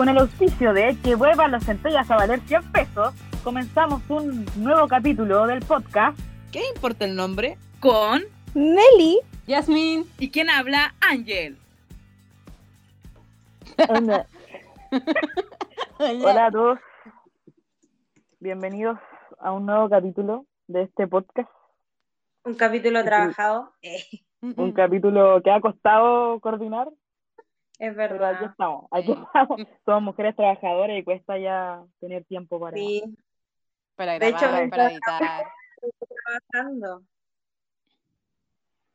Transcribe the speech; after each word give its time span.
con 0.00 0.08
el 0.08 0.16
auspicio 0.16 0.72
de 0.72 0.96
que 1.04 1.14
vuelvan 1.14 1.50
las 1.50 1.66
centellas 1.66 2.10
a 2.10 2.16
valer 2.16 2.40
100 2.40 2.72
pesos, 2.72 3.14
comenzamos 3.44 4.00
un 4.08 4.46
nuevo 4.56 4.88
capítulo 4.88 5.46
del 5.46 5.60
podcast. 5.60 6.18
¿Qué 6.50 6.62
importa 6.74 7.04
el 7.04 7.14
nombre? 7.14 7.58
Con 7.80 8.22
Nelly. 8.54 9.20
Yasmin. 9.46 10.06
¿Y 10.18 10.30
quién 10.30 10.48
habla? 10.48 10.94
Ángel. 11.02 11.58
Hola. 13.90 14.26
Hola 15.98 16.46
a 16.46 16.50
todos. 16.50 16.78
Bienvenidos 18.38 18.98
a 19.38 19.52
un 19.52 19.66
nuevo 19.66 19.90
capítulo 19.90 20.46
de 20.66 20.84
este 20.84 21.08
podcast. 21.08 21.50
Un 22.44 22.54
capítulo 22.54 23.04
trabajado. 23.04 23.74
Un 24.40 24.72
capítulo 24.72 25.42
que 25.42 25.50
ha 25.50 25.60
costado 25.60 26.40
coordinar, 26.40 26.88
es 27.80 27.94
pero 27.96 28.14
aquí 28.26 28.34
verdad. 28.34 28.50
estamos. 28.50 28.84
Aquí 28.90 29.12
estamos. 29.12 29.60
Somos 29.84 30.02
mujeres 30.02 30.36
trabajadoras 30.36 30.96
y 30.98 31.02
cuesta 31.02 31.38
ya 31.38 31.82
tener 31.98 32.24
tiempo 32.24 32.60
para. 32.60 32.76
Sí, 32.76 33.02
Para 33.96 34.18
De 34.18 34.28
hecho, 34.28 34.38
grabar, 34.40 34.70
para 34.70 34.90
editar. 34.92 35.46
estoy 35.82 36.08
trabajando. 36.24 37.02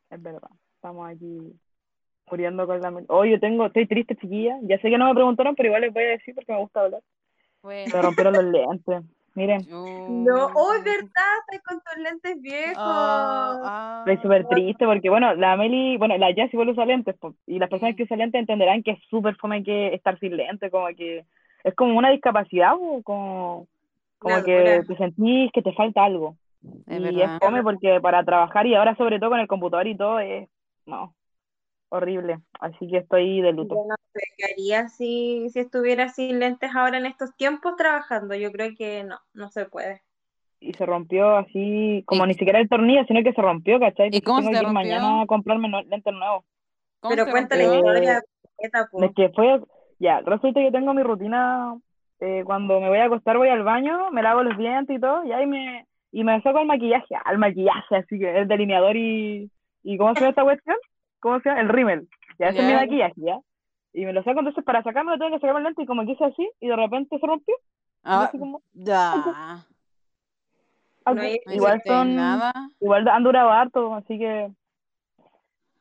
Es 0.09 0.21
verdad. 0.21 0.49
Estamos 0.75 1.09
aquí 1.09 1.53
muriendo 2.29 2.67
con 2.67 2.81
la. 2.81 3.03
Oh, 3.09 3.25
yo 3.25 3.39
tengo, 3.39 3.65
estoy 3.65 3.87
triste, 3.87 4.15
chiquilla. 4.15 4.57
Ya 4.61 4.77
sé 4.79 4.89
que 4.89 4.97
no 4.97 5.07
me 5.07 5.15
preguntaron, 5.15 5.55
pero 5.55 5.67
igual 5.67 5.81
les 5.81 5.93
voy 5.93 6.03
a 6.03 6.09
decir 6.09 6.35
porque 6.35 6.53
me 6.53 6.59
gusta 6.59 6.81
hablar. 6.81 7.01
Bueno. 7.61 7.91
Me 7.95 8.01
rompieron 8.01 8.33
los 8.33 8.43
lentes. 8.45 9.03
Miren, 9.35 9.65
yo- 9.65 10.07
No, 10.09 10.45
oh, 10.55 10.73
es 10.73 10.83
verdad, 10.85 11.09
estás 11.09 11.61
con 11.67 11.81
tus 11.81 12.01
lentes 12.01 12.41
viejos. 12.41 12.77
Ah, 12.77 13.61
ah. 13.63 14.03
estoy 14.07 14.23
súper 14.23 14.47
triste 14.47 14.85
porque, 14.85 15.09
bueno, 15.09 15.35
la 15.35 15.57
Meli, 15.57 15.97
bueno, 15.97 16.17
la 16.17 16.27
Jessie 16.27 16.51
igual 16.53 16.69
usa 16.69 16.85
lentes, 16.85 17.15
y 17.45 17.59
las 17.59 17.69
personas 17.69 17.95
que 17.97 18.03
usan 18.03 18.19
lentes 18.19 18.39
entenderán 18.39 18.81
que 18.81 18.91
es 18.91 18.99
súper 19.09 19.35
fome 19.35 19.63
que 19.63 19.93
estar 19.93 20.17
sin 20.19 20.37
lentes, 20.37 20.71
como 20.71 20.87
que 20.95 21.25
es 21.65 21.75
como 21.75 21.97
una 21.97 22.11
discapacidad, 22.11 22.75
o 22.79 23.01
como, 23.03 23.67
como 24.19 24.41
que 24.43 24.83
te 24.87 24.95
sentís 24.95 25.51
que 25.51 25.61
te 25.61 25.73
falta 25.73 26.05
algo. 26.05 26.37
Es 26.87 26.99
y 26.99 27.03
verdad. 27.03 27.35
es 27.35 27.39
fome 27.39 27.61
porque 27.61 27.99
para 28.01 28.23
trabajar 28.23 28.65
y 28.65 28.73
ahora 28.73 28.95
sobre 28.95 29.19
todo 29.19 29.31
con 29.31 29.39
el 29.39 29.47
computador 29.47 29.85
y 29.87 29.97
todo 29.97 30.19
es, 30.19 30.47
no, 30.85 31.13
horrible. 31.95 32.39
Así 32.59 32.87
que 32.87 32.97
estoy 32.97 33.41
de 33.41 33.51
luto. 33.53 33.75
Yo 33.75 33.85
no 33.87 33.95
sé 34.13 34.21
qué 34.37 34.45
haría 34.53 34.87
si, 34.89 35.49
si 35.49 35.59
estuviera 35.59 36.09
sin 36.09 36.39
lentes 36.39 36.71
ahora 36.75 36.97
en 36.97 37.05
estos 37.05 37.35
tiempos 37.35 37.75
trabajando. 37.75 38.35
Yo 38.35 38.51
creo 38.51 38.71
que 38.77 39.03
no, 39.03 39.19
no 39.33 39.49
se 39.49 39.65
puede. 39.65 40.01
Y 40.59 40.73
se 40.73 40.85
rompió 40.85 41.37
así, 41.37 42.03
como 42.05 42.25
¿Y- 42.25 42.29
ni 42.29 42.33
siquiera 42.35 42.59
el 42.59 42.69
tornillo, 42.69 43.03
sino 43.07 43.23
que 43.23 43.33
se 43.33 43.41
rompió, 43.41 43.79
¿cachai? 43.79 44.09
¿Y 44.11 44.21
cómo 44.21 44.39
Tengo 44.39 44.51
se 44.51 44.57
que 44.59 44.63
ir 44.67 44.73
mañana 44.73 45.21
a 45.21 45.25
comprarme 45.27 45.69
no- 45.69 45.83
lentes 45.83 46.13
nuevos. 46.13 46.43
¿Cómo 46.99 47.15
Pero 47.15 47.29
cuenta 47.29 47.55
la 47.55 47.63
historia. 47.63 48.21
Es 48.97 49.13
que 49.15 49.29
fue, 49.29 49.61
ya, 49.99 50.21
resulta 50.21 50.61
que 50.61 50.71
tengo 50.71 50.93
mi 50.93 51.03
rutina, 51.03 51.75
eh, 52.19 52.43
cuando 52.45 52.79
me 52.79 52.89
voy 52.89 52.97
a 52.99 53.05
acostar 53.05 53.37
voy 53.37 53.49
al 53.49 53.63
baño, 53.63 54.11
me 54.11 54.23
lavo 54.23 54.43
los 54.43 54.57
dientes 54.57 54.95
y 54.95 54.99
todo, 54.99 55.23
y 55.25 55.31
ahí 55.33 55.45
me, 55.45 55.85
y 56.11 56.23
me 56.23 56.41
saco 56.41 56.59
el 56.59 56.67
maquillaje, 56.67 57.15
al 57.25 57.37
maquillaje, 57.37 57.97
así 57.97 58.17
que 58.17 58.39
el 58.39 58.47
delineador 58.47 58.95
y, 58.95 59.51
y 59.83 59.97
¿cómo 59.97 60.13
se 60.15 60.21
llama 60.21 60.29
esta 60.29 60.43
cuestión? 60.43 60.77
¿Cómo 61.25 61.39
se 61.39 61.49
llama? 61.49 61.61
El 61.61 61.69
rímel, 61.69 62.07
ya, 62.37 62.49
ese 62.49 62.59
es 62.59 62.65
mi 62.67 62.73
Ya. 62.73 62.81
maquillaje, 62.81 63.13
ya, 63.17 63.39
y 63.93 64.05
me 64.05 64.13
lo 64.13 64.21
saco, 64.23 64.41
entonces 64.41 64.63
para 64.63 64.83
sacármelo 64.83 65.17
tengo 65.17 65.31
que 65.31 65.39
sacarme 65.39 65.57
el 65.61 65.63
lente 65.63 65.81
y 65.81 65.87
como 65.87 66.05
que 66.05 66.11
hice 66.11 66.23
así, 66.23 66.47
y 66.59 66.67
de 66.67 66.75
repente 66.75 67.17
se 67.17 67.25
rompió, 67.25 67.55
Ah, 68.03 68.25
así 68.25 68.37
como, 68.37 68.61
ya. 68.75 69.65
No 71.07 71.23
igual 71.51 71.81
son, 71.83 72.15
nada. 72.15 72.53
igual 72.79 73.07
han 73.07 73.23
durado 73.23 73.49
harto, 73.49 73.95
así 73.95 74.19
que, 74.19 74.51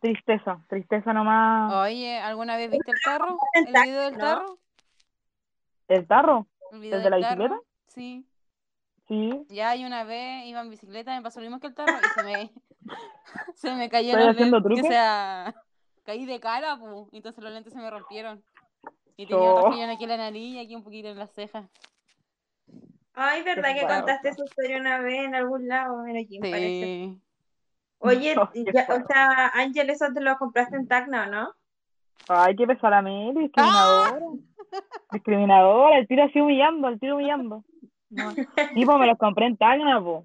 tristeza, 0.01 0.65
tristeza 0.71 1.13
nomás, 1.13 1.75
Oye, 1.75 2.19
¿alguna 2.21 2.57
vez 2.57 2.71
viste 2.71 2.93
el 2.93 3.03
tarro? 3.03 3.39
¿El 3.67 3.75
video 3.75 4.01
del 4.01 4.13
¿no? 4.15 4.19
tarro? 4.21 4.59
el 5.89 6.07
tarro, 6.07 6.47
¿El 6.73 6.85
¿El 6.85 7.03
de 7.03 7.11
la 7.11 7.21
tarro? 7.21 7.43
bicicleta? 7.43 7.61
Sí. 7.89 8.27
sí, 9.09 9.47
Ya, 9.51 9.77
y 9.77 9.85
una 9.85 10.05
vez 10.05 10.47
iba 10.47 10.63
en 10.63 10.71
bicicleta, 10.71 11.15
me 11.15 11.21
pasó 11.21 11.41
lo 11.41 11.45
mismo 11.45 11.61
que 11.61 11.67
el 11.67 11.75
tarro 11.75 12.01
y 12.03 12.09
se 12.09 12.23
me, 12.23 12.51
se 13.55 13.75
me 13.75 13.89
cayeron 13.89 14.21
¿Estás 14.21 14.27
los 14.27 14.37
haciendo 14.37 14.57
lentes, 14.61 14.75
truco? 14.83 14.87
o 14.87 14.91
sea, 14.91 15.55
caí 16.05 16.27
de 16.27 16.41
cara, 16.41 16.77
pu, 16.77 17.09
y 17.13 17.19
entonces 17.19 17.43
los 17.43 17.53
lentes 17.53 17.73
se 17.73 17.79
me 17.79 17.91
rompieron. 17.91 18.43
Y 19.17 19.27
tenía 19.27 19.51
Oh. 19.55 19.71
fillón 19.73 19.91
aquí 19.91 20.05
en 20.05 20.11
la 20.11 20.17
nariz 20.17 20.55
y 20.55 20.59
aquí 20.59 20.75
un 20.75 20.83
poquito 20.83 21.09
en 21.09 21.19
las 21.19 21.31
cejas. 21.33 21.67
Ay, 23.15 23.43
¿verdad 23.43 23.75
que 23.75 23.87
contaste 23.87 24.29
esa 24.31 24.45
historia 24.45 24.79
una 24.79 24.99
vez 24.99 25.25
en 25.25 25.35
algún 25.37 25.69
lado? 25.69 26.05
En 26.07 26.17
aquí, 26.17 26.41
me 26.41 26.51
parece. 26.51 26.85
Sí. 26.85 27.21
Oye, 27.99 28.35
ya, 28.75 28.87
o 28.91 29.07
sea, 29.07 29.49
Ángel, 29.55 29.89
eso 29.91 30.07
te 30.13 30.21
lo 30.21 30.37
compraste 30.37 30.77
en 30.77 30.89
Tacna, 30.89 31.27
¿no? 31.27 31.53
Ay, 32.29 32.57
qué 32.57 32.67
pesar 32.67 32.93
a 32.93 33.03
mí, 33.03 33.33
discriminadora. 33.37 34.21
Discriminadora, 35.13 35.99
el 35.99 36.09
tiro 36.09 36.25
así 36.25 36.41
humillando, 36.41 36.89
el 36.89 36.99
tiro 36.99 37.15
humillando. 37.17 37.65
No. 38.11 38.31
Sí, 38.75 38.85
pues 38.85 38.99
me 38.99 39.07
los 39.07 39.19
compré 39.19 39.47
en 39.47 39.57
Tacna, 39.57 40.01
po. 40.01 40.25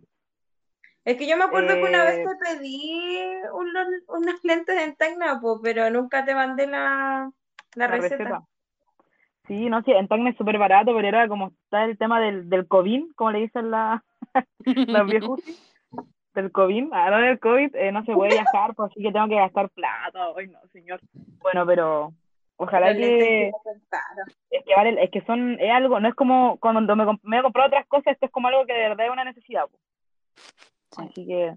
Es 1.06 1.18
que 1.18 1.28
yo 1.28 1.38
me 1.38 1.46
acuerdo 1.46 1.76
que 1.76 1.84
una 1.84 2.04
vez 2.04 2.20
Eh, 2.20 2.26
te 2.26 2.58
pedí 2.58 3.32
unos, 3.54 3.88
unas 4.08 4.44
lentes 4.44 4.78
en 4.78 4.96
Tacna, 4.96 5.42
pero 5.64 5.90
nunca 5.90 6.26
te 6.26 6.36
mandé 6.36 6.68
la, 6.68 7.32
la 7.76 7.88
La 7.88 7.88
receta. 7.88 8.18
receta. 8.18 8.42
Sí, 9.48 9.70
no, 9.70 9.82
sí, 9.82 9.92
en 9.92 10.08
Tacna 10.08 10.30
es 10.30 10.38
súper 10.38 10.58
barato, 10.60 10.94
pero 10.94 11.08
era 11.08 11.28
como 11.28 11.48
está 11.48 11.86
el 11.86 11.98
tema 11.98 12.20
del, 12.22 12.50
del 12.50 12.68
COVID, 12.68 13.14
como 13.16 13.32
le 13.32 13.40
dicen 13.40 13.72
la, 13.72 14.04
las 14.66 15.08
viejujas. 15.08 15.46
Del 16.36 16.52
COVID, 16.52 16.90
ah, 16.94 17.10
no 17.10 17.18
del 17.18 17.40
COVID, 17.40 17.76
eh, 17.76 17.92
no 17.92 18.06
se 18.06 18.14
puede 18.14 18.34
viajar, 18.34 18.76
pues 18.76 18.92
así 18.92 19.02
que 19.02 19.12
tengo 19.12 19.28
que 19.28 19.36
gastar 19.36 19.68
plata. 19.72 20.28
Ay, 20.38 20.48
no, 20.48 20.60
señor. 20.72 21.02
Bueno, 21.42 21.66
pero 21.66 22.14
ojalá 22.56 22.90
Los 22.90 22.98
que, 22.98 23.52
es 24.52 24.64
que 24.64 24.76
vale, 24.76 25.04
es 25.04 25.10
que 25.10 25.22
son, 25.22 25.60
es 25.60 25.72
algo, 25.72 26.00
no 26.00 26.08
es 26.08 26.14
como 26.14 26.58
cuando 26.60 26.96
me, 26.96 27.04
me 27.24 27.40
he 27.40 27.42
comprado 27.42 27.70
otras 27.70 27.88
cosas, 27.88 28.14
esto 28.14 28.28
es 28.28 28.32
como 28.32 28.48
algo 28.48 28.64
que 28.68 28.74
de 28.74 28.90
verdad 28.90 29.08
es 29.08 29.12
una 29.12 29.24
necesidad, 29.24 29.64
po. 29.64 29.80
Sí. 30.92 31.04
Así 31.04 31.26
que 31.26 31.56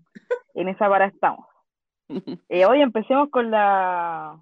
en 0.54 0.69
esa 0.69 0.88
vara 0.88 1.06
estamos. 1.06 1.47
Eh, 2.48 2.66
hoy 2.66 2.82
empecemos 2.82 3.31
con 3.31 3.50
la 3.50 4.38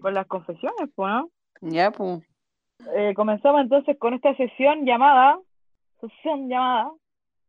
con 0.00 0.14
las 0.14 0.26
confesiones, 0.26 0.90
pues, 0.94 1.10
¿no? 1.10 1.30
Ya, 1.60 1.90
pues. 1.90 2.22
Eh, 2.94 3.14
comenzamos 3.14 3.62
entonces 3.62 3.96
con 3.98 4.14
esta 4.14 4.36
sesión 4.36 4.84
llamada, 4.84 5.38
sesión 6.00 6.48
llamada, 6.48 6.90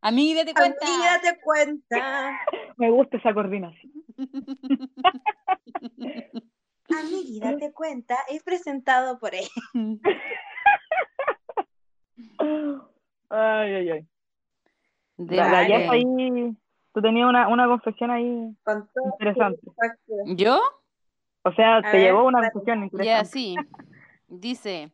Amiga, 0.02 0.42
date 0.42 0.54
cuenta. 0.54 0.86
Amiga, 0.86 1.20
date 1.22 1.40
cuenta. 1.42 2.40
me 2.78 2.92
gusta 2.92 3.18
esa 3.18 3.34
coordinación. 3.34 3.92
Amiga, 6.90 7.52
date 7.52 7.74
cuenta. 7.74 8.16
Es 8.30 8.44
presentado 8.44 9.20
por 9.20 9.36
él. 9.36 9.44
Ay, 13.30 13.74
ay, 13.74 13.90
ay. 13.90 14.08
De 15.18 15.36
La, 15.36 15.50
la. 15.52 15.66
Jess 15.66 15.90
ahí, 15.90 16.04
tú 16.94 17.02
tenías 17.02 17.28
una, 17.28 17.48
una 17.48 17.68
confesión 17.68 18.12
ahí 18.12 18.56
interesante. 19.14 19.60
¿Yo? 20.36 20.60
O 21.44 21.52
sea, 21.54 21.78
A 21.78 21.82
te 21.82 21.98
ver, 21.98 22.02
llegó 22.08 22.26
una 22.26 22.50
confesión 22.52 22.80
Ya, 22.80 22.84
interesante. 22.86 23.30
sí. 23.30 23.56
Dice, 24.28 24.92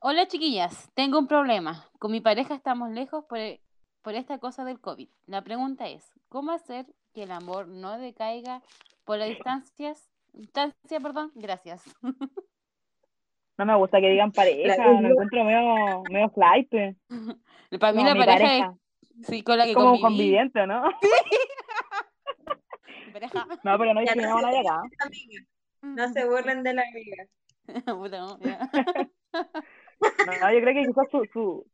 hola 0.00 0.26
chiquillas, 0.28 0.90
tengo 0.94 1.18
un 1.18 1.26
problema. 1.26 1.84
Con 1.98 2.12
mi 2.12 2.20
pareja 2.20 2.54
estamos 2.54 2.90
lejos 2.90 3.24
por, 3.24 3.38
por 4.02 4.14
esta 4.14 4.38
cosa 4.38 4.64
del 4.64 4.80
COVID. 4.80 5.08
La 5.26 5.42
pregunta 5.42 5.88
es, 5.88 6.12
¿cómo 6.28 6.52
hacer 6.52 6.86
que 7.14 7.22
el 7.24 7.30
amor 7.30 7.68
no 7.68 7.98
decaiga 7.98 8.62
por 9.04 9.18
las 9.18 9.28
distancias? 9.28 10.10
Distancia, 10.32 11.00
perdón, 11.00 11.30
gracias. 11.34 11.82
No 13.58 13.66
me 13.66 13.74
gusta 13.76 14.00
que 14.00 14.08
digan 14.10 14.32
pareja, 14.36 14.76
La- 14.76 15.00
lo 15.00 15.08
encuentro 15.08 15.44
medio, 15.44 16.02
medio 16.10 16.28
flight. 16.30 16.70
Para 17.80 17.92
mí 17.92 18.02
No, 18.02 18.14
la 18.14 18.26
pareja, 18.26 18.38
pareja. 18.38 18.74
es 19.20 19.26
sí, 19.26 19.42
con 19.42 19.58
la 19.58 19.64
que 19.64 19.70
Es 19.70 19.76
como 19.76 19.92
un 19.92 20.00
conviviente, 20.00 20.66
¿no? 20.66 20.82
Mi 23.06 23.12
pareja. 23.12 23.46
No, 23.62 23.78
pero 23.78 23.94
no 23.94 24.02
Ya 24.04 24.14
no 24.14 24.22
discriminamos 24.22 24.44
a 24.44 24.50
se 24.50 24.52
nadie 24.52 24.68
acá. 24.68 24.82
No 25.82 26.08
se 26.12 26.24
burlen 26.26 26.62
de 26.62 26.74
la 26.74 26.82
amiga. 26.82 27.24
No. 27.86 28.38
No, 30.26 30.52
yo 30.52 30.60
creo 30.60 30.74
que 30.74 30.86
quizás 30.86 31.06
su, 31.10 31.24
su, 31.32 31.66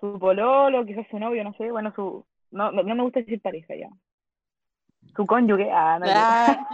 su 0.00 0.18
pololo, 0.18 0.84
quizás 0.84 1.06
su 1.10 1.18
novio, 1.18 1.42
no 1.44 1.52
sé, 1.54 1.70
bueno, 1.70 1.92
su... 1.94 2.26
No, 2.50 2.70
no 2.72 2.82
no 2.82 2.94
me 2.94 3.02
gusta 3.02 3.20
decir 3.20 3.40
pareja 3.40 3.74
ya. 3.74 3.88
Su 5.14 5.24
cónyuge, 5.26 5.70
ah, 5.72 5.98
no. 5.98 6.06
Ah, 6.08 6.68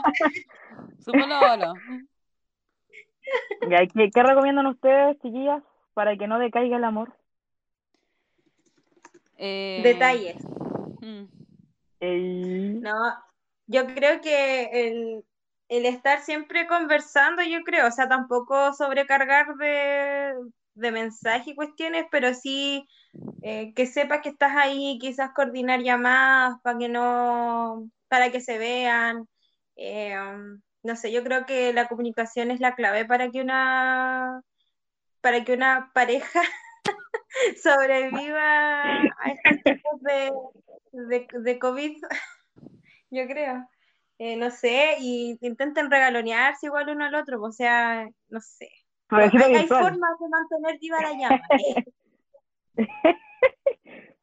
Su 1.04 1.12
pololo. 1.12 1.74
Ya, 3.70 3.86
¿Qué, 3.86 4.10
¿Qué 4.10 4.22
recomiendan 4.22 4.66
ustedes, 4.66 5.18
chiquillas, 5.20 5.62
para 5.94 6.16
que 6.16 6.26
no 6.26 6.38
decaiga 6.38 6.76
el 6.76 6.84
amor? 6.84 7.14
Eh, 9.38 9.80
Detalles. 9.82 10.36
mm, 11.00 11.24
El... 12.00 12.80
No, 12.80 12.94
yo 13.66 13.86
creo 13.86 14.20
que 14.20 14.64
el, 14.72 15.24
el 15.68 15.86
estar 15.86 16.20
siempre 16.20 16.66
conversando, 16.66 17.42
yo 17.42 17.62
creo, 17.62 17.88
o 17.88 17.90
sea, 17.90 18.08
tampoco 18.08 18.72
sobrecargar 18.74 19.54
de, 19.56 20.34
de 20.74 20.92
mensajes 20.92 21.48
y 21.48 21.54
cuestiones, 21.54 22.06
pero 22.10 22.34
sí 22.34 22.86
eh, 23.42 23.72
que 23.74 23.86
sepas 23.86 24.20
que 24.22 24.30
estás 24.30 24.56
ahí, 24.56 24.98
quizás 25.00 25.30
coordinar 25.34 25.80
llamadas 25.80 26.60
para 26.62 26.78
que 26.78 26.88
no, 26.88 27.88
para 28.08 28.30
que 28.30 28.40
se 28.40 28.58
vean, 28.58 29.28
eh, 29.76 30.16
no 30.82 30.96
sé, 30.96 31.12
yo 31.12 31.22
creo 31.22 31.46
que 31.46 31.72
la 31.72 31.88
comunicación 31.88 32.50
es 32.50 32.60
la 32.60 32.74
clave 32.74 33.04
para 33.04 33.30
que 33.30 33.40
una, 33.40 34.42
para 35.20 35.44
que 35.44 35.54
una 35.54 35.90
pareja 35.94 36.40
sobreviva 37.62 38.82
a 38.82 39.30
estos 39.32 39.62
tipos 39.64 40.00
de, 40.02 40.32
de, 40.92 41.28
de 41.40 41.58
COVID, 41.58 41.96
yo 43.10 43.26
creo. 43.26 43.68
Eh, 44.18 44.36
no 44.36 44.50
sé, 44.50 44.96
y 45.00 45.36
intenten 45.40 45.90
regalonearse 45.90 46.66
igual 46.66 46.88
uno 46.90 47.04
al 47.04 47.14
otro, 47.16 47.42
o 47.42 47.50
sea, 47.50 48.08
no 48.28 48.40
sé. 48.40 48.68
Hay, 49.08 49.30
formas 49.66 50.18
de 50.20 50.28
mantener 50.28 50.78
viva 50.80 51.00
la 51.00 51.12
llama. 51.12 51.42
eh. 52.76 53.16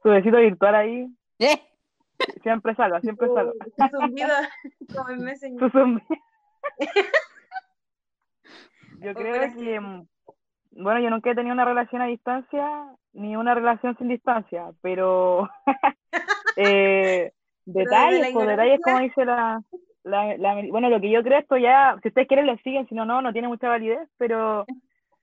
Su 0.01 0.09
besito 0.09 0.37
virtual 0.37 0.75
ahí. 0.75 1.07
¿Eh? 1.39 1.61
Siempre 2.41 2.75
salva, 2.75 3.01
siempre 3.01 3.27
salva. 3.27 3.51
Su 3.77 3.97
zumbido 3.97 4.29
como 4.95 5.09
en 5.09 5.23
Messenger. 5.23 5.59
Su 5.59 5.69
zombie. 5.77 6.03
Yo 9.01 9.15
creo 9.15 9.51
que, 9.53 9.79
mm, 9.79 10.07
bueno, 10.83 10.99
yo 11.01 11.09
nunca 11.09 11.31
he 11.31 11.35
tenido 11.35 11.53
una 11.53 11.65
relación 11.65 12.01
a 12.01 12.07
distancia 12.07 12.85
ni 13.13 13.35
una 13.35 13.55
relación 13.55 13.97
sin 13.97 14.07
distancia, 14.09 14.71
pero 14.81 15.49
eh, 16.55 17.31
detalles, 17.65 18.21
la 18.21 18.31
pues 18.33 18.47
detalles 18.47 18.81
como 18.81 18.99
dice 18.99 19.25
la, 19.25 19.61
la, 20.03 20.37
la- 20.37 20.61
bueno, 20.69 20.89
lo 20.89 20.99
que 21.01 21.11
yo 21.11 21.23
creo 21.23 21.39
esto 21.39 21.57
ya, 21.57 21.97
si 22.01 22.09
ustedes 22.09 22.27
quieren 22.27 22.47
lo 22.47 22.57
siguen, 22.57 22.87
si 22.87 22.95
no, 22.95 23.05
no, 23.05 23.21
no 23.21 23.33
tiene 23.33 23.47
mucha 23.47 23.69
validez, 23.69 24.09
pero 24.17 24.65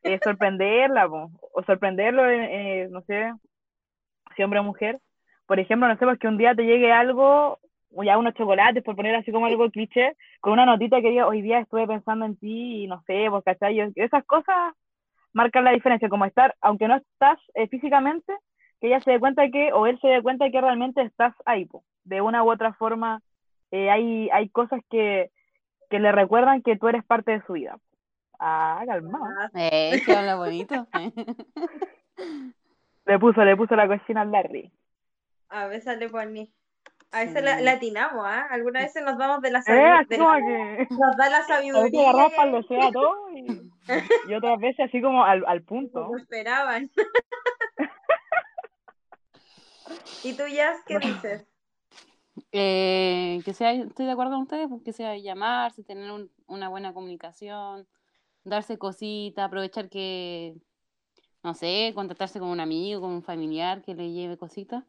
eh, 0.03 0.21
sorprenderla, 0.23 1.09
po, 1.09 1.31
o 1.55 1.63
sorprenderlo, 1.65 2.27
eh, 2.29 2.83
eh, 2.85 2.89
no 2.91 3.03
sé, 3.03 3.33
si 4.37 4.43
hombre 4.43 4.61
o 4.61 4.65
mujer. 4.65 5.01
Por 5.47 5.61
ejemplo, 5.61 5.89
no 5.89 5.97
sé, 5.99 6.05
pues 6.05 6.19
que 6.19 6.29
un 6.29 6.39
día 6.39 6.55
te 6.55 6.65
llegue 6.65 6.93
algo, 6.93 7.59
ya 7.91 8.19
unos 8.19 8.35
chocolates, 8.35 8.83
por 8.83 8.97
poner 8.97 9.17
así 9.17 9.33
como 9.33 9.47
algo 9.47 9.71
cliché, 9.71 10.17
con 10.41 10.53
una 10.53 10.67
notita 10.67 11.01
que 11.01 11.11
diga, 11.11 11.27
hoy 11.27 11.43
día 11.43 11.61
estuve 11.61 11.87
pensando 11.87 12.25
en 12.25 12.37
ti, 12.37 12.85
y 12.85 12.87
no 12.87 13.03
sé, 13.07 13.27
pues, 13.31 13.45
¿cachai? 13.45 13.93
Esas 13.95 14.25
cosas 14.25 14.75
marcan 15.33 15.65
la 15.65 15.73
diferencia, 15.73 16.09
como 16.09 16.25
estar, 16.25 16.55
aunque 16.61 16.89
no 16.89 16.97
estás 16.97 17.39
eh, 17.55 17.69
físicamente, 17.69 18.33
que 18.81 18.89
ella 18.89 19.01
se 19.01 19.13
dé 19.13 19.21
cuenta 19.21 19.49
que, 19.51 19.73
o 19.73 19.87
él 19.87 19.99
se 20.01 20.09
dé 20.09 20.23
cuenta 20.23 20.51
que 20.51 20.61
realmente 20.61 21.03
estás 21.03 21.35
ahí, 21.45 21.65
po. 21.65 21.85
De 22.05 22.21
una 22.21 22.43
u 22.43 22.51
otra 22.51 22.73
forma, 22.75 23.21
eh, 23.71 23.91
hay, 23.91 24.29
hay 24.31 24.49
cosas 24.49 24.81
que, 24.91 25.31
que 25.91 25.99
le 25.99 26.13
recuerdan 26.13 26.63
que 26.63 26.77
tú 26.77 26.89
eres 26.89 27.05
parte 27.05 27.33
de 27.33 27.43
su 27.47 27.55
vida. 27.55 27.79
Ah, 28.39 28.83
calmado. 28.87 29.25
Eh, 29.55 30.03
que 30.05 30.13
habla 30.13 30.37
bonito. 30.37 30.87
Le 33.07 33.21
puso, 33.21 33.45
le 33.45 33.57
puso 33.57 33.77
la 33.77 33.87
cocina 33.87 34.23
al 34.23 34.33
Larry. 34.33 34.73
A 35.49 35.69
veces 35.69 35.97
le 35.99 36.09
pone. 36.09 36.51
A 37.17 37.21
veces 37.21 37.37
Sí. 37.37 37.43
la, 37.45 37.61
la 37.63 37.73
atinamos, 37.73 38.23
¿ah? 38.27 38.47
Algunas 38.51 38.83
veces 38.85 39.03
nos 39.03 39.17
damos 39.17 39.41
de 39.41 39.51
la 39.51 39.61
Eh, 39.61 39.63
sabiduría. 39.65 40.87
Nos 40.91 41.17
da 41.17 41.31
la 41.31 41.37
a 41.39 41.41
veces 41.41 41.47
sabiduría 41.49 42.11
agarramos 42.11 42.33
para 42.35 42.51
lo 42.51 42.63
sea 42.65 42.93
todo 42.93 43.31
y, 43.33 43.71
y 44.29 44.35
otras 44.35 44.61
veces 44.61 44.87
así 44.89 45.01
como 45.01 45.25
al, 45.25 45.43
al 45.47 45.63
punto. 45.63 46.09
no 46.11 46.19
esperaban. 46.19 46.91
¿Y 50.25 50.35
tú, 50.35 50.43
Jazz, 50.47 50.81
qué 50.87 50.99
dices? 50.99 51.47
Eh, 52.53 53.41
que 53.45 53.55
sea, 53.55 53.73
estoy 53.73 54.07
de 54.07 54.13
acuerdo 54.13 54.33
con 54.33 54.43
ustedes, 54.43 54.69
pues, 54.69 54.83
que 54.83 54.93
sea 54.93 55.17
llamarse, 55.17 55.83
tener 55.85 56.11
un- 56.11 56.31
una 56.47 56.69
buena 56.69 56.93
comunicación, 56.93 57.87
darse 58.45 58.77
cositas, 58.77 59.47
aprovechar 59.47 59.89
que, 59.89 60.55
no 61.43 61.55
sé, 61.55 61.93
contactarse 61.95 62.39
con 62.41 62.49
un 62.49 62.61
amigo, 62.61 63.01
con 63.01 63.11
un 63.13 63.23
familiar 63.23 63.83
que 63.83 63.95
le 63.95 64.13
lleve 64.13 64.37
cositas. 64.37 64.85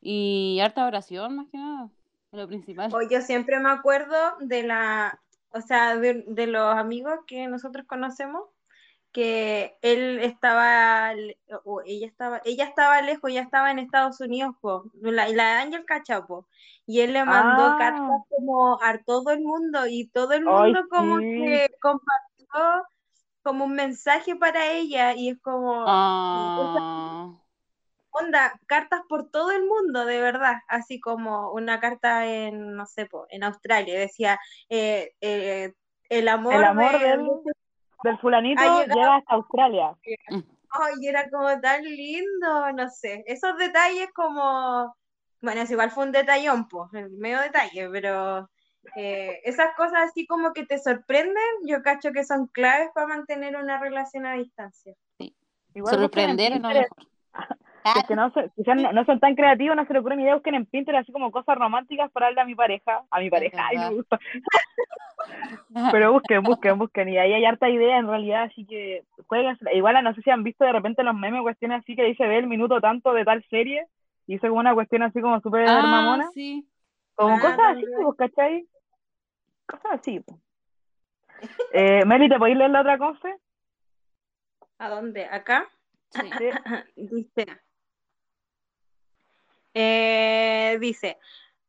Y 0.00 0.60
harta 0.60 0.86
oración, 0.86 1.36
más 1.36 1.46
que 1.50 1.58
nada, 1.58 1.90
lo 2.32 2.46
principal. 2.48 2.90
O 2.92 3.02
yo 3.02 3.20
siempre 3.20 3.58
me 3.60 3.70
acuerdo 3.70 4.16
de 4.40 4.62
la, 4.62 5.20
o 5.50 5.60
sea, 5.60 5.96
de, 5.96 6.24
de 6.26 6.46
los 6.46 6.74
amigos 6.76 7.20
que 7.26 7.46
nosotros 7.46 7.86
conocemos, 7.86 8.42
que 9.12 9.76
él 9.82 10.20
estaba, 10.20 11.12
o 11.64 11.82
ella 11.84 12.06
estaba, 12.06 12.40
ella 12.44 12.64
estaba 12.64 13.02
lejos, 13.02 13.30
ella 13.30 13.42
estaba 13.42 13.70
en 13.70 13.78
Estados 13.80 14.20
Unidos, 14.20 14.54
po, 14.60 14.84
la, 15.02 15.28
la 15.28 15.60
Ángel 15.62 15.84
Cachapo, 15.84 16.48
y 16.86 17.00
él 17.00 17.12
le 17.14 17.24
mandó 17.24 17.74
Ah. 17.74 17.76
cartas 17.76 18.22
como 18.28 18.82
a 18.82 18.98
todo 19.04 19.30
el 19.32 19.40
mundo, 19.42 19.86
y 19.88 20.08
todo 20.10 20.32
el 20.34 20.46
Ay, 20.46 20.74
mundo 20.74 20.80
como 20.90 21.16
sí. 21.18 21.26
que 21.34 21.70
compartió 21.80 22.86
como 23.42 23.64
un 23.66 23.74
mensaje 23.74 24.36
para 24.36 24.72
ella, 24.72 25.14
y 25.14 25.30
es 25.30 25.40
como, 25.42 25.84
Ah, 25.84 27.39
onda, 28.10 28.58
cartas 28.66 29.02
por 29.08 29.30
todo 29.30 29.50
el 29.52 29.64
mundo, 29.66 30.04
de 30.04 30.20
verdad, 30.20 30.56
así 30.68 31.00
como 31.00 31.52
una 31.52 31.80
carta 31.80 32.26
en, 32.26 32.74
no 32.74 32.86
sé, 32.86 33.06
po, 33.06 33.26
en 33.30 33.44
Australia, 33.44 33.98
decía, 33.98 34.38
eh, 34.68 35.12
eh, 35.20 35.72
el 36.08 36.28
amor, 36.28 36.54
El 36.54 36.64
amor 36.64 36.98
de- 36.98 37.08
del, 37.08 37.28
del 38.04 38.18
fulanito 38.18 38.62
llega 38.86 39.16
hasta 39.16 39.34
Australia. 39.34 39.94
Ay, 40.72 40.94
era 41.06 41.28
como 41.30 41.60
tan 41.60 41.82
lindo, 41.82 42.72
no 42.72 42.88
sé, 42.90 43.24
esos 43.26 43.56
detalles 43.56 44.08
como, 44.14 44.94
bueno, 45.40 45.62
es 45.62 45.70
igual 45.70 45.90
fue 45.90 46.04
un 46.04 46.12
detallón, 46.12 46.68
pues, 46.68 46.88
medio 47.18 47.40
detalle, 47.40 47.88
pero 47.90 48.48
eh, 48.96 49.40
esas 49.44 49.74
cosas 49.76 50.10
así 50.10 50.26
como 50.26 50.52
que 50.52 50.64
te 50.64 50.78
sorprenden, 50.78 51.42
yo 51.66 51.82
cacho 51.82 52.12
que 52.12 52.24
son 52.24 52.46
claves 52.46 52.88
para 52.94 53.08
mantener 53.08 53.56
una 53.56 53.78
relación 53.80 54.26
a 54.26 54.34
distancia. 54.34 54.94
Igual 55.74 56.00
busquen 56.00 56.30
en 56.30 56.36
sorprender 56.38 56.52
Pinterest, 56.52 56.90
mejor. 56.98 57.06
si 57.82 57.98
es 58.00 58.06
que 58.06 58.14
no, 58.16 58.32
quizás 58.32 58.76
no, 58.76 58.92
no 58.92 59.04
son 59.04 59.20
tan 59.20 59.34
creativos, 59.34 59.76
no 59.76 59.84
se 59.86 59.92
le 59.92 59.98
ocurren 60.00 60.20
ideas, 60.20 60.36
busquen 60.36 60.54
en 60.54 60.66
Pinterest 60.66 61.02
así 61.02 61.12
como 61.12 61.30
cosas 61.30 61.56
románticas 61.56 62.10
para 62.12 62.26
darle 62.26 62.40
a 62.42 62.44
mi 62.44 62.54
pareja, 62.54 63.02
a 63.10 63.20
mi 63.20 63.30
pareja, 63.30 63.56
ay, 63.70 63.76
verdad. 63.76 63.90
me 63.90 63.96
gusta. 63.96 64.18
Pero 65.92 66.12
busquen, 66.12 66.42
busquen, 66.42 66.78
busquen, 66.78 67.08
y 67.08 67.18
ahí 67.18 67.32
hay 67.32 67.44
harta 67.44 67.68
idea 67.68 67.98
en 67.98 68.06
realidad, 68.06 68.42
así 68.44 68.64
que 68.66 69.04
jueguen. 69.26 69.56
Igual 69.72 70.02
no 70.02 70.14
sé 70.14 70.22
si 70.22 70.30
han 70.30 70.42
visto 70.44 70.64
de 70.64 70.72
repente 70.72 71.02
los 71.02 71.14
memes, 71.14 71.42
cuestiones 71.42 71.80
así 71.82 71.94
que 71.96 72.04
dice 72.04 72.26
ve 72.26 72.38
el 72.38 72.46
minuto 72.46 72.80
tanto 72.80 73.12
de 73.12 73.24
tal 73.24 73.44
serie, 73.50 73.86
y 74.26 74.34
hizo 74.34 74.48
como 74.48 74.60
una 74.60 74.74
cuestión 74.74 75.02
así 75.02 75.20
como 75.20 75.40
súper 75.40 75.68
Ah, 75.68 75.82
mamona, 75.82 76.28
sí. 76.32 76.66
como 77.14 77.36
Ah, 77.36 77.40
cosas 77.40 77.58
así, 77.70 77.80
también. 77.86 78.02
pues, 78.02 78.16
¿cachai? 78.16 78.66
Cosas 79.66 79.92
así. 79.92 80.20
pues. 80.20 80.38
Eh, 81.72 82.04
Meli, 82.04 82.28
¿te 82.28 82.38
podéis 82.38 82.56
leer 82.58 82.70
la 82.70 82.80
otra 82.80 82.98
cosa? 82.98 83.28
¿A 84.78 84.88
dónde? 84.88 85.24
¿Acá? 85.26 85.66
sí. 86.10 86.20
Sí. 86.38 86.50
Dice, 86.96 87.46
eh, 89.74 90.78
dice, 90.80 91.18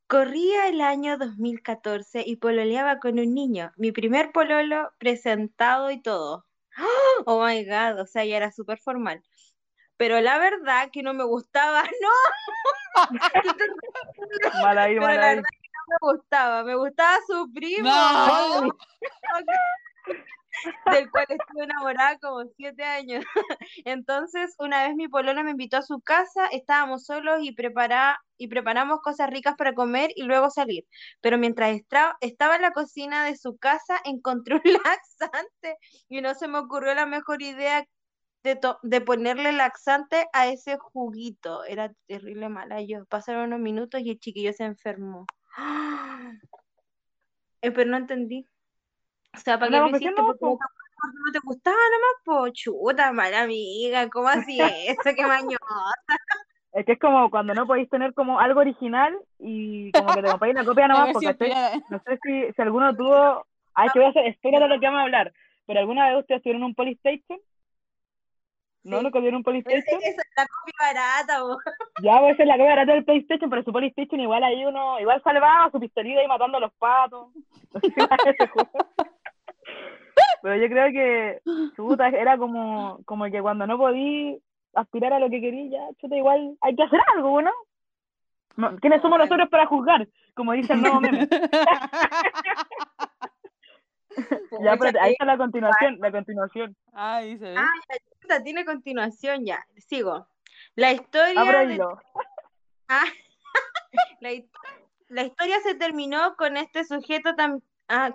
corría 0.07 0.67
el 0.67 0.81
año 0.81 1.17
2014 1.17 2.23
y 2.25 2.35
pololeaba 2.37 2.99
con 2.99 3.19
un 3.19 3.33
niño, 3.33 3.71
mi 3.77 3.91
primer 3.91 4.31
pololo 4.31 4.91
presentado 4.97 5.91
y 5.91 6.01
todo. 6.01 6.45
Oh 7.25 7.45
my 7.45 7.63
God, 7.65 7.99
o 8.01 8.07
sea, 8.07 8.25
ya 8.25 8.37
era 8.37 8.51
súper 8.51 8.79
formal. 8.79 9.21
Pero 9.97 10.19
la 10.21 10.39
verdad 10.39 10.89
que 10.91 11.03
no 11.03 11.13
me 11.13 11.23
gustaba, 11.23 11.83
no, 12.01 12.09
Mal 14.63 14.77
ahí, 14.77 14.95
pero 14.95 15.01
mal 15.07 15.15
la 15.15 15.21
ahí. 15.27 15.35
verdad 15.35 15.49
que 15.61 15.69
no 15.69 15.81
me 15.87 16.13
gustaba, 16.13 16.63
me 16.63 16.75
gustaba 16.75 17.17
su 17.27 17.53
primo. 17.53 17.89
No. 17.89 18.77
del 20.91 21.09
cual 21.11 21.25
estuve 21.29 21.63
enamorada 21.63 22.17
como 22.19 22.43
siete 22.57 22.83
años. 22.83 23.23
Entonces, 23.85 24.55
una 24.59 24.83
vez 24.87 24.95
mi 24.95 25.07
pololo 25.07 25.43
me 25.43 25.51
invitó 25.51 25.77
a 25.77 25.81
su 25.81 26.01
casa, 26.01 26.47
estábamos 26.47 27.05
solos 27.05 27.39
y, 27.41 27.53
prepara, 27.53 28.19
y 28.37 28.47
preparamos 28.47 29.01
cosas 29.01 29.29
ricas 29.29 29.55
para 29.57 29.73
comer 29.73 30.11
y 30.15 30.23
luego 30.23 30.49
salir. 30.49 30.85
Pero 31.21 31.37
mientras 31.37 31.79
estaba 32.21 32.55
en 32.55 32.61
la 32.61 32.71
cocina 32.71 33.25
de 33.25 33.37
su 33.37 33.57
casa, 33.57 33.99
encontré 34.05 34.55
un 34.55 34.61
laxante 34.85 35.77
y 36.09 36.21
no 36.21 36.35
se 36.35 36.47
me 36.47 36.59
ocurrió 36.59 36.93
la 36.93 37.05
mejor 37.05 37.41
idea 37.41 37.85
de, 38.43 38.55
to- 38.55 38.79
de 38.83 39.01
ponerle 39.01 39.51
laxante 39.51 40.27
a 40.33 40.47
ese 40.47 40.77
juguito. 40.77 41.63
Era 41.65 41.91
terrible 42.07 42.49
mala 42.49 42.81
yo. 42.81 43.05
Pasaron 43.05 43.45
unos 43.47 43.59
minutos 43.59 44.01
y 44.01 44.11
el 44.11 44.19
chiquillo 44.19 44.53
se 44.53 44.63
enfermó. 44.65 45.25
Eh, 47.63 47.69
pero 47.71 47.91
no 47.91 47.97
entendí. 47.97 48.47
O 49.33 49.39
sea, 49.39 49.57
¿para 49.57 49.71
qué 49.71 49.77
lo 49.77 49.89
hiciste? 49.89 50.11
no, 50.11 50.27
Porque 50.27 50.45
no 50.45 51.31
te, 51.31 51.39
no 51.39 51.41
gustaba 51.43 51.75
nomás, 51.75 52.23
po, 52.25 52.49
chuta, 52.49 53.11
mala 53.11 53.43
amiga, 53.43 54.09
¿cómo 54.09 54.27
así 54.27 54.59
eso? 54.61 55.15
Qué 55.15 55.25
maño. 55.25 55.57
Es 56.73 56.85
que 56.85 56.93
es 56.93 56.99
como 56.99 57.29
cuando 57.29 57.53
no 57.53 57.67
podéis 57.67 57.89
tener 57.89 58.13
como 58.13 58.39
algo 58.39 58.61
original 58.61 59.17
y 59.39 59.91
como 59.91 60.13
que 60.13 60.21
te 60.21 60.29
compráis 60.29 60.55
una 60.55 60.65
copia 60.65 60.87
nomás, 60.87 61.11
porque 61.13 61.53
no 61.89 62.01
sé 62.05 62.19
si, 62.23 62.53
si 62.53 62.61
alguno 62.61 62.95
tuvo, 62.95 63.45
ay, 63.73 63.89
que 63.89 63.99
voy 63.99 64.07
a 64.07 64.09
hacer, 64.11 64.25
espera 64.27 64.59
de 64.59 64.67
lo 64.67 64.79
que 64.79 64.85
vamos 64.85 64.99
a 64.99 65.03
hablar, 65.03 65.33
pero 65.65 65.79
alguna 65.79 66.07
vez 66.09 66.19
ustedes 66.19 66.41
tuvieron 66.41 66.63
un 66.63 66.75
Polystation, 66.75 67.39
¿no? 68.83 68.97
Sí. 68.97 69.03
¿Nunca 69.03 69.19
tuvieron 69.19 69.43
un 69.45 69.55
esa 69.55 69.69
es 69.69 70.17
la 70.37 70.47
copia 70.47 70.73
barata, 70.79 71.39
po. 71.39 71.57
Ya, 72.01 72.19
pues 72.19 72.33
esa 72.33 72.43
es 72.43 72.47
la 72.47 72.55
copia 72.55 72.69
barata 72.69 72.93
del 72.93 73.05
PlayStation, 73.05 73.49
pero 73.49 73.63
su 73.63 73.73
PlayStation 73.73 74.19
igual 74.21 74.43
ahí 74.43 74.65
uno, 74.65 74.99
igual 74.99 75.21
salvaba 75.23 75.69
su 75.71 75.79
pistolita 75.79 76.21
ahí 76.21 76.27
matando 76.27 76.57
a 76.57 76.61
los 76.61 76.73
patos. 76.73 77.27
Ese 78.25 78.47
juego. 78.47 78.69
Pero 80.41 80.55
yo 80.55 80.67
creo 80.67 80.91
que, 80.91 81.41
chuta, 81.75 82.07
era 82.09 82.37
como, 82.37 82.99
como 83.05 83.25
que 83.25 83.41
cuando 83.41 83.67
no 83.67 83.77
podí 83.77 84.41
aspirar 84.73 85.13
a 85.13 85.19
lo 85.19 85.29
que 85.29 85.41
quería, 85.41 85.69
ya, 85.69 85.97
chuta, 85.99 86.15
igual 86.15 86.57
hay 86.61 86.75
que 86.75 86.83
hacer 86.83 86.99
algo, 87.15 87.41
¿no? 87.41 87.51
No, 88.57 88.75
¿Quiénes 88.77 89.01
somos 89.01 89.17
nosotros 89.17 89.49
para 89.49 89.65
juzgar? 89.65 90.07
Como 90.35 90.53
dice 90.53 90.73
el 90.73 90.81
nuevo 90.81 90.99
meme. 90.99 91.27
Ya, 94.63 94.77
pero 94.77 94.99
ahí 95.01 95.11
eh, 95.11 95.13
está 95.13 95.25
la 95.25 95.37
continuación, 95.37 95.97
la 95.99 96.11
continuación. 96.11 96.75
Ay, 96.93 97.37
se 97.37 97.45
ve. 97.45 97.55
Ah, 97.57 97.73
la 97.89 97.97
chuta, 98.21 98.43
tiene 98.43 98.65
continuación 98.65 99.45
ya. 99.45 99.63
Sigo. 99.77 100.27
La 100.75 100.91
historia 100.91 101.43
de 101.43 101.73
hilo. 101.73 101.99
Ah, 102.93 103.05
la, 104.19 104.31
la 105.07 105.23
historia 105.23 105.61
se 105.61 105.75
terminó 105.75 106.35
con 106.35 106.57
este 106.57 106.83
sujeto 106.83 107.35
tan... 107.35 107.63
Ah, 107.87 108.13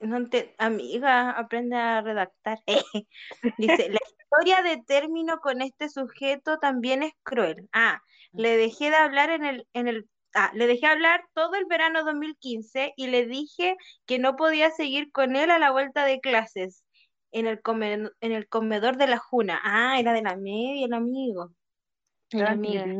no 0.00 0.28
te- 0.28 0.54
amiga, 0.58 1.30
aprende 1.30 1.76
a 1.76 2.00
redactar. 2.00 2.58
Dice, 3.58 3.88
la 3.88 3.98
historia 4.18 4.62
de 4.62 4.82
término 4.86 5.38
con 5.40 5.60
este 5.62 5.88
sujeto 5.88 6.58
también 6.58 7.02
es 7.02 7.12
cruel. 7.22 7.68
Ah, 7.72 8.00
le 8.32 8.56
dejé 8.56 8.90
de 8.90 8.96
hablar 8.96 9.30
en 9.30 9.44
el, 9.44 9.66
en 9.72 9.88
el, 9.88 10.08
ah, 10.34 10.50
le 10.54 10.66
dejé 10.66 10.86
hablar 10.86 11.24
todo 11.34 11.54
el 11.56 11.66
verano 11.66 12.04
2015 12.04 12.92
y 12.96 13.08
le 13.08 13.26
dije 13.26 13.76
que 14.06 14.18
no 14.18 14.36
podía 14.36 14.70
seguir 14.70 15.10
con 15.12 15.34
él 15.36 15.50
a 15.50 15.58
la 15.58 15.72
vuelta 15.72 16.04
de 16.04 16.20
clases 16.20 16.84
en 17.32 17.46
el, 17.46 17.60
come- 17.60 17.92
en 18.20 18.32
el 18.32 18.48
comedor 18.48 18.96
de 18.96 19.06
la 19.08 19.18
Juna. 19.18 19.60
Ah, 19.64 19.98
era 19.98 20.12
de 20.12 20.22
la 20.22 20.36
media, 20.36 20.86
el 20.86 20.94
amigo. 20.94 21.50
Eran 22.32 22.58
unos 22.58 22.74
babies. 22.84 22.96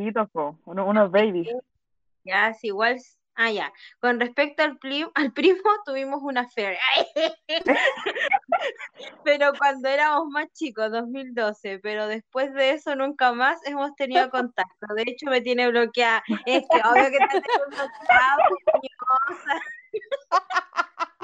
Ya, 2.23 2.49
es 2.49 2.63
igual. 2.63 2.97
Ah, 3.35 3.51
ya. 3.51 3.71
Con 3.99 4.19
respecto 4.19 4.63
al, 4.63 4.79
al 5.15 5.33
primo, 5.33 5.59
tuvimos 5.85 6.21
una 6.21 6.47
feria. 6.49 6.79
Pero 9.23 9.53
cuando 9.57 9.87
éramos 9.87 10.27
más 10.29 10.51
chicos, 10.53 10.91
2012. 10.91 11.79
Pero 11.79 12.07
después 12.07 12.53
de 12.53 12.71
eso, 12.71 12.95
nunca 12.95 13.31
más 13.33 13.65
hemos 13.65 13.95
tenido 13.95 14.29
contacto. 14.29 14.93
De 14.95 15.03
hecho, 15.03 15.27
me 15.27 15.41
tiene 15.41 15.69
bloqueada. 15.69 16.23
Es 16.45 16.63
obvio 16.63 17.05
que 17.05 17.17
te 17.17 17.41
tengo 17.41 17.65
bloqueado. 17.67 18.41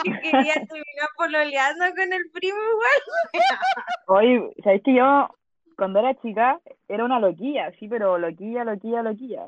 Y 0.03 0.11
quería 0.19 0.53
terminar 0.53 1.09
pololeando 1.17 1.85
con 1.95 2.13
el 2.13 2.29
primo 2.31 2.57
igual. 2.57 3.33
Oye, 4.07 4.53
¿sabéis 4.63 4.83
que 4.83 4.95
yo 4.95 5.27
cuando 5.77 5.99
era 5.99 6.19
chica 6.21 6.59
era 6.87 7.05
una 7.05 7.19
loquilla, 7.19 7.71
sí, 7.79 7.87
pero 7.87 8.17
loquilla, 8.17 8.63
loquilla, 8.63 9.03
loquilla. 9.03 9.47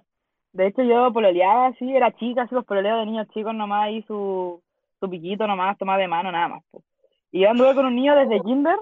De 0.51 0.67
hecho, 0.67 0.81
yo 0.83 1.13
pololeaba 1.13 1.67
así, 1.67 1.95
era 1.95 2.11
chica, 2.15 2.43
así 2.43 2.55
los 2.55 2.65
pololeos 2.65 2.99
de 2.99 3.05
niños 3.05 3.27
chicos 3.29 3.53
nomás 3.53 3.83
ahí 3.83 4.03
su, 4.03 4.61
su 4.99 5.09
piquito 5.09 5.45
nomás, 5.45 5.77
tomar 5.77 5.99
de 5.99 6.07
mano, 6.07 6.31
nada 6.31 6.47
más. 6.47 6.63
po. 6.71 6.83
Y 7.31 7.41
yo 7.41 7.51
anduve 7.51 7.75
con 7.75 7.85
un 7.85 7.95
niño 7.95 8.15
desde 8.15 8.41
kinder, 8.41 8.77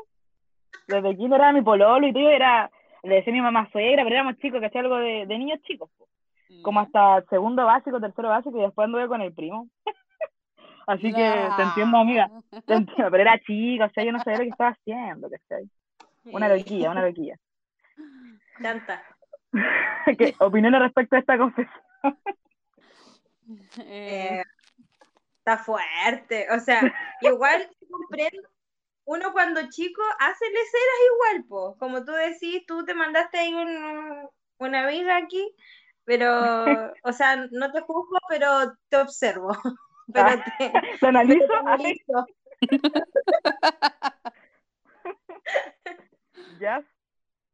desde 0.87 1.17
kinder 1.17 1.39
era 1.39 1.51
mi 1.51 1.61
pololo 1.61 2.07
y 2.07 2.13
todo, 2.13 2.29
era, 2.29 2.71
le 3.03 3.15
decía 3.15 3.33
a 3.33 3.35
mi 3.35 3.41
mamá 3.41 3.69
suegra, 3.71 4.03
pero 4.03 4.15
éramos 4.15 4.37
chicos, 4.37 4.61
que 4.61 4.67
hacía 4.67 4.81
algo 4.81 4.97
de, 4.97 5.25
de 5.25 5.37
niños 5.37 5.61
chicos, 5.63 5.89
como 6.61 6.79
hasta 6.79 7.21
segundo 7.29 7.65
básico, 7.65 7.99
tercero 7.99 8.29
básico, 8.29 8.57
y 8.57 8.61
después 8.61 8.85
anduve 8.85 9.07
con 9.07 9.21
el 9.21 9.33
primo. 9.33 9.67
Así 10.87 11.11
que 11.11 11.49
te 11.57 11.63
entiendo, 11.63 11.97
amiga, 11.97 12.31
te 12.65 12.73
entiendo, 12.75 13.11
pero 13.11 13.17
era 13.17 13.37
chica, 13.39 13.85
o 13.85 13.89
sea, 13.89 14.05
yo 14.05 14.13
no 14.13 14.19
sabía 14.19 14.39
lo 14.39 14.43
que 14.45 14.49
estaba 14.51 14.69
haciendo, 14.69 15.29
¿cachai? 15.29 15.69
Una 16.31 16.47
loquilla, 16.47 16.91
una 16.91 17.05
loquilla. 17.05 17.35
Tanta. 18.61 19.03
¿Qué 20.17 20.35
opiniones 20.39 20.81
respecto 20.81 21.15
a 21.15 21.19
esta 21.19 21.37
confesión? 21.37 21.73
Eh, 24.05 24.37
Eh, 24.39 24.43
está 25.39 25.57
fuerte. 25.57 26.47
O 26.51 26.59
sea, 26.59 26.91
igual 27.19 27.69
comprendo. 27.89 28.49
Uno 29.05 29.33
cuando 29.33 29.61
chico 29.69 30.01
hace 30.19 30.45
leceras 30.47 30.95
igual, 31.13 31.45
po. 31.49 31.77
Como 31.79 32.05
tú 32.05 32.13
decís, 32.13 32.65
tú 32.67 32.85
te 32.85 32.93
mandaste 32.95 33.39
ahí 33.39 33.53
un, 33.53 34.29
una 34.59 34.83
amiga 34.85 35.17
aquí, 35.17 35.55
pero, 36.05 36.93
o 37.03 37.13
sea, 37.13 37.37
no 37.51 37.71
te 37.71 37.81
juzgo, 37.81 38.17
pero 38.29 38.73
te 38.89 38.97
observo. 38.97 39.51
Pero 40.13 40.29
Ah, 40.29 40.35
te, 40.59 40.71
¿Lo 41.01 41.07
pero 41.27 41.37
analizo? 41.37 41.47
te 41.49 41.57
analizo. 41.57 42.29
ya. 46.59 46.83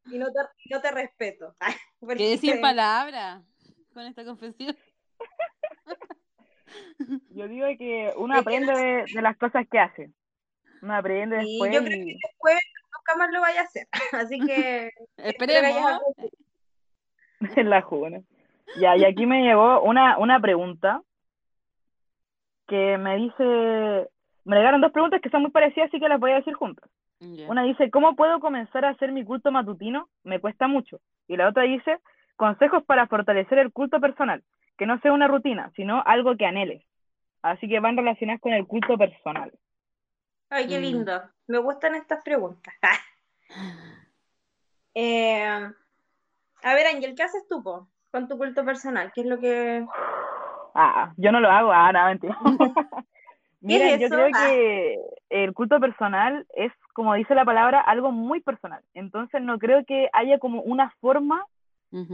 Y 0.05 0.17
no 0.17 0.27
te, 0.31 0.39
no 0.73 0.81
te 0.81 0.91
respeto. 0.91 1.55
Porque- 1.99 2.17
quedé 2.17 2.37
sin 2.37 2.61
palabras 2.61 3.43
con 3.93 4.03
esta 4.05 4.23
confesión. 4.25 4.75
Yo 7.29 7.47
digo 7.47 7.65
que 7.77 8.13
uno 8.17 8.33
que 8.33 8.39
aprende 8.39 8.73
de, 8.73 9.05
de 9.13 9.21
las 9.21 9.37
cosas 9.37 9.65
que 9.69 9.79
hace. 9.79 10.11
Uno 10.81 10.95
aprende 10.95 11.41
Sí, 11.41 11.59
después 11.59 11.73
yo 11.73 11.83
creo 11.83 11.97
y 11.97 12.19
después 12.21 12.57
nunca 12.95 13.15
más 13.17 13.29
lo 13.31 13.41
vaya 13.41 13.61
a 13.61 13.63
hacer. 13.63 13.87
Así 14.11 14.39
que 14.39 14.45
que 14.45 14.91
Esperemos. 15.29 16.01
en 17.55 17.69
la 17.69 17.81
juna. 17.81 18.21
Ya, 18.79 18.95
y 18.97 19.05
aquí 19.05 19.25
me 19.25 19.43
llegó 19.43 19.81
una, 19.81 20.17
una 20.17 20.39
pregunta 20.39 21.01
que 22.67 22.97
me 22.97 23.17
dice, 23.17 24.09
me 24.45 24.55
llegaron 24.57 24.81
dos 24.81 24.91
preguntas 24.91 25.21
que 25.21 25.29
son 25.29 25.43
muy 25.43 25.51
parecidas, 25.51 25.89
así 25.89 25.99
que 25.99 26.09
las 26.09 26.19
voy 26.19 26.31
a 26.31 26.35
decir 26.35 26.53
juntas. 26.53 26.89
Una 27.47 27.63
dice, 27.63 27.89
¿cómo 27.91 28.15
puedo 28.15 28.39
comenzar 28.39 28.85
a 28.85 28.89
hacer 28.89 29.11
mi 29.11 29.23
culto 29.25 29.51
matutino? 29.51 30.09
Me 30.23 30.39
cuesta 30.39 30.67
mucho. 30.67 30.99
Y 31.27 31.37
la 31.37 31.47
otra 31.49 31.63
dice, 31.63 31.99
consejos 32.35 32.83
para 32.83 33.07
fortalecer 33.07 33.59
el 33.59 33.71
culto 33.71 33.99
personal, 33.99 34.43
que 34.77 34.85
no 34.85 34.99
sea 34.99 35.13
una 35.13 35.27
rutina, 35.27 35.71
sino 35.75 36.01
algo 36.05 36.35
que 36.37 36.45
anheles. 36.45 36.83
Así 37.41 37.67
que 37.67 37.79
van 37.79 37.97
relacionadas 37.97 38.41
con 38.41 38.53
el 38.53 38.65
culto 38.65 38.97
personal. 38.97 39.51
Ay, 40.49 40.67
qué 40.67 40.77
Mm. 40.79 40.81
lindo. 40.81 41.21
Me 41.47 41.57
gustan 41.59 41.95
estas 41.95 42.23
preguntas. 42.23 42.73
Eh, 44.95 45.43
a 45.43 46.73
ver, 46.75 46.85
Ángel, 46.85 47.15
¿qué 47.15 47.23
haces 47.23 47.47
tú 47.49 47.63
po, 47.63 47.87
con 48.11 48.27
tu 48.27 48.37
culto 48.37 48.63
personal? 48.63 49.11
¿Qué 49.11 49.21
es 49.21 49.27
lo 49.27 49.39
que... 49.39 49.83
Ah, 50.75 51.11
yo 51.17 51.31
no 51.31 51.39
lo 51.39 51.49
hago, 51.49 51.71
ah, 51.71 51.91
no, 51.91 52.05
mentira. 52.05 52.37
Mira, 53.63 53.89
es 53.89 53.99
yo 54.01 54.09
creo 54.09 54.27
Ah. 54.33 54.47
que 54.47 54.99
el 55.29 55.53
culto 55.53 55.79
personal 55.79 56.45
es, 56.55 56.71
como 56.93 57.13
dice 57.15 57.33
la 57.33 57.45
palabra, 57.45 57.79
algo 57.81 58.11
muy 58.11 58.41
personal. 58.41 58.81
Entonces 58.93 59.41
no 59.41 59.57
creo 59.57 59.83
que 59.85 60.09
haya 60.13 60.37
como 60.39 60.61
una 60.61 60.91
forma 61.01 61.45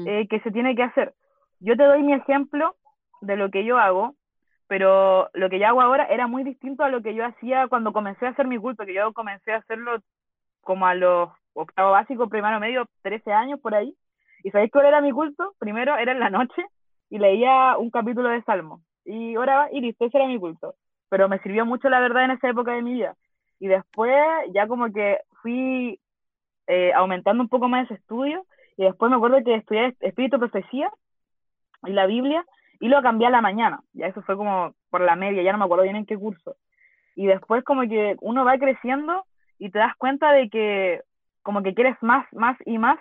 eh, 0.07 0.27
que 0.29 0.39
se 0.41 0.51
tiene 0.51 0.75
que 0.75 0.83
hacer. 0.83 1.13
Yo 1.59 1.75
te 1.77 1.83
doy 1.83 2.03
mi 2.03 2.13
ejemplo 2.13 2.75
de 3.21 3.35
lo 3.37 3.49
que 3.49 3.63
yo 3.65 3.77
hago, 3.79 4.15
pero 4.67 5.29
lo 5.33 5.49
que 5.49 5.57
yo 5.59 5.67
hago 5.67 5.81
ahora 5.81 6.05
era 6.05 6.27
muy 6.27 6.43
distinto 6.43 6.83
a 6.83 6.89
lo 6.89 7.01
que 7.01 7.15
yo 7.15 7.25
hacía 7.25 7.67
cuando 7.67 7.91
comencé 7.93 8.25
a 8.27 8.29
hacer 8.29 8.45
mi 8.47 8.57
culto, 8.57 8.85
que 8.85 8.93
yo 8.93 9.11
comencé 9.13 9.53
a 9.53 9.57
hacerlo 9.57 9.99
como 10.61 10.85
a 10.85 10.95
los 10.95 11.29
octavo 11.53 11.91
básico, 11.91 12.29
primero 12.29 12.59
medio, 12.59 12.85
13 13.01 13.31
años 13.33 13.59
por 13.59 13.73
ahí. 13.73 13.93
¿Y 14.43 14.51
sabéis 14.51 14.71
cuál 14.71 14.85
era 14.85 15.01
mi 15.01 15.11
culto? 15.11 15.53
Primero 15.59 15.97
era 15.97 16.11
en 16.11 16.19
la 16.19 16.29
noche 16.29 16.61
y 17.09 17.17
leía 17.17 17.75
un 17.77 17.89
capítulo 17.89 18.29
de 18.29 18.43
Salmo. 18.43 18.81
Y 19.05 19.35
oraba 19.37 19.69
y 19.71 19.81
listo, 19.81 20.05
ese 20.05 20.17
era 20.17 20.27
mi 20.27 20.37
culto. 20.37 20.75
Pero 21.09 21.27
me 21.29 21.39
sirvió 21.39 21.65
mucho 21.65 21.89
la 21.89 21.99
verdad 21.99 22.25
en 22.25 22.31
esa 22.31 22.49
época 22.49 22.73
de 22.73 22.81
mi 22.81 22.93
vida. 22.93 23.15
Y 23.59 23.67
después 23.67 24.23
ya 24.53 24.67
como 24.67 24.91
que 24.91 25.19
fui 25.41 25.99
eh, 26.67 26.93
aumentando 26.93 27.43
un 27.43 27.49
poco 27.49 27.67
más 27.67 27.85
ese 27.85 27.95
estudio 27.95 28.45
y 28.77 28.83
después 28.83 29.09
me 29.09 29.17
acuerdo 29.17 29.43
que 29.43 29.55
estudié 29.55 29.95
Espíritu 29.99 30.39
Profecía 30.39 30.89
y 31.83 31.91
la 31.91 32.05
Biblia 32.05 32.45
y 32.79 32.87
lo 32.87 33.01
cambié 33.01 33.27
a 33.27 33.31
la 33.31 33.41
mañana. 33.41 33.81
Ya 33.93 34.07
eso 34.07 34.21
fue 34.21 34.37
como 34.37 34.73
por 34.89 35.01
la 35.01 35.15
media, 35.15 35.43
ya 35.43 35.51
no 35.51 35.57
me 35.57 35.65
acuerdo 35.65 35.83
bien 35.83 35.97
en 35.97 36.05
qué 36.05 36.17
curso. 36.17 36.55
Y 37.15 37.27
después 37.27 37.63
como 37.63 37.81
que 37.81 38.15
uno 38.21 38.45
va 38.45 38.57
creciendo 38.57 39.25
y 39.57 39.69
te 39.71 39.79
das 39.79 39.95
cuenta 39.97 40.31
de 40.31 40.49
que 40.49 41.01
como 41.41 41.63
que 41.63 41.73
quieres 41.73 41.97
más, 42.01 42.25
más 42.31 42.57
y 42.65 42.77
más. 42.77 42.97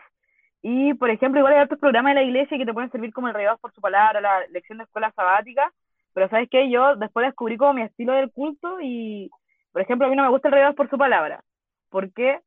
Y 0.62 0.94
por 0.94 1.10
ejemplo, 1.10 1.38
igual 1.38 1.54
hay 1.54 1.64
otros 1.64 1.78
programas 1.78 2.10
de 2.10 2.22
la 2.22 2.26
iglesia 2.26 2.58
que 2.58 2.66
te 2.66 2.72
pueden 2.72 2.90
servir 2.90 3.12
como 3.12 3.28
el 3.28 3.34
regados 3.34 3.60
por 3.60 3.72
su 3.72 3.80
palabra, 3.80 4.20
la 4.20 4.46
lección 4.48 4.78
de 4.78 4.84
escuela 4.84 5.12
sabática. 5.12 5.72
Pero 6.14 6.28
sabes 6.28 6.48
qué, 6.50 6.70
yo 6.70 6.96
después 6.96 7.26
descubrí 7.26 7.56
como 7.56 7.74
mi 7.74 7.82
estilo 7.82 8.12
del 8.12 8.30
culto 8.32 8.78
y, 8.80 9.30
por 9.72 9.82
ejemplo, 9.82 10.06
a 10.06 10.10
mí 10.10 10.16
no 10.16 10.22
me 10.22 10.30
gusta 10.30 10.48
el 10.48 10.54
regados 10.54 10.76
por 10.76 10.90
su 10.90 10.98
palabra. 10.98 11.42
¿Por 11.90 12.12
qué? 12.12 12.40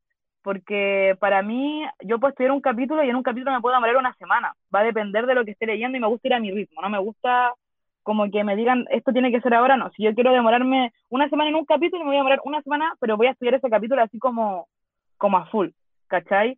porque 0.43 1.15
para 1.19 1.41
mí 1.41 1.83
yo 2.01 2.19
puedo 2.19 2.31
estudiar 2.31 2.51
un 2.51 2.61
capítulo 2.61 3.03
y 3.03 3.09
en 3.09 3.15
un 3.15 3.23
capítulo 3.23 3.51
me 3.51 3.61
puedo 3.61 3.75
demorar 3.75 3.97
una 3.97 4.13
semana. 4.15 4.55
Va 4.73 4.79
a 4.79 4.83
depender 4.83 5.25
de 5.25 5.35
lo 5.35 5.45
que 5.45 5.51
esté 5.51 5.65
leyendo 5.65 5.97
y 5.97 6.01
me 6.01 6.07
gusta 6.07 6.27
ir 6.27 6.33
a 6.33 6.39
mi 6.39 6.51
ritmo, 6.51 6.81
no 6.81 6.89
me 6.89 6.99
gusta 6.99 7.53
como 8.03 8.29
que 8.31 8.43
me 8.43 8.55
digan 8.55 8.85
esto 8.89 9.13
tiene 9.13 9.31
que 9.31 9.41
ser 9.41 9.53
ahora, 9.53 9.77
no. 9.77 9.91
Si 9.91 10.03
yo 10.03 10.13
quiero 10.15 10.33
demorarme 10.33 10.91
una 11.09 11.29
semana 11.29 11.49
en 11.49 11.55
un 11.55 11.65
capítulo, 11.65 12.03
me 12.03 12.09
voy 12.09 12.15
a 12.15 12.19
demorar 12.19 12.39
una 12.43 12.61
semana, 12.63 12.95
pero 12.99 13.17
voy 13.17 13.27
a 13.27 13.31
estudiar 13.31 13.55
ese 13.55 13.69
capítulo 13.69 14.01
así 14.01 14.17
como, 14.17 14.67
como 15.17 15.37
a 15.37 15.45
full, 15.47 15.69
¿cachai? 16.07 16.57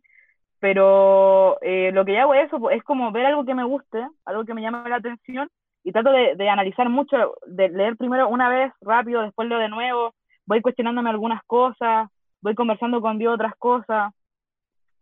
Pero 0.60 1.58
eh, 1.60 1.90
lo 1.92 2.04
que 2.06 2.14
yo 2.14 2.20
hago 2.20 2.34
es 2.34 2.50
es 2.72 2.82
como 2.84 3.12
ver 3.12 3.26
algo 3.26 3.44
que 3.44 3.54
me 3.54 3.64
guste, 3.64 4.06
algo 4.24 4.44
que 4.46 4.54
me 4.54 4.62
llame 4.62 4.88
la 4.88 4.96
atención 4.96 5.50
y 5.84 5.92
trato 5.92 6.10
de, 6.10 6.34
de 6.34 6.48
analizar 6.48 6.88
mucho, 6.88 7.34
de 7.46 7.68
leer 7.68 7.96
primero 7.96 8.28
una 8.28 8.48
vez 8.48 8.72
rápido, 8.80 9.22
después 9.22 9.48
leo 9.48 9.58
de 9.58 9.68
nuevo, 9.68 10.14
voy 10.46 10.62
cuestionándome 10.62 11.10
algunas 11.10 11.42
cosas, 11.44 12.08
voy 12.40 12.54
conversando 12.54 13.00
con 13.00 13.18
Dios 13.18 13.34
otras 13.34 13.54
cosas, 13.56 14.12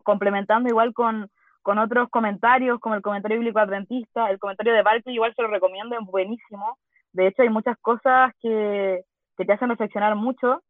complementando 0.02 0.68
igual 0.68 0.92
con, 0.92 1.30
con 1.62 1.78
otros 1.78 2.08
comentarios, 2.10 2.80
como 2.80 2.96
el 2.96 3.02
comentario 3.02 3.38
bíblico 3.38 3.60
adventista, 3.60 4.28
el 4.28 4.38
comentario 4.38 4.74
de 4.74 4.82
Barclay 4.82 5.14
igual 5.14 5.32
se 5.34 5.42
lo 5.42 5.48
recomiendo, 5.48 5.96
es 5.96 6.04
buenísimo. 6.04 6.78
De 7.12 7.28
hecho, 7.28 7.42
hay 7.42 7.48
muchas 7.48 7.76
cosas 7.78 8.32
que, 8.40 9.04
que 9.36 9.44
te 9.44 9.52
hacen 9.52 9.68
reflexionar 9.68 10.16
mucho 10.16 10.62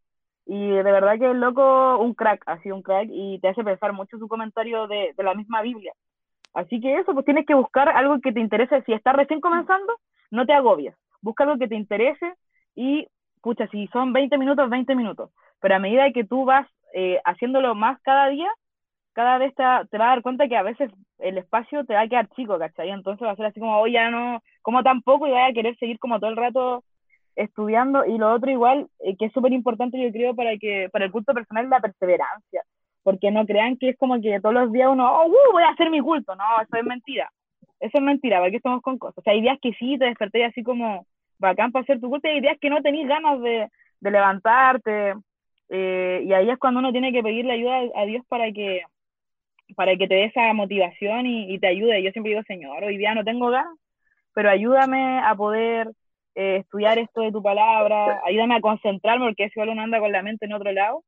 y 0.45 0.71
de 0.71 0.83
verdad 0.83 1.19
que 1.19 1.31
el 1.31 1.41
loco, 1.41 1.99
un 1.99 2.15
crack, 2.15 2.43
así 2.47 2.71
un 2.71 2.83
crack, 2.83 3.09
y 3.11 3.39
te 3.41 3.49
hace 3.49 3.65
pensar 3.65 3.93
mucho 3.93 4.19
su 4.19 4.29
comentario 4.29 4.87
de, 4.89 5.15
de 5.17 5.23
la 5.23 5.35
misma 5.35 5.63
Biblia. 5.63 5.93
Así 6.55 6.81
que 6.81 6.99
eso, 6.99 7.15
pues 7.15 7.25
tienes 7.25 7.47
que 7.47 7.55
buscar 7.55 7.89
algo 7.89 8.21
que 8.21 8.33
te 8.33 8.41
interese. 8.41 8.83
Si 8.83 8.93
estás 8.93 9.17
recién 9.17 9.41
comenzando, 9.41 9.95
no 10.31 10.47
te 10.47 10.53
agobies. 10.53 10.95
Busca 11.21 11.45
algo 11.45 11.59
que 11.59 11.69
te 11.69 11.77
interese 11.77 12.35
y 12.75 13.07
pucha, 13.43 13.67
si 13.69 13.87
son 13.89 14.13
20 14.13 14.39
minutos, 14.39 14.71
20 14.71 14.95
minutos. 14.95 15.31
Pero 15.61 15.77
a 15.77 15.79
medida 15.79 16.13
que 16.13 16.25
tú 16.25 16.45
vas 16.45 16.67
eh, 16.95 17.21
haciéndolo 17.25 17.75
más 17.75 18.01
cada 18.03 18.29
día, 18.29 18.49
cada 19.13 19.39
vez 19.39 19.55
te, 19.55 19.63
te 19.91 19.99
vas 19.99 20.07
a 20.07 20.11
dar 20.11 20.23
cuenta 20.23 20.49
que 20.49 20.57
a 20.57 20.63
veces 20.63 20.91
el 21.19 21.39
espacio 21.39 21.85
te 21.85 21.95
va 21.95 22.03
a 22.03 22.09
quedar 22.09 22.29
chico, 22.31 22.59
¿cachai? 22.59 22.91
Entonces 22.91 23.27
va 23.27 23.33
a 23.33 23.37
ser 23.37 23.47
así 23.47 23.61
como, 23.61 23.79
hoy 23.79 23.93
ya 23.93 24.11
no, 24.11 24.43
como 24.63 24.83
tampoco, 24.83 25.27
y 25.27 25.31
vas 25.31 25.51
a 25.51 25.55
querer 25.55 25.77
seguir 25.79 25.99
como 25.99 26.19
todo 26.19 26.31
el 26.31 26.37
rato 26.37 26.85
estudiando. 27.37 28.05
Y 28.05 28.19
lo 28.19 28.33
otro 28.33 28.51
igual, 28.51 28.89
eh, 29.01 29.17
que 29.17 29.27
es 29.27 29.33
súper 29.33 29.53
importante 29.53 30.03
yo 30.03 30.11
creo 30.13 30.35
para, 30.35 30.57
que, 30.59 30.89
para 30.93 31.05
el 31.05 31.13
culto 31.13 31.35
personal, 31.35 31.69
la 31.69 31.81
perseverancia. 31.81 32.63
Porque 33.03 33.31
no 33.31 33.47
crean 33.47 33.77
que 33.77 33.91
es 33.91 33.99
como 33.99 34.21
que 34.21 34.41
todos 34.41 34.55
los 34.55 34.73
días 34.73 34.89
uno, 34.91 35.11
oh, 35.11 35.27
uh, 35.27 35.53
voy 35.53 35.63
a 35.63 35.71
hacer 35.71 35.91
mi 35.91 36.01
culto. 36.01 36.35
No, 36.37 36.45
eso 36.63 36.77
es 36.77 36.85
mentira. 36.85 37.31
Eso 37.81 37.99
es 37.99 38.03
mentira, 38.03 38.41
porque 38.41 38.57
estamos 38.57 38.83
con 38.83 38.99
cosas. 38.99 39.19
O 39.19 39.23
sea, 39.23 39.33
hay 39.33 39.41
días 39.43 39.59
que 39.61 39.73
sí 39.75 39.99
te 39.99 40.05
desperté 40.07 40.45
así 40.45 40.63
como 40.63 41.07
bacán 41.39 41.73
para 41.73 41.83
hacer 41.83 42.01
tu 42.01 42.09
culto, 42.09 42.29
y 42.29 42.33
hay 42.33 42.41
días 42.41 42.59
que 42.61 42.71
no 42.71 42.81
tenés 42.83 43.09
ganas 43.09 43.41
de, 43.41 43.69
de 44.01 44.11
levantarte. 44.11 45.15
Eh, 45.69 46.23
y 46.25 46.33
ahí 46.33 46.49
es 46.51 46.59
cuando 46.59 46.81
uno 46.81 46.93
tiene 46.93 47.13
que 47.13 47.23
pedirle 47.23 47.55
ayuda 47.55 47.81
a 47.97 48.05
Dios 48.05 48.25
para 48.29 48.53
que, 48.53 48.83
para 49.75 49.97
que 49.97 50.07
te 50.07 50.15
dé 50.15 50.25
esa 50.27 50.53
motivación 50.53 51.27
y, 51.27 51.53
y, 51.55 51.59
te 51.59 51.69
ayude. 51.69 52.03
Yo 52.03 52.13
siempre 52.13 52.31
digo, 52.31 52.43
Señor, 52.47 52.85
hoy 52.85 52.99
día 52.99 53.15
no 53.15 53.25
tengo 53.25 53.51
ganas, 53.51 53.77
pero 54.35 54.51
ayúdame 54.51 55.19
a 55.21 55.35
poder 55.35 55.91
eh, 56.35 56.59
estudiar 56.61 56.99
esto 56.99 57.21
de 57.23 57.33
tu 57.33 57.43
palabra, 57.43 58.21
ayúdame 58.25 58.57
a 58.57 58.61
concentrarme, 58.61 59.27
porque 59.27 59.51
si 59.51 59.61
uno 59.61 59.81
anda 59.83 60.01
con 60.01 60.13
la 60.13 60.23
mente 60.23 60.47
en 60.47 60.55
otro 60.55 60.73
lado. 60.73 61.03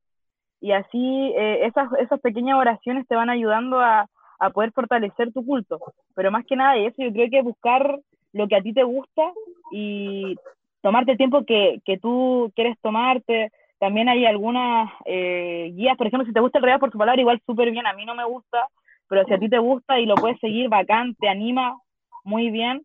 Y 0.64 0.72
así 0.72 1.34
eh, 1.36 1.66
esas, 1.66 1.92
esas 1.98 2.18
pequeñas 2.22 2.58
oraciones 2.58 3.06
te 3.06 3.14
van 3.14 3.28
ayudando 3.28 3.80
a, 3.80 4.08
a 4.38 4.48
poder 4.48 4.72
fortalecer 4.72 5.30
tu 5.30 5.44
culto. 5.44 5.78
Pero 6.14 6.30
más 6.30 6.46
que 6.46 6.56
nada 6.56 6.78
eso, 6.78 7.02
yo 7.02 7.12
creo 7.12 7.28
que 7.28 7.42
buscar 7.42 8.00
lo 8.32 8.48
que 8.48 8.56
a 8.56 8.62
ti 8.62 8.72
te 8.72 8.82
gusta 8.82 9.30
y 9.72 10.36
tomarte 10.80 11.12
el 11.12 11.18
tiempo 11.18 11.44
que, 11.44 11.82
que 11.84 11.98
tú 11.98 12.50
quieres 12.56 12.78
tomarte. 12.80 13.52
También 13.78 14.08
hay 14.08 14.24
algunas 14.24 14.90
eh, 15.04 15.70
guías, 15.74 15.98
por 15.98 16.06
ejemplo, 16.06 16.26
si 16.26 16.32
te 16.32 16.40
gusta 16.40 16.60
el 16.60 16.64
real 16.64 16.80
por 16.80 16.90
su 16.90 16.96
palabra, 16.96 17.20
igual 17.20 17.42
súper 17.44 17.70
bien, 17.70 17.86
a 17.86 17.92
mí 17.92 18.06
no 18.06 18.14
me 18.14 18.24
gusta, 18.24 18.68
pero 19.06 19.22
si 19.26 19.34
a 19.34 19.38
ti 19.38 19.50
te 19.50 19.58
gusta 19.58 20.00
y 20.00 20.06
lo 20.06 20.14
puedes 20.14 20.40
seguir, 20.40 20.70
bacán, 20.70 21.14
te 21.16 21.28
anima 21.28 21.76
muy 22.24 22.50
bien, 22.50 22.80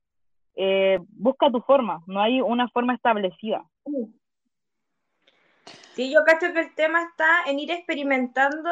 eh, 0.58 1.00
busca 1.12 1.50
tu 1.50 1.62
forma, 1.62 2.02
no 2.08 2.20
hay 2.20 2.42
una 2.42 2.68
forma 2.68 2.94
establecida. 2.94 3.64
Sí, 6.00 6.14
yo 6.14 6.24
cacho 6.24 6.54
que 6.54 6.62
el 6.62 6.74
tema 6.76 7.04
está 7.04 7.44
en 7.46 7.60
ir 7.60 7.72
experimentando, 7.72 8.70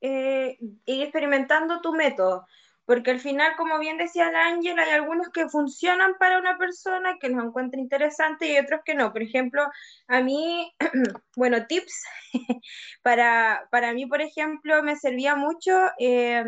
eh, 0.00 0.56
ir 0.86 1.02
experimentando 1.02 1.82
tu 1.82 1.92
método, 1.92 2.46
porque 2.86 3.10
al 3.10 3.20
final, 3.20 3.56
como 3.58 3.78
bien 3.78 3.98
decía 3.98 4.30
el 4.30 4.36
Ángel, 4.36 4.78
hay 4.78 4.88
algunos 4.92 5.28
que 5.28 5.50
funcionan 5.50 6.14
para 6.18 6.38
una 6.38 6.56
persona 6.56 7.18
que 7.20 7.28
nos 7.28 7.44
encuentra 7.44 7.78
interesante 7.78 8.50
y 8.50 8.58
otros 8.58 8.80
que 8.86 8.94
no. 8.94 9.12
Por 9.12 9.22
ejemplo, 9.22 9.68
a 10.08 10.22
mí, 10.22 10.72
bueno, 11.36 11.66
tips, 11.66 12.04
para, 13.02 13.68
para 13.70 13.92
mí, 13.92 14.06
por 14.06 14.22
ejemplo, 14.22 14.82
me 14.82 14.96
servía 14.96 15.36
mucho 15.36 15.72
eh, 15.98 16.44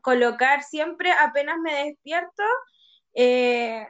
colocar 0.00 0.62
siempre, 0.62 1.12
apenas 1.12 1.58
me 1.58 1.84
despierto, 1.84 2.42
eh, 3.12 3.86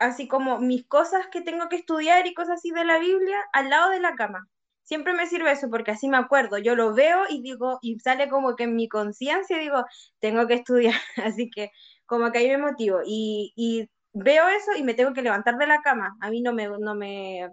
así 0.00 0.26
como 0.26 0.58
mis 0.58 0.86
cosas 0.86 1.28
que 1.28 1.42
tengo 1.42 1.68
que 1.68 1.76
estudiar 1.76 2.26
y 2.26 2.34
cosas 2.34 2.58
así 2.58 2.70
de 2.72 2.84
la 2.84 2.98
Biblia 2.98 3.38
al 3.52 3.70
lado 3.70 3.90
de 3.90 4.00
la 4.00 4.14
cama. 4.16 4.48
Siempre 4.82 5.12
me 5.12 5.26
sirve 5.26 5.52
eso 5.52 5.68
porque 5.70 5.92
así 5.92 6.08
me 6.08 6.16
acuerdo, 6.16 6.58
yo 6.58 6.74
lo 6.74 6.94
veo 6.94 7.24
y 7.28 7.42
digo, 7.42 7.78
y 7.82 7.98
sale 8.00 8.28
como 8.28 8.56
que 8.56 8.64
en 8.64 8.74
mi 8.74 8.88
conciencia 8.88 9.58
digo, 9.58 9.84
tengo 10.18 10.46
que 10.48 10.54
estudiar, 10.54 10.94
así 11.24 11.50
que 11.50 11.70
como 12.06 12.32
que 12.32 12.38
ahí 12.38 12.48
me 12.48 12.58
motivo 12.58 13.00
y, 13.06 13.88
veo 14.12 14.48
eso 14.48 14.72
y 14.76 14.82
me 14.82 14.94
tengo 14.94 15.12
que 15.12 15.22
levantar 15.22 15.56
de 15.56 15.68
la 15.68 15.82
cama. 15.82 16.16
A 16.20 16.30
mí 16.30 16.40
no 16.42 16.52
me, 16.52 16.66
no 16.66 16.94
me, 16.96 17.48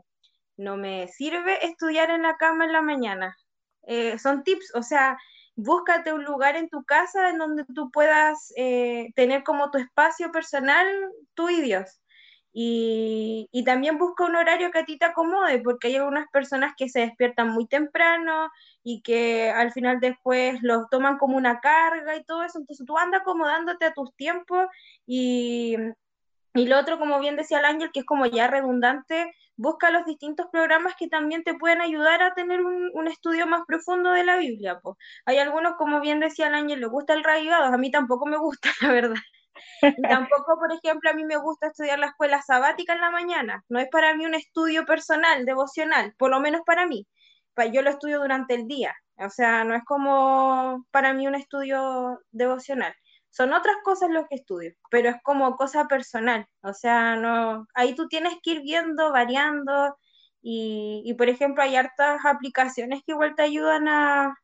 no 0.58 0.78
me 0.78 1.08
sirve 1.10 1.64
estudiar 1.66 2.10
en 2.10 2.24
la 2.24 2.38
cama 2.38 2.66
en 2.66 2.72
la 2.72 2.82
mañana. 2.82 3.38
Eh, 3.84 4.18
son 4.18 4.44
tips, 4.44 4.74
o 4.74 4.82
sea, 4.82 5.18
búscate 5.56 6.14
un 6.14 6.24
lugar 6.24 6.56
en 6.56 6.70
tu 6.70 6.84
casa 6.84 7.30
en 7.30 7.38
donde 7.38 7.66
tú 7.76 7.92
puedas 7.92 8.52
eh, 8.58 9.12
tener 9.16 9.44
como 9.44 9.70
tu 9.70 9.78
espacio 9.78 10.32
personal, 10.32 10.88
tú 11.36 11.50
y 11.50 11.62
Dios. 11.62 12.00
Y, 12.60 13.50
y, 13.52 13.64
también 13.64 14.00
busca 14.00 14.26
un 14.26 14.36
horario 14.36 14.72
que 14.72 14.80
a 14.80 14.86
ti 14.86 14.98
te 14.98 15.06
acomode, 15.06 15.60
porque 15.60 15.90
hay 15.90 15.98
algunas 15.98 16.28
personas 16.32 16.74
que 16.76 16.90
se 16.90 17.02
despiertan 17.02 17.50
muy 17.52 17.68
temprano 17.68 18.50
y 18.84 19.04
que 19.04 19.52
al 19.52 19.72
final 19.72 20.00
después 20.00 20.58
los 20.64 20.90
toman 20.90 21.20
como 21.20 21.38
una 21.38 21.60
carga 21.60 22.16
y 22.16 22.24
todo 22.24 22.42
eso. 22.44 22.58
Entonces 22.58 22.84
tú 22.88 22.98
andas 22.98 23.22
acomodándote 23.22 23.86
a 23.86 23.94
tus 23.94 24.12
tiempos 24.16 24.66
y, 25.06 25.76
y 26.56 26.66
lo 26.66 26.80
otro, 26.80 26.98
como 26.98 27.20
bien 27.20 27.36
decía 27.36 27.60
el 27.60 27.66
Ángel, 27.66 27.92
que 27.94 28.00
es 28.00 28.06
como 28.08 28.26
ya 28.26 28.48
redundante, 28.48 29.36
busca 29.56 29.92
los 29.92 30.06
distintos 30.06 30.48
programas 30.52 30.96
que 30.98 31.08
también 31.08 31.44
te 31.44 31.54
pueden 31.54 31.82
ayudar 31.82 32.24
a 32.24 32.34
tener 32.34 32.66
un, 32.66 32.90
un 32.92 33.08
estudio 33.08 33.46
más 33.46 33.66
profundo 33.68 34.12
de 34.14 34.24
la 34.26 34.38
Biblia. 34.38 34.80
Pues. 34.82 34.96
Hay 35.26 35.38
algunos, 35.38 35.76
como 35.78 36.02
bien 36.02 36.20
decía 36.20 36.48
el 36.48 36.56
Ángel, 36.56 36.80
le 36.80 36.88
gusta 36.88 37.14
el 37.14 37.24
rayado, 37.24 37.66
a 37.66 37.78
mí 37.78 37.92
tampoco 37.92 38.26
me 38.26 38.38
gusta, 38.38 38.70
la 38.82 38.92
verdad. 38.92 39.22
Tampoco, 40.02 40.58
por 40.60 40.72
ejemplo, 40.72 41.10
a 41.10 41.14
mí 41.14 41.26
me 41.26 41.38
gusta 41.38 41.68
estudiar 41.68 42.00
la 42.00 42.08
escuela 42.08 42.42
sabática 42.42 42.94
en 42.94 43.02
la 43.02 43.12
mañana. 43.12 43.64
No 43.70 43.80
es 43.80 43.90
para 43.90 44.16
mí 44.16 44.26
un 44.26 44.34
estudio 44.34 44.86
personal, 44.86 45.46
devocional, 45.46 46.14
por 46.18 46.30
lo 46.32 46.40
menos 46.40 46.62
para 46.66 46.86
mí. 46.86 47.08
Yo 47.74 47.82
lo 47.82 47.90
estudio 47.90 48.20
durante 48.20 48.54
el 48.54 48.68
día. 48.68 48.96
O 49.18 49.30
sea, 49.30 49.64
no 49.64 49.74
es 49.76 49.84
como 49.84 50.86
para 50.92 51.14
mí 51.14 51.28
un 51.28 51.36
estudio 51.36 52.20
devocional. 52.32 52.94
Son 53.30 53.54
otras 53.54 53.78
cosas 53.84 54.10
lo 54.10 54.28
que 54.28 54.36
estudio, 54.36 54.74
pero 54.92 55.10
es 55.10 55.16
como 55.24 55.56
cosa 55.56 55.88
personal. 55.88 56.48
O 56.62 56.74
sea, 56.74 57.16
no, 57.16 57.68
ahí 57.74 57.96
tú 57.96 58.08
tienes 58.08 58.36
que 58.44 58.52
ir 58.52 58.62
viendo, 58.62 59.12
variando. 59.12 59.98
Y, 60.42 61.02
y 61.06 61.14
por 61.16 61.30
ejemplo, 61.30 61.64
hay 61.64 61.76
hartas 61.76 62.20
aplicaciones 62.26 63.02
que 63.06 63.14
igual 63.14 63.36
te 63.36 63.44
ayudan 63.44 63.88
a, 63.88 64.36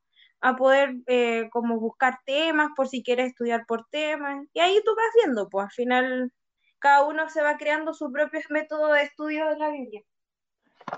a 0.43 0.56
poder 0.58 0.95
eh, 1.08 1.49
como 1.51 1.79
buscar 1.79 2.19
temas 2.25 2.69
por 2.75 2.88
si 2.89 3.01
quieres 3.01 3.27
estudiar 3.29 3.65
por 3.65 3.86
temas. 3.89 4.45
Y 4.53 4.60
ahí 4.60 4.82
tú 4.86 4.91
vas 4.95 5.12
viendo, 5.23 5.49
pues 5.49 5.65
al 5.65 5.71
final 5.71 6.34
cada 6.79 7.08
uno 7.08 7.29
se 7.29 7.41
va 7.41 7.58
creando 7.58 7.93
su 7.93 8.12
propio 8.12 8.41
método 8.49 8.91
de 8.93 9.03
estudio 9.03 9.49
de 9.49 9.58
la 9.58 9.69
Biblia. 9.69 10.01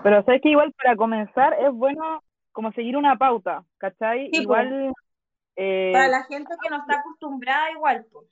Pero 0.02 0.22
sabes 0.24 0.42
que 0.42 0.50
igual 0.50 0.72
para 0.72 0.96
comenzar 0.96 1.54
es 1.60 1.72
bueno 1.72 2.22
como 2.52 2.72
seguir 2.72 2.96
una 2.96 3.16
pauta, 3.16 3.64
¿cachai? 3.78 4.30
Sí, 4.32 4.42
igual... 4.42 4.92
Eh, 5.56 5.92
para 5.92 6.08
la 6.08 6.24
gente 6.24 6.54
que 6.60 6.70
no 6.70 6.78
está 6.78 7.00
acostumbrada 7.00 7.70
igual, 7.70 8.04
pues. 8.12 8.26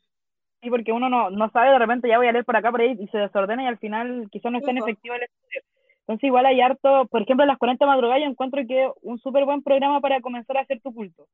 Sí, 0.62 0.70
porque 0.70 0.92
uno 0.92 1.08
no, 1.10 1.30
no 1.30 1.50
sabe, 1.50 1.70
de 1.70 1.78
repente 1.78 2.08
ya 2.08 2.16
voy 2.16 2.26
a 2.26 2.32
leer 2.32 2.44
por 2.44 2.56
acá, 2.56 2.70
por 2.70 2.80
ahí, 2.80 2.96
y 2.98 3.06
se 3.08 3.18
desordena 3.18 3.64
y 3.64 3.66
al 3.66 3.78
final 3.78 4.28
quizás 4.32 4.50
no 4.50 4.58
es 4.58 4.64
Sí, 4.64 4.66
tan 4.66 4.78
po. 4.78 4.84
efectivo 4.84 5.14
el 5.14 5.22
estudio. 5.22 5.60
Entonces 6.06 6.24
igual 6.24 6.46
hay 6.46 6.60
harto, 6.60 7.06
por 7.06 7.22
ejemplo, 7.22 7.46
las 7.46 7.58
40 7.58 7.86
madrugadas 7.86 8.22
yo 8.22 8.30
encuentro 8.30 8.62
que 8.66 8.84
es 8.84 8.90
un 9.02 9.18
súper 9.18 9.46
buen 9.46 9.62
programa 9.62 10.00
para 10.00 10.20
comenzar 10.20 10.58
a 10.58 10.60
hacer 10.60 10.80
tu 10.82 10.92
culto. 10.92 11.26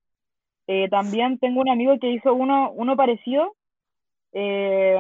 Eh, 0.69 0.89
también 0.89 1.39
tengo 1.39 1.61
un 1.61 1.69
amigo 1.69 1.99
que 1.99 2.11
hizo 2.11 2.33
uno, 2.35 2.71
uno 2.71 2.97
parecido, 2.97 3.57
eh, 4.33 4.97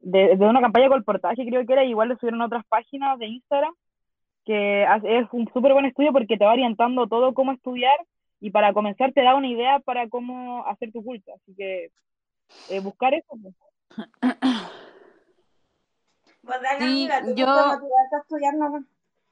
de, 0.00 0.36
de 0.36 0.46
una 0.46 0.60
campaña 0.60 0.88
colportaje 0.88 1.44
creo 1.44 1.66
que 1.66 1.72
era, 1.72 1.84
igual 1.84 2.10
lo 2.10 2.16
subieron 2.16 2.40
otras 2.42 2.64
páginas 2.68 3.18
de 3.18 3.26
Instagram, 3.26 3.74
que 4.44 4.84
es 5.04 5.26
un 5.32 5.48
súper 5.52 5.72
buen 5.72 5.86
estudio 5.86 6.12
porque 6.12 6.36
te 6.36 6.44
va 6.44 6.52
orientando 6.52 7.08
todo 7.08 7.34
cómo 7.34 7.52
estudiar 7.52 7.98
y 8.40 8.50
para 8.50 8.72
comenzar 8.72 9.12
te 9.12 9.22
da 9.22 9.34
una 9.34 9.48
idea 9.48 9.80
para 9.80 10.08
cómo 10.08 10.64
hacer 10.66 10.92
tu 10.92 11.02
culto. 11.02 11.32
Así 11.34 11.54
que 11.56 11.90
eh, 12.70 12.80
buscar 12.80 13.14
eso. 13.14 13.34
pues. 13.42 13.54
Pues 16.48 16.62
dale, 16.62 16.78
Sí, 16.78 17.02
amiga, 17.02 17.20
tú 17.20 17.34
yo- 17.34 17.46
a 17.46 18.18
estudiar 18.22 18.54
nomás. 18.54 18.82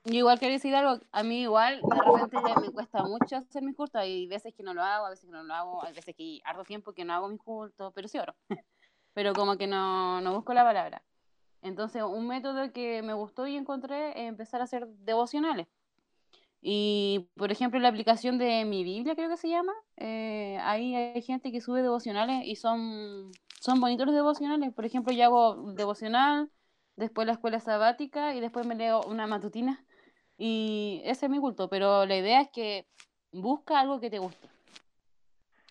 Yo 0.05 0.19
igual 0.19 0.39
quiero 0.39 0.53
decir 0.53 0.75
algo, 0.75 1.03
a 1.11 1.23
mí 1.23 1.41
igual 1.41 1.81
de 1.83 2.21
repente 2.21 2.61
me 2.61 2.71
cuesta 2.71 3.03
mucho 3.05 3.37
hacer 3.37 3.63
mis 3.63 3.75
cultos, 3.75 4.01
hay 4.01 4.27
veces 4.27 4.53
que 4.55 4.63
no 4.63 4.75
lo 4.75 4.83
hago, 4.83 5.07
a 5.07 5.11
veces 5.11 5.25
que 5.25 5.33
no 5.33 5.43
lo 5.43 5.55
hago, 5.55 5.83
hay 5.83 5.95
veces 5.95 6.15
que 6.15 6.41
harto 6.45 6.63
tiempo 6.63 6.93
que 6.93 7.07
no 7.07 7.15
hago 7.15 7.29
mis 7.29 7.41
cultos, 7.41 7.91
pero 7.95 8.07
sí 8.07 8.19
oro, 8.19 8.35
pero 9.15 9.33
como 9.33 9.57
que 9.57 9.67
no, 9.67 10.21
no 10.21 10.35
busco 10.35 10.53
la 10.53 10.63
palabra. 10.63 11.03
Entonces 11.63 12.03
un 12.03 12.29
método 12.29 12.71
que 12.73 13.03
me 13.03 13.15
gustó 13.15 13.47
y 13.47 13.57
encontré 13.57 14.11
es 14.11 14.29
empezar 14.29 14.61
a 14.61 14.65
hacer 14.65 14.87
devocionales. 14.87 15.67
Y 16.61 17.29
por 17.35 17.51
ejemplo 17.51 17.81
la 17.81 17.89
aplicación 17.89 18.37
de 18.39 18.65
mi 18.67 18.85
Biblia 18.85 19.15
creo 19.17 19.31
que 19.31 19.39
se 19.39 19.49
llama, 19.49 19.73
eh, 19.97 20.59
ahí 20.63 20.95
hay 20.95 21.23
gente 21.23 21.51
que 21.51 21.61
sube 21.63 21.81
devocionales 21.83 22.43
y 22.45 22.57
son, 22.57 23.33
son 23.61 23.81
bonitos 23.81 24.07
los 24.07 24.15
devocionales. 24.15 24.73
Por 24.75 24.85
ejemplo 24.85 25.13
yo 25.13 25.25
hago 25.25 25.73
devocional, 25.73 26.49
después 26.97 27.27
la 27.27 27.35
escuela 27.35 27.61
sabática 27.61 28.35
y 28.35 28.41
después 28.41 28.67
me 28.67 28.75
leo 28.75 29.03
una 29.03 29.27
matutina. 29.27 29.85
Y 30.39 31.01
ese 31.05 31.27
es 31.27 31.33
mi 31.33 31.39
culto, 31.39 31.69
pero 31.69 32.05
la 32.05 32.17
idea 32.17 32.41
es 32.41 32.49
que 32.51 32.87
busca 33.33 33.81
algo 33.81 34.01
que 34.01 34.11
te 34.11 34.19
guste. 34.19 34.49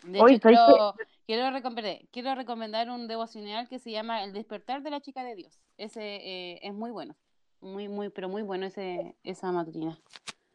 De 0.03 0.21
Oye, 0.21 0.35
hecho, 0.35 0.43
¿sabes 0.43 0.59
qué? 0.59 0.73
quiero, 0.73 0.95
quiero, 1.25 1.51
recomendar, 1.51 1.97
quiero 2.11 2.35
recomendar 2.35 2.89
un 2.89 3.07
devocional 3.07 3.67
que 3.67 3.79
se 3.79 3.91
llama 3.91 4.23
El 4.23 4.33
despertar 4.33 4.81
de 4.81 4.91
la 4.91 5.01
chica 5.01 5.23
de 5.23 5.35
Dios. 5.35 5.59
Ese 5.77 6.01
eh, 6.01 6.59
es 6.61 6.73
muy 6.73 6.91
bueno, 6.91 7.15
muy, 7.61 7.87
muy, 7.87 8.09
pero 8.09 8.29
muy 8.29 8.43
bueno 8.43 8.65
ese, 8.65 9.15
esa 9.23 9.51
matutina. 9.51 9.97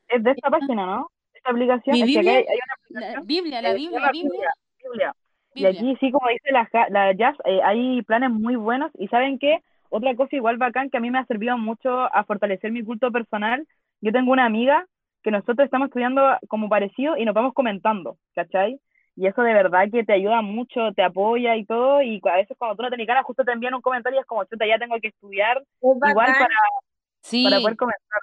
Es 0.09 0.23
de 0.23 0.31
esta 0.31 0.51
página, 0.51 0.87
¿no? 0.87 1.11
Esta 1.35 1.51
aplicación. 1.51 1.95
Mi 1.95 2.03
es 2.03 2.07
que 2.07 2.13
Biblia, 2.13 2.33
hay, 2.33 2.45
hay 2.49 2.59
una 2.91 3.01
La. 3.01 3.21
Biblia, 3.21 3.63
la 3.63 3.75
Biblia, 3.75 3.99
llama 3.99 4.13
Biblia, 4.13 4.53
Biblia. 4.83 5.15
Y 5.55 5.65
Biblia. 5.65 5.81
aquí 5.81 5.97
sí, 5.99 6.13
como 6.13 6.29
dice 6.29 6.53
la, 6.53 6.69
la 6.91 7.13
Jazz, 7.13 7.37
eh, 7.45 7.61
hay 7.65 8.03
planes 8.03 8.31
muy 8.31 8.57
buenos. 8.57 8.93
Y 8.99 9.09
¿saben 9.09 9.39
qué? 9.39 9.63
Otra 9.91 10.15
cosa 10.17 10.37
igual 10.37 10.57
bacán 10.57 10.89
que 10.89 10.97
a 10.97 11.01
mí 11.01 11.11
me 11.11 11.19
ha 11.19 11.27
servido 11.27 11.59
mucho 11.59 11.91
a 12.15 12.25
fortalecer 12.25 12.73
mi 12.73 12.83
culto 12.83 13.13
personal 13.13 13.67
yo 14.01 14.13
tengo 14.13 14.33
una 14.33 14.47
amiga 14.47 14.87
que 15.23 15.31
nosotros 15.31 15.65
estamos 15.67 15.89
estudiando 15.89 16.23
como 16.49 16.69
parecido 16.69 17.17
y 17.17 17.25
nos 17.25 17.35
vamos 17.35 17.53
comentando, 17.53 18.17
¿cachai? 18.35 18.81
Y 19.17 19.27
eso 19.27 19.43
de 19.43 19.53
verdad 19.53 19.85
que 19.93 20.05
te 20.05 20.15
ayuda 20.15 20.41
mucho, 20.41 20.93
te 20.95 21.03
apoya 21.03 21.57
y 21.57 21.67
todo, 21.67 22.01
y 22.01 22.21
a 22.25 22.37
veces 22.37 22.57
cuando 22.57 22.77
tú 22.77 22.83
no 22.83 22.91
tenés 22.91 23.07
ganas, 23.07 23.25
justo 23.25 23.45
te 23.45 23.53
envían 23.53 23.75
un 23.75 23.83
comentario 23.83 24.19
y 24.19 24.21
es 24.21 24.27
como, 24.27 24.45
chuta, 24.45 24.67
ya 24.67 24.79
tengo 24.79 24.99
que 25.01 25.09
estudiar, 25.09 25.59
Es 25.59 26.11
igual 26.11 26.33
para, 26.33 26.57
Sí, 27.21 27.45
para 27.45 27.61
poder 27.61 27.77
comentar. 27.77 28.21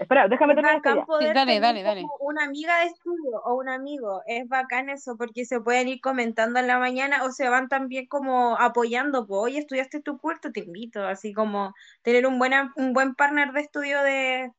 Espera, 0.00 0.28
déjame 0.28 0.54
es 0.54 0.62
terminar 0.62 1.04
poder 1.04 1.34
dale, 1.34 1.52
tener 1.52 1.60
dale, 1.60 1.82
dale. 1.82 2.06
una 2.20 2.44
amiga 2.44 2.78
de 2.80 2.86
estudio 2.86 3.38
o 3.44 3.56
un 3.56 3.68
amigo. 3.68 4.22
Es 4.26 4.48
bacán 4.48 4.88
eso 4.88 5.14
porque 5.18 5.44
se 5.44 5.60
pueden 5.60 5.88
ir 5.88 6.00
comentando 6.00 6.58
en 6.58 6.68
la 6.68 6.78
mañana 6.78 7.22
o 7.24 7.30
se 7.30 7.50
van 7.50 7.68
también 7.68 8.06
como 8.06 8.56
apoyando. 8.58 9.26
Pues, 9.26 9.40
oye, 9.42 9.58
estudiaste 9.58 10.00
tu 10.00 10.16
curso, 10.16 10.52
te 10.52 10.60
invito. 10.60 11.06
Así 11.06 11.34
como 11.34 11.74
tener 12.00 12.26
un, 12.26 12.38
buena, 12.38 12.72
un 12.76 12.94
buen 12.94 13.14
partner 13.14 13.52
de 13.52 13.60
estudio 13.60 14.02
de, 14.02 14.50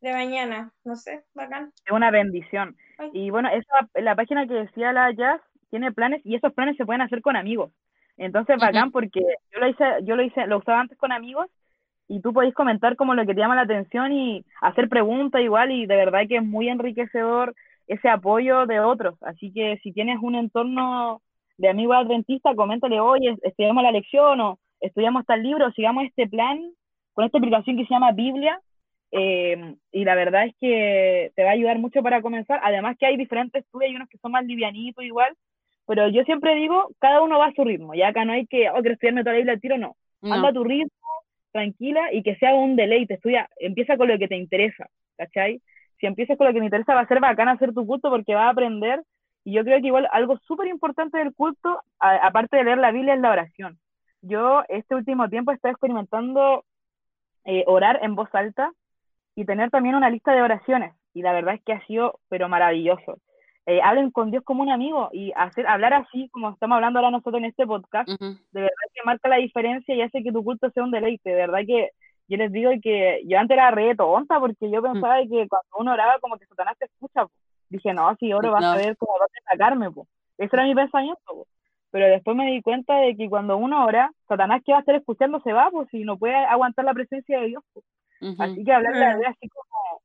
de 0.00 0.12
mañana. 0.12 0.72
No 0.82 0.96
sé, 0.96 1.22
bacán. 1.32 1.72
Es 1.86 1.92
una 1.92 2.10
bendición. 2.10 2.76
Ay. 2.98 3.10
Y 3.12 3.30
bueno, 3.30 3.50
esa, 3.50 3.88
la 3.94 4.16
página 4.16 4.48
que 4.48 4.54
decía 4.54 4.92
la 4.92 5.12
Jazz 5.12 5.40
tiene 5.70 5.92
planes 5.92 6.22
y 6.24 6.34
esos 6.34 6.52
planes 6.54 6.76
se 6.76 6.84
pueden 6.84 7.02
hacer 7.02 7.22
con 7.22 7.36
amigos. 7.36 7.70
Entonces, 8.16 8.56
bacán 8.58 8.90
porque 8.90 9.20
yo 9.52 9.60
lo 9.60 9.68
hice, 9.68 9.84
yo 10.02 10.16
lo 10.16 10.24
hice, 10.24 10.44
lo 10.48 10.58
usaba 10.58 10.80
antes 10.80 10.98
con 10.98 11.12
amigos 11.12 11.48
y 12.08 12.20
tú 12.20 12.32
podéis 12.32 12.54
comentar 12.54 12.96
como 12.96 13.14
lo 13.14 13.26
que 13.26 13.34
te 13.34 13.40
llama 13.40 13.54
la 13.54 13.62
atención 13.62 14.12
y 14.12 14.44
hacer 14.62 14.88
preguntas 14.88 15.42
igual 15.42 15.70
y 15.70 15.86
de 15.86 15.96
verdad 15.96 16.22
que 16.28 16.36
es 16.36 16.44
muy 16.44 16.68
enriquecedor 16.68 17.54
ese 17.86 18.08
apoyo 18.08 18.66
de 18.66 18.80
otros. 18.80 19.16
Así 19.22 19.52
que 19.52 19.78
si 19.82 19.92
tienes 19.92 20.18
un 20.20 20.34
entorno 20.34 21.20
de 21.58 21.68
amigos 21.68 21.96
adventistas, 21.96 22.56
coméntale, 22.56 23.00
oye, 23.00 23.36
estudiamos 23.42 23.82
la 23.82 23.92
lección 23.92 24.40
o 24.40 24.58
estudiamos 24.80 25.26
tal 25.26 25.42
libro, 25.42 25.70
sigamos 25.72 26.04
este 26.04 26.26
plan 26.28 26.58
con 27.12 27.24
esta 27.24 27.38
aplicación 27.38 27.76
que 27.76 27.84
se 27.84 27.94
llama 27.94 28.12
Biblia. 28.12 28.60
eh, 29.10 29.74
y 29.92 30.04
la 30.04 30.14
verdad 30.14 30.44
es 30.46 30.54
que 30.60 31.32
te 31.34 31.42
va 31.42 31.50
a 31.50 31.52
ayudar 31.54 31.78
mucho 31.78 32.02
para 32.02 32.22
comenzar. 32.22 32.60
Además 32.62 32.96
que 32.98 33.06
hay 33.06 33.16
diferentes 33.16 33.64
estudios, 33.64 33.90
hay 33.90 33.96
unos 33.96 34.08
que 34.08 34.18
son 34.18 34.32
más 34.32 34.44
livianitos 34.44 35.04
igual, 35.04 35.34
pero 35.86 36.08
yo 36.08 36.22
siempre 36.24 36.54
digo, 36.54 36.90
cada 36.98 37.22
uno 37.22 37.38
va 37.38 37.46
a 37.46 37.54
su 37.54 37.64
ritmo. 37.64 37.94
Y 37.94 38.02
acá 38.02 38.24
no 38.24 38.32
hay 38.34 38.46
que, 38.46 38.70
oh, 38.70 38.74
quiero 38.80 38.92
estudiarme 38.92 39.22
toda 39.22 39.32
la 39.32 39.38
Biblia 39.38 39.54
al 39.54 39.60
tiro, 39.60 39.78
no. 39.78 39.96
Anda 40.22 40.38
no. 40.38 40.46
a 40.48 40.52
tu 40.52 40.64
ritmo, 40.64 40.90
tranquila 41.52 42.12
y 42.12 42.22
que 42.22 42.36
sea 42.36 42.54
un 42.54 42.76
deleite. 42.76 43.14
Estudia, 43.14 43.48
empieza 43.56 43.96
con 43.96 44.08
lo 44.08 44.18
que 44.18 44.28
te 44.28 44.36
interesa, 44.36 44.88
¿cachai? 45.16 45.60
Si 46.00 46.06
empiezas 46.06 46.36
con 46.36 46.46
lo 46.46 46.52
que 46.52 46.60
te 46.60 46.66
interesa, 46.66 46.94
va 46.94 47.00
a 47.00 47.08
ser 47.08 47.20
bacán 47.20 47.48
hacer 47.48 47.74
tu 47.74 47.86
culto 47.86 48.10
porque 48.10 48.34
vas 48.34 48.46
a 48.46 48.50
aprender. 48.50 49.02
Y 49.44 49.52
yo 49.52 49.64
creo 49.64 49.80
que 49.80 49.86
igual 49.86 50.08
algo 50.12 50.38
súper 50.46 50.68
importante 50.68 51.18
del 51.18 51.34
culto, 51.34 51.80
aparte 51.98 52.56
de 52.56 52.64
leer 52.64 52.78
la 52.78 52.92
Biblia, 52.92 53.14
es 53.14 53.20
la 53.20 53.30
oración. 53.30 53.78
Yo 54.20 54.62
este 54.68 54.94
último 54.94 55.28
tiempo 55.28 55.50
he 55.50 55.54
estado 55.54 55.72
experimentando 55.72 56.64
eh, 57.44 57.64
orar 57.66 58.00
en 58.02 58.14
voz 58.14 58.28
alta 58.34 58.72
y 59.34 59.44
tener 59.44 59.70
también 59.70 59.94
una 59.94 60.10
lista 60.10 60.32
de 60.32 60.42
oraciones. 60.42 60.94
Y 61.14 61.22
la 61.22 61.32
verdad 61.32 61.54
es 61.54 61.62
que 61.62 61.72
ha 61.72 61.86
sido, 61.86 62.20
pero 62.28 62.48
maravilloso. 62.48 63.18
Eh, 63.70 63.80
hablen 63.82 64.10
con 64.10 64.30
Dios 64.30 64.42
como 64.44 64.62
un 64.62 64.70
amigo 64.70 65.10
y 65.12 65.30
hacer, 65.36 65.66
hablar 65.66 65.92
así 65.92 66.30
como 66.30 66.48
estamos 66.48 66.76
hablando 66.76 67.00
ahora 67.00 67.10
nosotros 67.10 67.34
en 67.42 67.44
este 67.50 67.66
podcast, 67.66 68.08
de 68.08 68.60
verdad 68.62 68.88
que 68.94 69.00
marca 69.04 69.28
la 69.28 69.36
diferencia 69.36 69.94
y 69.94 70.00
hace 70.00 70.22
que 70.22 70.32
tu 70.32 70.42
culto 70.42 70.70
sea 70.70 70.84
un 70.84 70.90
deleite. 70.90 71.28
De 71.28 71.36
verdad 71.36 71.58
que 71.66 71.90
yo 72.28 72.36
les 72.38 72.50
digo 72.50 72.70
que 72.82 73.20
yo 73.26 73.38
antes 73.38 73.54
era 73.58 73.70
re 73.70 73.94
tonta 73.94 74.40
porque 74.40 74.70
yo 74.70 74.80
pensaba 74.80 75.16
de 75.16 75.28
que 75.28 75.46
cuando 75.48 75.68
uno 75.78 75.92
oraba 75.92 76.18
como 76.20 76.38
que 76.38 76.46
Satanás 76.46 76.76
te 76.78 76.86
escucha. 76.86 77.26
po. 77.26 77.32
Dije, 77.68 77.92
no, 77.92 78.16
si 78.16 78.32
oro 78.32 78.52
vas 78.52 78.62
No. 78.62 78.68
a 78.72 78.76
ver 78.76 78.96
cómo 78.96 79.12
vas 79.20 79.28
a 79.46 79.50
sacarme. 79.52 79.90
Po. 79.90 80.06
Ese 80.38 80.56
era 80.56 80.64
mi 80.64 80.74
pensamiento. 80.74 81.20
po. 81.26 81.46
Pero 81.90 82.06
después 82.06 82.34
me 82.38 82.46
di 82.50 82.62
cuenta 82.62 82.96
de 83.00 83.16
que 83.16 83.28
cuando 83.28 83.58
uno 83.58 83.84
ora, 83.84 84.10
Satanás 84.28 84.62
que 84.64 84.72
va 84.72 84.78
a 84.78 84.80
estar 84.80 84.94
escuchando 84.94 85.40
se 85.40 85.52
va, 85.52 85.70
pues 85.70 85.88
si 85.90 86.04
no 86.04 86.16
puede 86.16 86.34
aguantar 86.36 86.86
la 86.86 86.94
presencia 86.94 87.38
de 87.40 87.48
Dios. 87.48 87.62
Así 88.38 88.64
que 88.64 88.72
hablar 88.72 88.94
la 88.96 89.08
Mm. 89.10 89.18
verdad 89.18 89.30
así 89.36 89.48
como 89.50 90.00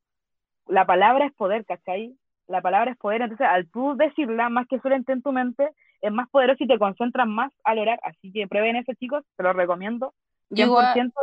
la 0.68 0.86
palabra 0.86 1.26
es 1.28 1.34
poder, 1.34 1.64
¿cachai? 1.66 2.14
La 2.48 2.62
palabra 2.62 2.92
es 2.92 2.98
poder, 2.98 3.22
entonces 3.22 3.48
al 3.48 3.70
tú 3.70 3.96
decirla 3.96 4.50
más 4.50 4.68
que 4.68 4.80
solamente 4.80 5.14
en 5.14 5.22
tu 5.22 5.32
mente, 5.32 5.70
es 6.02 6.12
más 6.12 6.30
poderoso 6.30 6.64
y 6.64 6.68
te 6.68 6.78
concentras 6.78 7.28
más 7.28 7.52
al 7.64 7.80
orar. 7.80 8.00
Así 8.04 8.32
que 8.32 8.48
prueben 8.48 8.76
eso, 8.76 8.92
chicos, 9.00 9.24
te 9.38 9.44
lo 9.44 9.54
recomiendo. 9.54 10.14
100% 10.52 10.56
Yo 10.58 10.66
igual, 10.66 11.14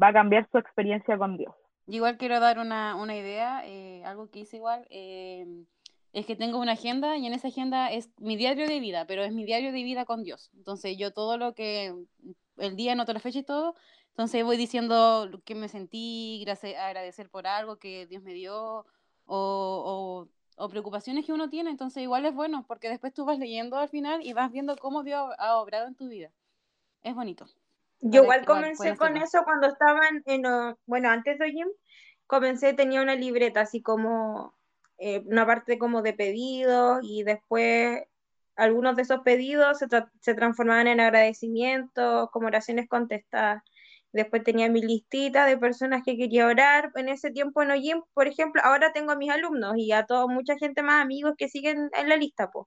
va 0.00 0.08
a 0.08 0.12
cambiar 0.12 0.48
su 0.50 0.58
experiencia 0.58 1.18
con 1.18 1.36
Dios. 1.36 1.54
igual 1.86 2.16
quiero 2.16 2.40
dar 2.40 2.58
una, 2.58 2.94
una 2.96 3.16
idea, 3.16 3.62
eh, 3.66 4.04
algo 4.04 4.30
que 4.30 4.40
hice 4.40 4.56
igual, 4.56 4.86
eh, 4.90 5.46
es 6.12 6.26
que 6.26 6.36
tengo 6.36 6.58
una 6.58 6.72
agenda 6.72 7.16
y 7.16 7.26
en 7.26 7.32
esa 7.32 7.48
agenda 7.48 7.90
es 7.90 8.10
mi 8.18 8.36
diario 8.36 8.68
de 8.68 8.80
vida, 8.80 9.06
pero 9.06 9.22
es 9.22 9.32
mi 9.32 9.44
diario 9.44 9.72
de 9.72 9.82
vida 9.82 10.04
con 10.04 10.22
Dios. 10.22 10.50
Entonces 10.54 10.96
yo 10.96 11.12
todo 11.12 11.38
lo 11.38 11.54
que, 11.54 11.94
el 12.58 12.76
día, 12.76 12.92
anoto 12.92 13.12
la 13.12 13.20
fecha 13.20 13.40
y 13.40 13.44
todo, 13.44 13.74
entonces 14.10 14.44
voy 14.44 14.56
diciendo 14.56 15.26
lo 15.26 15.40
que 15.40 15.54
me 15.54 15.68
sentí, 15.68 16.42
gracias, 16.44 16.78
agradecer 16.78 17.30
por 17.30 17.46
algo 17.46 17.78
que 17.78 18.06
Dios 18.06 18.22
me 18.22 18.34
dio 18.34 18.84
o, 19.26 20.28
o, 20.56 20.64
o 20.64 20.68
preocupaciones 20.68 21.24
que 21.26 21.32
uno 21.32 21.48
tiene. 21.48 21.70
Entonces 21.70 22.02
igual 22.02 22.24
es 22.26 22.34
bueno 22.34 22.64
porque 22.66 22.88
después 22.88 23.12
tú 23.12 23.24
vas 23.24 23.38
leyendo 23.38 23.76
al 23.76 23.88
final 23.88 24.24
y 24.24 24.32
vas 24.32 24.50
viendo 24.52 24.76
cómo 24.76 25.02
Dios 25.02 25.30
ha 25.38 25.56
obrado 25.56 25.86
en 25.88 25.94
tu 25.94 26.08
vida. 26.08 26.30
Es 27.02 27.14
bonito. 27.14 27.46
Yo 28.00 28.22
igual 28.24 28.44
comencé 28.44 28.96
con 28.96 29.08
hacerlo. 29.08 29.24
eso 29.26 29.44
cuando 29.44 29.68
estaban 29.68 30.22
en, 30.26 30.42
bueno, 30.86 31.10
antes 31.10 31.38
de 31.38 31.50
Jim, 31.50 31.68
comencé, 32.26 32.74
tenía 32.74 33.02
una 33.02 33.14
libreta 33.14 33.60
así 33.60 33.80
como 33.82 34.54
eh, 34.98 35.22
una 35.26 35.46
parte 35.46 35.78
como 35.78 36.02
de 36.02 36.12
pedidos 36.12 37.00
y 37.02 37.22
después 37.22 38.02
algunos 38.56 38.96
de 38.96 39.02
esos 39.02 39.20
pedidos 39.20 39.78
se, 39.78 39.86
tra- 39.88 40.10
se 40.20 40.34
transformaban 40.34 40.86
en 40.88 41.00
agradecimientos, 41.00 42.30
como 42.30 42.48
oraciones 42.48 42.88
contestadas. 42.88 43.62
Después 44.12 44.42
tenía 44.44 44.68
mi 44.70 44.82
listita 44.82 45.46
de 45.46 45.58
personas 45.58 46.02
que 46.04 46.16
quería 46.16 46.46
orar. 46.46 46.90
En 46.96 47.08
ese 47.08 47.30
tiempo 47.30 47.62
en 47.62 47.70
Ojim, 47.72 48.02
por 48.14 48.26
ejemplo, 48.28 48.60
ahora 48.64 48.92
tengo 48.92 49.12
a 49.12 49.16
mis 49.16 49.30
alumnos 49.30 49.74
y 49.76 49.92
a 49.92 50.04
todo, 50.06 50.28
mucha 50.28 50.56
gente 50.58 50.82
más, 50.82 51.02
amigos 51.02 51.34
que 51.38 51.48
siguen 51.48 51.88
en 51.96 52.08
la 52.08 52.16
lista, 52.16 52.50
pues. 52.50 52.66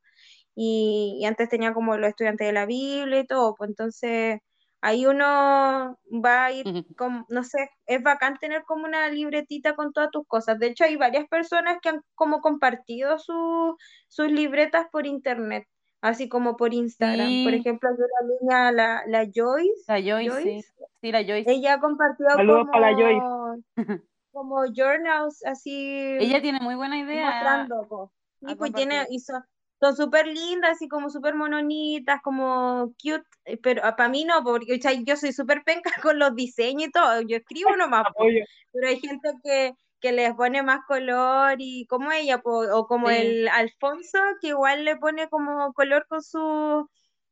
Y, 0.55 1.17
y 1.21 1.25
antes 1.25 1.49
tenía 1.49 1.73
como 1.73 1.97
los 1.97 2.09
estudiantes 2.09 2.47
de 2.47 2.53
la 2.53 2.65
Biblia 2.65 3.19
y 3.19 3.27
todo, 3.27 3.55
pues 3.55 3.69
entonces 3.69 4.39
ahí 4.81 5.05
uno 5.05 5.97
va 6.23 6.45
a 6.45 6.51
ir, 6.51 6.69
con, 6.97 7.25
no 7.29 7.43
sé, 7.43 7.69
es 7.87 8.01
bacán 8.03 8.37
tener 8.39 8.63
como 8.63 8.85
una 8.85 9.09
libretita 9.09 9.75
con 9.75 9.91
todas 9.93 10.11
tus 10.11 10.25
cosas. 10.27 10.59
De 10.59 10.67
hecho, 10.67 10.85
hay 10.85 10.95
varias 10.95 11.27
personas 11.27 11.77
que 11.81 11.89
han 11.89 12.01
como 12.15 12.39
compartido 12.41 13.19
su- 13.19 13.75
sus 14.07 14.31
libretas 14.31 14.87
por 14.91 15.05
internet, 15.07 15.65
así 16.01 16.29
como 16.29 16.55
por 16.57 16.73
Instagram. 16.73 17.43
Por 17.43 17.53
ejemplo, 17.53 17.89
hay 17.89 17.95
una 17.95 18.35
niña, 18.39 18.71
la, 18.71 19.03
la 19.07 19.25
Joyce, 19.33 19.83
La 19.87 20.01
Joyce, 20.01 20.41
sí. 20.41 20.49
Joyce, 20.51 20.73
Sí, 21.01 21.11
la 21.11 21.23
Joyce. 21.23 21.51
ella 21.51 21.79
compartió 21.79 22.27
Saludos 22.29 22.67
para 22.71 22.91
la 22.91 22.97
Joyce. 22.97 23.19
como, 23.19 23.55
como 24.31 24.63
journals 24.73 25.43
así 25.45 26.17
Ella 26.19 26.41
tiene 26.41 26.59
muy 26.59 26.75
buena 26.75 26.97
idea. 26.99 27.25
mostrando, 27.29 28.11
a 28.45 28.51
Y 28.51 28.55
pues 28.55 28.73
tiene, 28.73 29.05
hizo, 29.09 29.33
son 29.79 29.95
súper 29.95 30.27
lindas 30.27 30.81
y 30.81 30.87
como 30.87 31.09
súper 31.09 31.35
mononitas, 31.35 32.21
como 32.21 32.93
cute, 33.01 33.23
eh, 33.45 33.57
pero 33.57 33.81
para 33.81 34.09
mí 34.09 34.25
no, 34.25 34.43
porque 34.43 34.75
o 34.75 34.81
sea, 34.81 34.93
yo 34.93 35.15
soy 35.17 35.31
súper 35.33 35.63
penca 35.63 35.91
con 36.03 36.17
los 36.19 36.35
diseños 36.35 36.87
y 36.87 36.91
todo, 36.91 37.21
yo 37.21 37.37
escribo 37.37 37.75
nomás, 37.75 38.03
po, 38.03 38.09
Apoyo. 38.23 38.43
pero 38.71 38.87
hay 38.87 38.99
gente 38.99 39.29
que, 39.43 39.73
que 40.01 40.11
les 40.11 40.33
pone 40.33 40.61
más 40.63 40.79
color 40.87 41.55
y 41.59 41.85
como 41.87 42.11
ella, 42.11 42.39
po, 42.39 42.59
o 42.73 42.87
como 42.87 43.09
Sí. 43.09 43.15
el 43.17 43.47
Alfonso, 43.49 44.19
que 44.41 44.49
igual 44.49 44.85
le 44.85 44.97
pone 44.97 45.27
como 45.29 45.73
color 45.73 46.05
con 46.07 46.21
su 46.21 46.87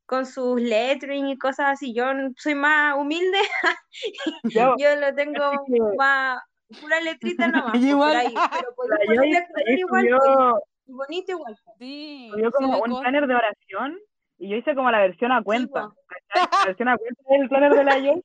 con 0.05 0.25
sus 0.25 0.59
lettering 0.59 1.27
y 1.29 1.37
cosas 1.37 1.71
así. 1.73 1.93
Yo 1.93 2.05
soy 2.37 2.55
más 2.55 2.97
humilde, 2.97 3.37
Yo, 4.43 4.75
yo 4.77 4.95
lo 4.97 5.13
tengo 5.15 5.65
más 5.97 6.39
pura 6.81 6.99
letrita 7.01 7.47
nomás, 7.75 7.79
Yo 7.79 7.87
igual. 7.89 8.15
ahí, 8.17 8.33
pero 8.51 8.73
color 8.75 8.99
igual, 9.03 9.45
po, 9.87 9.87
subió, 9.87 10.63
y 10.85 10.91
bonito 10.91 11.31
igual. 11.31 11.57
Sí, 11.79 12.29
subió 12.31 12.51
como 12.51 12.79
un 12.79 12.99
planner 12.99 13.27
de 13.27 13.35
oración 13.35 13.97
y 14.39 14.49
yo 14.49 14.57
hice 14.57 14.75
como 14.75 14.91
la 14.91 14.99
versión 14.99 15.31
a 15.31 15.39
Sí, 15.39 15.43
cuenta. 15.45 15.87
po. 15.87 15.95
¿cachai? 16.07 16.49
La 16.51 16.65
versión 16.67 16.87
a 16.89 16.97
cuenta 16.97 17.23
del 17.29 17.49
planner 17.49 17.71
de 17.73 17.83
la 17.83 17.93
Joyce. 17.93 18.23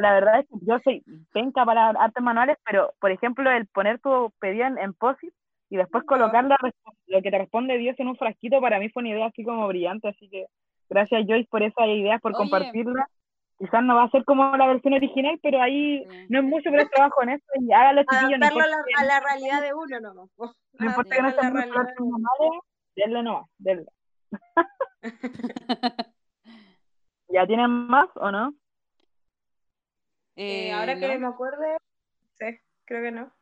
La 0.00 0.12
verdad 0.14 0.40
es 0.40 0.46
que 0.48 0.54
yo 0.66 0.78
soy 0.84 1.02
penca 1.32 1.64
para 1.64 1.90
artes 1.90 2.22
manuales, 2.22 2.56
pero 2.64 2.92
por 3.00 3.10
ejemplo, 3.10 3.50
el 3.50 3.66
poner 3.66 3.98
tu 4.00 4.32
pedido 4.40 4.66
en, 4.66 4.78
en 4.78 4.94
POSIT 4.94 5.32
y 5.70 5.76
después 5.76 6.04
colocar 6.04 6.44
la 6.44 6.56
lo 7.06 7.22
que 7.22 7.30
te 7.30 7.38
responde 7.38 7.78
Dios 7.78 7.94
en 7.98 8.08
un 8.08 8.16
frasquito, 8.16 8.60
para 8.60 8.78
mí 8.78 8.88
fue 8.90 9.02
una 9.02 9.10
idea 9.10 9.26
así 9.26 9.44
como 9.44 9.66
brillante. 9.68 10.08
Así 10.08 10.28
que 10.28 10.46
gracias, 10.88 11.24
Joyce, 11.26 11.48
por 11.50 11.62
esa 11.62 11.86
idea, 11.86 12.18
por 12.18 12.32
Oye. 12.32 12.38
compartirla. 12.38 13.06
Quizás 13.58 13.84
no 13.84 13.94
va 13.94 14.04
a 14.04 14.10
ser 14.10 14.24
como 14.24 14.56
la 14.56 14.66
versión 14.66 14.94
original, 14.94 15.38
pero 15.42 15.62
ahí 15.62 16.04
Sí. 16.04 16.26
no 16.30 16.38
es 16.40 16.44
mucho, 16.44 16.70
pero 16.70 16.88
trabajo 16.88 17.22
en 17.22 17.28
eso. 17.30 17.44
Y 17.60 17.72
hágalo, 17.72 18.02
chiquillos, 18.02 18.38
no 18.40 18.46
a 18.46 18.50
la, 18.66 18.76
que- 18.84 18.92
a 18.96 19.04
la 19.04 19.20
realidad 19.20 19.62
de 19.62 19.74
uno 19.74 20.28
po. 20.36 20.52
no 20.78 20.86
importa 20.86 21.14
que 21.16 21.22
no 21.22 21.28
estén 21.28 21.54
las 21.54 21.86
uno. 21.98 22.18
manuales, 22.18 22.60
denle 22.96 23.22
nomás, 23.22 23.46
denle. 23.58 23.86
¿Ya 27.28 27.46
tienen 27.46 27.70
más 27.70 28.08
o 28.16 28.30
no? 28.30 28.52
Eh, 30.36 30.68
Eh, 30.68 30.72
ahora 30.72 30.98
que 30.98 31.06
no. 31.08 31.20
me 31.20 31.26
acuerde, 31.26 31.76
sí, 32.38 32.58
creo 32.84 33.02
que 33.02 33.10
no. 33.10 33.32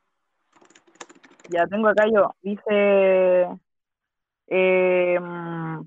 Ya 1.49 1.67
tengo 1.67 1.89
acá 1.89 2.05
yo. 2.13 2.35
Dice, 2.43 3.49
eh, 4.49 5.19
mm, 5.21 5.81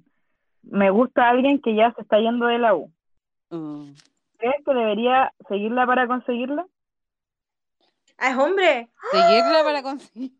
me 0.64 0.90
gusta 0.90 1.30
alguien 1.30 1.62
que 1.62 1.76
ya 1.76 1.94
se 1.94 2.02
está 2.02 2.20
yendo 2.20 2.48
de 2.48 2.58
la 2.58 2.76
U. 2.76 2.92
Uh, 3.50 3.94
¿Crees 4.38 4.64
que 4.66 4.74
debería 4.74 5.34
seguirla 5.48 5.86
para 5.86 6.08
conseguirla? 6.08 6.66
Ah, 8.18 8.32
es 8.32 8.38
hombre. 8.38 8.90
Seguirla 9.12 9.64
para 9.64 9.84
conseguir. 9.84 10.32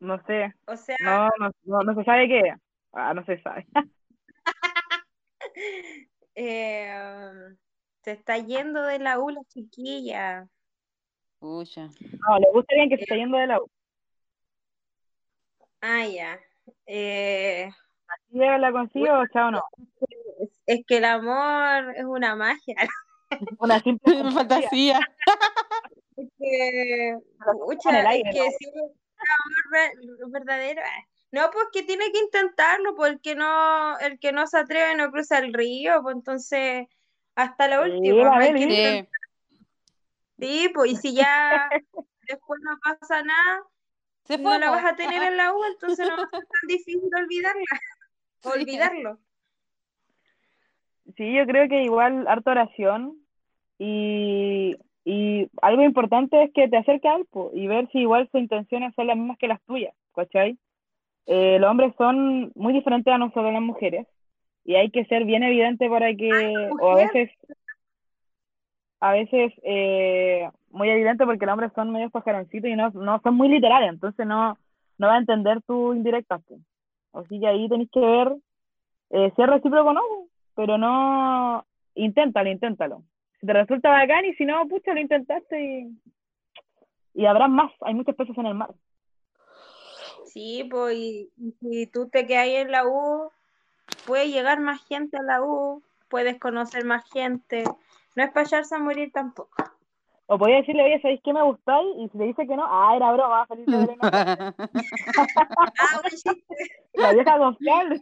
No 0.00 0.22
sé. 0.24 0.54
O 0.66 0.76
sea, 0.76 0.96
No, 1.00 1.28
no, 1.38 1.50
no, 1.64 1.82
no 1.82 1.94
se 1.94 2.04
sabe 2.04 2.28
qué. 2.28 2.54
Ah, 2.92 3.14
no 3.14 3.24
se 3.24 3.40
sabe. 3.42 3.66
eh, 6.34 7.56
se 8.02 8.12
está 8.12 8.38
yendo 8.38 8.82
de 8.82 8.98
la 8.98 9.18
U 9.18 9.30
la 9.30 9.42
chiquilla. 9.48 10.46
Pucha. 11.38 11.82
No, 12.28 12.38
le 12.38 12.46
gusta 12.52 12.74
bien 12.74 12.88
que 12.88 12.96
se 12.96 13.02
está 13.02 13.16
yendo 13.16 13.38
de 13.38 13.46
la 13.46 13.60
U. 13.60 13.70
Ah, 15.80 16.06
ya. 16.06 16.38
Eh, 16.86 17.70
Si 18.30 18.38
la 18.38 18.72
consigo, 18.72 19.06
chao, 19.32 19.50
no. 19.50 19.62
es, 20.40 20.50
es 20.66 20.80
que 20.86 20.98
el 20.98 21.04
amor 21.04 21.94
es 21.96 22.04
una 22.04 22.36
magia. 22.36 22.74
Una 23.58 23.80
simple 23.80 24.20
Una 24.20 24.30
fantasía. 24.32 25.00
fantasía. 25.00 25.00
Es 26.16 26.28
que, 26.38 27.08
el 27.10 27.16
es 27.16 27.78
que 28.34 28.38
¿no? 28.38 28.44
si 28.58 28.66
un 28.68 28.92
amor 29.38 29.70
ver- 29.72 29.94
verdadero. 30.28 30.82
ah, 30.84 31.04
No, 31.32 31.50
pues 31.50 31.64
que 31.72 31.82
tiene 31.82 32.12
que 32.12 32.18
intentarlo, 32.18 32.94
porque 32.94 33.34
no, 33.34 33.98
el 34.00 34.18
que 34.18 34.30
no 34.32 34.46
se 34.46 34.58
atreve 34.58 34.96
no 34.96 35.10
cruza 35.10 35.38
el 35.38 35.54
río, 35.54 36.02
pues 36.02 36.16
entonces 36.16 36.86
hasta 37.42 37.68
la 37.68 37.82
última. 37.82 38.40
Sí. 38.42 39.08
Sí, 40.38 40.70
pues, 40.74 40.92
y 40.92 40.96
si 40.96 41.14
ya 41.14 41.68
después 42.26 42.60
no 42.62 42.78
pasa 42.82 43.22
nada, 43.22 43.62
Se 44.24 44.38
no 44.38 44.58
la 44.58 44.70
vas 44.70 44.84
a 44.86 44.96
tener 44.96 45.22
en 45.22 45.36
la 45.36 45.52
U, 45.52 45.64
entonces 45.64 46.08
no 46.08 46.16
va 46.16 46.22
a 46.22 46.30
ser 46.30 46.46
tan 46.46 46.66
difícil 46.66 47.10
olvidarla, 47.14 47.64
Sí. 48.42 48.48
olvidarlo. 48.48 49.18
Sí, 51.16 51.34
yo 51.34 51.44
creo 51.46 51.68
que 51.68 51.82
igual 51.82 52.26
harta 52.26 52.52
oración 52.52 53.18
y, 53.78 54.76
y 55.04 55.50
algo 55.60 55.82
importante 55.82 56.44
es 56.44 56.52
que 56.54 56.68
te 56.68 56.78
acerques 56.78 57.10
a 57.10 57.16
él 57.16 57.26
po, 57.30 57.50
y 57.52 57.66
ver 57.66 57.90
si 57.90 57.98
igual 57.98 58.28
sus 58.30 58.40
intenciones 58.40 58.94
son 58.94 59.08
las 59.08 59.16
mismas 59.16 59.36
que 59.36 59.48
las 59.48 59.60
tuyas, 59.62 59.94
¿cachai? 60.14 60.58
Eh, 61.26 61.58
los 61.58 61.70
hombres 61.70 61.92
son 61.98 62.50
muy 62.54 62.72
diferentes 62.72 63.12
a 63.12 63.18
nosotros 63.18 63.52
las 63.52 63.60
mujeres 63.62 64.06
y 64.64 64.74
hay 64.74 64.90
que 64.90 65.04
ser 65.06 65.24
bien 65.24 65.42
evidente 65.42 65.88
para 65.88 66.14
que, 66.14 66.70
o 66.80 66.90
a 66.90 66.96
veces, 66.96 67.30
a 69.00 69.12
veces 69.12 69.52
eh, 69.62 70.48
muy 70.70 70.90
evidente 70.90 71.24
porque 71.24 71.46
los 71.46 71.52
hombres 71.52 71.72
son 71.74 71.90
medio 71.90 72.10
pajaroncitos 72.10 72.70
y 72.70 72.76
no, 72.76 72.90
no 72.90 73.20
son 73.22 73.34
muy 73.34 73.48
literales, 73.48 73.90
entonces 73.90 74.26
no, 74.26 74.58
no 74.98 75.06
va 75.06 75.14
a 75.14 75.18
entender 75.18 75.62
tu 75.62 75.94
indirecta. 75.94 76.40
Así 77.12 77.40
que 77.40 77.46
ahí 77.46 77.68
tenéis 77.68 77.90
que 77.90 78.00
ver 78.00 78.36
eh, 79.10 79.32
si 79.34 79.42
es 79.42 79.48
recíproco 79.48 79.90
o 79.90 79.92
no, 79.92 80.02
pero 80.54 80.78
no, 80.78 81.64
inténtalo, 81.94 82.50
inténtalo. 82.50 83.02
Si 83.40 83.46
te 83.46 83.52
resulta 83.52 83.90
bacán 83.90 84.26
y 84.26 84.34
si 84.34 84.44
no, 84.44 84.68
pucha, 84.68 84.92
lo 84.92 85.00
intentaste 85.00 85.60
y, 85.60 85.98
y 87.14 87.26
habrá 87.26 87.48
más, 87.48 87.72
hay 87.80 87.94
muchos 87.94 88.14
peces 88.14 88.36
en 88.36 88.46
el 88.46 88.54
mar. 88.54 88.70
Sí, 90.26 90.68
pues, 90.70 90.96
y, 90.96 91.30
y 91.38 91.52
si 91.60 91.86
tú 91.86 92.08
te 92.08 92.26
quedas 92.26 92.44
ahí 92.44 92.56
en 92.56 92.70
la 92.70 92.86
U, 92.86 93.30
puede 94.06 94.28
llegar 94.28 94.60
más 94.60 94.84
gente 94.86 95.16
a 95.16 95.22
la 95.22 95.42
U, 95.42 95.82
puedes 96.08 96.38
conocer 96.38 96.84
más 96.84 97.08
gente. 97.10 97.64
No 98.16 98.24
es 98.24 98.30
para 98.30 98.46
echarse 98.46 98.74
a 98.74 98.78
morir 98.78 99.12
tampoco. 99.12 99.52
O 100.26 100.38
podía 100.38 100.56
decirle, 100.56 100.84
oye, 100.84 101.00
¿sabéis 101.00 101.20
qué 101.24 101.32
me 101.32 101.42
gustáis? 101.42 101.88
Y 101.98 102.08
si 102.08 102.18
te 102.18 102.24
dice 102.24 102.46
que 102.46 102.54
no, 102.54 102.64
ah, 102.64 102.94
era 102.94 103.10
broma, 103.12 103.46
feliz 103.46 103.66
de. 103.66 103.96
Ah, 105.80 106.00
un 106.04 106.10
chiste. 106.10 106.56
La 106.94 107.12
vieja 107.12 107.36
confiable. 107.36 108.00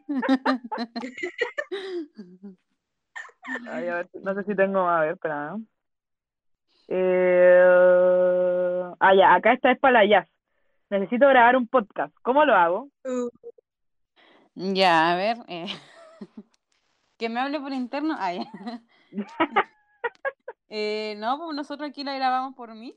Ay, 3.70 3.88
a 3.88 3.94
ver, 3.94 4.08
no 4.22 4.34
sé 4.34 4.44
si 4.44 4.54
tengo 4.54 4.84
más, 4.84 4.98
a 4.98 5.00
ver, 5.00 5.14
espera. 5.14 5.50
¿no? 5.50 5.62
Eh... 6.88 8.28
Ah, 9.00 9.14
ya, 9.14 9.34
acá 9.34 9.54
esta 9.54 9.70
es 9.70 9.78
para 9.78 10.04
la 10.04 10.06
jazz. 10.06 10.28
Necesito 10.90 11.28
grabar 11.28 11.56
un 11.56 11.66
podcast. 11.66 12.14
¿Cómo 12.22 12.44
lo 12.44 12.54
hago? 12.54 12.88
Uh, 13.04 13.30
Ya, 14.58 15.12
a 15.12 15.16
ver. 15.16 15.38
eh, 15.46 15.66
Que 17.16 17.28
me 17.28 17.40
hable 17.40 17.60
por 17.60 17.72
interno. 17.72 18.16
Ah, 18.18 18.32
ya. 18.32 18.44
Eh, 20.70 21.14
no, 21.16 21.38
pues 21.38 21.56
nosotros 21.56 21.88
aquí 21.88 22.04
la 22.04 22.14
grabamos 22.14 22.54
por 22.54 22.74
mí. 22.74 22.94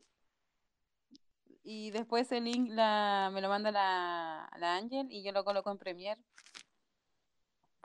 Y 1.64 1.92
después 1.92 2.30
el 2.34 2.44
link 2.44 2.70
la, 2.70 3.30
me 3.32 3.40
lo 3.40 3.48
manda 3.48 3.72
la, 3.72 4.52
la 4.58 4.76
Ángel 4.76 5.08
y 5.10 5.24
yo 5.24 5.32
lo 5.32 5.46
coloco 5.46 5.72
en 5.72 5.78
Premiere. 5.78 6.22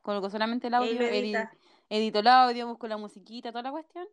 Coloco 0.03 0.29
solamente 0.29 0.67
el 0.67 0.75
audio, 0.75 1.01
edito 1.89 2.19
el 2.19 2.27
audio, 2.27 2.67
busco 2.67 2.89
la 2.89 2.97
musiquita, 2.97 3.53
toda 3.53 3.63
la 3.63 3.71
cuestión. 3.71 4.09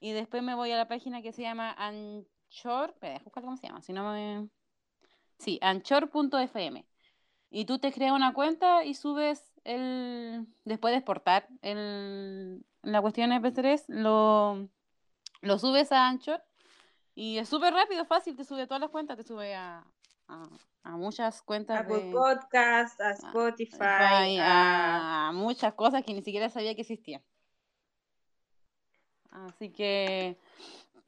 Y 0.00 0.12
después 0.12 0.42
me 0.42 0.54
voy 0.54 0.72
a 0.72 0.78
la 0.78 0.88
página 0.88 1.20
que 1.20 1.32
se 1.32 1.42
llama 1.42 1.74
Anchor. 1.76 2.88
Espera, 2.88 3.20
buscar 3.22 3.42
cómo 3.42 3.58
se 3.58 3.66
llama, 3.66 3.82
si 3.82 3.92
no 3.92 4.10
me. 4.10 4.48
Sí, 5.38 5.58
anchor.fm. 5.60 6.87
Y 7.50 7.64
tú 7.64 7.78
te 7.78 7.92
creas 7.92 8.12
una 8.12 8.34
cuenta 8.34 8.84
y 8.84 8.94
subes 8.94 9.52
el. 9.64 10.46
Después 10.64 10.92
de 10.92 10.98
exportar 10.98 11.48
el, 11.62 12.64
la 12.82 13.00
cuestión 13.00 13.30
MP3, 13.30 13.84
lo, 13.88 14.68
lo 15.40 15.58
subes 15.58 15.92
a 15.92 16.08
Anchor. 16.08 16.42
Y 17.14 17.38
es 17.38 17.48
súper 17.48 17.74
rápido, 17.74 18.04
fácil, 18.04 18.36
te 18.36 18.44
sube 18.44 18.62
a 18.62 18.66
todas 18.66 18.80
las 18.80 18.90
cuentas, 18.90 19.16
te 19.16 19.24
sube 19.24 19.54
a, 19.54 19.84
a, 20.28 20.48
a 20.84 20.96
muchas 20.96 21.42
cuentas 21.42 21.80
Apple 21.80 22.04
de 22.04 22.12
Podcast, 22.12 23.00
a 23.00 23.10
Spotify, 23.10 23.74
Spotify, 23.74 24.38
a... 24.38 25.28
a 25.28 25.32
muchas 25.32 25.74
cosas 25.74 26.04
que 26.04 26.14
ni 26.14 26.22
siquiera 26.22 26.48
sabía 26.48 26.74
que 26.74 26.82
existían. 26.82 27.22
Así 29.30 29.70
que, 29.70 30.38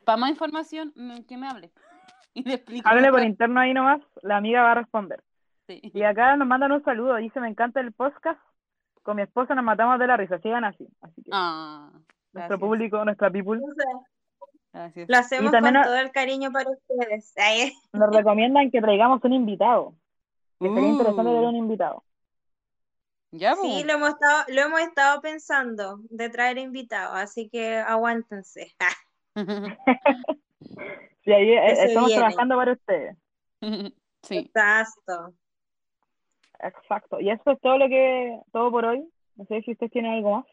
para 0.04 0.16
más 0.16 0.30
información, 0.30 0.92
mm, 0.96 1.20
que 1.22 1.36
me 1.36 1.48
hable. 1.48 1.70
Y 2.32 2.44
le 2.44 2.54
explico. 2.54 2.88
Háblale 2.88 3.10
por 3.10 3.24
interno 3.24 3.58
ahí 3.58 3.74
nomás, 3.74 4.02
la 4.22 4.36
amiga 4.36 4.62
va 4.62 4.70
a 4.70 4.74
responder. 4.76 5.20
Sí. 5.70 5.80
Y 5.94 6.02
acá 6.02 6.34
nos 6.36 6.48
mandan 6.48 6.72
un 6.72 6.82
saludo, 6.82 7.14
dice, 7.16 7.38
me 7.38 7.48
encanta 7.48 7.78
el 7.80 7.92
podcast. 7.92 8.40
Con 9.04 9.16
mi 9.16 9.22
esposa 9.22 9.54
nos 9.54 9.64
matamos 9.64 9.98
de 10.00 10.06
la 10.08 10.16
risa, 10.16 10.38
sigan 10.40 10.64
así. 10.64 10.88
Así 11.00 11.22
que 11.22 11.30
Ah, 11.32 11.90
nuestro 12.32 12.58
público, 12.58 13.04
nuestra 13.04 13.30
people, 13.30 13.60
gracias. 14.72 15.08
Lo 15.08 15.16
hacemos 15.16 15.52
también 15.52 15.74
con 15.74 15.82
a- 15.82 15.86
todo 15.86 15.96
el 15.98 16.10
cariño 16.10 16.50
para 16.50 16.70
ustedes. 16.70 17.32
Ay, 17.36 17.72
nos 17.92 18.14
recomiendan 18.14 18.70
que 18.70 18.80
traigamos 18.80 19.22
un 19.24 19.32
invitado. 19.32 19.94
Que 20.58 20.68
sería 20.68 20.88
interesante 20.88 21.22
tener 21.30 21.44
Uh, 21.44 21.48
un 21.48 21.56
invitado. 21.56 22.04
ya, 23.30 23.54
Sí, 23.54 23.60
pues. 23.62 23.86
lo 23.86 23.92
hemos 23.92 24.08
estado, 24.10 24.44
lo 24.48 24.60
hemos 24.62 24.80
estado 24.80 25.20
pensando 25.22 26.00
de 26.10 26.28
traer 26.30 26.58
invitados, 26.58 27.16
así 27.16 27.48
que 27.48 27.76
aguántense. 27.78 28.74
Sí, 31.22 31.32
ahí 31.32 31.50
eh, 31.50 31.72
estamos 31.84 32.08
viene. 32.08 32.22
trabajando 32.22 32.56
para 32.56 32.72
ustedes. 32.72 33.16
Sí. 34.22 34.36
Exacto. 34.36 35.32
Exacto. 36.62 37.20
Y 37.20 37.30
eso 37.30 37.50
es 37.50 37.60
todo 37.60 37.78
lo 37.78 37.88
que, 37.88 38.38
todo 38.52 38.70
por 38.70 38.84
hoy. 38.84 39.04
No 39.36 39.44
sé 39.46 39.62
si 39.62 39.72
ustedes 39.72 39.92
tienen 39.92 40.12
algo 40.12 40.36
más. 40.36 40.46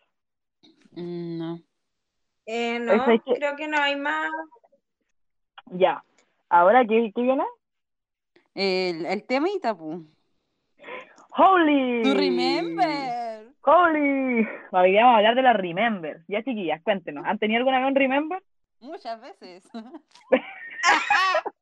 Mm, 0.91 1.37
No. 1.37 1.59
Eh, 2.45 2.79
no, 2.79 2.93
creo 3.25 3.55
que 3.57 3.67
no 3.67 3.77
hay 3.77 3.97
más. 3.97 4.31
Ya. 5.71 6.01
Ahora, 6.49 6.85
¿qué, 6.85 7.11
qué 7.13 7.21
viene? 7.21 7.43
El, 8.55 9.05
el 9.05 9.23
temita, 9.25 9.75
pues. 9.77 9.99
¡Holy! 11.31 12.03
To 12.03 12.13
remember. 12.13 13.51
¡Holy! 13.61 14.47
Hoy 14.71 14.95
vamos 14.95 15.13
a 15.13 15.17
hablar 15.17 15.35
de 15.35 15.41
la 15.41 15.53
Remember. 15.53 16.23
Ya, 16.27 16.41
chiquillas, 16.41 16.81
cuéntenos. 16.83 17.25
¿Han 17.25 17.37
tenido 17.37 17.59
alguna 17.59 17.79
vez 17.79 17.87
un 17.89 17.95
Remember? 17.95 18.41
Muchas 18.79 19.21
veces. 19.21 19.69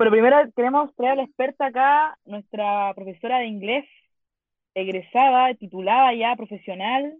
Pero 0.00 0.12
primero 0.12 0.38
queremos 0.56 0.96
traer 0.96 1.12
a 1.12 1.16
la 1.16 1.22
experta 1.24 1.66
acá, 1.66 2.18
nuestra 2.24 2.94
profesora 2.94 3.40
de 3.40 3.48
inglés, 3.48 3.84
egresada, 4.72 5.52
titulada 5.52 6.14
ya, 6.14 6.34
profesional, 6.36 7.18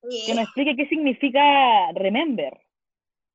que 0.00 0.34
nos 0.34 0.44
explique 0.44 0.76
qué 0.76 0.86
significa 0.86 1.90
Remember. 1.92 2.56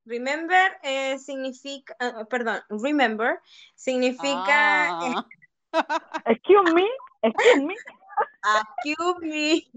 Remember 0.05 0.79
eh, 0.81 1.19
significa, 1.19 1.93
ah, 1.99 2.23
perdón, 2.29 2.61
remember 2.69 3.41
significa 3.75 4.97
eh, 5.03 5.13
Ah. 5.73 6.23
Excuse 6.27 6.73
me, 6.73 6.87
excuse 7.21 7.65
me. 7.65 7.75
excuse 8.61 9.19
me. 9.19 9.67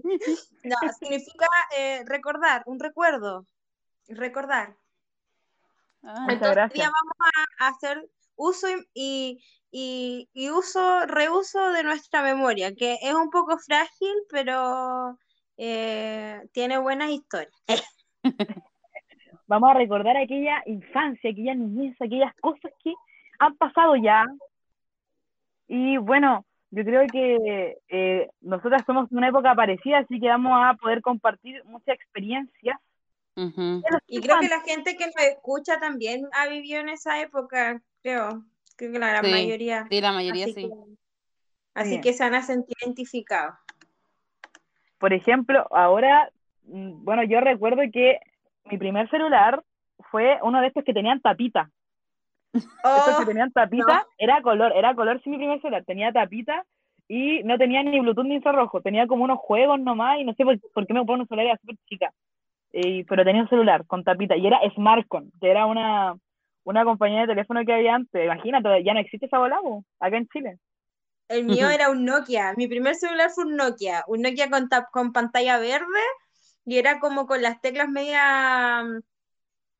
No, 0.63 0.77
significa 0.97 1.47
eh, 1.77 2.03
recordar, 2.05 2.63
un 2.67 2.79
recuerdo. 2.79 3.45
Recordar. 4.07 4.77
Ah. 6.03 6.21
Muchas 6.21 6.35
Entonces, 6.35 6.63
hoy 6.63 6.69
día 6.73 6.91
vamos 7.01 7.33
a 7.59 7.67
hacer 7.67 8.09
uso 8.39 8.67
y, 8.93 9.43
y, 9.69 10.29
y 10.33 10.49
uso, 10.49 11.05
reuso 11.05 11.71
de 11.71 11.83
nuestra 11.83 12.23
memoria, 12.23 12.73
que 12.73 12.97
es 13.01 13.13
un 13.13 13.29
poco 13.29 13.57
frágil, 13.57 14.13
pero 14.29 15.17
eh, 15.57 16.41
tiene 16.53 16.77
buenas 16.77 17.11
historias. 17.11 17.53
Vamos 19.47 19.71
a 19.71 19.73
recordar 19.73 20.15
aquella 20.15 20.61
infancia, 20.65 21.31
aquella 21.31 21.55
niñez, 21.55 21.95
aquellas 21.99 22.33
cosas 22.39 22.71
que 22.83 22.93
han 23.39 23.57
pasado 23.57 23.95
ya. 23.95 24.23
Y 25.67 25.97
bueno, 25.97 26.45
yo 26.71 26.83
creo 26.83 27.05
que 27.11 27.77
eh, 27.89 28.29
nosotras 28.41 28.83
somos 28.85 29.09
de 29.09 29.17
una 29.17 29.29
época 29.29 29.53
parecida, 29.53 29.99
así 29.99 30.19
que 30.19 30.27
vamos 30.27 30.53
a 30.53 30.75
poder 30.75 31.01
compartir 31.01 31.63
muchas 31.65 31.95
experiencias 31.95 32.77
Ujú. 33.39 33.81
Y 34.07 34.19
creo 34.21 34.39
que 34.39 34.49
la 34.49 34.61
gente 34.61 34.97
que 34.97 35.05
nos 35.05 35.15
escucha 35.15 35.79
también 35.79 36.27
ha 36.33 36.47
vivido 36.47 36.81
en 36.81 36.89
esa 36.89 37.21
época, 37.21 37.81
creo. 38.01 38.43
Creo 38.75 38.91
que 38.91 38.99
la 38.99 39.09
gran 39.09 39.25
Sí, 39.25 39.31
mayoría. 39.31 39.87
Sí, 39.89 40.01
la 40.01 40.11
mayoría 40.11 40.45
Así 40.45 40.53
sí. 40.53 40.61
que, 40.61 40.69
así 41.73 41.95
Sí. 41.95 42.01
que 42.01 42.13
se 42.13 42.23
van 42.23 42.35
a 42.35 42.41
sentir 42.41 42.75
identificados. 42.81 43.55
Por 44.97 45.13
ejemplo, 45.13 45.65
ahora, 45.71 46.29
mm, 46.63 47.03
bueno, 47.03 47.23
yo 47.23 47.39
recuerdo 47.41 47.81
que 47.91 48.19
mi 48.65 48.77
primer 48.77 49.09
celular 49.09 49.63
fue 50.11 50.39
uno 50.43 50.61
de 50.61 50.67
estos 50.67 50.83
que 50.83 50.93
tenían 50.93 51.21
tapita. 51.21 51.69
Estos 52.53 53.13
Oh, 53.15 53.19
que 53.19 53.25
tenían 53.25 53.51
tapita, 53.51 54.05
era 54.17 54.41
color, 54.41 54.71
era 54.75 54.95
color 54.95 55.21
sí 55.21 55.29
mi 55.29 55.37
primer 55.37 55.59
celular, 55.61 55.83
tenía 55.85 56.11
tapita 56.11 56.65
y 57.07 57.43
no 57.43 57.57
tenía 57.57 57.83
ni 57.83 57.99
Bluetooth 57.99 58.25
ni 58.25 58.35
infrarrojo, 58.35 58.81
tenía 58.81 59.07
como 59.07 59.23
unos 59.23 59.39
juegos 59.39 59.79
nomás 59.79 60.19
y 60.19 60.23
no 60.23 60.33
sé 60.33 60.43
por, 60.43 60.59
por 60.73 60.87
qué 60.87 60.93
me 60.93 60.99
compré 61.01 61.15
una 61.15 61.25
celular, 61.25 61.45
era 61.47 61.57
súper 61.57 61.75
chica. 61.87 62.13
Eh, 62.71 63.03
pero 63.07 63.25
tenía 63.25 63.41
un 63.41 63.49
celular 63.49 63.85
con 63.85 64.03
tapita 64.03 64.37
y 64.37 64.45
era 64.45 64.59
Smartcon, 64.75 65.31
que 65.41 65.49
era 65.49 65.65
una, 65.65 66.15
una 66.63 66.83
compañía 66.85 67.21
de 67.21 67.27
teléfono 67.27 67.65
que 67.65 67.73
había 67.73 67.95
antes. 67.95 68.23
Imagínate, 68.25 68.83
ya 68.83 68.93
no 68.93 68.99
existe 68.99 69.25
esa 69.27 69.39
bola, 69.39 69.59
acá 69.99 70.17
en 70.17 70.27
Chile. 70.29 70.59
el 71.27 71.45
mío 71.45 71.69
era 71.69 71.89
un 71.89 72.05
Nokia. 72.05 72.53
Mi 72.57 72.67
primer 72.67 72.95
celular 72.95 73.29
fue 73.31 73.45
un 73.45 73.55
Nokia. 73.55 74.03
Un 74.07 74.21
Nokia 74.21 74.49
con, 74.49 74.67
tap- 74.69 74.89
con 74.91 75.13
pantalla 75.13 75.57
verde 75.59 75.85
y 76.65 76.77
era 76.77 76.99
como 76.99 77.25
con 77.27 77.41
las 77.41 77.61
teclas 77.61 77.89
media, 77.89 78.83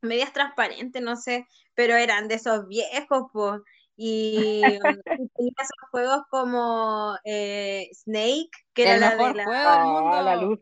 medias 0.02 0.34
transparentes, 0.34 1.02
no 1.02 1.16
sé, 1.16 1.48
pero 1.74 1.96
eran 1.96 2.28
de 2.28 2.36
esos 2.36 2.68
viejos, 2.68 3.24
pues. 3.34 3.62
Y, 3.98 4.80
y 5.16 5.28
tenía 5.36 5.54
esos 5.60 5.90
juegos 5.92 6.22
como 6.30 7.16
eh, 7.26 7.90
Snake, 7.94 8.50
que 8.74 8.84
era 8.84 8.96
El 8.96 9.00
la 9.00 9.16
de 9.18 9.34
la, 9.34 9.52
juego 9.54 9.78
del 9.78 10.00
Ah, 10.06 10.22
la 10.24 10.36
luz. 10.36 10.60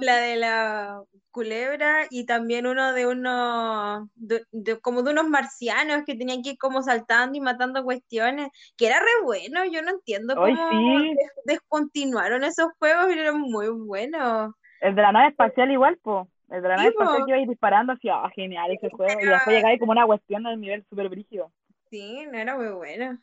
La 0.00 0.16
de 0.16 0.36
la 0.36 1.02
culebra 1.30 2.06
y 2.10 2.26
también 2.26 2.66
uno 2.66 2.92
de 2.92 3.06
unos 3.06 4.08
de- 4.14 4.44
de- 4.52 4.80
como 4.80 5.02
de 5.02 5.12
unos 5.12 5.28
marcianos 5.28 6.02
que 6.06 6.14
tenían 6.14 6.42
que 6.42 6.50
ir 6.50 6.58
como 6.58 6.82
saltando 6.82 7.36
y 7.36 7.40
matando 7.40 7.82
cuestiones, 7.84 8.48
que 8.76 8.86
era 8.86 9.00
re 9.00 9.24
bueno, 9.24 9.64
yo 9.64 9.82
no 9.82 9.90
entiendo 9.90 10.34
cómo 10.34 10.46
sí. 10.68 11.14
des- 11.16 11.30
descontinuaron 11.44 12.44
esos 12.44 12.68
juegos 12.78 13.14
y 13.14 13.18
eran 13.18 13.40
muy 13.40 13.68
buenos. 13.68 14.52
El 14.80 14.94
de 14.94 15.02
la 15.02 15.12
nave 15.12 15.28
espacial 15.28 15.70
igual, 15.70 15.96
po. 16.02 16.28
El 16.50 16.60
de 16.62 16.68
la 16.68 16.76
nave 16.76 16.90
Sí, 16.90 16.94
po. 16.96 17.02
espacial 17.04 17.24
que 17.24 17.30
iba 17.30 17.38
a 17.38 17.42
ir 17.42 17.48
disparando 17.48 17.92
así, 17.94 18.08
ah, 18.10 18.30
genial 18.34 18.70
ese 18.72 18.90
juego. 18.90 19.18
Y 19.20 19.24
Era- 19.24 19.36
después 19.36 19.56
llegaba 19.56 19.78
como 19.78 19.92
una 19.92 20.06
cuestión 20.06 20.42
del 20.42 20.60
nivel 20.60 20.84
súper 20.90 21.08
brígido. 21.08 21.50
Sí, 21.88 22.26
no 22.30 22.38
era 22.38 22.56
muy 22.56 22.68
bueno. 22.68 23.18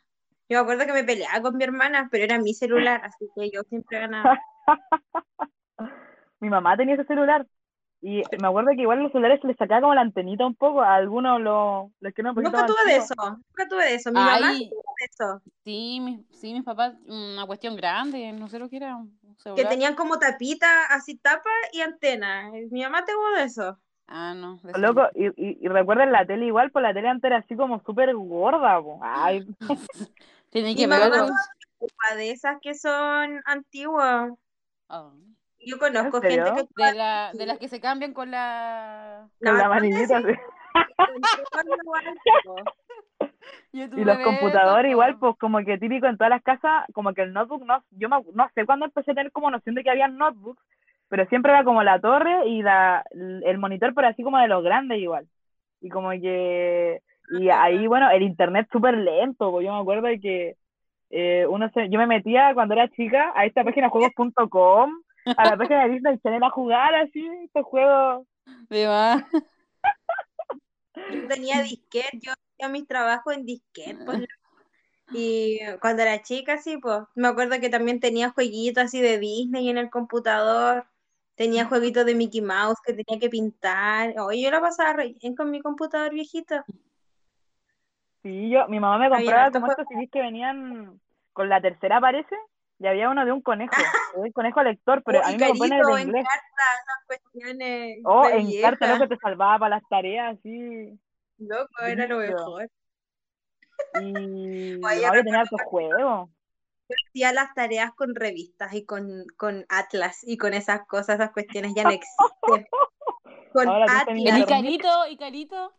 Yo 0.47 0.57
me 0.57 0.61
acuerdo 0.61 0.85
que 0.87 0.93
me 0.93 1.03
peleaba 1.03 1.41
con 1.41 1.57
mi 1.57 1.63
hermana, 1.63 2.07
pero 2.11 2.23
era 2.23 2.39
mi 2.39 2.53
celular, 2.55 3.01
así 3.03 3.27
que 3.35 3.51
yo 3.51 3.61
siempre 3.69 3.99
ganaba. 3.99 4.39
Mi 6.39 6.49
mamá 6.49 6.77
tenía 6.77 6.95
ese 6.95 7.05
celular. 7.05 7.45
Y 8.01 8.21
me 8.41 8.47
acuerdo 8.47 8.69
que 8.75 8.81
igual 8.81 9.03
los 9.03 9.11
celulares 9.11 9.41
se 9.41 9.47
les 9.47 9.57
sacaba 9.57 9.81
como 9.81 9.93
la 9.93 10.01
antenita 10.01 10.45
un 10.45 10.55
poco, 10.55 10.81
a 10.81 10.95
algunos 10.95 11.41
los, 11.41 11.91
los 11.99 12.13
que 12.13 12.23
poquito 12.23 12.41
Nunca 12.43 12.65
tuve 12.65 12.91
de 12.91 12.95
eso, 12.95 13.13
nunca 13.17 13.67
tuve 13.67 13.83
de 13.83 13.95
eso. 13.95 14.09
Mi 14.09 14.19
mamá 14.19 14.47
Ay, 14.51 14.69
tuvo 14.69 14.83
de 14.99 15.05
eso, 15.11 15.41
sí, 15.65 15.99
mis, 15.99 16.39
sí, 16.39 16.53
mis 16.53 16.63
papás, 16.63 16.93
una 17.07 17.45
cuestión 17.45 17.75
grande, 17.75 18.31
no 18.31 18.47
sé 18.47 18.57
lo 18.57 18.69
que 18.69 18.77
era, 18.77 18.95
un 18.95 19.19
que 19.55 19.65
tenían 19.65 19.95
como 19.95 20.17
tapita, 20.17 20.85
así 20.89 21.17
tapa 21.17 21.49
y 21.73 21.81
antena. 21.81 22.51
Mi 22.71 22.83
mamá 22.83 23.03
tuvo 23.05 23.37
de 23.37 23.43
eso. 23.43 23.77
Ah, 24.07 24.33
no, 24.33 24.57
de 24.63 24.71
eso 24.71 24.79
Loco, 24.79 25.07
y, 25.13 25.27
y, 25.27 25.57
y 25.61 25.67
recuerden 25.67 26.11
la 26.11 26.25
tele 26.25 26.45
igual, 26.47 26.71
pues 26.71 26.83
la 26.83 26.93
tele 26.93 27.09
antes 27.09 27.29
era 27.29 27.37
así 27.39 27.55
como 27.55 27.81
súper 27.83 28.13
gorda, 28.15 28.81
po. 28.81 28.99
Ay, 29.01 29.45
no. 29.59 29.77
Tiene 30.49 30.75
que 30.75 30.85
ocupa 30.85 32.15
de 32.15 32.31
esas 32.31 32.57
que 32.61 32.73
son 32.73 33.41
antiguas. 33.45 34.31
Oh. 34.87 35.13
Yo 35.65 35.77
conozco 35.77 36.21
gente 36.21 36.51
que 36.55 36.83
De, 36.83 36.93
la, 36.97 37.31
de 37.33 37.45
las 37.45 37.57
que 37.57 37.67
se 37.67 37.81
cambian 37.81 38.13
con 38.13 38.31
la... 38.31 39.27
con 39.43 39.57
la 39.57 39.69
manillita 39.69 40.21
sí. 40.21 40.27
Y 43.71 44.03
los 44.03 44.19
computadores 44.19 44.91
igual, 44.91 45.17
pues 45.19 45.35
como 45.37 45.59
que 45.59 45.77
típico 45.77 46.07
en 46.07 46.17
todas 46.17 46.29
las 46.29 46.43
casas, 46.43 46.85
como 46.93 47.13
que 47.13 47.21
el 47.21 47.33
notebook, 47.33 47.65
no, 47.65 47.83
yo 47.91 48.09
me- 48.09 48.23
no 48.33 48.49
sé 48.55 48.65
cuándo 48.65 48.85
empecé 48.85 49.11
a 49.11 49.15
tener 49.15 49.31
como 49.31 49.51
noción 49.51 49.75
de 49.75 49.83
que 49.83 49.89
había 49.89 50.07
notebooks, 50.07 50.61
pero 51.07 51.25
siempre 51.27 51.51
era 51.51 51.63
como 51.63 51.83
la 51.83 51.99
torre 51.99 52.47
y 52.47 52.61
la, 52.61 53.03
el 53.11 53.57
monitor, 53.57 53.93
pero 53.93 54.07
así 54.07 54.23
como 54.23 54.37
de 54.39 54.47
los 54.47 54.63
grandes 54.63 54.99
igual. 54.99 55.27
Y 55.81 55.89
como 55.89 56.09
que, 56.11 57.01
y 57.39 57.49
ahí, 57.49 57.87
bueno, 57.87 58.09
el 58.11 58.23
internet 58.23 58.67
súper 58.71 58.97
lento, 58.97 59.51
pues 59.51 59.65
yo 59.65 59.73
me 59.73 59.79
acuerdo 59.81 60.07
de 60.07 60.19
que 60.19 60.55
eh, 61.11 61.45
uno 61.49 61.69
se, 61.73 61.89
yo 61.89 61.97
me 61.99 62.07
metía 62.07 62.53
cuando 62.53 62.73
era 62.75 62.87
chica 62.89 63.31
a 63.35 63.45
esta 63.45 63.63
página 63.63 63.89
juegos.com, 63.89 64.91
a 65.37 65.45
la 65.45 65.57
página 65.57 65.83
de 65.83 65.93
Disney 65.93 66.19
Channel 66.19 66.43
a 66.43 66.49
jugar 66.49 66.95
así, 66.95 67.27
estos 67.43 67.65
juegos. 67.65 68.27
De 68.69 68.87
más. 68.87 69.23
Yo 71.11 71.27
tenía 71.27 71.61
disquete, 71.61 72.19
yo 72.21 72.33
hacía 72.33 72.69
mis 72.69 72.87
trabajos 72.87 73.33
en 73.33 73.45
disquete. 73.45 74.03
pues, 74.05 74.21
y 75.11 75.59
cuando 75.81 76.03
era 76.03 76.21
chica, 76.21 76.57
sí, 76.57 76.77
pues 76.77 77.01
me 77.15 77.27
acuerdo 77.27 77.59
que 77.59 77.69
también 77.69 77.99
tenía 77.99 78.29
jueguitos 78.29 78.83
así 78.83 79.01
de 79.01 79.17
Disney 79.17 79.69
en 79.69 79.77
el 79.77 79.89
computador. 79.89 80.85
Tenía 81.35 81.65
jueguitos 81.65 82.05
de 82.05 82.15
Mickey 82.15 82.41
Mouse 82.41 82.79
que 82.85 82.93
tenía 82.93 83.19
que 83.19 83.29
pintar. 83.29 84.13
Oye, 84.19 84.41
yo 84.41 84.51
la 84.51 84.61
pasaba 84.61 84.93
re 84.93 85.15
bien 85.19 85.35
con 85.35 85.49
mi 85.49 85.61
computador 85.61 86.13
viejito. 86.13 86.63
Sí, 88.21 88.49
yo, 88.49 88.67
mi 88.67 88.79
mamá 88.79 88.97
me 88.97 89.09
compraba 89.09 89.49
como 89.49 89.67
estos 89.67 89.87
CDs 89.87 90.11
que 90.11 90.21
venían 90.21 90.99
con 91.31 91.47
la 91.47 91.61
tercera 91.61 92.01
parece, 92.01 92.35
y 92.79 92.87
había 92.87 93.09
uno 93.09 93.25
de 93.25 93.31
un 93.31 93.41
conejo, 93.41 93.75
un 94.15 94.31
conejo 94.31 94.63
lector, 94.63 95.03
pero 95.05 95.19
Oh, 95.19 95.23
a 95.23 95.29
y 95.29 95.33
mí 95.33 95.37
me 95.37 95.47
lo 95.47 95.55
ponen 95.55 95.79
Carito, 95.79 95.97
en 95.97 95.99
en 95.99 96.07
inglés. 96.07 96.25
cartas, 96.25 96.71
esas 96.83 97.05
cuestiones 97.07 97.97
O 98.05 98.23
re 98.23 98.37
en 98.37 98.45
carta, 98.61 98.85
viejas. 98.85 98.99
loco, 98.99 99.07
te 99.09 99.17
salvaba 99.17 99.59
para 99.59 99.75
las 99.75 99.89
tareas, 99.89 100.37
así. 100.37 100.99
Loco, 101.39 101.83
era 101.85 102.07
lo 102.07 102.17
mejor. 102.17 102.69
Y 104.01 104.79
yo 104.81 105.11
tenía 105.23 105.41
hartos 105.41 105.61
juegos. 105.65 106.29
Hacía 107.07 107.33
las 107.33 107.53
tareas 107.53 107.91
con 107.93 108.15
revistas 108.15 108.73
y 108.73 108.83
con, 108.85 109.25
con 109.37 109.65
Atlas 109.69 110.19
y 110.23 110.37
con 110.37 110.53
esas 110.53 110.87
cosas, 110.87 111.15
esas 111.19 111.31
cuestiones 111.31 111.73
ya 111.75 111.83
no 111.83 111.91
existen. 111.91 112.67
Con 113.53 113.67
Ahora 113.67 113.85
en 114.07 114.27
Atlas. 114.27 114.39
Icarito, 114.47 115.07
Icarito, 115.07 115.73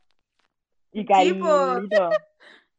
Y 0.92 1.04
Sí, 1.04 1.32
po. 1.34 1.46
carito. 1.46 2.10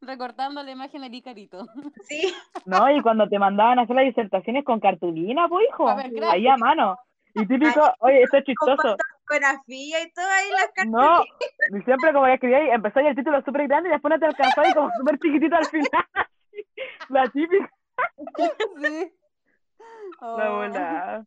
Recortando 0.02 0.64
la 0.64 0.72
imagen 0.72 1.02
del 1.02 1.14
Icarito. 1.14 1.66
sí. 2.08 2.34
No, 2.66 2.90
y 2.92 3.02
cuando 3.02 3.28
te 3.30 3.40
mandaban 3.40 3.80
a 3.80 3.84
hacer 3.84 3.96
las 3.96 4.06
disertaciones 4.06 4.64
con 4.66 4.80
cartulina, 4.80 5.48
pues, 5.48 5.68
hijo. 5.70 5.88
Ahí 6.30 6.48
a 6.48 6.58
mano. 6.58 6.98
Y 7.34 7.46
típico, 7.46 7.82
oye, 8.00 8.24
esto 8.24 8.38
es 8.38 8.44
Con 8.44 8.54
chistoso. 8.76 8.98
fotografía 9.26 10.02
y 10.04 10.12
todo 10.12 10.26
ahí 10.28 10.50
las 10.52 10.72
cartas. 10.74 10.88
No, 10.88 11.24
y 11.78 11.82
siempre 11.84 12.12
como 12.12 12.26
que 12.26 12.34
escribía 12.34 12.58
ahí, 12.58 12.70
empezó 12.72 13.00
ahí 13.00 13.08
el 13.08 13.16
título 13.16 13.42
súper 13.44 13.68
grande 13.70 13.88
y 13.88 13.94
después 13.94 14.12
no 14.12 14.20
te 14.20 14.26
alcanzó 14.26 14.62
y 14.70 14.74
como 14.74 14.90
súper 14.98 15.18
chiquitito 15.20 15.56
al 15.56 15.66
final. 15.66 16.06
La 17.10 17.30
típica, 17.30 17.72
Sí. 18.36 18.44
la 20.22 20.52
Oh. 20.52 20.56
volada. 20.58 21.26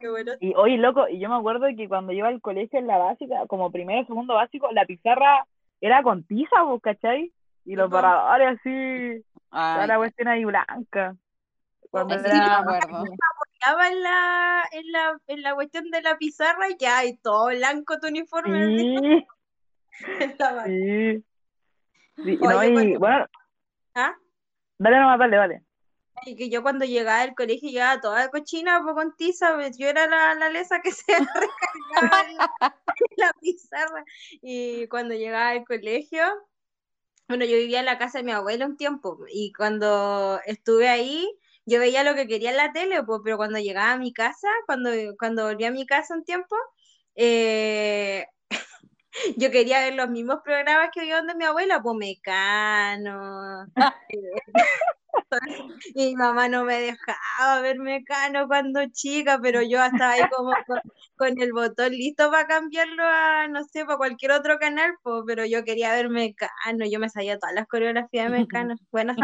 Qué 0.00 0.08
bueno. 0.08 0.32
Y 0.40 0.54
oye, 0.54 0.76
loco, 0.78 1.08
y 1.08 1.18
yo 1.18 1.28
me 1.28 1.36
acuerdo 1.36 1.66
que 1.76 1.88
cuando 1.88 2.12
iba 2.12 2.28
al 2.28 2.40
colegio 2.40 2.78
en 2.78 2.86
la 2.86 2.98
básica, 2.98 3.46
como 3.48 3.70
primero, 3.70 4.06
segundo 4.06 4.34
básico, 4.34 4.70
la 4.72 4.84
pizarra 4.84 5.46
era 5.80 6.02
con 6.02 6.24
tiza, 6.24 6.62
vos, 6.62 6.80
¿cachai? 6.82 7.32
Y 7.64 7.76
los 7.76 7.88
borradores 7.90 8.58
así, 8.60 9.24
toda 9.50 9.86
la 9.86 9.96
cuestión 9.96 10.28
ahí 10.28 10.44
blanca. 10.44 11.16
Cuando 11.90 12.18
sí 12.18 12.26
era 12.26 12.62
me 12.62 12.76
acuerdo. 12.76 13.04
Estaba 13.52 13.88
en 13.88 14.02
la, 14.02 14.64
en 14.72 14.92
la, 14.92 15.18
en 15.28 15.42
la 15.42 15.54
cuestión 15.54 15.90
de 15.90 16.02
la 16.02 16.18
pizarra 16.18 16.68
y 16.68 16.76
ya, 16.78 17.04
y 17.04 17.16
todo 17.16 17.46
blanco 17.46 17.98
tu 17.98 18.08
uniforme. 18.08 18.76
Sí, 18.78 19.26
Estaba- 20.20 20.64
sí. 20.66 21.24
Sí, 22.16 22.38
Oye, 22.40 22.48
no, 22.48 22.64
y 22.64 22.72
cuando- 22.72 22.98
bueno, 22.98 23.26
¿Ah? 23.94 24.14
dale 24.78 24.98
nomás, 25.00 25.18
dale, 25.18 25.36
dale. 25.36 25.62
Y 26.26 26.36
que 26.36 26.48
yo 26.48 26.62
cuando 26.62 26.84
llegaba 26.84 27.22
del 27.22 27.34
colegio 27.34 27.70
llegaba 27.70 28.00
toda 28.00 28.28
cochina 28.30 28.80
pues, 28.82 28.94
con 28.94 29.16
tiza, 29.16 29.54
pues, 29.54 29.76
yo 29.78 29.88
era 29.88 30.06
la, 30.06 30.34
la 30.34 30.48
lesa 30.48 30.80
que 30.80 30.92
se 30.92 31.12
recargaba 31.12 32.20
en 32.28 32.36
la, 32.36 32.52
en 32.60 33.16
la 33.16 33.32
pizarra. 33.40 34.04
Y 34.42 34.86
cuando 34.88 35.14
llegaba 35.14 35.50
al 35.50 35.64
colegio, 35.64 36.22
bueno, 37.28 37.44
yo 37.44 37.56
vivía 37.56 37.80
en 37.80 37.86
la 37.86 37.98
casa 37.98 38.18
de 38.18 38.24
mi 38.24 38.32
abuela 38.32 38.66
un 38.66 38.76
tiempo, 38.76 39.18
y 39.32 39.52
cuando 39.52 40.40
estuve 40.46 40.88
ahí, 40.88 41.28
yo 41.66 41.80
veía 41.80 42.04
lo 42.04 42.14
que 42.14 42.26
quería 42.26 42.50
en 42.50 42.56
la 42.58 42.72
tele, 42.72 43.02
pues, 43.04 43.20
pero 43.24 43.36
cuando 43.36 43.58
llegaba 43.58 43.92
a 43.92 43.98
mi 43.98 44.12
casa, 44.12 44.48
cuando, 44.66 44.90
cuando 45.18 45.44
volví 45.44 45.64
a 45.64 45.70
mi 45.70 45.86
casa 45.86 46.14
un 46.14 46.24
tiempo, 46.24 46.56
eh, 47.14 48.26
yo 49.36 49.50
quería 49.50 49.80
ver 49.80 49.94
los 49.94 50.10
mismos 50.10 50.40
programas 50.44 50.90
que 50.92 51.00
veía 51.00 51.16
donde 51.16 51.34
mi 51.34 51.44
abuela, 51.44 51.82
pues 51.82 51.96
Mecano. 51.96 53.66
Y 55.94 56.06
mi 56.06 56.16
mamá 56.16 56.48
no 56.48 56.64
me 56.64 56.80
dejaba 56.80 57.60
ver 57.60 57.78
Mecano 57.78 58.46
cuando 58.46 58.80
chica, 58.92 59.38
pero 59.40 59.62
yo 59.62 59.82
estaba 59.82 60.12
ahí 60.12 60.28
como 60.28 60.52
con, 60.66 60.80
con 61.16 61.40
el 61.40 61.52
botón 61.52 61.92
listo 61.92 62.30
para 62.30 62.46
cambiarlo 62.46 63.02
a, 63.04 63.48
no 63.48 63.64
sé, 63.64 63.84
para 63.84 63.98
cualquier 63.98 64.32
otro 64.32 64.58
canal, 64.58 64.94
pues, 65.02 65.22
pero 65.26 65.44
yo 65.44 65.64
quería 65.64 65.92
ver 65.92 66.08
Mecano, 66.08 66.84
yo 66.90 66.98
me 66.98 67.08
sabía 67.08 67.38
todas 67.38 67.54
las 67.54 67.66
coreografías 67.66 68.30
de 68.30 68.38
Mecano. 68.38 68.74
Buenas 68.90 69.16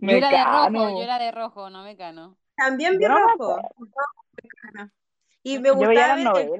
Yo 0.00 0.10
era 0.10 0.30
de 0.30 0.44
rojo, 0.44 0.98
yo 0.98 1.02
era 1.02 1.18
de 1.18 1.32
rojo, 1.32 1.70
no 1.70 1.82
mecano. 1.82 2.36
También 2.56 2.98
vi 2.98 3.04
no 3.04 3.18
rojo. 3.18 3.60
Mecano. 4.42 4.90
Y 5.42 5.58
me 5.58 5.70
gustaba 5.70 6.14
ver. 6.32 6.58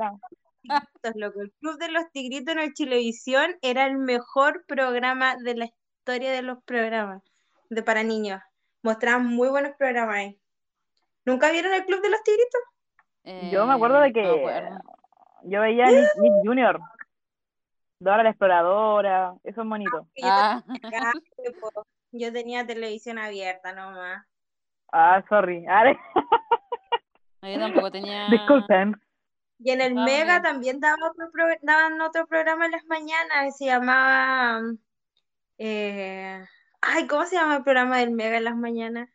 El 1.02 1.52
Club 1.60 1.78
de 1.78 1.90
los 1.90 2.10
Tigritos 2.10 2.54
en 2.54 2.60
el 2.60 2.74
Chilevisión 2.74 3.56
era 3.62 3.86
el 3.86 3.98
mejor 3.98 4.64
programa 4.66 5.36
de 5.36 5.54
la 5.54 5.68
historia 6.06 6.30
de 6.30 6.42
los 6.42 6.62
programas 6.62 7.20
de 7.68 7.82
para 7.82 8.04
niños. 8.04 8.40
Mostraban 8.84 9.26
muy 9.26 9.48
buenos 9.48 9.72
programas 9.76 10.14
ahí. 10.14 10.40
¿Nunca 11.24 11.50
vieron 11.50 11.74
el 11.74 11.84
Club 11.84 12.00
de 12.00 12.10
los 12.10 12.22
Tigritos? 12.22 12.60
Yo 13.52 13.66
me 13.66 13.74
acuerdo 13.74 13.98
de 13.98 14.06
Eh, 14.06 14.12
no 14.14 14.14
que 14.14 14.38
acuerdo. 14.38 14.78
yo 15.46 15.60
veía 15.62 15.88
a 15.88 15.90
Nick, 15.90 16.14
Nick 16.20 16.46
Jr., 16.46 16.80
Dora 17.98 18.22
la 18.22 18.28
Exploradora, 18.28 19.34
eso 19.42 19.62
es 19.62 19.68
bonito. 19.68 20.06
Yo, 20.14 20.28
Ah, 20.28 20.62
tenía 20.80 21.12
po. 21.60 21.84
Yo 22.12 22.32
tenía 22.32 22.64
televisión 22.64 23.18
abierta 23.18 23.72
nomás. 23.72 24.24
Ah, 24.92 25.24
sorry. 25.28 25.66
Ah, 25.68 25.92
yo 27.42 27.58
tampoco 27.58 27.90
tenía. 27.90 28.28
disculpen. 28.30 28.94
Y 29.58 29.70
en 29.72 29.80
el 29.80 29.98
Ah, 29.98 30.04
Mega 30.04 30.40
también 30.42 30.78
daba 30.78 31.08
otro 31.10 31.30
pro- 31.32 31.58
daban 31.62 32.00
otro 32.00 32.26
programa 32.28 32.66
en 32.66 32.72
las 32.72 32.84
mañanas 32.84 33.44
que 33.46 33.52
se 33.52 33.64
llamaba. 33.64 34.60
Eh, 35.58 36.44
Ay, 36.80 37.06
¿cómo 37.06 37.24
se 37.24 37.36
llama 37.36 37.56
el 37.56 37.62
programa 37.64 37.98
del 37.98 38.10
Mega 38.12 38.36
en 38.36 38.44
las 38.44 38.56
mañanas? 38.56 39.08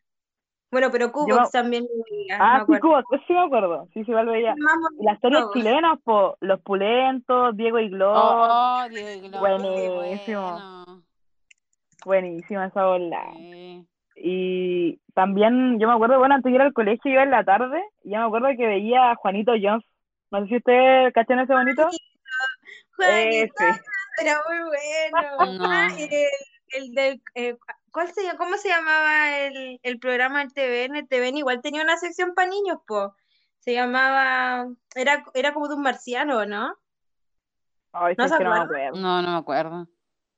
Bueno, 0.71 0.89
pero 0.91 1.11
Cubox 1.11 1.51
también 1.51 1.83
lo 1.83 2.03
veía, 2.09 2.37
Ah, 2.39 2.57
sí, 2.59 2.61
acuerdo. 2.75 2.81
Cuba, 2.81 3.03
sí 3.27 3.33
me 3.33 3.39
acuerdo. 3.43 3.87
Sí, 3.93 4.03
sí, 4.05 4.11
igual 4.11 4.27
veía. 4.27 4.55
Y 4.99 5.03
las 5.03 5.19
series 5.19 5.43
chilenas, 5.53 5.99
po, 6.03 6.37
Los 6.39 6.61
Pulentos, 6.61 7.55
Diego 7.57 7.77
y 7.79 7.89
Glor, 7.89 8.15
Oh, 8.17 8.85
Diego 8.89 9.09
y 9.25 9.29
Glor, 9.29 9.39
Buenísimo. 9.41 10.41
bueno. 10.41 11.03
buenísima 12.05 12.65
esa 12.67 12.85
bola. 12.85 13.21
Sí. 13.35 13.85
Y 14.15 14.99
también, 15.13 15.77
yo 15.79 15.87
me 15.87 15.93
acuerdo, 15.93 16.19
bueno, 16.19 16.35
antes 16.35 16.49
de 16.51 16.55
ir 16.55 16.61
al 16.61 16.73
colegio 16.73 17.11
iba 17.11 17.23
en 17.23 17.31
la 17.31 17.43
tarde, 17.43 17.81
y 18.03 18.11
yo 18.11 18.19
me 18.19 18.25
acuerdo 18.25 18.47
que 18.57 18.67
veía 18.67 19.11
a 19.11 19.15
Juanito 19.15 19.51
Jones. 19.61 19.83
No 20.31 20.41
sé 20.43 20.47
si 20.47 20.55
ustedes 20.57 21.13
cachan 21.13 21.39
ese 21.39 21.53
bonito. 21.53 21.89
Juanito, 22.95 23.53
Ese. 23.59 23.81
Era 24.21 24.41
muy 24.47 24.57
bueno. 24.69 25.37
No. 25.59 25.65
Ah, 25.69 25.87
el, 25.97 26.27
el 26.73 26.93
del, 26.93 27.21
eh, 27.35 27.57
¿cuál 27.91 28.13
se, 28.13 28.23
llama- 28.23 28.37
¿Cómo 28.37 28.57
se 28.57 28.69
llamaba 28.69 29.37
el, 29.37 29.79
el 29.83 29.99
programa 29.99 30.39
del 30.39 30.53
TVN? 30.53 30.99
El 30.99 31.07
TVN 31.07 31.37
igual 31.39 31.61
tenía 31.61 31.83
una 31.83 31.97
sección 31.97 32.33
para 32.33 32.47
niños, 32.49 32.77
po. 32.87 33.15
Se 33.59 33.73
llamaba, 33.73 34.67
era, 34.95 35.23
era 35.33 35.53
como 35.53 35.67
de 35.67 35.75
un 35.75 35.81
marciano, 35.83 36.45
¿no? 36.45 36.75
Ay, 37.91 38.15
¿No 38.17 38.27
sí, 38.27 38.33
se 38.37 38.43
no 38.43 38.49
me 38.51 38.59
acuerdo. 38.59 38.99
No, 38.99 39.21
no 39.21 39.31
me 39.31 39.37
acuerdo. 39.37 39.87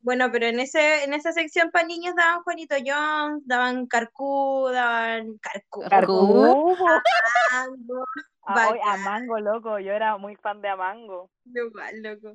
Bueno, 0.01 0.29
pero 0.31 0.47
en 0.47 0.59
ese, 0.59 1.05
en 1.05 1.13
esa 1.13 1.31
sección 1.31 1.71
para 1.71 1.88
niños 1.88 2.13
daban 2.15 2.43
Juanito 2.43 2.75
Jones, 2.86 3.41
daban 3.45 3.88
Carcú, 3.88 4.67
daban 4.73 5.38
Carcú, 5.38 5.81
Carcú. 5.89 6.75
Mango, 7.51 8.03
Ah, 8.45 8.53
a 8.67 8.71
Bacán. 8.71 9.03
Mango, 9.03 9.39
loco. 9.39 9.79
Yo 9.79 9.93
era 9.93 10.17
muy 10.17 10.35
fan 10.37 10.61
de 10.61 10.69
Amango. 10.69 11.29
igual, 11.45 12.01
loco. 12.03 12.33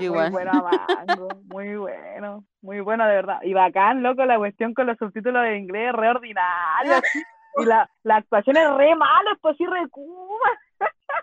Yo 0.00 0.12
Muy 0.12 0.30
bueno 0.30 0.52
Amango. 0.52 1.28
Muy 1.44 1.76
bueno. 1.76 2.44
Muy 2.62 2.80
bueno, 2.80 3.06
de 3.06 3.14
verdad. 3.16 3.38
Y 3.42 3.52
bacán, 3.52 4.02
loco, 4.02 4.24
la 4.24 4.38
cuestión 4.38 4.74
con 4.74 4.86
los 4.86 4.96
subtítulos 4.98 5.42
de 5.42 5.56
inglés, 5.58 5.92
re 5.92 6.08
ordinario. 6.08 7.02
Y 7.56 7.66
la, 7.66 7.88
la 8.02 8.16
actuación 8.16 8.56
es 8.56 8.68
re 8.74 8.94
mala, 8.96 9.38
pues 9.40 9.56
sí, 9.56 9.64
re. 9.66 9.86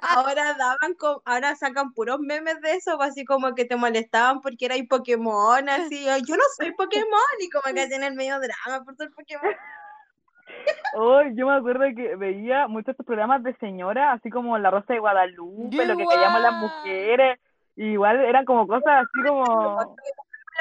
Ahora 0.01 0.53
daban, 0.57 0.93
co- 0.97 1.22
ahora 1.26 1.55
sacan 1.55 1.93
puros 1.93 2.19
memes 2.19 2.59
de 2.61 2.74
eso, 2.76 2.97
pues, 2.97 3.09
así 3.09 3.26
como 3.26 3.53
que 3.53 3.65
te 3.65 3.76
molestaban 3.76 4.41
porque 4.41 4.65
erais 4.65 4.88
Pokémon, 4.88 5.67
así, 5.69 6.07
"Ay, 6.07 6.22
yo 6.26 6.36
no 6.36 6.43
soy 6.57 6.72
Pokémon, 6.74 7.19
y 7.39 7.49
como 7.49 7.74
que 7.74 7.82
hacen 7.82 8.03
el 8.03 8.15
medio 8.15 8.39
drama 8.39 8.84
por 8.84 8.95
ser 8.95 9.09
Pokémon. 9.11 9.53
Oh, 10.97 11.22
yo 11.34 11.47
me 11.47 11.56
acuerdo 11.56 11.86
que 11.95 12.16
veía 12.18 12.68
muchos 12.68 12.89
estos 12.89 13.06
programas 13.06 13.43
de 13.43 13.56
señora, 13.58 14.12
así 14.12 14.30
como 14.30 14.58
La 14.58 14.72
Rosa 14.72 14.93
de 14.93 14.99
Guadalupe, 14.99 15.86
lo 15.86 15.95
que 15.95 16.06
callamos 16.06 16.41
las 16.41 16.54
mujeres. 16.54 17.39
y 17.78 17.86
igual 17.93 18.20
eran 18.20 18.43
como 18.45 18.68
cosas 18.68 19.04
así 19.06 19.26
como. 19.28 19.95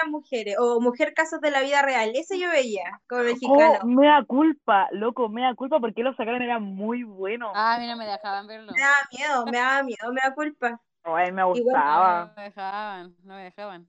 Las 0.03 0.09
mujeres, 0.09 0.57
o 0.61 0.81
Mujer 0.81 1.13
Casos 1.15 1.41
de 1.41 1.51
la 1.51 1.63
Vida 1.63 1.83
Real, 1.83 2.13
ese 2.15 2.39
yo 2.39 2.49
veía, 2.49 3.01
como 3.09 3.23
Oh, 3.23 3.25
mexicano. 3.25 3.79
mea 3.85 4.23
culpa, 4.25 4.87
loco, 4.93 5.29
mea 5.29 5.53
culpa, 5.57 5.81
porque 5.81 6.05
lo 6.05 6.15
sacaron, 6.15 6.41
era 6.41 6.61
muy 6.61 7.03
bueno. 7.03 7.51
Ah, 7.57 7.75
a 7.75 7.79
mí 7.81 7.89
no 7.89 7.97
me 7.97 8.07
dejaban 8.07 8.47
verlo. 8.47 8.71
Me 8.73 8.81
daba 8.81 8.95
miedo, 9.11 9.47
me 9.47 9.59
daba 9.59 9.83
miedo, 9.83 10.13
me 10.13 10.21
da 10.23 10.33
culpa. 10.33 10.81
Ay, 11.03 11.33
me 11.33 11.43
Igual- 11.43 11.63
gustaba. 11.65 12.27
No 12.27 12.33
me 12.37 12.43
dejaban, 12.45 13.15
no 13.25 13.35
me 13.35 13.43
dejaban. 13.43 13.87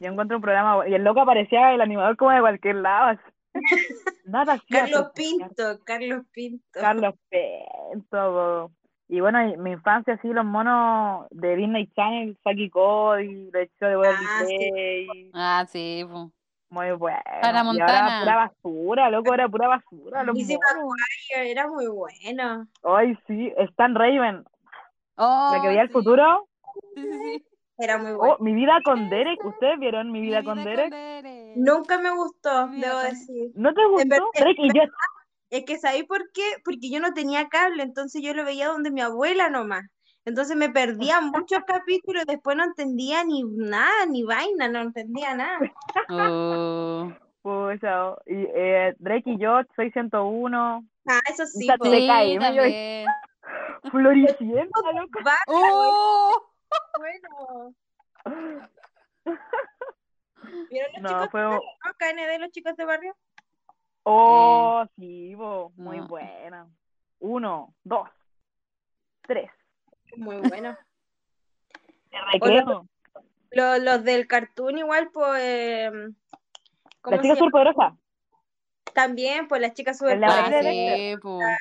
Yo 0.00 0.10
encontré 0.10 0.34
un 0.36 0.42
programa, 0.42 0.88
y 0.88 0.94
el 0.94 1.04
loco 1.04 1.20
aparecía 1.20 1.72
el 1.72 1.80
animador 1.80 2.16
como 2.16 2.32
de 2.32 2.40
cualquier 2.40 2.74
lado. 2.76 3.10
así. 3.10 3.22
Nada 4.24 4.58
Carlos. 4.68 5.12
Pinto, 5.14 5.78
Carlos 5.84 6.24
Pinto. 6.32 6.80
Carlos 6.80 7.14
Pinto. 7.28 8.70
Y 9.08 9.20
bueno, 9.20 9.46
y 9.48 9.56
mi 9.58 9.72
infancia, 9.72 10.14
así, 10.14 10.28
los 10.28 10.44
monos 10.44 11.26
de 11.30 11.56
Disney 11.56 11.86
Channel, 11.94 12.38
Saki 12.42 12.70
Cody, 12.70 13.50
los 13.52 13.62
hechizos 13.62 13.88
de 13.90 13.96
Walt 13.96 14.18
Ah, 14.18 14.44
sí. 14.46 15.30
Ah, 15.34 15.66
sí, 15.68 16.06
pues. 16.10 16.28
Muy 16.70 16.90
bueno. 16.92 17.20
Hannah 17.24 17.62
Y 17.74 17.80
ahora 17.80 18.02
Montana. 18.02 18.20
pura 18.20 18.36
basura, 18.36 19.10
loco, 19.10 19.34
era 19.34 19.48
pura 19.48 19.68
basura. 19.68 20.24
Los. 20.24 20.34
McGuire 20.36 21.50
era 21.50 21.68
muy 21.68 21.86
bueno. 21.86 22.66
Ay, 22.82 23.16
sí, 23.26 23.52
Stan 23.58 23.94
Raven, 23.94 24.44
Oh, 25.16 25.50
la 25.54 25.62
que 25.62 25.68
veía 25.68 25.82
el 25.82 25.88
sí. 25.88 25.92
futuro. 25.92 26.48
Sí, 26.96 27.02
sí, 27.02 27.12
sí. 27.38 27.44
Era 27.76 27.98
muy 27.98 28.12
Oh, 28.12 28.16
bueno. 28.18 28.36
mi 28.40 28.54
vida 28.54 28.78
con 28.84 29.08
Derek. 29.10 29.44
¿Ustedes 29.44 29.78
vieron 29.80 30.12
mi 30.12 30.20
vida 30.20 30.42
con 30.44 30.62
Derek? 30.62 30.90
Derek. 30.90 31.56
Nunca 31.56 31.98
me 31.98 32.10
gustó, 32.10 32.68
Mi 32.68 32.76
vida 32.76 32.88
debo 32.88 33.00
con- 33.00 33.10
decir. 33.10 33.50
¿No 33.54 33.74
te 33.74 33.86
gustó? 33.86 34.08
verdad- 34.08 34.26
Drake 34.34 34.62
y 34.62 34.68
yo. 34.78 34.82
Es 35.50 35.64
que 35.64 35.78
¿sabéis 35.78 36.04
por 36.04 36.30
qué? 36.32 36.42
Porque 36.64 36.90
yo 36.90 37.00
no 37.00 37.12
tenía 37.14 37.48
cable, 37.48 37.82
entonces 37.82 38.22
yo 38.22 38.32
lo 38.34 38.44
veía 38.44 38.68
donde 38.68 38.90
mi 38.90 39.00
abuela 39.00 39.50
nomás. 39.50 39.84
Entonces 40.24 40.56
me 40.56 40.70
perdía 40.70 41.20
muchos 41.46 41.60
capítulos 41.66 42.22
y 42.26 42.32
después 42.32 42.56
no 42.56 42.64
entendía 42.64 43.24
ni 43.24 43.42
nada, 43.44 44.06
ni 44.08 44.22
vaina, 44.22 44.68
no 44.68 44.80
entendía 44.80 45.34
nada. 45.34 45.58
Oh. 46.10 47.12
Oh, 47.46 47.70
y 48.24 48.46
eh, 48.56 48.94
Drake 48.98 49.24
y 49.32 49.38
yo, 49.38 49.60
soy 49.76 49.90
101. 49.92 50.82
Ah, 51.06 51.20
eso 51.30 51.44
sí, 51.44 51.66
po. 51.76 51.90
te 51.90 51.98
Sí, 51.98 52.06
también. 52.38 53.06
Floricienta, 53.90 54.80
loco. 54.94 55.18
Va, 55.26 55.36
Oh. 55.48 56.32
Bueno. 56.98 57.74
¿Vieron 60.70 60.92
los 60.92 61.02
No, 61.02 61.08
chicos 61.08 61.30
fue. 61.30 61.40
de 61.40 61.46
barrio? 61.46 61.62
KND, 61.98 62.38
los 62.40 62.50
chicos 62.50 62.76
de 62.76 62.84
barrio? 62.84 63.16
Oh, 64.04 64.84
sí, 64.96 65.34
bo, 65.34 65.72
muy 65.76 65.98
No. 65.98 66.06
buena. 66.06 66.68
Uno, 67.20 67.74
dos, 67.84 68.08
tres. 69.22 69.50
Muy 70.16 70.36
bueno. 70.36 70.76
Te 72.10 72.20
recreo. 72.32 72.86
Los, 73.50 73.78
los 73.80 74.04
del 74.04 74.26
cartoon 74.26 74.78
igual, 74.78 75.10
pues... 75.12 75.40
eh, 75.42 75.90
¿Cómo 77.00 77.16
La 77.16 77.22
chica 77.22 77.36
superpoderosa. 77.36 77.96
También, 78.94 79.48
pues 79.48 79.60
las 79.60 79.74
chicas 79.74 79.98
de 79.98 80.14
Ah, 80.14 80.48
superpoderosas. 80.50 80.72
sí, 80.72 81.16
pues. 81.22 81.58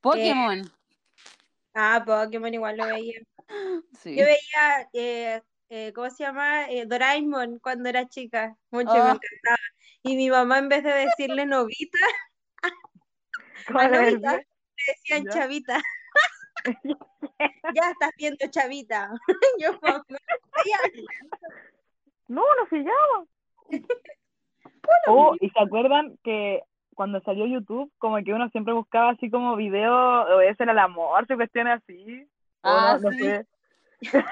Pokémon. 0.00 0.62
Ah, 1.78 2.02
Pokémon 2.06 2.52
igual 2.54 2.76
lo 2.78 2.86
veía. 2.86 3.20
Sí. 3.92 4.16
Yo 4.16 4.24
veía, 4.24 4.88
eh, 4.92 5.40
eh, 5.68 5.92
¿cómo 5.94 6.08
se 6.10 6.24
llama? 6.24 6.68
Eh, 6.70 6.84
Doraemon 6.86 7.58
cuando 7.60 7.88
era 7.88 8.08
chica. 8.08 8.56
Mucho, 8.70 8.92
me 8.94 8.98
Oh. 9.00 9.04
encantaba. 9.14 9.58
Y 10.02 10.16
mi 10.16 10.30
mamá, 10.30 10.58
en 10.58 10.68
vez 10.68 10.82
de 10.82 10.92
decirle 10.92 11.44
novita, 11.46 11.98
¿Cómo 13.68 13.78
a 13.80 13.88
novita, 13.88 14.32
le 14.36 14.44
decían 14.88 15.24
Ya. 15.26 15.30
chavita. 15.30 15.80
ya 17.74 17.90
estás 17.90 18.10
viendo 18.18 18.46
chavita. 18.50 19.10
Yo, 19.60 19.78
"Ay, 19.82 20.00
No, 22.28 22.42
no 22.42 22.66
se 22.70 22.76
llama. 22.78 23.26
Oh, 25.06 25.34
y 25.40 25.50
se 25.50 25.60
acuerdan 25.60 26.18
que 26.24 26.62
cuando 26.96 27.20
salió 27.20 27.46
YouTube, 27.46 27.92
como 27.98 28.16
que 28.24 28.32
uno 28.32 28.48
siempre 28.48 28.72
buscaba 28.72 29.10
así 29.10 29.30
como 29.30 29.54
videos, 29.54 30.28
o 30.30 30.40
ese 30.40 30.62
era 30.64 30.72
el 30.72 30.78
amor, 30.78 31.24
o 31.30 31.36
cuestiones 31.36 31.80
así. 31.82 32.26
Ah, 32.62 32.98
no, 33.00 33.10
no 33.10 33.16
sé. 33.16 33.46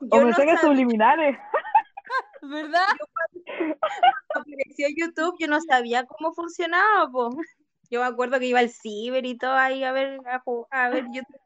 O 0.10 0.18
no 0.18 0.24
mensajes 0.26 0.60
sabía, 0.60 0.60
subliminales. 0.60 1.38
¿Verdad? 2.42 2.86
apareció 4.34 4.88
YouTube, 4.94 5.36
yo 5.40 5.48
no 5.48 5.58
sabía 5.62 6.04
cómo 6.04 6.34
funcionaba, 6.34 7.10
po. 7.10 7.30
Yo 7.90 8.00
me 8.00 8.06
acuerdo 8.06 8.38
que 8.38 8.46
iba 8.46 8.58
al 8.58 8.68
ciber 8.68 9.24
y 9.24 9.38
todo 9.38 9.54
ahí 9.54 9.84
a 9.84 9.92
ver, 9.92 10.20
a, 10.26 10.42
ju- 10.44 10.66
a 10.70 10.90
ver 10.90 11.04
YouTube. 11.10 11.40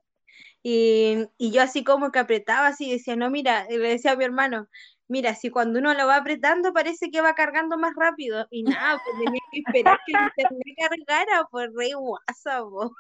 Y, 0.63 1.27
y 1.39 1.51
yo 1.53 1.63
así 1.63 1.85
como 1.85 2.11
que 2.13 2.19
apretaba 2.19 2.67
así, 2.69 2.91
decía, 2.91 3.17
no, 3.17 3.31
mira, 3.31 3.67
y 3.71 3.79
le 3.79 3.89
decía 3.89 4.13
a 4.13 4.17
mi 4.17 4.25
hermano, 4.25 4.67
mira, 5.09 5.35
si 5.35 5.51
cuando 5.51 5.79
uno 5.79 5.95
lo 5.95 6.07
va 6.07 6.17
apretando 6.17 6.73
parece 6.73 7.11
que 7.11 7.21
va 7.21 7.35
cargando 7.35 7.79
más 7.79 7.95
rápido. 7.97 8.47
Y 8.51 8.63
nada, 8.65 9.01
pues 9.05 9.19
tenía 9.25 9.41
que 9.51 9.61
esperar 9.61 9.99
que 10.07 10.13
internet 10.13 10.77
cargara, 11.07 11.49
pues 11.51 11.71
re 11.75 11.95
guasa, 11.95 12.61
po. 12.61 12.93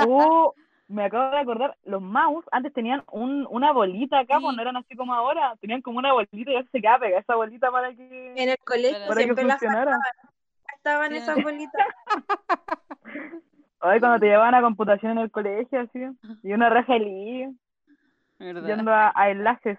Oh, 0.00 0.54
me 0.88 1.04
acabo 1.04 1.30
de 1.30 1.38
acordar, 1.40 1.76
los 1.84 2.00
mouse 2.02 2.44
antes 2.50 2.72
tenían 2.72 3.04
un, 3.12 3.46
una 3.50 3.72
bolita 3.72 4.18
acá, 4.20 4.38
pues 4.40 4.50
Sí. 4.50 4.56
no 4.56 4.62
eran 4.62 4.76
así 4.76 4.96
como 4.96 5.14
ahora, 5.14 5.54
tenían 5.60 5.82
como 5.82 5.98
una 5.98 6.12
bolita 6.12 6.50
y 6.50 6.66
se 6.72 6.80
quedaba 6.80 6.98
pegada 7.00 7.20
esa 7.20 7.36
bolita 7.36 7.70
para 7.70 7.94
que, 7.94 8.32
En 8.36 8.48
el 8.48 8.58
colegio 8.58 8.98
Para 9.06 9.20
que 9.20 9.24
siempre 9.24 9.44
las 9.44 9.58
funcionara. 9.60 9.98
estaban 10.76 11.10
Sí. 11.10 11.16
esas 11.18 11.42
bolitas. 11.42 11.86
Ay, 13.84 14.00
cuando 14.00 14.18
te 14.18 14.26
llevaban 14.26 14.54
a 14.54 14.62
computación 14.62 15.12
en 15.12 15.18
el 15.18 15.30
colegio, 15.30 15.80
así, 15.80 16.00
y 16.42 16.52
una 16.52 16.70
raja 16.70 16.96
¿Verdad? 18.38 18.66
yendo 18.66 18.92
a, 18.92 19.12
a 19.14 19.30
enlaces. 19.30 19.78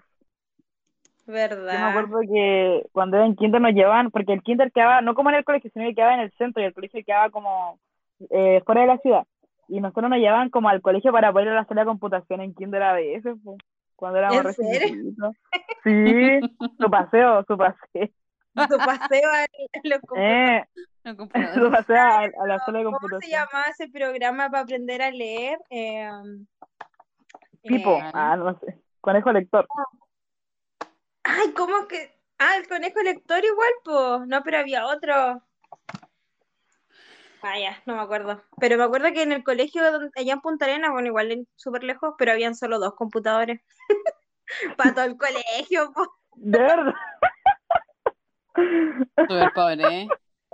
Yo 1.28 1.34
me 1.34 1.34
¿Verdad? 1.34 1.90
acuerdo 1.90 2.20
que 2.22 2.84
cuando 2.92 3.18
era 3.18 3.26
en 3.26 3.36
kinder 3.36 3.60
nos 3.60 3.74
llevaban, 3.74 4.12
porque 4.12 4.34
el 4.34 4.44
kinder 4.44 4.72
quedaba, 4.72 5.02
no 5.02 5.16
como 5.16 5.30
en 5.30 5.38
el 5.38 5.44
colegio, 5.44 5.72
sino 5.74 5.86
que 5.86 5.96
quedaba 5.96 6.14
en 6.14 6.20
el 6.20 6.32
centro 6.34 6.62
y 6.62 6.66
el 6.66 6.74
colegio 6.74 7.04
quedaba 7.04 7.32
como 7.32 7.80
eh, 8.30 8.62
fuera 8.66 8.82
de 8.82 8.88
la 8.88 8.98
ciudad. 9.00 9.26
Y 9.68 9.82
nosotros 9.82 10.10
nos 10.10 10.20
llevaban 10.20 10.52
como 10.52 10.70
al 10.70 10.82
colegio 10.82 11.12
para 11.12 11.32
poder 11.32 11.48
ir 11.48 11.54
a 11.54 11.56
la 11.56 11.66
sala 11.66 11.82
de 11.82 11.88
computación 11.88 12.42
en 12.42 12.54
kinder 12.54 12.84
a 12.84 12.94
veces, 12.94 13.36
po, 13.44 13.58
cuando 13.96 14.20
éramos 14.20 14.38
¿En 14.38 14.44
recién 14.44 14.80
serio? 14.80 15.32
Sí, 15.84 16.40
su 16.80 16.90
paseo, 16.90 17.44
su 17.48 17.58
paseo. 17.58 18.10
Tu 18.70 18.78
paseo 18.78 19.30
a 19.30 19.46
los 19.84 20.00
Eh, 20.16 20.64
No 21.06 21.12
su 21.12 21.18
computador. 21.18 21.72
paseo 21.72 21.98
a, 21.98 22.20
a 22.20 22.48
la 22.48 22.60
sala 22.66 22.80
de 22.80 22.86
¿Cómo 22.86 23.00
se 23.22 23.30
llamaba 23.30 23.66
ese 23.70 23.88
programa 23.90 24.50
para 24.50 24.64
aprender 24.64 25.02
a 25.02 25.12
leer? 25.12 25.60
Eh, 25.70 26.10
Pipo, 27.64 27.98
eh, 27.98 28.12
ah, 28.14 28.36
no 28.36 28.60
sé, 28.60 28.80
conejo 29.02 29.32
lector. 29.32 29.68
ay, 31.24 31.52
¿cómo 31.54 31.88
que? 31.88 32.14
Ah, 32.38 32.58
el 32.58 32.68
conejo 32.68 33.02
lector 33.02 33.44
igual, 33.44 33.72
pues. 33.84 34.28
No, 34.28 34.44
pero 34.44 34.58
había 34.58 34.86
otro. 34.88 35.42
Vaya, 37.42 37.82
no 37.86 37.96
me 37.96 38.02
acuerdo. 38.02 38.44
Pero 38.60 38.78
me 38.78 38.84
acuerdo 38.84 39.12
que 39.14 39.22
en 39.22 39.32
el 39.32 39.44
colegio 39.44 39.92
donde, 39.92 40.10
allá 40.16 40.34
en 40.34 40.42
Punta 40.42 40.66
Arenas, 40.66 40.92
bueno, 40.92 41.08
igual 41.08 41.48
súper 41.56 41.84
lejos, 41.84 42.16
pero 42.18 42.32
habían 42.32 42.56
solo 42.56 42.80
dos 42.80 42.96
computadores. 42.96 43.62
Para 44.78 44.94
todo 44.94 45.06
el 45.06 45.18
colegio, 45.18 45.92
po. 45.94 46.08
De 46.36 46.60
verdad. 46.60 46.94
Súper 49.28 49.54
pobre, 49.54 50.02
¿eh? 50.02 50.08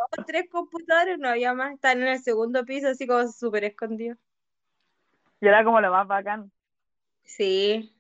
Dos, 0.09 0.25
tres 0.25 0.49
computadores, 0.49 1.17
no 1.19 1.29
había 1.29 1.53
más. 1.53 1.73
Estaban 1.73 2.01
en 2.01 2.09
el 2.09 2.19
segundo 2.23 2.65
piso, 2.65 2.87
así 2.89 3.07
como 3.07 3.27
súper 3.27 3.63
escondidos. 3.65 4.17
Y 5.41 5.47
era 5.47 5.63
como 5.65 5.81
lo 5.81 5.91
más 5.91 6.07
bacán. 6.07 6.51
Sí, 7.23 7.95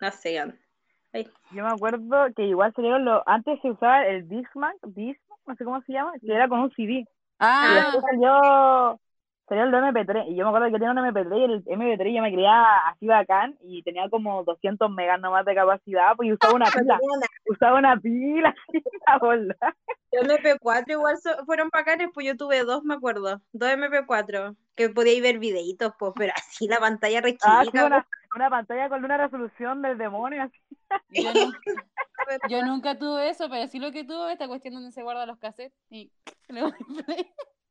no 0.00 0.10
sé. 0.12 0.38
Ay, 1.12 1.30
Yo 1.50 1.64
me 1.64 1.70
acuerdo 1.70 2.26
que 2.36 2.44
igual 2.46 2.72
salieron 2.74 3.04
los, 3.04 3.22
antes 3.26 3.58
se 3.62 3.70
usaba 3.70 4.06
el 4.06 4.28
Discman, 4.28 4.74
Discman, 4.82 5.38
no 5.46 5.56
sé 5.56 5.64
cómo 5.64 5.80
se 5.82 5.92
llama, 5.92 6.12
que 6.20 6.32
era 6.32 6.48
con 6.48 6.60
un 6.60 6.70
CD. 6.72 7.06
Y 7.60 7.72
Ah, 7.72 7.74
después 7.74 8.04
salió, 8.10 9.00
salió 9.48 9.64
el 9.64 9.72
MP3. 9.74 10.26
Y 10.28 10.36
yo 10.36 10.44
me 10.44 10.48
acuerdo 10.50 10.66
que 10.66 10.72
tenía 10.72 10.90
un 10.90 10.98
MP3 10.98 11.38
y 11.38 11.44
el 11.44 11.64
MP3 11.64 12.14
yo 12.16 12.22
me 12.22 12.32
creía 12.32 12.88
así 12.88 13.06
bacán 13.06 13.56
y 13.62 13.82
tenía 13.82 14.08
como 14.08 14.44
200 14.44 14.90
megas 14.90 15.20
nomás 15.20 15.44
de 15.44 15.54
capacidad, 15.54 16.14
pues 16.16 16.28
y 16.28 16.32
usaba 16.32 16.54
una 16.54 16.66
pila, 16.84 16.98
usaba 17.46 17.78
una 17.78 17.96
pila 17.96 18.54
así, 18.68 18.82
la 19.06 19.18
bola. 19.18 19.56
Los 20.12 20.26
MP4 20.26 20.90
igual 20.92 21.16
so- 21.18 21.44
fueron 21.44 21.68
bacanes, 21.72 22.08
pues 22.14 22.26
yo 22.26 22.36
tuve 22.36 22.62
dos, 22.64 22.82
me 22.84 22.94
acuerdo, 22.94 23.40
dos 23.52 23.68
MP4, 23.70 24.56
que 24.74 24.88
podíais 24.90 25.22
ver 25.22 25.38
videitos, 25.38 25.92
pues, 25.98 26.12
pero 26.16 26.32
así 26.36 26.66
la 26.68 26.78
pantalla 26.80 27.20
re 27.20 27.36
Ah, 27.42 27.60
sí, 27.62 27.66
chica, 27.70 27.84
una, 27.86 28.06
una 28.34 28.50
pantalla 28.50 28.88
con 28.88 29.04
una 29.04 29.16
resolución 29.18 29.82
del 29.82 29.98
demonio, 29.98 30.42
así. 30.44 30.58
yo, 31.10 31.32
nu- 31.34 31.52
pues. 32.24 32.38
yo 32.48 32.62
nunca 32.64 32.98
tuve 32.98 33.28
eso, 33.28 33.48
pero 33.50 33.66
sí 33.68 33.78
lo 33.78 33.92
que 33.92 34.04
tuve 34.04 34.32
esta 34.32 34.48
cuestión 34.48 34.74
donde 34.74 34.92
se 34.92 35.02
guardan 35.02 35.28
los 35.28 35.38
cassettes 35.38 35.74
y 35.90 36.10
play. 36.46 36.72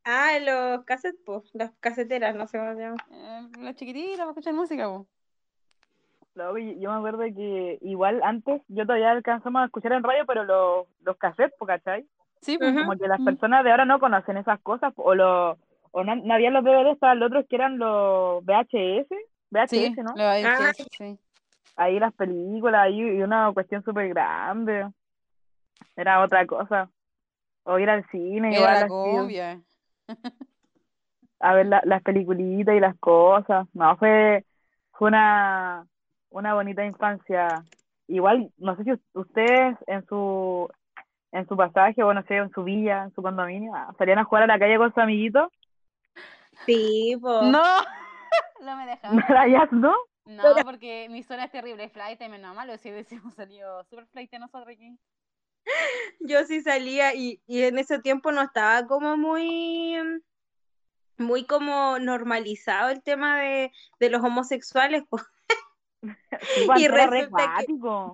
Ah, 0.09 0.39
los 0.39 0.85
cassettes, 0.85 1.19
pues, 1.25 1.43
las 1.53 1.71
caseteras, 1.81 2.33
no 2.33 2.47
sé 2.47 2.57
cómo 2.57 2.73
se 2.75 2.79
llaman. 2.79 2.97
Eh, 3.11 3.49
Las 3.59 3.75
chiquititas 3.75 4.17
para 4.19 4.29
escuchar 4.29 4.53
música, 4.53 4.85
po. 4.87 5.05
Luego, 6.33 6.57
yo 6.59 6.91
me 6.91 6.97
acuerdo 6.97 7.19
que 7.35 7.77
igual 7.81 8.21
antes 8.23 8.61
yo 8.69 8.85
todavía 8.85 9.11
alcanzamos 9.11 9.61
a 9.61 9.65
escuchar 9.65 9.91
en 9.91 10.03
radio, 10.03 10.23
pero 10.25 10.45
los, 10.45 10.87
los 11.01 11.17
cassettes, 11.17 11.57
¿cachai? 11.65 12.05
Sí, 12.41 12.57
pues. 12.57 12.73
Como 12.73 12.95
que 12.95 13.07
las 13.07 13.19
Mm. 13.19 13.25
personas 13.25 13.63
de 13.65 13.71
ahora 13.71 13.83
no 13.83 13.99
conocen 13.99 14.37
esas 14.37 14.59
cosas, 14.61 14.93
o 14.95 15.13
los 15.13 15.57
o 15.91 16.03
no, 16.03 16.15
no 16.15 16.33
había 16.33 16.51
los 16.51 16.63
DVD, 16.63 16.91
estaban 16.91 17.19
los 17.19 17.27
otros 17.27 17.45
que 17.49 17.55
eran 17.57 17.77
los 17.77 18.45
VHS, 18.45 19.07
VHS, 19.49 19.95
Sí, 19.95 20.01
¿no? 20.03 20.13
lo 20.15 20.23
va 20.23 20.33
a 20.35 20.69
Ah. 20.69 20.73
sí. 20.97 21.17
Ahí 21.75 21.99
las 21.99 22.13
películas, 22.13 22.81
ahí 22.81 22.99
y 22.99 23.21
una 23.21 23.51
cuestión 23.53 23.83
súper 23.83 24.07
grande. 24.09 24.87
Era 25.95 26.21
otra 26.23 26.45
cosa. 26.45 26.89
O 27.63 27.77
ir 27.79 27.89
al 27.89 28.07
cine, 28.09 28.53
igual 28.53 28.69
Era 28.69 28.73
la 28.79 28.85
así, 28.85 28.87
cumbia. 28.93 29.61
A 31.39 31.53
ver 31.53 31.67
la- 31.67 31.81
las 31.85 32.01
peliculitas 32.03 32.75
y 32.75 32.79
las 32.79 32.97
cosas. 32.99 33.67
No, 33.73 33.95
fue, 33.97 34.45
fue 34.93 35.09
una, 35.09 35.85
una 36.29 36.53
bonita 36.53 36.85
infancia. 36.85 37.63
Igual, 38.07 38.51
no 38.57 38.75
sé 38.75 38.83
si 38.83 38.91
us- 38.93 38.99
ustedes 39.13 39.77
en 39.87 40.05
su 40.07 40.69
en 41.33 41.45
su 41.47 41.57
pasaje, 41.57 42.01
o 42.03 42.13
no 42.13 42.23
sé, 42.23 42.37
en 42.37 42.49
su 42.51 42.63
villa, 42.63 43.03
en 43.03 43.13
su 43.13 43.21
condominio, 43.21 43.73
ah, 43.75 43.93
salían 43.97 44.17
a 44.17 44.23
jugar 44.23 44.43
a 44.43 44.47
la 44.47 44.57
calle 44.57 44.77
con 44.77 44.89
sus 44.89 44.97
amiguitos. 44.97 45.49
Sí, 46.65 47.17
pues. 47.21 47.51
No, 47.51 47.61
no 48.63 48.77
me 48.77 48.85
dejaban. 48.85 49.19
¿Rayas, 49.27 49.71
no? 49.71 49.93
No, 50.25 50.43
porque 50.65 51.07
mi 51.09 51.23
zona 51.23 51.45
es 51.45 51.51
terrible, 51.51 51.89
flight, 51.89 52.21
y 52.21 52.29
menos 52.29 52.55
malo, 52.55 52.77
si 52.77 52.91
hubiésemos 52.91 53.33
salido 53.35 53.83
super 53.83 54.05
flight 54.07 54.31
nosotros 54.33 54.67
aquí. 54.69 54.97
Yo 56.19 56.43
sí 56.45 56.61
salía 56.61 57.13
y, 57.13 57.41
y 57.47 57.63
en 57.63 57.77
ese 57.77 57.99
tiempo 57.99 58.31
no 58.31 58.41
estaba 58.41 58.87
como 58.87 59.17
muy, 59.17 59.97
muy 61.17 61.45
como 61.45 61.99
normalizado 61.99 62.89
el 62.89 63.01
tema 63.03 63.39
de, 63.41 63.71
de 63.99 64.09
los 64.09 64.23
homosexuales, 64.23 65.03
pues. 65.09 65.23
Y 66.77 66.87
resulta 66.87 67.19
que- 67.19 67.29
cuático. 67.29 68.13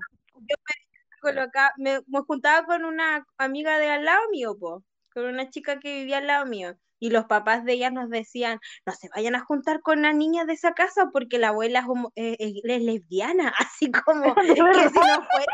Coloca- 1.21 1.73
me, 1.77 2.01
me 2.07 2.19
juntaba 2.21 2.65
con 2.65 2.83
una 2.83 3.25
amiga 3.37 3.77
de 3.77 3.89
al 3.89 4.03
lado 4.05 4.21
mío, 4.31 4.57
po, 4.57 4.83
con 5.13 5.25
una 5.25 5.49
chica 5.49 5.79
que 5.79 5.95
vivía 5.99 6.17
al 6.17 6.27
lado 6.27 6.45
mío. 6.45 6.75
Y 7.03 7.09
los 7.09 7.25
papás 7.25 7.65
de 7.65 7.73
ellas 7.73 7.91
nos 7.91 8.09
decían, 8.09 8.61
no 8.85 8.93
se 8.93 9.09
vayan 9.13 9.35
a 9.35 9.43
juntar 9.43 9.81
con 9.81 10.03
la 10.03 10.13
niña 10.13 10.45
de 10.45 10.53
esa 10.53 10.71
casa 10.71 11.09
porque 11.11 11.37
la 11.37 11.49
abuela 11.49 11.79
es, 11.79 11.85
homo- 11.85 12.13
eh, 12.15 12.37
eh, 12.39 12.53
es 12.63 12.81
lesbiana, 12.81 13.51
así 13.59 13.91
como 13.91 14.33
que 14.35 14.43
si 14.55 14.59
no 14.61 15.27
fuera 15.29 15.53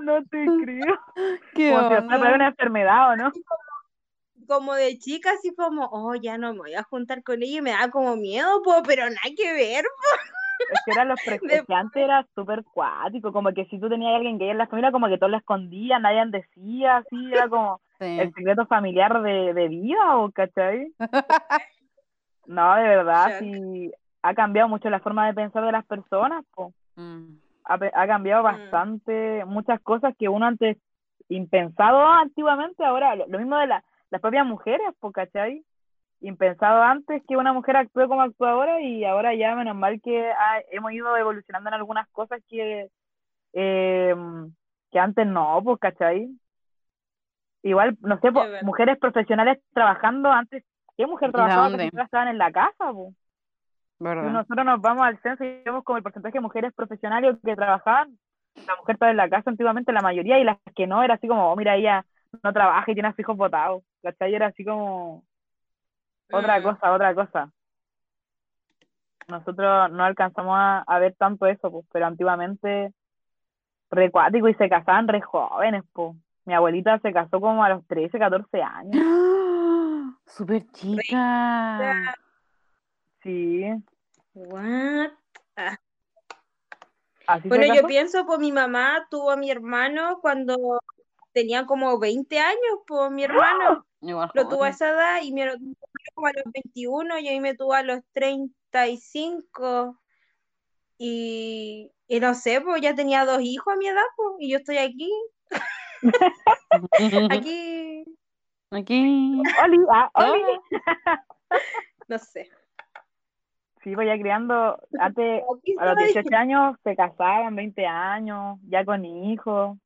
no 0.00 0.24
te 0.24 0.46
creo. 0.64 0.98
¿Qué 1.52 1.68
Como 1.68 2.00
si 2.00 2.06
fuera 2.06 2.34
una 2.34 2.48
enfermedad, 2.48 3.10
¿o 3.12 3.16
no? 3.16 3.30
como 4.48 4.74
de 4.74 4.96
chica, 4.96 5.32
así 5.32 5.54
como, 5.54 5.86
oh, 5.92 6.14
ya 6.14 6.38
no 6.38 6.52
me 6.54 6.60
voy 6.60 6.74
a 6.74 6.82
juntar 6.84 7.22
con 7.22 7.42
ella 7.42 7.58
y 7.58 7.62
me 7.62 7.72
da 7.72 7.90
como 7.90 8.16
miedo, 8.16 8.62
po, 8.62 8.82
pero 8.86 9.04
nada 9.04 9.20
que 9.36 9.52
ver. 9.52 9.84
Es 10.72 10.80
que 10.84 10.90
eran 10.90 11.08
los 11.08 11.20
pre- 11.20 11.38
es 11.48 11.66
que 11.66 11.74
antes 11.74 12.02
era 12.02 12.26
súper 12.34 12.64
cuático, 12.64 13.32
como 13.32 13.52
que 13.52 13.66
si 13.66 13.78
tú 13.78 13.88
tenías 13.88 14.12
a 14.12 14.16
alguien 14.16 14.38
gay 14.38 14.50
en 14.50 14.58
la 14.58 14.66
familia, 14.66 14.90
como 14.92 15.08
que 15.08 15.16
todos 15.18 15.30
lo 15.30 15.38
escondían, 15.38 16.02
nadie 16.02 16.24
decía, 16.26 16.96
así, 16.98 17.32
era 17.32 17.48
como 17.48 17.80
el 18.00 18.32
secreto 18.34 18.66
familiar 18.66 19.22
de, 19.22 19.54
de 19.54 19.68
vida, 19.68 20.16
¿o 20.18 20.30
cachai? 20.30 20.92
No, 22.46 22.76
de 22.76 22.82
verdad, 22.84 23.38
sí, 23.40 23.92
ha 24.22 24.34
cambiado 24.34 24.68
mucho 24.68 24.88
la 24.88 25.00
forma 25.00 25.26
de 25.26 25.34
pensar 25.34 25.64
de 25.64 25.72
las 25.72 25.84
personas, 25.84 26.44
po. 26.54 26.72
Mm. 26.94 27.38
Ha, 27.64 27.74
ha 27.74 28.06
cambiado 28.06 28.42
Mm. 28.42 28.44
bastante, 28.44 29.44
muchas 29.46 29.80
cosas 29.80 30.14
que 30.16 30.28
uno 30.28 30.46
antes 30.46 30.76
impensado 31.28 32.06
antiguamente, 32.06 32.84
ahora 32.84 33.16
lo, 33.16 33.26
lo 33.26 33.38
mismo 33.38 33.56
de 33.58 33.66
la, 33.66 33.84
las 34.10 34.20
propias 34.20 34.46
mujeres, 34.46 34.86
po, 35.00 35.10
¿cachai? 35.10 35.64
Impensado 36.20 36.82
antes 36.82 37.22
que 37.28 37.36
una 37.36 37.52
mujer 37.52 37.76
actúe 37.76 38.08
como 38.08 38.22
actúa 38.22 38.50
ahora 38.52 38.80
y 38.80 39.04
ahora 39.04 39.34
ya 39.34 39.54
menos 39.54 39.76
mal 39.76 40.00
que 40.02 40.30
ha- 40.30 40.62
hemos 40.70 40.92
ido 40.92 41.16
evolucionando 41.16 41.68
en 41.68 41.74
algunas 41.74 42.08
cosas 42.08 42.40
que, 42.48 42.88
eh, 43.52 44.14
que 44.90 44.98
antes 44.98 45.26
no, 45.26 45.60
pues, 45.62 45.78
¿cachai? 45.78 46.28
Igual, 47.62 47.96
no 48.00 48.18
sé, 48.20 48.30
mujeres 48.62 48.98
profesionales 48.98 49.58
trabajando 49.72 50.30
antes, 50.30 50.64
¿qué 50.96 51.06
mujer 51.06 51.32
trabajaba? 51.32 51.68
todas 51.90 52.04
estaban 52.04 52.28
en 52.28 52.38
la 52.38 52.52
casa, 52.52 52.92
pues. 52.92 53.14
¿Verdad? 53.98 54.30
nosotros 54.30 54.64
nos 54.66 54.80
vamos 54.80 55.04
al 55.04 55.18
censo 55.22 55.42
y 55.42 55.62
vemos 55.64 55.82
como 55.82 55.96
el 55.96 56.02
porcentaje 56.02 56.34
de 56.34 56.40
mujeres 56.40 56.72
profesionales 56.74 57.36
que 57.44 57.56
trabajaban, 57.56 58.18
la 58.66 58.76
mujer 58.76 58.94
estaba 58.94 59.10
en 59.10 59.16
la 59.16 59.28
casa 59.28 59.50
antiguamente, 59.50 59.92
la 59.92 60.02
mayoría, 60.02 60.38
y 60.38 60.44
las 60.44 60.58
que 60.74 60.86
no, 60.86 61.02
era 61.02 61.14
así 61.14 61.26
como, 61.26 61.50
oh, 61.50 61.56
mira, 61.56 61.76
ella 61.76 62.04
no 62.42 62.52
trabaja 62.52 62.90
y 62.90 62.94
tiene 62.94 63.08
a 63.08 63.12
sus 63.12 63.20
hijos 63.20 63.36
votados, 63.36 63.82
¿cachai? 64.02 64.34
Era 64.34 64.46
así 64.46 64.64
como 64.64 65.24
otra 66.30 66.60
Mm. 66.60 66.62
cosa, 66.62 66.92
otra 66.92 67.14
cosa. 67.14 67.52
Nosotros 69.28 69.90
no 69.90 70.04
alcanzamos 70.04 70.54
a, 70.56 70.78
a 70.86 70.98
ver 70.98 71.14
tanto 71.16 71.46
eso, 71.46 71.70
pues, 71.70 71.84
pero 71.92 72.06
antiguamente 72.06 72.92
recuático 73.90 74.48
y 74.48 74.54
se 74.54 74.68
casaban 74.68 75.08
re 75.08 75.20
jóvenes, 75.20 75.82
pues. 75.92 76.16
Mi 76.44 76.54
abuelita 76.54 76.98
se 77.00 77.12
casó 77.12 77.40
como 77.40 77.64
a 77.64 77.68
los 77.70 77.84
13, 77.88 78.18
14 78.20 78.62
años. 78.62 79.02
¡Ah! 79.04 80.12
Súper 80.26 80.64
chica. 80.70 82.14
Sí, 83.22 83.64
What? 84.34 85.10
así 87.26 87.48
Bueno, 87.48 87.74
yo 87.74 87.86
pienso, 87.88 88.24
pues 88.26 88.38
mi 88.38 88.52
mamá 88.52 89.06
tuvo 89.10 89.32
a 89.32 89.36
mi 89.36 89.50
hermano 89.50 90.18
cuando 90.20 90.78
tenía 91.36 91.66
como 91.66 91.98
20 91.98 92.38
años, 92.38 92.78
pues 92.86 93.10
mi 93.10 93.24
hermano 93.24 93.84
lo 94.34 94.48
tuvo 94.48 94.64
a 94.64 94.70
esa 94.70 94.88
edad 94.88 95.20
y 95.22 95.32
mi 95.32 95.42
hermano 95.42 95.74
como 96.14 96.28
a 96.28 96.32
los 96.32 96.44
21 96.50 97.18
y 97.18 97.28
a 97.28 97.32
mí 97.32 97.40
me 97.40 97.54
tuvo 97.54 97.74
a 97.74 97.82
los 97.82 98.00
35 98.12 100.00
y, 100.96 101.92
y 102.08 102.20
no 102.20 102.32
sé, 102.32 102.62
pues 102.62 102.80
ya 102.80 102.94
tenía 102.94 103.26
dos 103.26 103.42
hijos 103.42 103.74
a 103.74 103.76
mi 103.76 103.86
edad, 103.86 104.00
pues, 104.16 104.30
y 104.38 104.50
yo 104.50 104.56
estoy 104.56 104.78
aquí, 104.78 105.12
aquí, 107.30 108.04
Aquí. 108.70 109.42
Oli, 109.62 109.78
ah, 109.92 110.10
Oli. 110.14 110.58
No 112.08 112.18
sé. 112.18 112.48
Sí, 113.82 113.94
pues 113.94 114.06
ya 114.06 114.18
criando, 114.18 114.78
antes, 115.00 115.42
Aquí 115.58 115.76
a 115.78 115.84
los 115.84 115.92
estaba 115.92 116.06
18 116.06 116.36
años 116.36 116.76
se 116.82 116.96
casaban, 116.96 117.54
20 117.54 117.86
años, 117.86 118.58
ya 118.68 118.84
con 118.84 119.04
hijos. 119.04 119.76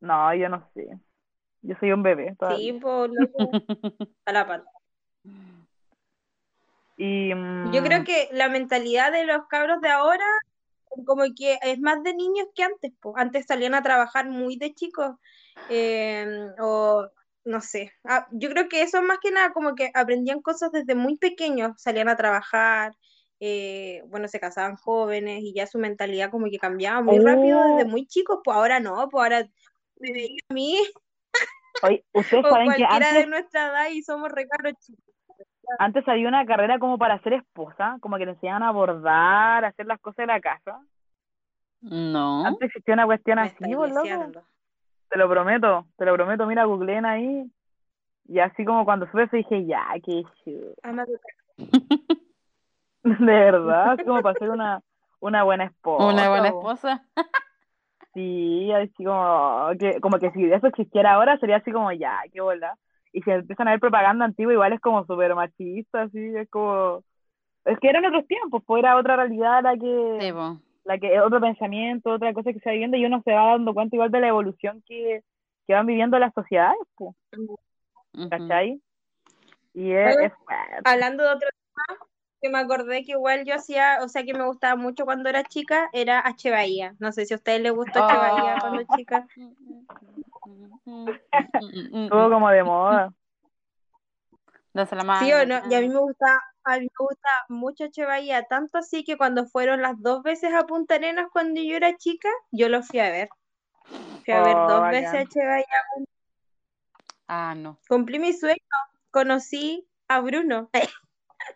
No, 0.00 0.34
yo 0.34 0.48
no 0.48 0.68
sé. 0.74 0.88
Yo 1.62 1.74
soy 1.78 1.92
un 1.92 2.02
bebé 2.02 2.34
todavía. 2.38 2.72
Sí, 2.72 2.72
por 2.80 3.10
loco, 3.10 3.50
a 4.26 4.32
la 4.32 4.46
pata. 4.46 4.70
Y, 6.96 7.32
Yo 7.72 7.82
mm, 7.82 7.84
creo 7.84 8.04
que 8.04 8.28
la 8.32 8.48
mentalidad 8.48 9.12
de 9.12 9.24
los 9.24 9.46
cabros 9.48 9.80
de 9.80 9.88
ahora, 9.90 10.24
como 11.06 11.24
que 11.36 11.58
es 11.62 11.78
más 11.80 12.02
de 12.02 12.14
niños 12.14 12.48
que 12.54 12.62
antes, 12.64 12.92
po. 13.00 13.14
Antes 13.16 13.46
salían 13.46 13.74
a 13.74 13.82
trabajar 13.82 14.28
muy 14.28 14.56
de 14.56 14.74
chicos, 14.74 15.16
eh, 15.68 16.26
o 16.60 17.06
no 17.44 17.60
sé. 17.60 17.92
Ah, 18.04 18.26
yo 18.32 18.50
creo 18.50 18.68
que 18.68 18.82
eso 18.82 19.02
más 19.02 19.18
que 19.22 19.30
nada, 19.30 19.52
como 19.52 19.74
que 19.74 19.90
aprendían 19.94 20.40
cosas 20.42 20.72
desde 20.72 20.94
muy 20.94 21.16
pequeños, 21.18 21.72
salían 21.78 22.08
a 22.08 22.16
trabajar, 22.16 22.92
eh, 23.40 24.02
bueno, 24.08 24.28
se 24.28 24.40
casaban 24.40 24.76
jóvenes 24.76 25.40
y 25.42 25.54
ya 25.54 25.66
su 25.66 25.78
mentalidad 25.78 26.30
como 26.30 26.46
que 26.50 26.58
cambiaba 26.58 27.00
muy 27.02 27.18
rápido 27.18 27.62
desde 27.64 27.84
Oh. 27.84 27.90
muy 27.90 28.06
chicos, 28.06 28.40
pues 28.44 28.56
ahora 28.56 28.80
no, 28.80 29.08
pues 29.10 29.22
ahora 29.22 29.48
me 30.00 30.12
veía 30.12 30.40
a 30.48 30.54
mí 30.54 30.76
oye, 31.82 32.04
ustedes 32.12 32.44
o 32.44 32.48
saben 32.48 32.70
que 32.70 32.76
cualquiera 32.76 32.98
de 32.98 33.18
antes, 33.18 33.28
nuestra 33.28 33.68
edad 33.68 33.88
y 33.90 34.02
somos 34.02 34.30
recaros 34.30 34.74
chicos. 34.80 35.04
antes 35.78 36.06
había 36.08 36.28
una 36.28 36.44
carrera 36.46 36.78
como 36.78 36.98
para 36.98 37.20
ser 37.22 37.34
esposa, 37.34 37.98
como 38.00 38.16
que 38.16 38.26
le 38.26 38.32
enseñaban 38.32 38.62
a 38.62 38.72
bordar, 38.72 39.64
a 39.64 39.68
hacer 39.68 39.86
las 39.86 40.00
cosas 40.00 40.18
de 40.18 40.26
la 40.26 40.40
casa. 40.40 40.80
No. 41.80 42.44
Antes 42.44 42.68
existía 42.68 42.94
una 42.94 43.06
cuestión 43.06 43.36
Me 43.36 43.42
así, 43.42 43.64
leseando. 43.64 44.42
Te 45.08 45.18
lo 45.18 45.28
prometo, 45.28 45.86
te 45.96 46.04
lo 46.04 46.14
prometo. 46.14 46.46
Mira, 46.46 46.64
googleen 46.64 47.06
ahí. 47.06 47.50
Y 48.28 48.38
así 48.38 48.64
como 48.64 48.84
cuando 48.84 49.06
supe 49.06 49.24
eso 49.24 49.36
dije, 49.36 49.66
ya, 49.66 49.86
qué 50.04 50.22
chulo. 50.44 50.74
Ama 50.82 51.04
tu 51.06 51.12
De 53.02 53.32
verdad, 53.32 53.98
como 54.04 54.20
para 54.22 54.38
ser 54.38 54.50
una, 54.50 54.82
una 55.20 55.42
buena 55.42 55.64
esposa. 55.64 56.04
Una 56.04 56.28
buena 56.28 56.50
po. 56.50 56.58
esposa. 56.58 57.04
Sí, 58.12 58.72
así 58.72 59.04
como 59.04 59.70
que, 59.78 60.00
como 60.00 60.18
que 60.18 60.30
si 60.32 60.44
eso 60.50 60.66
existiera 60.66 61.14
ahora 61.14 61.38
sería 61.38 61.56
así 61.56 61.70
como, 61.70 61.92
ya, 61.92 62.20
qué 62.32 62.40
bola. 62.40 62.76
Y 63.12 63.22
si 63.22 63.30
empiezan 63.30 63.68
a 63.68 63.72
ver 63.72 63.80
propaganda 63.80 64.24
antigua, 64.24 64.52
igual 64.52 64.72
es 64.72 64.80
como 64.80 65.04
súper 65.04 65.34
machista, 65.34 66.02
así, 66.02 66.18
es 66.36 66.48
como... 66.50 67.02
Es 67.64 67.78
que 67.78 67.88
eran 67.88 68.04
otros 68.04 68.26
tiempos, 68.26 68.62
pues 68.66 68.82
era 68.82 68.96
otra 68.96 69.16
realidad 69.16 69.62
la 69.62 69.76
que... 69.76 70.34
La 70.84 70.98
que 70.98 71.20
otro 71.20 71.40
pensamiento, 71.40 72.10
otra 72.10 72.32
cosa 72.32 72.52
que 72.52 72.58
se 72.58 72.70
va 72.70 72.72
viviendo 72.72 72.96
y 72.96 73.04
uno 73.04 73.20
se 73.22 73.32
va 73.32 73.52
dando 73.52 73.74
cuenta 73.74 73.94
igual 73.94 74.10
de 74.10 74.20
la 74.20 74.28
evolución 74.28 74.82
que, 74.86 75.22
que 75.66 75.74
van 75.74 75.86
viviendo 75.86 76.18
las 76.18 76.32
sociedades, 76.32 76.80
pues, 76.96 77.14
Ujú. 77.36 78.28
¿cachai? 78.30 78.80
Y 79.74 79.92
es, 79.92 80.16
Bueno, 80.16 80.20
es. 80.22 80.32
Hablando 80.84 81.22
de 81.22 81.34
otro 81.34 81.48
que 82.40 82.48
me 82.48 82.58
acordé 82.58 83.04
que 83.04 83.12
igual 83.12 83.44
yo 83.44 83.54
hacía, 83.54 83.98
o 84.02 84.08
sea, 84.08 84.24
que 84.24 84.32
me 84.34 84.44
gustaba 84.44 84.76
mucho 84.76 85.04
cuando 85.04 85.28
era 85.28 85.44
chica, 85.44 85.90
era 85.92 86.20
H. 86.20 86.50
Bahía. 86.50 86.94
No 86.98 87.12
sé 87.12 87.26
si 87.26 87.34
a 87.34 87.36
ustedes 87.36 87.60
les 87.60 87.72
gustó 87.72 88.02
H. 88.04 88.16
Bahía 88.16 88.56
cuando 88.60 88.82
Oh. 88.82 88.96
chica. 88.96 89.26
Todo 92.08 92.30
como 92.30 92.50
de 92.50 92.64
moda. 92.64 93.12
Dase 94.72 94.94
la 94.96 95.04
mano. 95.04 95.24
Sí 95.26 95.32
o 95.32 95.44
no, 95.46 95.60
y 95.68 95.74
a 95.74 95.80
mí 95.80 95.88
me 95.88 95.98
gusta, 95.98 96.40
a 96.64 96.78
mí 96.78 96.82
me 96.82 96.88
gusta 97.06 97.28
mucho 97.48 97.84
H. 97.84 98.04
Bahía, 98.04 98.44
tanto 98.44 98.78
así 98.78 99.04
que 99.04 99.16
cuando 99.16 99.46
fueron 99.46 99.82
las 99.82 100.00
dos 100.00 100.22
veces 100.22 100.54
a 100.54 100.64
Punta 100.66 100.94
Arenas 100.94 101.26
cuando 101.32 101.60
yo 101.60 101.76
era 101.76 101.96
chica, 101.96 102.28
yo 102.52 102.68
lo 102.68 102.82
fui 102.82 103.00
a 103.00 103.10
ver. 103.10 103.28
Fui 104.24 104.32
a 104.34 104.42
ver 104.42 104.56
Oh, 104.56 104.68
dos 104.68 104.80
bacán. 104.80 104.90
veces 104.90 105.14
a 105.14 105.18
H. 105.20 105.46
Bahía. 105.46 106.06
Ah, 107.26 107.54
no. 107.56 107.78
Cumplí 107.88 108.18
mi 108.18 108.32
sueño, 108.32 108.56
conocí 109.10 109.86
a 110.08 110.20
Bruno 110.20 110.70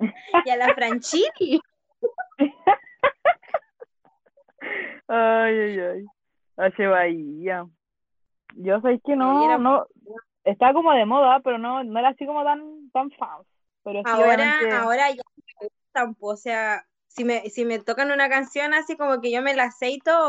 y 0.47 0.51
a 0.51 0.57
la 0.57 0.75
Franchini. 0.75 1.61
Ay, 5.07 5.59
ay, 5.59 5.79
ay. 5.79 6.05
H. 6.57 6.87
Bahía. 6.87 7.67
Yo 8.57 8.81
sé 8.81 9.01
que 9.05 9.17
no, 9.17 9.45
era- 9.45 9.59
no, 9.59 9.87
estaba 10.45 10.73
como 10.73 10.93
de 10.93 11.05
moda, 11.05 11.41
pero 11.41 11.59
no, 11.59 11.83
no 11.85 11.99
era 11.99 12.11
así 12.11 12.25
como 12.27 12.45
tan, 12.45 12.91
tan 12.91 13.11
fan. 13.11 13.43
Pero 13.83 14.01
sí, 14.01 14.05
Ahora, 14.07 14.27
obviamente, 14.35 14.71
ahora 14.71 15.11
ya 15.11 15.23
me 15.61 15.69
gustan, 15.69 16.15
po, 16.15 16.29
o 16.29 16.37
sea, 16.37 16.87
si 17.07 17.25
me, 17.25 17.49
si 17.51 17.65
me 17.65 17.79
tocan 17.79 18.11
una 18.11 18.29
canción 18.29 18.75
así 18.75 18.97
como 18.97 19.21
que 19.21 19.31
yo 19.31 19.43
me 19.43 19.55
la 19.55 19.71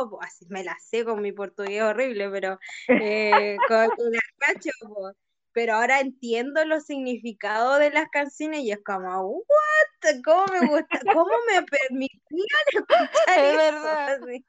po, 0.09 0.21
así 0.21 0.45
me 0.49 0.63
la 0.63 0.75
sé 0.79 1.05
con 1.05 1.21
mi 1.21 1.31
portugués 1.31 1.81
horrible, 1.83 2.29
pero 2.29 2.59
eh, 2.99 3.57
con, 3.67 3.85
la 4.11 4.19
cacho, 4.39 4.69
po. 4.81 5.11
Pero 5.55 5.73
ahora 5.75 6.01
entiendo 6.01 6.63
los 6.65 6.85
significados 6.85 7.79
de 7.79 7.89
las 7.89 8.09
canciones 8.09 8.59
y 8.59 8.71
es 8.71 8.83
como, 8.83 9.27
what, 9.29 10.15
cómo 10.23 10.45
me 10.51 10.59
gusta, 10.67 10.99
cómo 11.13 11.31
me 11.47 11.63
permitían 11.63 12.65
escuchar 12.73 13.37
Es 13.37 13.53
eso, 13.53 13.57
verdad. 13.57 14.19
así. 14.21 14.45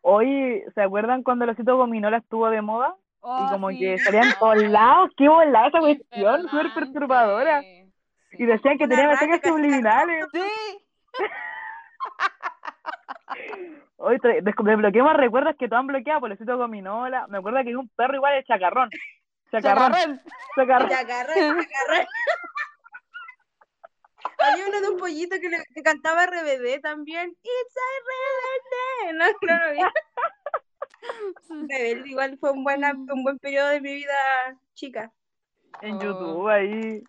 hoy, 0.00 0.62
¿se 0.74 0.82
acuerdan 0.82 1.22
cuando 1.22 1.44
el 1.44 1.50
osito 1.50 1.76
gominola 1.76 2.16
estuvo 2.18 2.48
de 2.48 2.62
moda? 2.62 2.96
Y 2.98 3.02
Oh, 3.26 3.46
como 3.50 3.70
sí. 3.70 3.78
que 3.78 3.98
salían 4.04 4.34
todos 4.38 4.56
lados, 4.64 5.10
qué 5.16 5.28
volada 5.28 5.68
esa 5.68 5.78
cuestión, 5.78 6.42
súper 6.48 6.74
perturbadora. 6.74 7.60
Sí. 7.62 7.92
Y 8.32 8.46
decían 8.46 8.76
que 8.78 8.84
Una 8.84 8.96
tenía 8.96 9.08
mensajes 9.10 9.40
subliminales. 9.44 10.26
Sí. 10.32 10.42
Hoy 13.96 14.18
tra- 14.18 14.42
des- 14.42 14.54
desbloqueemos 14.64 15.14
recuerdos 15.16 15.56
que 15.58 15.68
todos 15.68 15.80
han 15.80 15.86
bloqueado 15.86 16.20
por 16.20 16.30
el 16.30 16.34
osito 16.36 16.56
gominola. 16.58 17.26
Me 17.28 17.38
acuerdo 17.38 17.62
que 17.62 17.68
hay 17.68 17.74
un 17.74 17.88
perro 17.90 18.16
igual 18.16 18.34
de 18.34 18.44
chacarrón. 18.44 18.90
Ya 19.52 19.58
agarré, 19.58 20.20
ya 20.56 20.62
agarré. 21.00 22.06
Había 24.38 24.66
uno 24.68 24.80
de 24.80 24.88
un 24.90 24.98
pollito 24.98 25.36
que, 25.40 25.48
le- 25.48 25.64
que 25.74 25.82
cantaba 25.82 26.26
RBD 26.26 26.80
también. 26.82 27.30
It's 27.42 27.76
a 27.76 27.88
RBD. 28.04 29.14
No, 29.14 29.24
no 29.42 29.64
lo 29.64 29.72
vi. 29.72 29.80
Rebelde 31.68 32.08
igual 32.08 32.38
fue 32.38 32.50
un, 32.50 32.64
buena, 32.64 32.92
un 32.92 33.22
buen 33.22 33.38
periodo 33.38 33.68
de 33.68 33.80
mi 33.80 33.94
vida 33.94 34.14
chica. 34.74 35.12
En 35.82 35.96
Oh. 35.96 36.00
YouTube 36.02 36.48
ahí, 36.48 37.02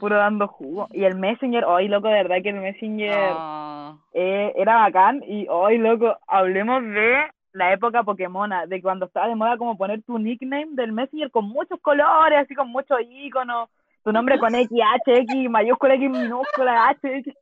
puro 0.00 0.16
dando 0.16 0.46
jugo. 0.48 0.88
Y 0.92 1.04
el 1.04 1.16
Messenger, 1.16 1.64
hoy 1.64 1.88
loco, 1.88 2.08
de 2.08 2.14
verdad 2.22 2.36
que 2.42 2.50
el 2.50 2.60
Messenger 2.60 3.30
Ah. 3.36 3.96
eh, 4.14 4.52
era 4.56 4.76
bacán. 4.76 5.22
Y 5.26 5.46
hoy 5.48 5.78
loco, 5.78 6.16
hablemos 6.26 6.82
de 6.82 7.30
la 7.52 7.72
época 7.72 8.02
Pokémona, 8.02 8.66
de 8.66 8.82
cuando 8.82 9.06
estaba 9.06 9.28
de 9.28 9.34
moda 9.34 9.56
como 9.56 9.76
poner 9.76 10.02
tu 10.02 10.18
nickname 10.18 10.68
del 10.70 10.92
Messenger 10.92 11.30
con 11.30 11.46
muchos 11.46 11.80
colores, 11.80 12.40
así 12.40 12.54
con 12.54 12.68
muchos 12.68 12.98
iconos. 13.08 13.68
Tu 14.04 14.12
nombre 14.12 14.38
con 14.38 14.54
X, 14.54 14.70
H, 14.70 15.20
X, 15.20 15.50
mayúscula, 15.50 15.94
X, 15.94 16.10
minúscula, 16.10 16.88
H, 16.88 17.18
X. 17.18 17.34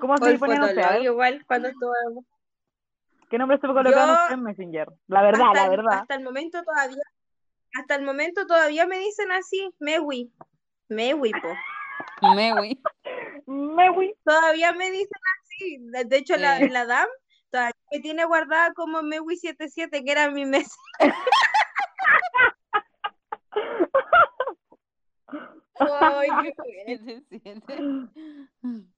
¿Cómo 0.00 0.16
se? 0.16 0.34
A 0.34 0.38
Fotolog 0.38 0.74
ver, 0.74 1.02
igual 1.02 1.44
cuando 1.46 1.68
estuvo. 1.68 1.92
¿Qué 3.28 3.36
nombre 3.36 3.58
se 3.58 3.66
ustedes 3.66 4.30
en 4.30 4.42
Messenger? 4.42 4.88
La 5.06 5.22
verdad, 5.22 5.48
hasta, 5.48 5.60
la 5.60 5.64
el, 5.64 5.70
verdad. 5.70 5.98
hasta 6.00 6.14
el 6.14 6.24
momento 6.24 6.62
todavía. 6.62 7.02
Hasta 7.74 7.96
el 7.96 8.02
momento 8.02 8.46
todavía 8.46 8.86
me 8.86 8.98
dicen 8.98 9.30
así, 9.32 9.70
Mewi. 9.78 10.32
Mewi, 10.88 11.32
po. 11.32 12.28
Mewi. 12.34 12.80
Mewi. 13.46 14.14
Todavía 14.24 14.72
me 14.72 14.90
dicen 14.90 15.20
así. 15.42 15.78
De 16.08 16.16
hecho, 16.16 16.36
la, 16.36 16.58
la 16.60 16.86
DAM 16.86 17.08
todavía 17.50 17.72
me 17.92 18.00
tiene 18.00 18.24
guardada 18.24 18.72
como 18.74 19.00
Mewi77, 19.02 20.04
que 20.04 20.10
era 20.12 20.30
mi 20.30 20.44
mes. 20.44 20.68
Ay. 25.80 26.28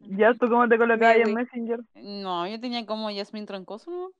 ¿Ya 0.00 0.34
tú 0.34 0.48
cómo 0.48 0.68
te 0.68 0.76
colocabas 0.78 1.14
ahí 1.14 1.22
en 1.22 1.34
Mewi. 1.34 1.44
Messenger? 1.44 1.80
No, 1.94 2.46
yo 2.46 2.60
tenía 2.60 2.84
como 2.86 3.10
Yasmin 3.10 3.46
Troncoso, 3.46 3.90
¿no? 3.90 4.10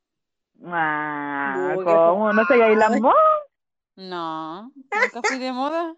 Ah, 0.73 1.75
¿cómo? 1.85 2.33
No 2.33 2.45
sé 2.47 2.55
qué 2.55 2.63
hay 2.63 2.77
las 2.77 3.01
modas, 3.01 3.17
No, 3.97 4.63
nunca 4.65 5.23
fui 5.23 5.39
de 5.39 5.53
moda. 5.53 5.95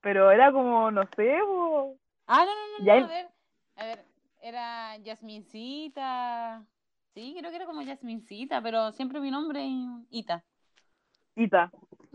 pero 0.00 0.30
era 0.30 0.52
como, 0.52 0.90
no 0.90 1.02
sé, 1.16 1.38
po. 1.46 1.96
Ah, 2.26 2.44
no, 2.44 2.52
no, 2.52 2.78
no, 2.78 2.84
Ya 2.84 2.94
no, 2.94 2.98
en- 2.98 3.04
a 3.04 3.08
ver, 3.08 3.28
a 3.76 3.84
ver, 3.84 4.04
era 4.44 4.96
Yasmincita. 4.98 6.62
Sí, 7.14 7.34
creo 7.38 7.50
que 7.50 7.56
era 7.56 7.66
como 7.66 7.82
Yasmincita, 7.82 8.60
pero 8.60 8.92
siempre 8.92 9.20
mi 9.20 9.30
nombre 9.30 9.64
es 9.64 10.06
Ita. 10.10 10.44
Ita, 11.36 11.70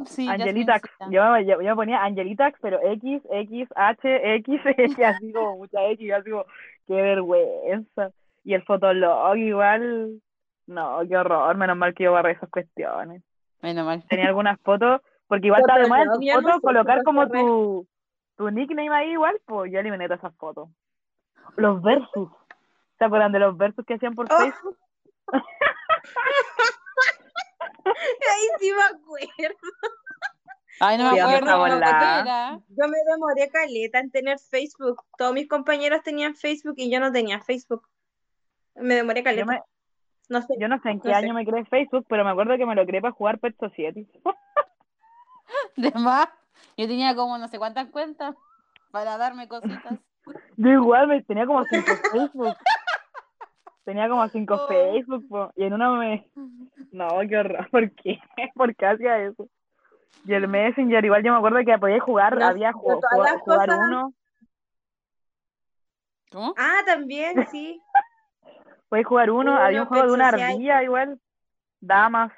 Sí, 0.06 0.28
Angelitax. 0.28 0.90
Yo, 1.12 1.32
me- 1.32 1.46
yo, 1.46 1.62
yo 1.62 1.76
ponía 1.76 2.04
Angelitax, 2.04 2.58
pero 2.62 2.80
X, 2.82 3.22
X, 3.30 3.68
H, 3.76 4.36
X, 4.36 4.62
X, 4.78 5.00
así 5.06 5.34
como 5.34 5.58
mucha 5.58 5.84
X, 5.90 6.12
así 6.14 6.30
como, 6.30 6.46
qué 6.88 6.94
vergüenza. 6.94 8.12
Y 8.46 8.54
el 8.54 8.64
Fotolog 8.64 9.36
igual, 9.38 10.22
no, 10.68 11.00
qué 11.08 11.18
horror, 11.18 11.58
menos 11.58 11.76
mal 11.78 11.94
que 11.94 12.06
yo 12.06 12.14
barré 12.14 12.34
esas 12.34 12.50
cuestiones. 12.50 13.24
Menos 13.62 13.86
mal. 13.86 14.04
Tenía 14.08 14.26
algunas 14.30 14.60
fotos, 14.62 15.02
porque 15.28 15.48
igual 15.48 15.64
moda 15.90 16.04
en 16.04 16.12
tus 16.14 16.32
fotos 16.32 16.62
colocar 16.62 17.04
como 17.04 17.28
tu, 17.28 17.88
tu 18.38 18.50
nickname 18.52 18.90
ahí 18.90 19.12
igual, 19.12 19.40
pues 19.46 19.72
yo 19.72 19.80
eliminé 19.80 20.06
todas 20.06 20.20
esas 20.20 20.36
fotos. 20.38 20.70
Los 21.58 21.82
versus. 21.82 22.30
¿Se 22.98 23.06
acuerdan 23.06 23.32
de 23.32 23.40
los 23.40 23.58
versus 23.58 23.86
que 23.86 23.94
hacían 23.96 24.16
por 24.16 24.28
Oh. 24.32 24.38
Facebook? 24.38 24.78
Ahí 27.86 28.48
sí 28.60 28.72
me 28.74 28.84
acuerdo. 28.84 29.58
Ay, 30.82 30.98
no 30.98 31.12
me 31.12 31.20
acuerdo. 31.22 31.68
Yo 32.70 32.88
me 32.88 32.98
demoré 33.12 33.50
caleta 33.50 34.00
en 34.00 34.12
tener 34.12 34.40
Facebook. 34.40 35.04
Todos 35.18 35.34
mis 35.34 35.48
compañeros 35.48 36.02
tenían 36.04 36.36
Facebook 36.36 36.76
y 36.78 36.90
yo 36.92 37.00
no 37.00 37.12
tenía 37.12 37.42
Facebook. 37.42 37.88
Me 38.76 38.96
demoré 38.96 39.20
Yo, 39.22 39.26
caleta. 39.26 39.46
me- 39.46 39.62
No 40.30 40.42
sé. 40.42 40.56
yo 40.60 40.68
no 40.68 40.80
sé 40.82 40.90
en 40.92 41.02
qué 41.02 41.10
No 41.10 41.14
sé. 41.16 41.26
año 41.26 41.34
me 41.34 41.46
creé 41.46 41.66
Facebook, 41.66 42.06
pero 42.08 42.24
me 42.24 42.32
acuerdo 42.32 42.56
que 42.58 42.66
me 42.66 42.76
lo 42.76 42.86
creé 42.86 43.02
para 43.02 43.14
jugar 43.14 43.40
Pet 43.40 43.58
Society. 43.60 44.08
De 45.76 45.92
más. 45.92 46.28
Yo 46.78 46.88
tenía 46.88 47.16
como 47.16 47.38
no 47.38 47.48
sé 47.48 47.58
cuántas 47.58 47.88
cuentas 47.90 48.36
para 48.92 49.18
darme 49.18 49.48
cositas. 49.48 50.00
Yo 50.62 50.70
igual 50.72 51.08
me 51.08 51.24
tenía 51.24 51.46
como 51.46 51.64
cinco 51.66 51.96
Facebook. 52.12 52.56
Tenía 53.86 54.10
como 54.10 54.28
cinco 54.30 54.56
Oh. 54.56 54.68
Facebook, 54.68 55.26
po, 55.30 55.52
y 55.56 55.64
en 55.64 55.74
una 55.74 55.92
me... 55.92 56.30
No, 56.92 57.08
qué 57.30 57.38
horror, 57.38 57.70
¿por 57.72 57.90
qué? 57.96 58.20
¿Por 58.56 58.76
qué 58.76 58.86
hacía 58.86 59.18
eso? 59.20 59.48
Y 60.26 60.34
el 60.34 60.48
Messenger, 60.50 61.04
igual 61.06 61.24
yo 61.24 61.32
me 61.32 61.38
acuerdo 61.38 61.60
que 61.66 61.78
podía 61.78 62.00
jugar, 62.02 62.38
No, 62.38 62.46
había 62.46 62.72
no 62.72 62.78
ju- 62.80 62.84
todas 63.00 63.02
jugar, 63.14 63.34
las 63.34 63.42
jugar 63.42 63.68
cosas- 63.70 63.80
uno, 63.88 64.14
¿Cómo? 66.32 66.54
Ah, 66.58 66.82
también, 66.86 67.36
sí. 67.52 67.82
podía 68.90 69.04
jugar 69.06 69.32
uno, 69.32 69.52
Uno, 69.54 69.58
había 69.58 69.82
un 69.84 69.88
juego 69.88 70.08
de 70.08 70.14
una 70.14 70.28
ardilla 70.28 70.84
igual, 70.84 71.20
damas. 71.80 72.34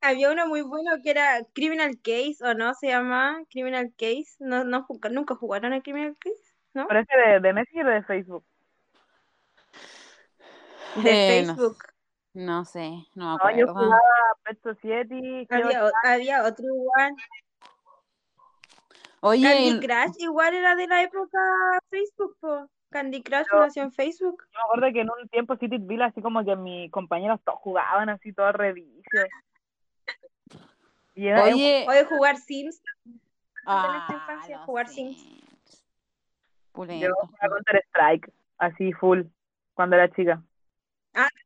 Había 0.00 0.30
uno 0.30 0.46
muy 0.46 0.62
bueno 0.62 0.92
que 1.02 1.10
era 1.10 1.40
Criminal 1.54 1.96
Case, 2.02 2.36
¿o 2.42 2.54
no? 2.54 2.72
Se 2.74 2.86
llama 2.88 3.42
Criminal 3.50 3.90
Case. 3.98 4.36
No, 4.38 4.62
no, 4.62 4.86
¿Nunca 5.10 5.34
jugaron 5.34 5.72
a 5.72 5.80
Criminal 5.82 6.16
Case? 6.20 6.53
¿No? 6.74 6.86
Parece 6.88 7.16
de, 7.16 7.40
de 7.40 7.52
Messenger 7.52 7.86
o 7.86 7.90
de 7.90 8.02
Facebook. 8.02 8.44
De 10.96 11.38
Eh, 11.40 11.42
no 11.46 11.54
Facebook. 11.56 11.78
No 12.34 12.64
sé, 12.64 12.90
no 13.14 13.36
me 13.38 13.44
No, 13.44 13.56
yo 13.56 13.70
acuerdo. 13.70 13.74
jugaba 13.74 14.00
Pet 14.42 14.60
Society, 14.62 15.46
creo 15.46 15.66
Había, 15.66 15.84
o- 15.86 15.90
había 16.04 16.44
otro 16.44 16.64
igual. 16.66 17.14
Oye, 19.20 19.42
Candy 19.42 19.86
Crush 19.86 20.16
igual 20.18 20.52
era 20.54 20.74
de 20.74 20.86
la 20.88 21.02
época 21.02 21.38
Facebook, 21.90 22.36
po. 22.40 22.68
Candy 22.90 23.22
Crush 23.22 23.46
Pero- 23.50 23.60
nació 23.64 23.82
en 23.84 23.92
Facebook. 23.92 24.42
Yo 24.42 24.58
me 24.58 24.62
acuerdo 24.64 24.92
que 24.92 25.00
en 25.00 25.10
un 25.10 25.28
tiempo 25.28 25.56
Cityville 25.56 26.02
así 26.04 26.20
como 26.20 26.44
que 26.44 26.56
mis 26.56 26.90
compañeros 26.90 27.40
todos 27.44 27.58
jugaban 27.60 28.08
así, 28.08 28.32
todos 28.32 28.52
revicios. 28.54 29.28
Oye, 31.16 31.86
Oye, 31.88 32.04
jugar 32.08 32.36
Sims. 32.38 32.82
ah, 33.64 33.86
en 33.88 34.00
esta 34.02 34.12
infancia, 34.14 34.56
los 34.56 34.66
jugar. 34.66 34.88
Sims. 34.88 35.24
Yo 36.74 36.80
Pulentos, 36.82 37.16
jugaba 37.20 37.54
Counter 37.54 37.84
Strike, 37.88 38.32
así 38.58 38.92
full, 38.92 39.22
cuando 39.74 39.96
era 39.96 40.10
chica. 40.10 40.42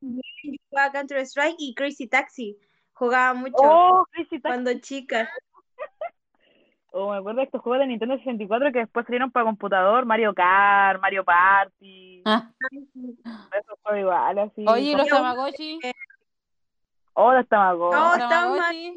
Yo 0.01 0.53
jugaba 0.71 0.93
Counter 0.93 1.19
Strike 1.27 1.57
y 1.59 1.75
Crazy 1.75 2.09
Taxi. 2.09 2.59
Jugaba 2.93 3.35
mucho 3.35 3.55
Oh, 3.59 4.07
Crazy 4.11 4.41
Taxi. 4.41 4.43
cuando 4.43 4.81
chica. 4.81 5.31
O 6.91 7.11
me 7.11 7.19
acuerdo 7.19 7.41
de 7.41 7.45
estos 7.45 7.61
juegos 7.61 7.81
de 7.81 7.87
Nintendo 7.87 8.17
64 8.17 8.73
que 8.73 8.79
después 8.79 9.05
salieron 9.05 9.31
para 9.31 9.45
computador, 9.45 10.07
Mario 10.07 10.33
Kart, 10.35 10.99
Mario 11.03 11.23
Party, 11.23 12.23
Ah, 12.25 12.51
esos 12.61 13.79
juegos 13.83 14.01
igual, 14.01 14.39
así. 14.39 14.67
Oye, 14.67 14.97
los 14.97 15.07
Tamagotchi. 15.07 15.81
Oh, 17.13 17.35
los 17.35 17.47
Tamagotchi. 17.47 18.23
Estaba 18.23 18.29
Tamagotchi. 18.29 18.95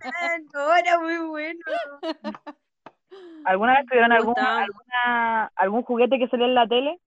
No, 0.52 0.74
era 0.74 0.98
muy 0.98 1.18
bueno. 1.28 1.60
¿Alguna 3.44 3.74
vez 3.74 3.86
tuvieron 3.86 4.12
algún, 4.12 4.38
alguna, 4.38 5.46
algún 5.56 5.82
juguete 5.82 6.18
que 6.18 6.28
salía 6.28 6.46
en 6.46 6.54
la 6.54 6.66
tele? 6.68 7.00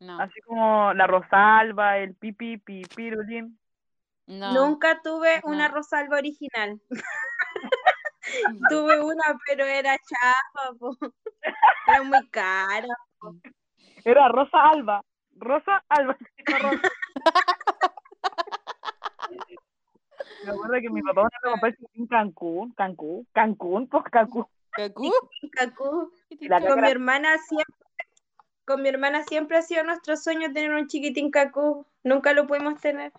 No, 0.00 0.20
Así 0.20 0.40
como 0.40 0.92
la 0.94 1.06
Rosalba, 1.06 1.98
el 1.98 2.14
Pipi, 2.16 2.58
Pipirulín. 2.58 3.58
no. 4.26 4.52
Nunca 4.52 5.00
tuve 5.02 5.40
una 5.44 5.68
No. 5.68 5.74
Rosalba 5.74 6.16
original. 6.18 6.80
Tuve 8.70 9.00
una, 9.00 9.24
pero 9.46 9.64
era 9.64 9.96
chafa, 9.98 10.72
po. 10.78 10.96
Era 11.88 12.02
muy 12.04 12.28
cara. 12.30 12.86
Era 14.04 14.28
Rosa 14.28 14.70
Alba. 14.70 15.02
Rosa 15.36 15.84
Alba. 15.88 16.16
Rosa. 16.46 16.88
Me 20.44 20.50
acuerdo 20.50 20.74
que 20.80 20.90
mi 20.90 21.02
papá 21.02 21.22
una 21.22 21.30
vez 21.30 21.40
me 21.44 21.50
compró 21.50 21.70
chiquitín 21.70 22.06
Cancún, 22.06 22.72
Cancún, 22.72 23.26
Cancún, 23.32 23.88
pues 23.88 24.04
Cancún. 24.10 24.46
La 26.40 26.60
Con 26.60 26.80
mi 26.80 26.90
hermana 26.90 27.36
siempre, 27.38 27.74
con 28.64 28.82
mi 28.82 28.88
hermana 28.88 29.22
siempre 29.24 29.58
ha 29.58 29.62
sido 29.62 29.84
nuestro 29.84 30.16
sueño 30.16 30.52
tener 30.52 30.72
un 30.72 30.86
chiquitín 30.86 31.30
cacú. 31.30 31.86
Nunca 32.02 32.32
lo 32.32 32.46
pudimos 32.46 32.80
tener. 32.80 33.12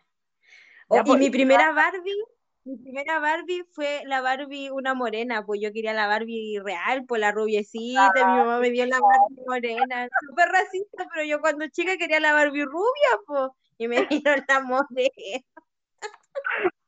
Oh, 0.88 0.98
y 0.98 1.04
pues, 1.04 1.20
mi 1.20 1.30
primera 1.30 1.72
Barbie, 1.72 2.24
mi 2.66 2.78
primera 2.78 3.20
Barbie 3.20 3.64
fue 3.72 4.02
la 4.06 4.22
Barbie 4.22 4.72
una 4.72 4.94
morena, 4.94 5.46
pues 5.46 5.60
yo 5.62 5.72
quería 5.72 5.94
la 5.94 6.08
Barbie 6.08 6.60
real, 6.64 7.06
pues 7.06 7.22
la 7.22 7.32
rubiecita, 7.32 8.12
mi 8.16 8.22
mamá 8.22 8.60
me 8.60 8.72
dio 8.72 8.86
la 8.86 9.00
Barbie 9.00 9.44
morena, 9.46 10.08
súper 10.28 10.50
racista, 10.50 11.08
pero 11.14 11.26
yo 11.26 11.40
cuando 11.40 11.68
chica 11.68 11.98
quería 11.98 12.20
la 12.20 12.34
Barbie 12.34 12.66
rubia, 12.66 13.20
pues, 13.28 13.52
y 13.78 13.88
me 13.88 13.96
dieron 14.26 14.44
la 14.48 14.60
morena. 14.62 15.44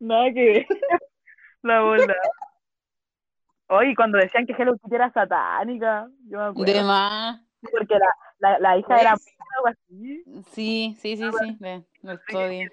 Nada 0.00 0.32
que 0.32 0.44
ver. 0.44 0.66
La 1.62 1.82
bola. 1.82 2.14
Oye, 3.68 3.94
cuando 3.96 4.18
decían 4.18 4.46
que 4.46 4.52
Hello 4.52 4.76
Kitty 4.76 4.94
era 4.94 5.10
satánica, 5.12 6.06
yo 6.28 6.38
me 6.38 6.44
acuerdo. 6.44 6.72
De 6.72 6.82
más. 6.82 7.40
Porque 7.60 7.98
la, 7.98 8.14
la, 8.38 8.58
la 8.58 8.76
hija 8.76 9.00
era 9.00 9.12
algo 9.12 9.66
así. 9.66 10.22
Sí, 10.50 10.94
sí, 10.98 11.16
sí, 11.16 11.30
sí. 11.32 11.58
Lo 12.02 12.12
estoy. 12.12 12.68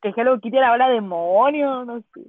Que 0.00 0.12
Hello 0.16 0.40
Kitty 0.40 0.56
era 0.56 0.72
habla 0.72 0.88
demonio, 0.88 1.84
no 1.84 2.00
sé. 2.14 2.22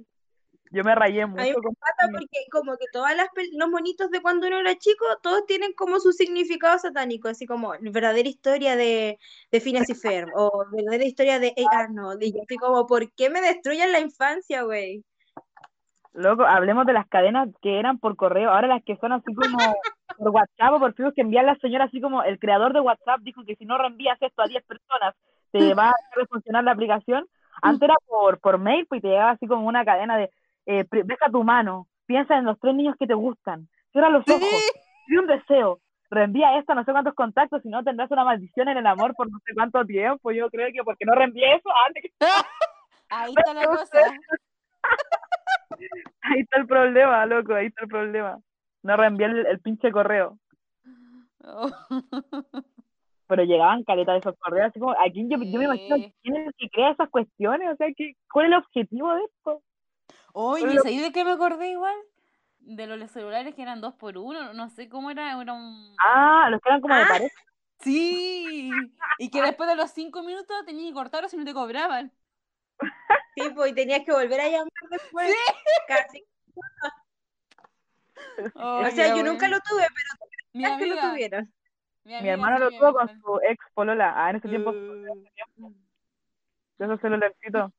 Yo 0.74 0.82
me 0.82 0.92
rayé 0.96 1.24
mucho 1.24 1.44
me 1.44 1.54
con 1.54 1.74
pasa 1.76 2.08
porque 2.10 2.46
como 2.50 2.76
que 2.76 2.86
todas 2.92 3.16
las 3.16 3.28
los 3.52 3.68
monitos 3.68 4.10
de 4.10 4.20
cuando 4.20 4.48
uno 4.48 4.58
era 4.58 4.74
chico, 4.76 5.04
todos 5.22 5.46
tienen 5.46 5.72
como 5.72 6.00
su 6.00 6.10
significado 6.10 6.76
satánico, 6.80 7.28
así 7.28 7.46
como 7.46 7.74
verdadera 7.80 8.28
historia 8.28 8.74
de, 8.74 9.20
de 9.52 9.60
Phineas 9.60 9.88
y 9.88 9.94
Ferb, 9.94 10.30
o 10.34 10.64
verdadera 10.72 11.04
historia 11.04 11.38
de 11.38 11.54
A. 11.56 11.78
Arnold, 11.78 12.20
y 12.24 12.32
yo 12.32 12.40
así 12.42 12.56
como, 12.56 12.88
¿por 12.88 13.12
qué 13.12 13.30
me 13.30 13.40
destruyen 13.40 13.92
la 13.92 14.00
infancia, 14.00 14.62
güey? 14.62 15.04
Loco, 16.12 16.44
hablemos 16.44 16.86
de 16.86 16.92
las 16.92 17.06
cadenas 17.06 17.48
que 17.62 17.78
eran 17.78 18.00
por 18.00 18.16
correo, 18.16 18.50
ahora 18.50 18.66
las 18.66 18.82
que 18.82 18.96
son 18.96 19.12
así 19.12 19.32
como 19.32 19.58
por 20.18 20.30
WhatsApp 20.30 20.72
o 20.72 20.80
por 20.80 20.94
Facebook 20.94 21.14
que 21.14 21.20
envían 21.20 21.46
la 21.46 21.56
señora 21.60 21.84
así 21.84 22.00
como 22.00 22.24
el 22.24 22.40
creador 22.40 22.72
de 22.72 22.80
WhatsApp 22.80 23.20
dijo 23.20 23.44
que 23.44 23.54
si 23.54 23.64
no 23.64 23.78
reenvías 23.78 24.20
esto 24.20 24.42
a 24.42 24.48
10 24.48 24.64
personas 24.64 25.14
te 25.52 25.58
va 25.74 25.90
a 25.90 26.26
funcionar 26.28 26.64
la 26.64 26.72
aplicación. 26.72 27.28
Antes 27.62 27.82
era 27.82 27.94
por, 28.06 28.40
por 28.40 28.58
mail, 28.58 28.86
pues 28.86 28.98
y 28.98 29.02
te 29.02 29.08
llegaba 29.08 29.30
así 29.30 29.46
como 29.46 29.68
una 29.68 29.84
cadena 29.84 30.16
de 30.16 30.30
eh, 30.66 30.84
deja 30.90 31.30
tu 31.30 31.42
mano, 31.44 31.88
piensa 32.06 32.36
en 32.36 32.44
los 32.44 32.58
tres 32.58 32.74
niños 32.74 32.96
que 32.98 33.06
te 33.06 33.14
gustan, 33.14 33.68
cierra 33.92 34.10
los 34.10 34.24
ojos, 34.28 34.72
pide 35.06 35.20
un 35.20 35.26
deseo, 35.26 35.80
reenvía 36.10 36.58
esto 36.58 36.72
a 36.72 36.74
no 36.76 36.84
sé 36.84 36.92
cuántos 36.92 37.14
contactos, 37.14 37.62
si 37.62 37.68
no 37.68 37.82
tendrás 37.82 38.10
una 38.10 38.24
maldición 38.24 38.68
en 38.68 38.78
el 38.78 38.86
amor 38.86 39.14
por 39.14 39.30
no 39.30 39.38
sé 39.44 39.52
cuánto 39.54 39.84
tiempo. 39.84 40.30
Yo 40.32 40.48
creo 40.50 40.68
que 40.72 40.82
porque 40.84 41.04
no 41.04 41.14
reenvié 41.14 41.56
eso, 41.56 41.68
antes 41.86 42.02
que 42.02 42.10
Ahí 43.10 43.34
está 43.36 43.54
la 43.54 43.66
cosa. 43.66 43.98
Ahí 46.22 46.40
está 46.40 46.58
el 46.58 46.66
problema, 46.66 47.26
loco, 47.26 47.54
ahí 47.54 47.66
está 47.66 47.82
el 47.82 47.88
problema. 47.88 48.38
No 48.82 48.96
reenvié 48.96 49.26
el, 49.26 49.46
el 49.46 49.60
pinche 49.60 49.90
correo. 49.90 50.38
Oh. 51.44 51.70
Pero 53.26 53.44
llegaban 53.44 53.82
caletas 53.84 54.14
de 54.14 54.18
esos 54.20 54.38
correos, 54.38 54.68
así 54.68 54.78
como, 54.78 54.92
¿a 54.92 55.10
quién 55.12 55.28
yo, 55.28 55.36
yo 55.38 55.58
me 55.58 55.64
imagino 55.64 55.96
quién 56.22 56.36
es 56.36 56.46
el 56.46 56.54
que 56.56 56.70
crea 56.70 56.90
esas 56.90 57.10
cuestiones? 57.10 57.72
O 57.72 57.76
sea, 57.76 57.88
¿qué, 57.96 58.14
¿cuál 58.32 58.46
es 58.46 58.52
el 58.52 58.58
objetivo 58.58 59.14
de 59.14 59.24
esto? 59.24 59.62
Oye, 60.36 60.66
Pero- 60.66 60.82
¿sabes 60.82 61.00
de 61.00 61.12
qué 61.12 61.24
me 61.24 61.30
acordé 61.32 61.70
igual? 61.70 61.94
De 62.58 62.86
los 62.88 63.10
celulares 63.10 63.54
que 63.54 63.62
eran 63.62 63.80
dos 63.80 63.94
por 63.94 64.18
uno, 64.18 64.52
no 64.52 64.68
sé 64.70 64.88
cómo 64.88 65.10
era, 65.10 65.40
era 65.40 65.52
un... 65.52 65.94
Ah, 65.98 66.48
los 66.50 66.60
que 66.60 66.68
eran 66.70 66.80
como 66.80 66.94
de 66.94 67.02
Ah. 67.02 67.08
pareja. 67.08 67.40
Sí, 67.80 68.70
y 69.18 69.30
que 69.30 69.42
después 69.42 69.68
de 69.68 69.76
los 69.76 69.90
cinco 69.90 70.22
minutos 70.22 70.56
tenías 70.64 70.88
que 70.88 70.94
cortarlos 70.94 71.30
si 71.30 71.36
no 71.36 71.44
te 71.44 71.52
cobraban. 71.54 72.10
Sí, 73.36 73.42
pues, 73.54 73.72
y 73.72 73.74
tenías 73.74 74.04
que 74.04 74.12
volver 74.12 74.40
a 74.40 74.48
llamar 74.48 74.70
después. 74.90 75.32
Casi. 75.88 76.24
Ay, 78.56 78.86
O 78.86 78.90
sea, 78.90 79.14
yo 79.16 79.22
nunca 79.22 79.48
lo 79.48 79.58
tuve, 79.60 79.82
pero 79.94 80.30
Mi 80.52 80.62
que 80.62 80.68
lo 80.68 80.74
amiga, 80.94 81.10
tuvieron. 81.10 81.52
mi 82.04 82.10
Mi 82.12 82.16
amiga 82.16 82.32
hermano 82.34 82.56
sí, 82.56 82.62
lo 82.62 82.70
tuvo 82.70 82.86
amiga 83.00 83.06
con 83.06 83.20
su 83.20 83.40
ex 83.48 83.64
polola. 83.74 84.12
Ah, 84.16 84.30
en 84.30 84.36
ese 84.36 84.48
tiempo, 84.48 84.70
Uh, 84.70 85.72
de 86.78 86.84
esos 86.86 87.00
celularcitos. 87.00 87.70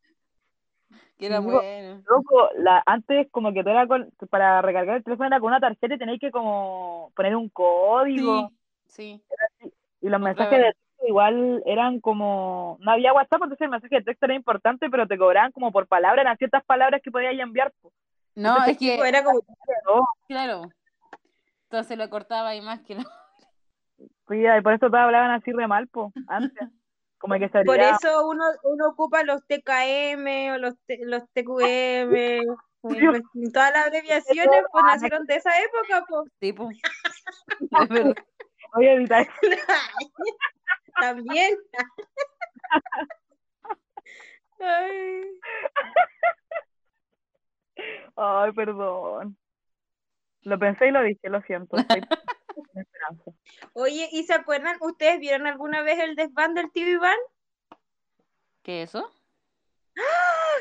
Que 1.17 1.27
era 1.27 1.39
bueno. 1.39 2.03
Loco, 2.07 2.49
la, 2.57 2.83
antes 2.85 3.27
como 3.31 3.53
que 3.53 3.63
tú 3.63 3.69
era 3.69 3.87
con, 3.87 4.11
para 4.29 4.61
recargar 4.61 4.97
el 4.97 5.03
teléfono 5.03 5.27
era 5.27 5.39
con 5.39 5.47
una 5.47 5.59
tarjeta 5.59 5.95
y 5.95 5.97
tenéis 5.97 6.19
que 6.19 6.31
como 6.31 7.11
poner 7.15 7.35
un 7.35 7.49
código. 7.49 8.51
Sí, 8.87 9.21
sí. 9.59 9.69
Y 10.01 10.09
los 10.09 10.19
mensajes 10.19 10.59
de 10.59 10.65
texto 10.65 11.07
igual 11.07 11.63
eran 11.65 11.99
como, 11.99 12.77
no 12.81 12.91
había 12.91 13.13
WhatsApp, 13.13 13.43
entonces 13.43 13.61
el 13.61 13.69
mensaje 13.69 13.95
de 13.95 14.03
texto 14.03 14.25
era 14.25 14.35
importante, 14.35 14.89
pero 14.89 15.07
te 15.07 15.17
cobraban 15.17 15.51
como 15.51 15.71
por 15.71 15.87
palabra, 15.87 16.21
eran 16.21 16.37
ciertas 16.37 16.63
palabras 16.65 17.01
que 17.01 17.11
podías 17.11 17.33
enviar. 17.39 17.73
No, 18.35 18.49
Entonces, 18.49 18.73
es 18.73 18.77
que, 18.77 18.97
Pues 18.97 19.09
era 19.09 19.23
como, 19.23 19.41
claro. 20.27 20.69
Entonces 21.63 21.97
lo 21.97 22.09
cortaba 22.09 22.55
y 22.55 22.61
más 22.61 22.81
que 22.81 22.95
no. 22.95 23.03
sí, 23.97 24.43
y 24.45 24.61
por 24.61 24.73
eso 24.73 24.87
todos 24.87 24.95
hablaban 24.95 25.31
así 25.31 25.51
re 25.51 25.67
mal, 25.67 25.87
po, 25.87 26.11
antes. 26.27 26.69
como 27.17 27.35
que 27.35 27.49
se 27.49 27.63
Por 27.63 27.79
eso 27.79 28.27
uno, 28.27 28.43
uno 28.63 28.87
ocupa 28.89 29.23
los 29.23 29.41
TKM 29.47 30.53
o 30.53 30.57
los, 30.57 30.77
T- 30.85 30.99
los 31.03 31.23
TQM, 31.33 32.15
eh, 32.15 32.41
pues, 32.81 32.97
todas 33.51 33.71
las 33.71 33.87
abreviaciones 33.87 34.61
pues 34.71 34.83
nacieron 34.85 35.25
de 35.25 35.35
esa 35.35 35.51
época, 35.59 36.05
pues. 36.07 36.31
Tipo. 36.39 36.69
Es 36.71 37.89
verdad. 37.89 38.15
Voy 38.73 38.87
a. 38.87 39.27
También. 41.01 41.57
Ay. 44.59 45.39
Ay, 48.15 48.51
perdón. 48.53 49.37
Lo 50.43 50.59
pensé 50.59 50.87
y 50.87 50.91
lo 50.91 51.01
dije, 51.01 51.29
lo 51.29 51.41
siento. 51.41 51.75
Estoy 51.77 52.01
Oye, 53.73 54.09
¿y 54.11 54.23
se 54.23 54.33
acuerdan? 54.33 54.77
¿Ustedes 54.81 55.19
vieron 55.19 55.47
alguna 55.47 55.81
vez 55.81 55.99
el 55.99 56.15
desván 56.15 56.53
del 56.53 56.71
TV 56.71 56.97
Van? 56.97 57.17
¿Qué 58.63 58.83
es 58.83 58.89
eso? 58.89 59.11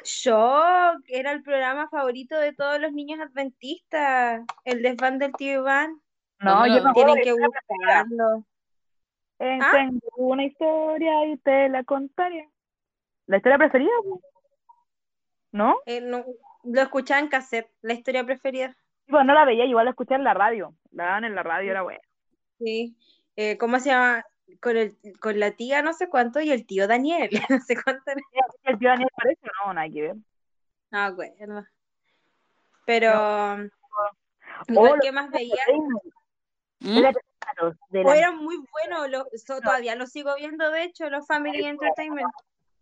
Shock, 0.04 1.02
era 1.08 1.32
el 1.32 1.42
programa 1.42 1.88
favorito 1.88 2.38
de 2.38 2.52
todos 2.52 2.80
los 2.80 2.92
niños 2.92 3.20
adventistas. 3.20 4.44
El 4.64 4.82
desván 4.82 5.18
del 5.18 5.32
TV 5.32 5.58
Van. 5.60 6.00
No, 6.40 6.60
¿Dónde 6.60 6.80
yo 6.80 6.88
acuerdo 6.88 7.14
Tienen 7.14 7.24
que 7.24 7.32
buscarlo. 7.32 8.44
Eh, 9.38 9.58
¿Ah? 9.60 9.70
Tengo 9.72 10.00
una 10.16 10.44
historia 10.44 11.26
y 11.26 11.36
te 11.38 11.68
la 11.68 11.84
contaré. 11.84 12.48
¿La 13.26 13.38
historia 13.38 13.58
preferida? 13.58 13.90
¿No? 15.52 15.76
Eh, 15.86 16.00
no, 16.00 16.24
lo 16.64 16.80
escuchaba 16.82 17.20
en 17.20 17.28
cassette, 17.28 17.70
la 17.80 17.94
historia 17.94 18.24
preferida. 18.24 18.76
Tipo, 19.06 19.22
no 19.22 19.34
la 19.34 19.44
veía, 19.44 19.64
igual 19.64 19.86
la 19.86 19.90
escuché 19.90 20.14
en 20.14 20.24
la 20.24 20.34
radio. 20.34 20.74
La 20.90 21.04
daban 21.04 21.24
en 21.24 21.34
la 21.34 21.42
radio, 21.42 21.70
era 21.70 21.82
bueno. 21.82 22.00
Sí. 22.58 22.96
Eh, 23.36 23.56
¿cómo 23.58 23.78
se 23.80 23.90
llama? 23.90 24.24
Con, 24.60 24.76
el, 24.76 24.96
con 25.20 25.40
la 25.40 25.50
tía 25.52 25.82
no 25.82 25.92
sé 25.94 26.08
cuánto 26.08 26.40
y 26.40 26.50
el 26.52 26.66
tío 26.66 26.86
Daniel, 26.86 27.30
no 27.50 27.60
sé 27.60 27.74
cuánto. 27.82 28.02
era. 28.10 28.20
¿El 28.64 28.78
tío 28.78 28.88
Daniel 28.90 29.08
parece 29.16 29.40
o 29.64 29.66
no? 29.66 29.74
Nada 29.74 29.88
que 29.88 30.02
ver. 30.02 30.16
No, 30.90 31.14
bueno. 31.14 31.66
Pero, 32.86 33.70
Oh, 34.68 34.72
igual 34.72 35.00
que 35.00 35.12
más 35.12 35.30
veía, 35.30 35.56
¿Mm? 36.80 36.98
Los- 37.00 38.16
eran 38.16 38.36
muy 38.36 38.56
buenos, 38.72 39.10
lo- 39.10 39.26
so- 39.36 39.60
todavía 39.60 39.94
lo 39.94 40.06
sigo 40.06 40.34
viendo, 40.36 40.70
de 40.70 40.84
hecho, 40.84 41.08
los 41.10 41.26
Family 41.26 41.64
Entertainment. 41.64 42.28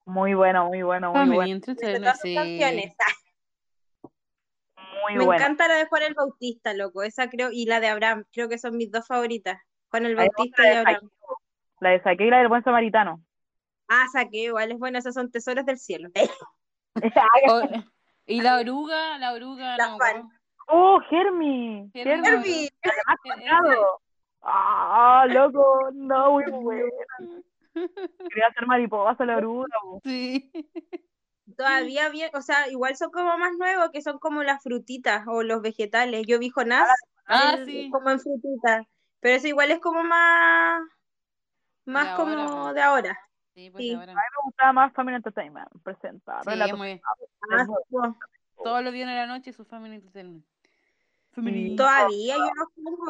Muy 0.05 0.35
bueno, 0.35 0.66
muy 0.66 0.83
bueno, 0.83 1.11
muy 1.11 1.18
Family 1.20 1.37
bueno. 1.37 1.53
Entertainment, 1.55 2.16
sí. 2.23 2.35
canciones. 2.35 2.95
Muy 5.03 5.16
me 5.16 5.24
bueno. 5.24 5.43
encanta 5.43 5.68
la 5.68 5.74
de 5.74 5.86
Juan 5.86 6.03
el 6.03 6.14
Bautista, 6.14 6.74
loco, 6.74 7.03
esa 7.03 7.28
creo, 7.28 7.51
y 7.51 7.66
la 7.66 7.80
de 7.80 7.88
Abraham, 7.88 8.24
creo 8.32 8.49
que 8.49 8.59
son 8.59 8.76
mis 8.76 8.90
dos 8.90 9.07
favoritas. 9.07 9.59
Juan 9.90 10.07
el 10.07 10.16
Bautista 10.16 10.66
y 10.66 10.70
de 10.70 10.76
Abraham. 10.76 11.11
La 11.80 11.90
de 11.90 12.03
Saque 12.03 12.26
y 12.26 12.30
la 12.30 12.38
del 12.38 12.49
buen 12.49 12.62
samaritano. 12.62 13.22
Ah, 13.88 14.07
saqué, 14.12 14.45
igual 14.45 14.72
es 14.72 14.78
buena, 14.78 15.01
esas 15.01 15.14
son 15.14 15.30
tesoros 15.30 15.66
del 15.66 15.78
cielo. 15.78 16.09
O- 17.51 17.62
y 18.26 18.40
la 18.40 18.57
oruga, 18.61 19.18
la 19.18 19.32
oruga, 19.32 19.76
La 19.76 19.88
no. 19.88 20.30
¡Oh, 20.68 21.01
Germi! 21.11 21.90
Germi. 21.93 22.68
¡Ah, 24.40 25.26
loco! 25.28 25.90
No, 25.93 26.32
muy 26.32 26.45
bueno. 26.51 26.88
Quería 27.74 28.47
hacer 28.49 28.66
mariposa 28.66 29.24
la 29.24 29.36
oruga. 29.36 29.66
Sí. 30.05 30.51
Todavía 31.57 32.09
bien, 32.09 32.30
o 32.34 32.43
sea, 32.43 32.68
igual 32.68 32.97
son 32.97 33.11
como 33.11 33.36
más 33.38 33.53
nuevos, 33.59 33.90
que 33.93 34.03
son 34.03 34.18
como 34.18 34.43
las 34.43 34.62
frutitas 34.62 35.24
o 35.26 35.43
los 35.43 35.62
vegetales. 35.62 36.26
Yo 36.26 36.38
vi 36.38 36.51
Jonás 36.51 36.88
Ah, 37.26 37.55
el- 37.59 37.66
sí. 37.66 37.90
como 37.90 38.11
en 38.11 38.20
frutitas, 38.20 38.86
pero 39.20 39.36
eso 39.36 39.47
igual 39.49 39.70
es 39.70 39.78
como 39.80 40.03
más, 40.05 40.82
más 41.84 42.11
De 42.11 42.16
como 42.16 42.32
ahora, 42.36 42.47
po. 42.68 42.72
de 42.74 42.82
ahora. 42.82 43.18
Sí, 43.55 43.70
pues 43.70 43.82
Sí. 43.84 43.95
ahora. 43.95 44.14
Me 44.14 44.20
gustaba 44.45 44.72
más 44.72 44.93
Family 44.95 45.16
Entertainment. 45.16 45.68
Presentar. 45.82 46.43
Sí, 46.45 46.51
relatos. 46.51 46.78
muy- 46.78 47.01
Ah, 47.05 47.66
pues, 47.66 48.14
todos 48.62 48.82
los 48.84 48.93
días 48.93 49.09
de 49.09 49.14
la 49.14 49.26
noche 49.26 49.53
su 49.53 49.64
Family 49.64 49.97
Entertainment. 49.97 50.45
Family. 51.32 51.76
todavía 51.76 52.36
yo 52.36 52.51
los 52.55 52.68
pongo, 52.74 53.07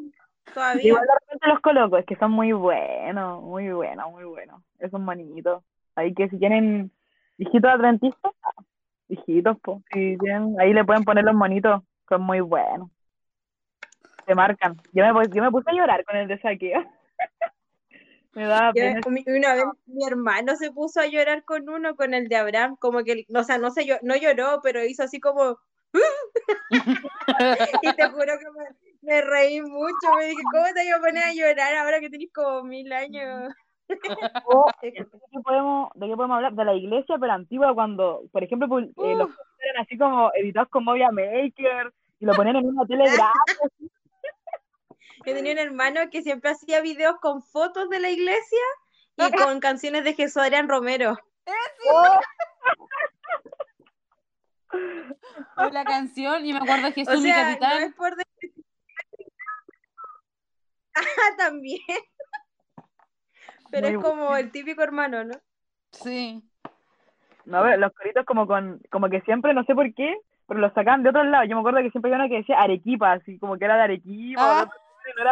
todavía. 0.54 0.86
Igual 0.86 1.02
de 1.06 1.12
repente 1.20 1.48
los 1.48 1.60
coloco, 1.60 1.96
es 1.98 2.06
que 2.06 2.14
son 2.16 2.30
muy 2.30 2.52
buenos, 2.52 3.42
muy 3.42 3.70
buenos, 3.72 4.10
muy 4.12 4.24
buenos. 4.24 4.62
Esos 4.78 5.00
monitos. 5.00 5.64
Ahí 5.96 6.14
que 6.14 6.28
si 6.28 6.38
tienen 6.38 6.92
hijitos 7.38 7.70
adventistas, 7.70 8.32
hijitos, 9.08 9.56
pues, 9.62 9.78
si 9.92 10.16
tienen, 10.18 10.54
ahí 10.60 10.72
le 10.72 10.84
pueden 10.84 11.04
poner 11.04 11.24
los 11.24 11.34
monitos, 11.34 11.82
son 12.08 12.22
muy 12.22 12.40
buenos. 12.40 12.90
Se 14.26 14.34
marcan. 14.34 14.76
Yo 14.92 15.04
me, 15.04 15.28
yo 15.34 15.42
me 15.42 15.50
puse 15.50 15.70
a 15.70 15.74
llorar 15.74 16.04
con 16.04 16.16
el 16.16 16.28
de 16.28 16.38
saqueo. 16.40 16.84
me 18.34 18.46
daba 18.46 18.72
Yo- 18.74 18.84
una 19.26 19.54
vez 19.54 19.64
mi 19.86 20.06
hermano 20.06 20.56
se 20.56 20.70
puso 20.70 21.00
a 21.00 21.06
llorar 21.06 21.44
con 21.44 21.68
uno, 21.68 21.96
con 21.96 22.14
el 22.14 22.28
de 22.28 22.36
Abraham, 22.36 22.76
como 22.76 23.02
que, 23.02 23.26
o 23.34 23.42
sea, 23.42 23.58
no 23.58 23.70
se 23.70 23.86
no 24.02 24.16
lloró, 24.16 24.60
pero 24.62 24.84
hizo 24.84 25.02
así 25.02 25.20
como, 25.20 25.58
y 27.82 27.92
te 27.94 28.08
juro 28.08 28.32
que 28.38 28.46
me, 28.56 28.64
me 29.02 29.22
reí 29.22 29.60
mucho, 29.60 30.14
me 30.16 30.26
dije, 30.26 30.42
¿cómo 30.50 30.64
te 30.74 30.84
iba 30.86 30.96
a 30.96 31.00
poner 31.00 31.24
a 31.24 31.34
llorar 31.34 31.74
ahora 31.74 32.00
que 32.00 32.10
tenés 32.10 32.32
como 32.32 32.62
mil 32.62 32.92
años? 32.92 33.52
O, 34.47 34.66
¿de 34.82 34.93
qué 34.93 35.05
podemos, 35.43 35.90
¿De 35.95 36.07
qué 36.09 36.14
podemos 36.16 36.36
hablar? 36.36 36.53
De 36.55 36.64
la 36.64 36.74
iglesia, 36.74 37.16
pero 37.20 37.32
antigua, 37.32 37.74
cuando, 37.74 38.22
por 38.32 38.43
ejemplo, 38.45 38.68
pul- 38.68 38.93
eh, 39.05 39.14
los 39.14 39.28
Uh. 39.30 39.34
eran 39.61 39.82
así 39.84 39.97
como 39.99 40.30
editados 40.34 40.68
con 40.70 40.84
Movia 40.84 41.11
Maker 41.11 41.93
y 42.20 42.24
lo 42.26 42.32
ponían 42.34 42.57
en 42.57 42.66
una 42.66 42.86
tele 42.86 43.05
grande. 43.05 43.32
Yo 45.24 45.34
tenía 45.34 45.53
un 45.53 45.59
hermano 45.59 46.01
que 46.11 46.22
siempre 46.22 46.51
hacía 46.51 46.80
videos 46.80 47.16
con 47.20 47.43
fotos 47.43 47.88
de 47.88 48.01
la 48.01 48.11
iglesia 48.11 48.59
y 49.16 49.30
con 49.51 49.61
canciones 49.61 50.03
de 50.05 50.14
Jesús 50.14 50.38
Adrián 50.43 50.68
Romero. 50.68 51.16
O 55.57 55.64
la 55.70 55.84
canción, 55.84 56.45
y 56.47 56.53
me 56.53 56.59
acuerdo 56.61 56.86
de 56.86 56.93
Jesús 56.93 57.14
O 57.14 57.20
mi 57.20 57.24
sea, 57.28 57.43
no 57.45 57.59
capitán. 57.59 57.82
es 57.82 57.95
por... 57.95 58.16
de- 58.16 58.24
Ah, 60.95 61.36
también. 61.38 61.78
Pero 63.72 63.88
Muy 63.88 63.96
es 63.96 64.02
como 64.04 64.36
el 64.36 64.52
típico 64.52 64.82
hermano, 64.82 65.24
¿no? 65.24 65.34
Sí. 65.90 66.42
No, 67.44 67.62
pero 67.62 67.76
los 67.78 67.92
coritos 67.92 68.24
como 68.24 68.46
con, 68.46 68.80
como 68.90 69.08
que 69.08 69.20
siempre, 69.22 69.52
no 69.54 69.64
sé 69.64 69.74
por 69.74 69.92
qué, 69.94 70.16
pero 70.46 70.60
los 70.60 70.72
sacaban 70.74 71.02
de 71.02 71.08
otros 71.10 71.26
lados. 71.26 71.48
Yo 71.48 71.56
me 71.56 71.60
acuerdo 71.60 71.80
que 71.80 71.90
siempre 71.90 72.12
había 72.12 72.24
una 72.24 72.28
que 72.30 72.38
decía 72.40 72.60
Arequipa, 72.60 73.12
así 73.12 73.38
como 73.40 73.58
que 73.58 73.64
era 73.64 73.76
de 73.76 73.82
Arequipa, 73.82 74.60
Ah. 74.60 74.64
no 74.66 74.70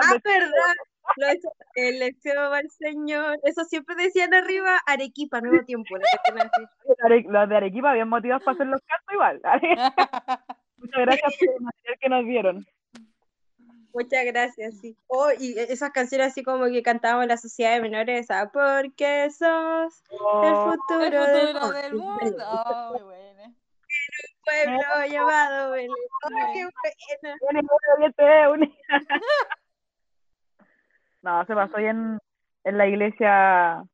Ah, 0.03 0.13
de- 0.13 0.21
verdad. 0.31 0.75
Lo 1.17 1.29
hecho, 1.29 1.49
elección 1.75 2.39
al 2.39 2.69
Señor. 2.71 3.39
Eso 3.45 3.65
siempre 3.65 3.95
decían 3.97 4.33
arriba, 4.35 4.79
Arequipa, 4.87 5.41
nuevo 5.41 5.65
tiempo. 5.65 5.95
los 7.29 7.49
de 7.49 7.57
Arequipa 7.57 7.91
habían 7.91 8.09
motivados 8.09 8.43
para 8.45 8.55
hacer 8.55 8.67
los 8.67 8.81
cantos 8.83 9.15
igual. 9.15 9.41
Muchas 10.77 11.01
gracias 11.01 11.35
por 11.39 11.49
el 11.55 11.61
material 11.63 11.99
que 12.01 12.09
nos 12.09 12.25
dieron. 12.25 12.67
Muchas 13.93 14.25
gracias, 14.25 14.75
sí. 14.81 14.97
Oh, 15.09 15.29
y 15.39 15.59
esas 15.59 15.91
canciones 15.91 16.29
así 16.29 16.43
como 16.43 16.67
que 16.67 16.83
cantábamos 16.83 17.25
en 17.25 17.29
la 17.31 17.37
sociedad 17.37 17.75
de 17.75 17.81
menores, 17.83 18.31
¿ah? 18.31 18.51
Porque 18.53 19.29
sos 19.31 20.03
el 20.11 20.19
Oh, 20.21 20.73
futuro, 20.73 21.05
El 21.05 21.11
del 21.13 21.49
futuro 21.49 21.61
mundo. 21.61 21.73
del 21.73 21.95
mundo. 21.95 22.45
Oh, 22.67 22.93
muy 22.93 23.03
buena. 23.03 23.53
pueblo 24.45 25.07
llamado 25.13 25.71
Belén. 25.73 25.91
Oh, 26.25 26.29
qué. 26.53 26.69
No, 31.23 31.45
se 31.47 31.55
pasó 31.55 31.77
ahí 31.77 31.87
en, 31.87 32.19
en 32.65 32.79
la 32.79 32.87
iglesia 32.87 33.85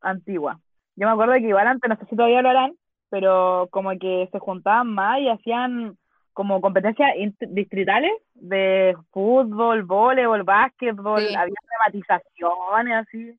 antigua. 0.00 0.60
Yo 0.96 1.06
me 1.06 1.12
acuerdo 1.12 1.34
que 1.34 1.40
igual 1.48 1.66
antes, 1.66 1.88
no 1.88 1.96
sé 1.96 2.06
si 2.06 2.16
todavía 2.16 2.42
lo 2.42 2.50
harán, 2.50 2.72
pero 3.08 3.68
como 3.70 3.90
que 3.98 4.28
se 4.32 4.38
juntaban 4.38 4.88
más 4.92 5.20
y 5.20 5.28
hacían 5.28 5.96
como 6.32 6.60
competencias 6.60 7.10
distritales 7.48 8.12
de 8.34 8.96
fútbol, 9.10 9.82
voleibol, 9.84 10.42
básquetbol, 10.42 11.26
Sí. 11.26 11.34
había 11.34 11.54
dramatizaciones 11.66 13.06
así. 13.06 13.38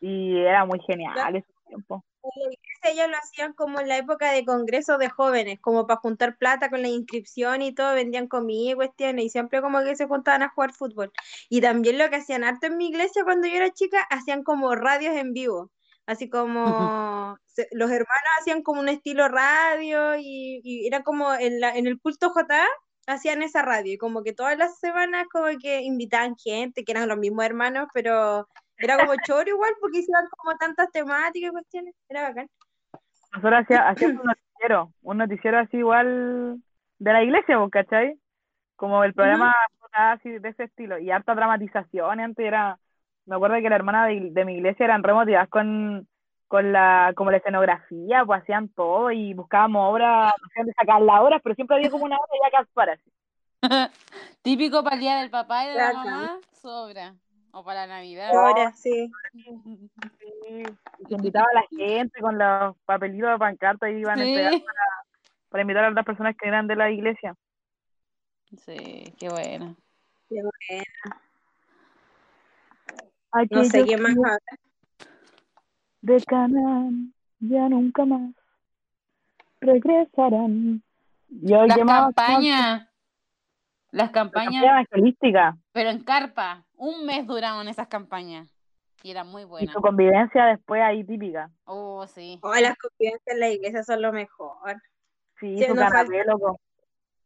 Y 0.00 0.38
era 0.38 0.64
muy 0.64 0.80
genial 0.80 1.36
ese 1.36 1.52
tiempo. 1.66 2.04
Ellos 2.82 3.08
lo 3.08 3.16
hacían 3.16 3.52
como 3.54 3.80
en 3.80 3.88
la 3.88 3.96
época 3.96 4.32
de 4.32 4.44
congresos 4.44 4.98
de 4.98 5.08
jóvenes, 5.08 5.58
como 5.60 5.86
para 5.86 6.00
juntar 6.00 6.36
plata 6.36 6.68
con 6.68 6.82
la 6.82 6.88
inscripción 6.88 7.62
y 7.62 7.74
todo, 7.74 7.94
vendían 7.94 8.28
comida 8.28 8.72
y 8.72 8.74
cuestiones, 8.74 9.24
y 9.26 9.30
siempre 9.30 9.60
como 9.62 9.82
que 9.82 9.96
se 9.96 10.06
juntaban 10.06 10.42
a 10.42 10.50
jugar 10.50 10.72
fútbol. 10.72 11.12
Y 11.48 11.60
también 11.60 11.98
lo 11.98 12.08
que 12.10 12.16
hacían 12.16 12.44
harto 12.44 12.66
en 12.66 12.76
mi 12.76 12.88
iglesia 12.88 13.24
cuando 13.24 13.48
yo 13.48 13.54
era 13.54 13.70
chica, 13.70 14.02
hacían 14.10 14.42
como 14.42 14.74
radios 14.74 15.16
en 15.16 15.32
vivo, 15.32 15.70
así 16.06 16.28
como 16.30 17.36
se- 17.46 17.68
los 17.72 17.90
hermanos 17.90 18.30
hacían 18.40 18.62
como 18.62 18.80
un 18.80 18.88
estilo 18.88 19.28
radio 19.28 20.16
y, 20.16 20.60
y 20.64 20.86
era 20.86 21.02
como 21.02 21.32
en, 21.34 21.60
la, 21.60 21.76
en 21.76 21.86
el 21.86 22.00
culto 22.00 22.30
J 22.30 22.64
hacían 23.06 23.42
esa 23.42 23.62
radio, 23.62 23.94
y 23.94 23.98
como 23.98 24.22
que 24.22 24.32
todas 24.32 24.56
las 24.56 24.78
semanas 24.78 25.26
como 25.32 25.46
que 25.60 25.82
invitaban 25.82 26.36
gente, 26.36 26.84
que 26.84 26.92
eran 26.92 27.08
los 27.08 27.18
mismos 27.18 27.44
hermanos, 27.44 27.88
pero 27.92 28.46
era 28.76 28.98
como 28.98 29.14
choro 29.26 29.48
igual, 29.48 29.72
porque 29.80 29.98
hicieron 29.98 30.26
como 30.36 30.56
tantas 30.58 30.90
temáticas 30.92 31.48
y 31.48 31.52
cuestiones, 31.52 31.94
era 32.08 32.28
bacán. 32.28 32.48
Nosotros 33.32 33.60
hacía- 33.62 33.88
hacíamos 33.88 34.20
un 34.20 34.26
noticiero, 34.26 34.92
un 35.02 35.18
noticiero 35.18 35.58
así 35.58 35.76
igual 35.78 36.62
de 36.98 37.12
la 37.12 37.22
iglesia, 37.22 37.58
pues, 37.58 37.70
¿cachai? 37.70 38.20
Como 38.76 39.02
el 39.04 39.12
programa 39.14 39.54
así 39.92 40.30
de 40.30 40.48
ese 40.48 40.64
estilo, 40.64 40.98
y 40.98 41.10
harta 41.10 41.34
dramatización, 41.34 42.20
antes 42.20 42.46
era, 42.46 42.78
me 43.26 43.36
acuerdo 43.36 43.56
que 43.56 43.70
la 43.70 43.76
hermana 43.76 44.06
de, 44.06 44.30
de 44.30 44.44
mi 44.44 44.54
iglesia 44.54 44.84
eran 44.84 45.02
remotivadas 45.02 45.48
con, 45.48 46.08
con 46.50 46.72
la, 46.72 47.12
como 47.14 47.30
la 47.30 47.36
escenografía, 47.36 48.24
pues 48.24 48.42
hacían 48.42 48.68
todo 48.70 49.12
y 49.12 49.34
buscábamos 49.34 49.92
obras, 49.92 50.32
dónde 50.56 50.72
sacar 50.72 51.00
las 51.00 51.20
obras, 51.20 51.40
pero 51.44 51.54
siempre 51.54 51.76
había 51.76 51.90
como 51.90 52.06
una 52.06 52.16
obra 52.16 52.28
ya 52.42 52.50
que 52.50 52.56
actuar 52.56 52.90
así. 52.90 53.12
Típico 54.42 54.82
para 54.82 54.96
el 54.96 55.00
día 55.00 55.20
del 55.20 55.30
papá 55.30 55.64
y 55.64 55.68
de 55.68 55.74
la 55.76 55.92
mamá, 55.92 56.38
sobra. 56.60 57.14
O 57.52 57.62
para 57.64 57.86
la 57.86 57.94
Navidad. 57.94 58.30
Ahora 58.34 58.72
sí. 58.72 59.12
Sí, 59.32 59.44
y 60.98 61.04
se 61.06 61.14
invitaba 61.14 61.46
a 61.52 61.54
la 61.54 61.66
gente 61.70 62.20
con 62.20 62.36
los 62.36 62.76
papelitos 62.84 63.30
de 63.30 63.38
pancarta 63.38 63.88
y 63.88 63.98
iban 63.98 64.18
a 64.18 64.24
entregar 64.24 64.52
para, 64.52 65.04
para 65.50 65.62
invitar 65.62 65.84
a 65.84 65.90
las 65.92 66.04
personas 66.04 66.36
que 66.36 66.48
eran 66.48 66.66
de 66.66 66.74
la 66.74 66.90
iglesia. 66.90 67.36
sí, 68.56 69.14
qué 69.18 69.28
bueno. 69.28 69.76
Qué 70.28 70.42
bueno. 70.42 70.84
Aquellos 73.32 73.64
No 73.66 73.70
sé 73.70 73.84
qué 73.84 73.96
más 73.96 74.14
días 74.14 74.24
hablar. 74.24 74.40
de 76.02 76.22
Canaán 76.24 77.14
ya 77.40 77.68
nunca 77.68 78.04
más 78.04 78.34
regresarán. 79.60 80.82
Y 81.28 81.48
Las 81.48 81.76
campañas, 81.78 82.88
las 83.92 84.06
La 84.08 84.12
campaña 84.12 84.50
campañas, 84.60 84.64
evangelística 84.64 85.56
pero 85.72 85.90
en 85.90 86.02
carpa. 86.02 86.64
Un 86.76 87.04
mes 87.06 87.26
duraban 87.26 87.68
esas 87.68 87.88
campañas. 87.88 88.48
Y 89.02 89.10
eran 89.12 89.28
muy 89.28 89.42
y 89.42 89.44
buenas. 89.46 89.72
su 89.72 89.80
convivencia 89.80 90.44
después 90.46 90.82
ahí 90.82 91.04
típica. 91.04 91.50
Oh, 91.64 92.06
sí. 92.06 92.38
Oh, 92.42 92.54
las 92.54 92.76
confianzas 92.76 93.26
en 93.26 93.40
la 93.40 93.48
iglesia 93.48 93.82
son 93.82 94.02
lo 94.02 94.12
mejor. 94.12 94.76
Sí, 95.38 95.56
Sí, 95.58 95.64
su 95.64 95.74
loco. 95.74 96.60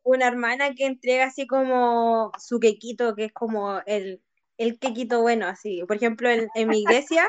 una 0.05 0.29
hermana 0.29 0.73
que 0.75 0.87
entrega 0.87 1.25
así 1.25 1.47
como 1.49 2.31
su 2.39 2.61
quequito, 2.61 3.15
que 3.17 3.25
es 3.25 3.33
como 3.33 3.81
el, 3.87 4.23
el 4.59 4.79
quequito 4.79 5.21
bueno, 5.21 5.47
así. 5.47 5.83
Por 5.87 5.97
ejemplo, 5.97 6.29
en, 6.31 6.49
en 6.55 6.69
mi 6.69 6.83
iglesia, 6.83 7.29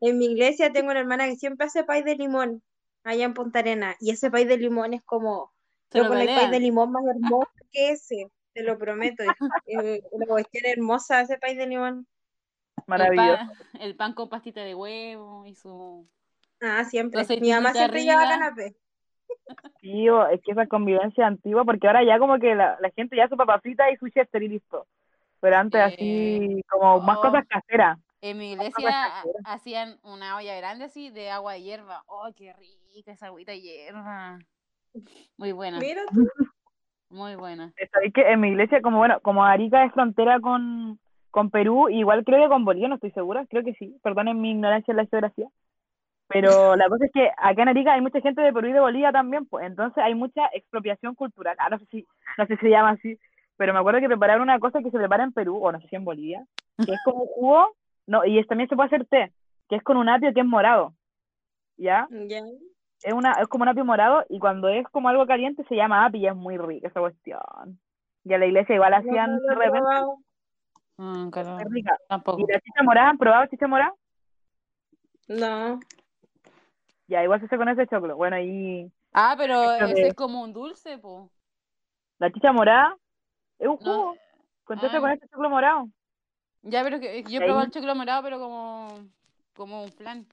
en 0.00 0.18
mi 0.18 0.26
iglesia 0.26 0.72
tengo 0.72 0.90
una 0.90 1.00
hermana 1.00 1.26
que 1.26 1.36
siempre 1.36 1.66
hace 1.66 1.84
pay 1.84 2.02
de 2.02 2.16
limón 2.16 2.62
allá 3.04 3.24
en 3.24 3.34
Punta 3.34 3.60
Arena. 3.60 3.96
Y 4.00 4.10
ese 4.10 4.30
pay 4.30 4.44
de 4.44 4.58
limón 4.58 4.94
es 4.94 5.02
como, 5.04 5.52
loco, 5.92 6.14
no 6.14 6.20
hay 6.20 6.26
pay 6.26 6.50
de 6.50 6.60
limón 6.60 6.92
más 6.92 7.04
hermoso 7.06 7.50
que 7.72 7.90
ese, 7.90 8.30
te 8.52 8.62
lo 8.62 8.78
prometo. 8.78 9.22
Es, 9.66 10.02
una 10.10 10.26
cuestión 10.26 10.64
hermosa 10.66 11.20
ese 11.22 11.38
pay 11.38 11.56
de 11.56 11.66
limón. 11.66 12.06
El 12.76 12.84
Maravilloso. 12.86 13.36
pan, 13.36 13.50
el 13.80 13.96
pan 13.96 14.14
con 14.14 14.28
pastita 14.28 14.62
de 14.62 14.74
huevo 14.74 15.44
y 15.46 15.54
su... 15.54 16.08
Ah, 16.60 16.84
siempre. 16.84 17.24
Mi 17.40 17.50
mamá 17.50 17.72
siempre 17.72 18.02
lleva 18.02 18.22
arriba. 18.22 18.38
canapé. 18.38 18.76
Sí, 19.80 20.08
o- 20.08 20.26
es 20.28 20.40
que 20.42 20.52
esa 20.52 20.66
convivencia 20.66 21.26
antigua, 21.26 21.64
porque 21.64 21.86
ahora 21.86 22.04
ya 22.04 22.18
como 22.18 22.38
que 22.38 22.54
la, 22.54 22.76
la 22.80 22.90
gente 22.90 23.16
ya 23.16 23.28
su 23.28 23.36
papa 23.36 23.60
frita 23.60 23.90
y 23.90 23.96
su 23.96 24.08
chester 24.08 24.42
y 24.42 24.48
listo. 24.48 24.86
Pero 25.40 25.56
antes 25.56 25.80
Eh, 25.80 25.84
así, 25.84 26.62
como 26.68 27.00
más 27.00 27.18
oh. 27.18 27.22
cosas 27.22 27.46
caseras. 27.46 27.98
En 28.20 28.38
mi 28.38 28.52
iglesia 28.52 29.22
hacían 29.44 29.98
una 30.02 30.36
olla 30.36 30.56
grande 30.56 30.86
así 30.86 31.10
de 31.10 31.30
agua 31.30 31.52
de 31.52 31.62
hierba. 31.62 32.02
¡Oh, 32.06 32.28
qué 32.34 32.52
rica 32.54 33.12
esa 33.12 33.26
agüita 33.26 33.52
de 33.52 33.60
hierba! 33.60 34.38
Muy 35.36 35.52
buena, 35.52 35.78
Mira 35.78 36.02
tú. 36.12 36.26
muy 37.10 37.36
buena. 37.36 37.72
Sabéis 37.92 38.12
que 38.12 38.22
en 38.22 38.40
mi 38.40 38.48
iglesia, 38.48 38.82
como 38.82 38.98
bueno, 38.98 39.20
como 39.20 39.44
Arica 39.44 39.84
es 39.84 39.92
frontera 39.92 40.40
con, 40.40 40.98
con 41.30 41.50
Perú, 41.50 41.88
igual 41.88 42.24
creo 42.24 42.42
que 42.42 42.48
con 42.48 42.64
Bolivia, 42.64 42.88
no 42.88 42.96
estoy 42.96 43.12
segura, 43.12 43.46
creo 43.46 43.62
que 43.62 43.74
sí, 43.74 43.96
perdonen 44.02 44.40
mi 44.40 44.50
ignorancia 44.50 44.90
en 44.92 44.96
la 44.96 45.06
geografía. 45.06 45.46
Pero 46.26 46.50
la 46.76 46.88
cosa 46.88 47.06
es 47.06 47.12
que 47.12 47.30
acá 47.36 47.62
en 47.62 47.68
Arica 47.68 47.94
hay 47.94 48.00
mucha 48.00 48.20
gente 48.20 48.42
de 48.42 48.52
Perú 48.52 48.68
y 48.68 48.72
de 48.72 48.80
Bolivia 48.80 49.12
también, 49.12 49.46
pues 49.46 49.64
entonces 49.64 50.02
hay 50.02 50.14
mucha 50.14 50.46
expropiación 50.52 51.14
cultural. 51.14 51.56
Ah, 51.58 51.70
no 51.70 51.78
sé 51.78 51.86
si, 51.86 52.06
no 52.36 52.46
sé 52.46 52.56
si 52.56 52.62
se 52.62 52.70
llama 52.70 52.90
así, 52.90 53.18
pero 53.58 53.74
me 53.74 53.80
acuerdo 53.80 54.00
que 54.00 54.06
prepararon 54.06 54.42
una 54.42 54.58
cosa 54.58 54.80
que 54.80 54.90
se 54.90 54.96
prepara 54.96 55.24
en 55.24 55.32
Perú, 55.34 55.58
o 55.62 55.70
no 55.70 55.78
sé 55.80 55.88
si 55.88 55.96
en 55.96 56.04
Bolivia, 56.06 56.46
que 56.86 56.94
es 56.94 57.00
como 57.04 57.22
un 57.24 57.28
jugo, 57.28 57.76
no, 58.06 58.24
y 58.24 58.38
es, 58.38 58.46
también 58.46 58.68
se 58.70 58.76
puede 58.76 58.86
hacer 58.86 59.04
té, 59.06 59.32
que 59.68 59.76
es 59.76 59.82
con 59.82 59.98
un 59.98 60.08
apio 60.08 60.32
que 60.32 60.40
es 60.40 60.46
morado, 60.46 60.94
¿ya? 61.76 62.08
Es, 63.02 63.12
una, 63.12 63.32
es 63.32 63.46
como 63.48 63.62
un 63.62 63.68
apio 63.68 63.84
morado 63.84 64.24
y 64.30 64.38
cuando 64.38 64.68
es 64.68 64.86
como 64.88 65.08
algo 65.08 65.26
caliente 65.26 65.64
se 65.68 65.76
llama 65.76 66.06
apio 66.06 66.20
y 66.20 66.26
es 66.26 66.34
muy 66.34 66.56
rica 66.56 66.88
esa 66.88 67.00
cuestión. 67.00 67.78
Y 68.24 68.32
a 68.34 68.38
la 68.38 68.46
iglesia 68.46 68.74
igual 68.74 68.94
hacían 68.94 69.36
No 69.36 69.40
de 69.40 69.54
lo 69.54 69.62
he 69.62 69.64
repente. 69.66 69.88
Mm, 70.96 71.30
claro, 71.30 71.50
muy 71.54 71.64
rica. 71.70 71.96
¿Y 72.00 72.08
tampoco. 72.08 72.46
la 72.48 72.60
chicha 72.60 72.82
morada? 72.82 73.08
¿Han 73.10 73.18
probado 73.18 73.46
chicha 73.46 73.68
morada? 73.68 73.92
No. 75.28 75.78
Ya, 77.06 77.22
igual 77.22 77.40
se 77.40 77.46
hace 77.46 77.56
con 77.56 77.68
ese 77.68 77.86
choclo. 77.86 78.16
Bueno, 78.16 78.38
y 78.38 78.90
Ah, 79.12 79.34
pero 79.38 79.62
ese 79.76 79.94
de- 79.94 80.08
es 80.08 80.14
como 80.14 80.42
un 80.42 80.52
dulce, 80.52 80.98
po. 80.98 81.30
la 82.18 82.30
chicha 82.32 82.52
morada 82.52 82.96
es 83.58 83.66
un 83.68 83.78
No. 83.84 83.92
jugo. 83.92 84.14
Ah. 84.68 85.00
con 85.00 85.10
este 85.10 85.28
choclo 85.28 85.50
morado. 85.50 85.88
Ya, 86.62 86.82
pero 86.82 87.00
que 87.00 87.22
yo 87.24 87.40
probado 87.40 87.64
el 87.64 87.70
chocolate 87.70 87.98
morado, 87.98 88.22
pero 88.22 88.38
como, 88.38 88.88
como 89.56 89.82
un 89.84 89.92
flan. 89.92 90.26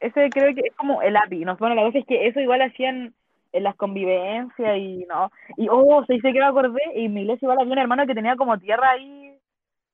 Ese 0.00 0.28
creo 0.30 0.54
que 0.54 0.60
es 0.64 0.76
como 0.76 1.02
el 1.02 1.16
api. 1.16 1.44
No, 1.44 1.56
bueno, 1.56 1.74
la 1.74 1.82
cosa 1.82 1.98
es 1.98 2.06
que 2.06 2.28
eso 2.28 2.38
igual 2.40 2.60
hacían 2.62 3.14
en 3.52 3.62
las 3.62 3.74
convivencias 3.76 4.76
y 4.78 5.06
no. 5.08 5.30
Y 5.56 5.68
oh, 5.70 6.04
se 6.06 6.14
dice 6.14 6.32
que 6.32 6.38
me 6.38 6.44
acordé. 6.44 6.80
Y 6.94 7.06
en 7.06 7.14
mi 7.14 7.22
iglesia 7.22 7.46
igual 7.46 7.58
había 7.60 7.72
un 7.72 7.78
hermano 7.78 8.06
que 8.06 8.14
tenía 8.14 8.36
como 8.36 8.58
tierra 8.58 8.90
ahí 8.90 9.36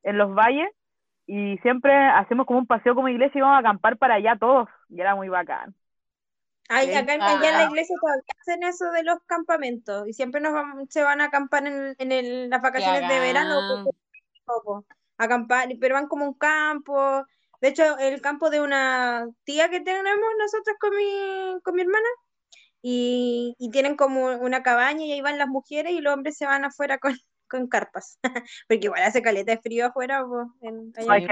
en 0.02 0.18
los 0.18 0.34
valles. 0.34 0.68
Y 1.26 1.56
siempre 1.58 1.94
hacemos 1.94 2.46
como 2.46 2.58
un 2.58 2.66
paseo 2.66 2.94
como 2.94 3.08
iglesia 3.08 3.32
y 3.36 3.38
íbamos 3.38 3.56
a 3.56 3.60
acampar 3.60 3.96
para 3.96 4.14
allá 4.14 4.36
todos. 4.36 4.68
Y 4.88 5.00
era 5.00 5.14
muy 5.14 5.28
bacán. 5.28 5.74
Ay, 6.68 6.94
acá 6.94 7.14
en- 7.14 7.22
allá 7.22 7.50
en 7.50 7.56
la 7.58 7.64
iglesia 7.64 7.96
todavía 8.00 8.22
hacen 8.40 8.62
eso 8.62 8.90
de 8.92 9.02
los 9.02 9.18
campamentos 9.26 10.08
y 10.08 10.12
siempre 10.14 10.40
nos 10.40 10.52
vamos- 10.52 10.86
se 10.90 11.02
van 11.02 11.20
a 11.20 11.24
acampar 11.26 11.66
en, 11.66 11.94
en 11.98 12.12
el- 12.12 12.48
las 12.50 12.62
vacaciones 12.62 13.08
de 13.08 13.20
verano 13.20 13.54
poco, 14.44 14.84
acampar, 15.18 15.68
pero 15.80 15.94
van 15.94 16.08
como 16.08 16.24
un 16.26 16.34
campo. 16.34 17.24
De 17.60 17.68
hecho, 17.68 17.96
el 17.98 18.20
campo 18.20 18.50
de 18.50 18.60
una 18.60 19.28
tía 19.44 19.68
que 19.70 19.80
tenemos 19.80 20.18
nosotros 20.38 20.76
con 20.80 20.96
mi, 20.96 21.60
con 21.62 21.74
mi 21.76 21.82
hermana 21.82 22.08
y, 22.82 23.54
y 23.58 23.70
tienen 23.70 23.96
como 23.96 24.26
una 24.26 24.62
cabaña 24.62 25.04
y 25.04 25.12
ahí 25.12 25.20
van 25.20 25.38
las 25.38 25.48
mujeres 25.48 25.92
y 25.92 26.00
los 26.00 26.14
hombres 26.14 26.36
se 26.36 26.46
van 26.46 26.64
afuera 26.64 26.98
con, 26.98 27.12
con 27.48 27.68
carpas, 27.68 28.18
porque 28.68 28.86
igual 28.86 29.02
hace 29.02 29.22
caleta 29.22 29.52
de 29.52 29.58
frío 29.60 29.86
afuera. 29.86 30.24
pues, 30.26 30.48
en, 30.62 30.92
allá 30.96 31.14
Ay, 31.14 31.26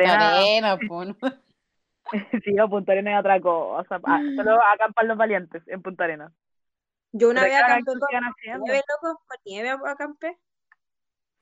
en 0.00 0.10
Arena, 0.10 0.78
po, 0.88 1.04
¿no? 1.04 1.16
sí, 2.44 2.58
a 2.58 2.66
Punta 2.66 2.92
Arenas 2.92 3.14
es 3.14 3.20
otra 3.20 3.40
cosa. 3.40 4.00
Ah, 4.04 4.20
solo 4.36 4.58
acampar 4.74 5.04
los 5.06 5.16
valientes 5.16 5.62
en 5.66 5.82
Punta 5.82 6.04
Arenas. 6.04 6.32
Yo 7.12 7.30
una 7.30 7.42
Pero 7.42 7.54
vez 7.54 7.62
acampé 7.64 7.92
¿qué 7.92 7.98
con 8.00 8.24
haciendo? 8.24 8.64
nieve, 8.64 8.82
loco, 8.88 9.22
con 9.26 9.38
nieve 9.44 9.70
acampé. 9.86 10.38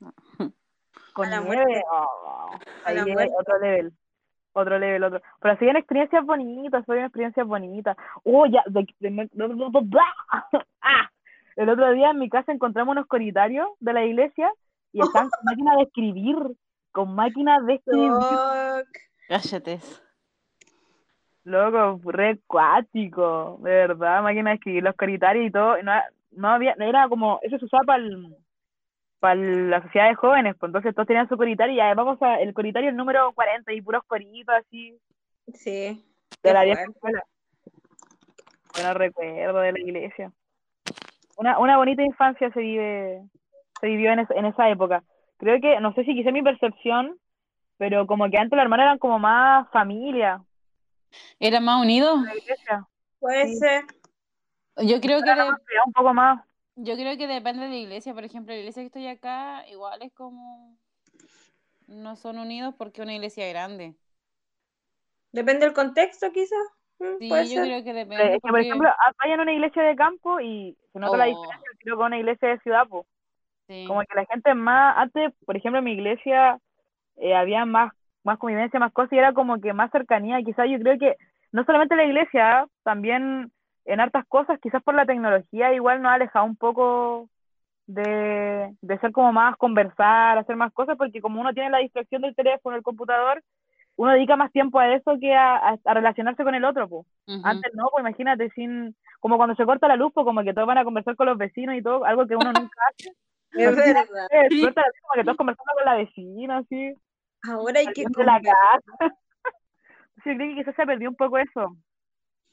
Con 1.13 1.27
a 1.27 1.29
la 1.29 1.39
nieve, 1.41 1.55
muerte. 1.65 1.83
oh, 1.91 2.49
A 2.85 2.93
la 2.93 3.03
ahí 3.03 3.09
es 3.09 3.13
muerte. 3.13 3.33
otro 3.39 3.59
level. 3.59 3.93
Otro 4.53 4.79
level, 4.79 5.03
otro. 5.03 5.21
Pero 5.41 5.53
así 5.53 5.67
en 5.67 5.75
experiencias 5.75 6.25
bonitas, 6.25 6.85
fue 6.85 6.97
una 6.97 7.07
experiencia 7.07 7.43
bonita. 7.43 7.97
Oh, 8.23 8.45
ya, 8.45 8.63
ah, 10.81 11.09
el 11.55 11.69
otro 11.69 11.91
día 11.91 12.11
en 12.11 12.19
mi 12.19 12.29
casa 12.29 12.51
encontramos 12.51 12.93
unos 12.93 13.07
coritarios 13.07 13.67
de 13.79 13.93
la 13.93 14.05
iglesia 14.05 14.51
y 14.93 15.01
están 15.01 15.29
con 15.29 15.45
máquina 15.45 15.75
de 15.77 15.83
escribir, 15.83 16.37
con 16.91 17.15
máquina 17.15 17.59
de 17.61 17.73
escribir. 17.75 18.11
Cállate. 19.27 19.79
Loco, 21.45 22.01
re 22.11 22.39
cuático, 22.47 23.57
de 23.61 23.71
verdad, 23.71 24.21
máquina 24.21 24.49
de 24.49 24.55
escribir 24.57 24.83
los 24.83 24.95
coritarios 24.95 25.45
y 25.47 25.51
todo, 25.51 25.81
no, 25.81 25.93
no 26.31 26.49
había, 26.49 26.75
era 26.79 27.07
como, 27.07 27.39
eso 27.41 27.57
se 27.57 27.65
usaba 27.65 27.83
para 27.83 28.03
para 29.19 29.35
la 29.35 29.81
sociedad 29.81 30.09
de 30.09 30.15
jóvenes, 30.15 30.55
pues 30.59 30.69
entonces 30.69 30.93
todos 30.93 31.07
tenían 31.07 31.27
su 31.29 31.37
coritario 31.37 31.73
y 31.73 31.77
ya 31.77 31.93
vamos 31.95 32.21
a, 32.21 32.39
el 32.41 32.53
coritario 32.53 32.89
el 32.89 32.95
número 32.97 33.31
40 33.33 33.73
y 33.73 33.81
puros 33.81 34.03
coritos 34.05 34.53
así 34.53 34.95
Sí. 35.53 36.05
de 36.43 36.53
la 36.53 36.63
vieja 36.63 36.83
escuela. 36.83 37.23
Bueno, 38.75 38.93
recuerdo 38.93 39.59
de 39.61 39.71
la 39.71 39.79
iglesia. 39.79 40.31
Una, 41.37 41.57
una 41.59 41.77
bonita 41.77 42.03
infancia 42.03 42.51
se 42.51 42.59
vive, 42.59 43.21
se 43.79 43.87
vivió 43.87 44.11
en, 44.11 44.19
es- 44.19 44.31
en 44.31 44.45
esa 44.45 44.69
época. 44.69 45.01
Creo 45.37 45.59
que, 45.59 45.79
no 45.79 45.93
sé 45.93 46.03
si 46.03 46.13
quizá 46.13 46.31
mi 46.31 46.43
percepción, 46.43 47.17
pero 47.77 48.05
como 48.07 48.29
que 48.29 48.37
antes 48.37 48.55
los 48.55 48.63
hermanos 48.63 48.83
eran 48.85 48.99
como 48.99 49.17
más 49.17 49.69
familia, 49.71 50.41
¿Era 51.39 51.59
más 51.59 51.81
unido? 51.81 52.17
la 52.23 52.35
iglesia. 52.35 52.87
Puede 53.19 53.47
Sí. 53.47 53.57
ser. 53.57 53.85
Yo 54.77 54.99
creo 54.99 55.21
que 55.23 55.29
de- 55.29 55.41
un 55.85 55.93
poco 55.93 56.13
más. 56.13 56.43
yo 56.75 56.95
creo 56.95 57.17
que 57.17 57.27
depende 57.27 57.63
de 57.63 57.69
la 57.69 57.75
iglesia. 57.75 58.13
Por 58.13 58.23
ejemplo, 58.25 58.53
la 58.53 58.59
iglesia 58.59 58.81
que 58.83 58.87
estoy 58.87 59.07
acá, 59.07 59.65
igual 59.69 60.01
es 60.01 60.11
como 60.13 60.77
no 61.87 62.15
son 62.15 62.39
unidos 62.39 62.73
porque 62.77 63.01
es 63.01 63.05
una 63.05 63.13
iglesia 63.15 63.47
grande. 63.47 63.95
Depende 65.31 65.65
del 65.65 65.73
contexto, 65.73 66.31
quizás. 66.31 66.57
Mm, 66.99 67.17
Sí, 67.19 67.29
puede 67.29 67.45
yo 67.45 67.53
ser. 67.55 67.63
creo 67.65 67.83
que 67.83 67.89
Eh, 67.91 67.93
depende 67.93 68.23
Es 68.25 68.31
que, 68.33 68.39
por 68.41 68.51
porque 68.51 68.67
ejemplo, 68.67 68.89
vayan 69.19 69.39
a 69.39 69.43
una 69.43 69.53
iglesia 69.53 69.83
de 69.83 69.95
campo 69.95 70.39
y 70.39 70.77
se 70.93 70.99
nota 70.99 71.17
la 71.17 71.25
Oh. 71.25 71.27
diferencia 71.29 71.69
creo, 71.79 71.97
con 71.97 72.05
una 72.07 72.17
iglesia 72.19 72.49
de 72.49 72.59
ciudad, 72.59 72.87
pues. 72.89 73.05
sí. 73.67 73.85
como 73.87 74.01
que 74.01 74.15
la 74.15 74.25
gente 74.25 74.53
más, 74.55 74.95
antes, 74.97 75.33
por 75.45 75.57
ejemplo, 75.57 75.79
en 75.79 75.85
mi 75.85 75.93
iglesia 75.93 76.59
eh, 77.17 77.35
había 77.35 77.65
más, 77.65 77.91
más 78.25 78.37
convivencia, 78.39 78.79
más 78.79 78.91
cosas, 78.91 79.13
y 79.13 79.17
era 79.17 79.33
como 79.33 79.61
que 79.61 79.71
más 79.73 79.91
cercanía, 79.91 80.41
quizás 80.43 80.67
yo 80.69 80.79
creo 80.79 80.97
que, 80.99 81.15
no 81.51 81.63
solamente 81.63 81.95
la 81.95 82.03
iglesia, 82.05 82.65
también 82.83 83.51
en 83.85 83.99
hartas 83.99 84.25
cosas, 84.27 84.59
quizás 84.61 84.83
por 84.83 84.95
la 84.95 85.05
tecnología 85.05 85.73
igual 85.73 86.01
nos 86.01 86.11
ha 86.11 86.15
alejado 86.15 86.45
un 86.45 86.57
poco 86.57 87.29
de, 87.87 88.73
de 88.81 88.99
ser 88.99 89.11
como 89.11 89.31
más 89.31 89.55
conversar, 89.57 90.37
hacer 90.37 90.55
más 90.55 90.73
cosas, 90.73 90.97
porque 90.97 91.21
como 91.21 91.39
uno 91.39 91.53
tiene 91.53 91.69
la 91.69 91.77
distracción 91.79 92.21
del 92.23 92.35
teléfono, 92.35 92.75
el 92.75 92.83
computador, 92.83 93.43
uno 93.95 94.11
dedica 94.11 94.35
más 94.35 94.51
tiempo 94.51 94.79
a 94.79 94.93
eso 94.93 95.17
que 95.21 95.33
a, 95.35 95.55
a- 95.55 95.77
a 95.85 95.93
relacionarse 95.93 96.43
con 96.43 96.55
el 96.55 96.65
otro, 96.65 96.89
pues. 96.89 97.05
Antes 97.43 97.71
no, 97.75 97.89
pues 97.91 98.01
imagínate, 98.01 98.49
sin, 98.51 98.95
como 99.19 99.37
cuando 99.37 99.55
se 99.55 99.65
corta 99.65 99.87
la 99.87 99.95
luz, 99.95 100.11
pues 100.13 100.25
como 100.25 100.43
que 100.43 100.53
todos 100.53 100.67
van 100.67 100.79
a 100.79 100.83
conversar 100.83 101.15
con 101.15 101.27
los 101.27 101.37
vecinos 101.37 101.75
y 101.75 101.81
todo, 101.81 102.03
algo 102.05 102.25
que 102.27 102.35
uno 102.35 102.51
nunca 102.51 102.77
hace. 102.89 103.11
Es 103.51 103.73
verdad. 103.73 104.27
eh, 104.31 104.47
Sí. 104.49 104.61
como 104.61 105.13
que 105.15 105.23
todos 105.23 105.37
conversando 105.37 105.71
con 105.75 105.85
la 105.85 105.95
vecina, 105.95 106.57
así, 106.57 106.93
Ahora 107.47 107.79
hay 107.79 107.87
que 107.87 108.05
la 108.23 108.41
casa. 108.41 109.15
Sí, 110.23 110.35
creo 110.35 110.49
que 110.49 110.55
quizás 110.55 110.75
se 110.75 110.85
perdió 110.87 111.09
un 111.09 111.15
poco 111.15 111.37
eso. 111.37 111.75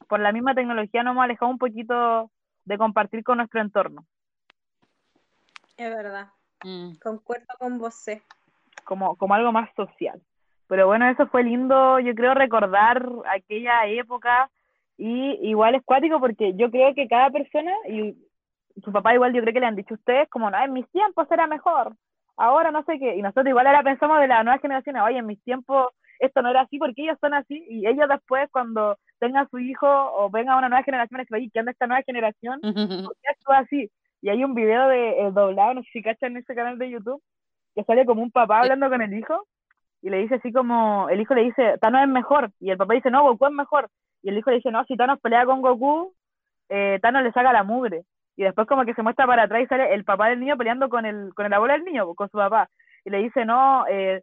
Por 0.07 0.21
la 0.21 0.31
misma 0.31 0.55
tecnología 0.55 1.03
nos 1.03 1.13
hemos 1.13 1.25
alejado 1.25 1.51
un 1.51 1.57
poquito 1.57 2.31
de 2.67 2.77
compartir 2.77 3.25
con 3.25 3.39
nuestro 3.39 3.63
entorno, 3.63 4.05
Es 5.79 5.89
verdad. 5.89 6.29
Mm. 6.65 6.97
Concuerdo 7.03 7.47
con 7.59 7.79
vos. 7.79 8.05
como, 8.85 9.17
como 9.17 9.33
algo 9.33 9.53
más 9.53 9.71
social. 9.75 10.21
Pero 10.67 10.87
bueno, 10.87 11.09
eso 11.09 11.27
fue 11.29 11.45
lindo, 11.45 11.99
yo 12.01 12.15
creo, 12.15 12.35
recordar 12.35 13.07
aquella 13.35 13.87
época 13.87 14.51
y 14.99 15.49
igual 15.49 15.75
es 15.75 15.83
cuático 15.85 16.21
porque 16.21 16.55
yo 16.55 16.71
creo 16.71 16.95
que 16.95 17.09
cada 17.09 17.31
persona, 17.31 17.73
y 17.89 18.15
su 18.85 18.93
papá 18.93 19.15
igual 19.15 19.33
yo 19.33 19.41
creo 19.41 19.55
que 19.55 19.61
le 19.61 19.67
han 19.67 19.77
dicho 19.77 19.95
a 19.95 19.97
ustedes, 19.97 20.29
como, 20.29 20.51
no, 20.51 20.63
en 20.63 20.73
mis 20.73 20.89
tiempos 20.91 21.27
era 21.31 21.47
mejor, 21.47 21.97
ahora 22.37 22.71
no 22.71 22.85
sé 22.85 22.99
qué, 22.99 23.17
y 23.17 23.23
nosotros 23.23 23.49
igual 23.49 23.67
ahora 23.67 23.83
pensamos 23.83 24.21
de 24.21 24.29
las 24.29 24.45
nuevas 24.45 24.61
generaciones, 24.61 25.03
oye, 25.03 25.19
en 25.19 25.27
mis 25.27 25.43
tiempos 25.43 25.89
esto 26.19 26.41
no 26.41 26.51
era 26.51 26.63
así 26.63 26.79
porque 26.79 27.03
ellos 27.03 27.19
son 27.21 27.35
así, 27.35 27.65
y 27.69 27.87
ellos 27.87 28.09
después 28.09 28.49
cuando 28.51 28.97
tengan 29.19 29.49
su 29.51 29.59
hijo 29.59 29.89
o 29.89 30.31
venga 30.31 30.57
una 30.57 30.69
nueva 30.69 30.85
generación, 30.85 31.21
es 31.21 31.29
que, 31.29 31.35
oye, 31.35 31.51
¿qué 31.53 31.61
onda 31.61 31.73
esta 31.73 31.87
nueva 31.87 32.03
generación? 32.05 32.61
¿Por 33.09 33.17
qué 33.21 33.29
actúa 33.31 33.59
así? 33.59 33.91
Y 34.21 34.29
hay 34.29 34.45
un 34.45 34.55
video 34.55 34.89
de 34.89 35.27
el 35.27 35.35
doblado, 35.35 35.75
no 35.75 35.83
sé 35.83 35.89
si 35.93 36.03
cachan 36.03 36.33
en 36.33 36.39
ese 36.39 36.55
canal 36.55 36.79
de 36.79 36.91
YouTube, 36.91 37.21
que 37.75 37.83
sale 37.85 38.07
como 38.07 38.23
un 38.23 38.31
papá 38.31 38.61
hablando 38.61 38.89
con 38.89 39.03
el 39.03 39.13
hijo, 39.15 39.47
y 40.01 40.11
le 40.11 40.19
dice 40.19 40.37
así 40.37 40.53
como, 40.53 41.09
el 41.09 41.21
hijo 41.21 41.35
le 41.35 41.43
dice, 41.43 41.79
Thanos 41.81 42.03
es 42.03 42.09
mejor, 42.09 42.51
y 42.61 42.71
el 42.71 42.77
papá 42.77 42.95
dice, 42.95 43.11
no, 43.11 43.23
Goku 43.25 43.47
es 43.47 43.53
mejor, 43.53 43.89
y 44.23 44.29
el 44.29 44.39
hijo 44.39 44.51
le 44.51 44.57
dice, 44.57 44.71
no, 44.71 44.85
si 44.85 44.97
Thanos 44.97 45.21
pelea 45.21 45.45
con 45.45 45.61
Goku, 45.61 46.15
eh, 46.69 47.01
Thanos 47.03 47.25
le 47.25 47.33
saca 47.33 47.53
la 47.53 47.65
mugre, 47.65 48.05
y 48.37 48.45
después 48.45 48.67
como 48.67 48.85
que 48.85 48.95
se 48.95 49.03
muestra 49.03 49.27
para 49.27 49.43
atrás 49.45 49.63
y 49.63 49.67
sale 49.67 49.93
el 49.95 50.05
papá 50.05 50.29
del 50.29 50.41
niño 50.41 50.57
peleando 50.57 50.89
con 50.89 51.05
el, 51.07 51.33
con 51.35 51.47
el 51.47 51.53
abuelo 51.53 51.75
del 51.75 51.85
niño, 51.85 52.15
con 52.15 52.29
su 52.31 52.39
papá, 52.39 52.69
y 53.05 53.11
le 53.11 53.19
dice, 53.19 53.45
no, 53.45 53.85
eh, 53.89 54.23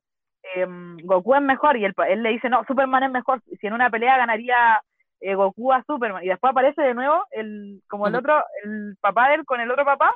em, 0.55 0.97
Goku 1.03 1.35
es 1.35 1.41
mejor, 1.41 1.77
y 1.77 1.85
el, 1.85 1.93
pa- 1.93 2.07
él 2.09 2.23
le 2.23 2.29
dice, 2.29 2.49
no, 2.49 2.63
Superman 2.65 3.03
es 3.03 3.11
mejor, 3.11 3.41
si 3.59 3.67
en 3.67 3.73
una 3.73 3.89
pelea 3.89 4.17
ganaría 4.17 4.81
eh, 5.21 5.35
Goku 5.35 5.71
a 5.73 5.83
Superman, 5.83 6.23
y 6.23 6.27
después 6.29 6.51
aparece 6.51 6.81
de 6.81 6.93
nuevo 6.93 7.23
el, 7.31 7.81
como 7.87 8.07
el 8.07 8.13
Ujú. 8.15 8.19
otro, 8.19 8.43
el 8.63 8.95
papá 9.01 9.29
de 9.29 9.35
él 9.35 9.45
con 9.45 9.59
el 9.59 9.69
otro 9.69 9.85
papá, 9.85 10.13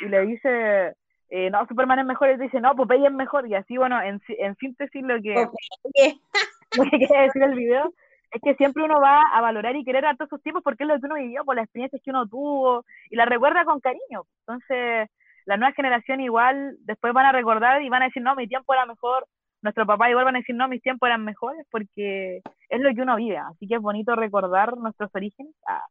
y 0.00 0.08
le 0.08 0.26
dice, 0.26 0.94
eh, 1.30 1.50
no, 1.50 1.66
Superman 1.66 1.98
es 2.00 2.06
mejor, 2.06 2.28
y 2.28 2.32
él 2.32 2.40
dice, 2.40 2.60
no, 2.60 2.74
Popeye 2.74 3.06
es 3.06 3.12
mejor, 3.12 3.46
y 3.46 3.54
así, 3.54 3.76
bueno, 3.76 4.00
en, 4.02 4.20
en 4.28 4.56
síntesis 4.56 5.02
lo 5.02 5.20
que, 5.22 5.46
lo 6.72 6.84
que 6.90 6.98
quiere 6.98 7.22
decir 7.24 7.42
el 7.42 7.54
video 7.54 7.92
es 8.32 8.40
que 8.42 8.54
siempre 8.54 8.82
uno 8.82 9.00
va 9.00 9.22
a 9.32 9.40
valorar 9.40 9.76
y 9.76 9.84
querer 9.84 10.06
a 10.06 10.16
todos 10.16 10.30
sus 10.30 10.42
tiempos 10.42 10.62
porque 10.62 10.84
es 10.84 10.88
lo 10.88 10.98
que 10.98 11.06
uno 11.06 11.14
vivió, 11.16 11.44
por 11.44 11.56
las 11.56 11.64
experiencias 11.64 12.00
que 12.02 12.10
uno 12.10 12.26
tuvo, 12.26 12.84
y 13.10 13.16
la 13.16 13.26
recuerda 13.26 13.64
con 13.64 13.80
cariño. 13.80 14.24
Entonces, 14.46 15.08
la 15.44 15.56
nueva 15.56 15.74
generación 15.74 16.20
igual 16.20 16.76
después 16.80 17.12
van 17.12 17.26
a 17.26 17.32
recordar 17.32 17.82
y 17.82 17.88
van 17.88 18.02
a 18.02 18.06
decir, 18.06 18.22
no, 18.22 18.34
mi 18.34 18.48
tiempo 18.48 18.72
era 18.72 18.86
mejor, 18.86 19.26
nuestro 19.60 19.86
papá 19.86 20.08
igual 20.10 20.24
van 20.24 20.36
a 20.36 20.38
decir, 20.38 20.54
no, 20.54 20.66
mis 20.66 20.82
tiempos 20.82 21.06
eran 21.06 21.24
mejores, 21.24 21.66
porque 21.70 22.42
es 22.68 22.80
lo 22.80 22.94
que 22.94 23.02
uno 23.02 23.16
vive, 23.16 23.36
así 23.36 23.68
que 23.68 23.74
es 23.74 23.80
bonito 23.80 24.16
recordar 24.16 24.76
nuestros 24.76 25.10
orígenes 25.14 25.54
ah, 25.66 25.84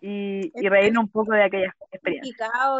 y, 0.00 0.50
y 0.54 0.68
reírnos 0.68 1.04
un 1.04 1.10
poco 1.10 1.32
de 1.32 1.44
aquellas 1.44 1.74
experiencias. 1.92 2.36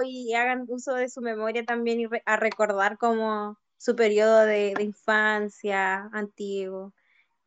Y 0.07 0.35
hagan 0.35 0.65
uso 0.69 0.95
de 0.95 1.09
su 1.09 1.21
memoria 1.21 1.65
también 1.65 2.01
y 2.01 2.07
re- 2.07 2.23
a 2.27 2.37
recordar 2.37 2.99
como 2.99 3.57
su 3.79 3.95
periodo 3.95 4.45
de, 4.47 4.75
de 4.75 4.83
infancia 4.83 6.09
antiguo. 6.13 6.93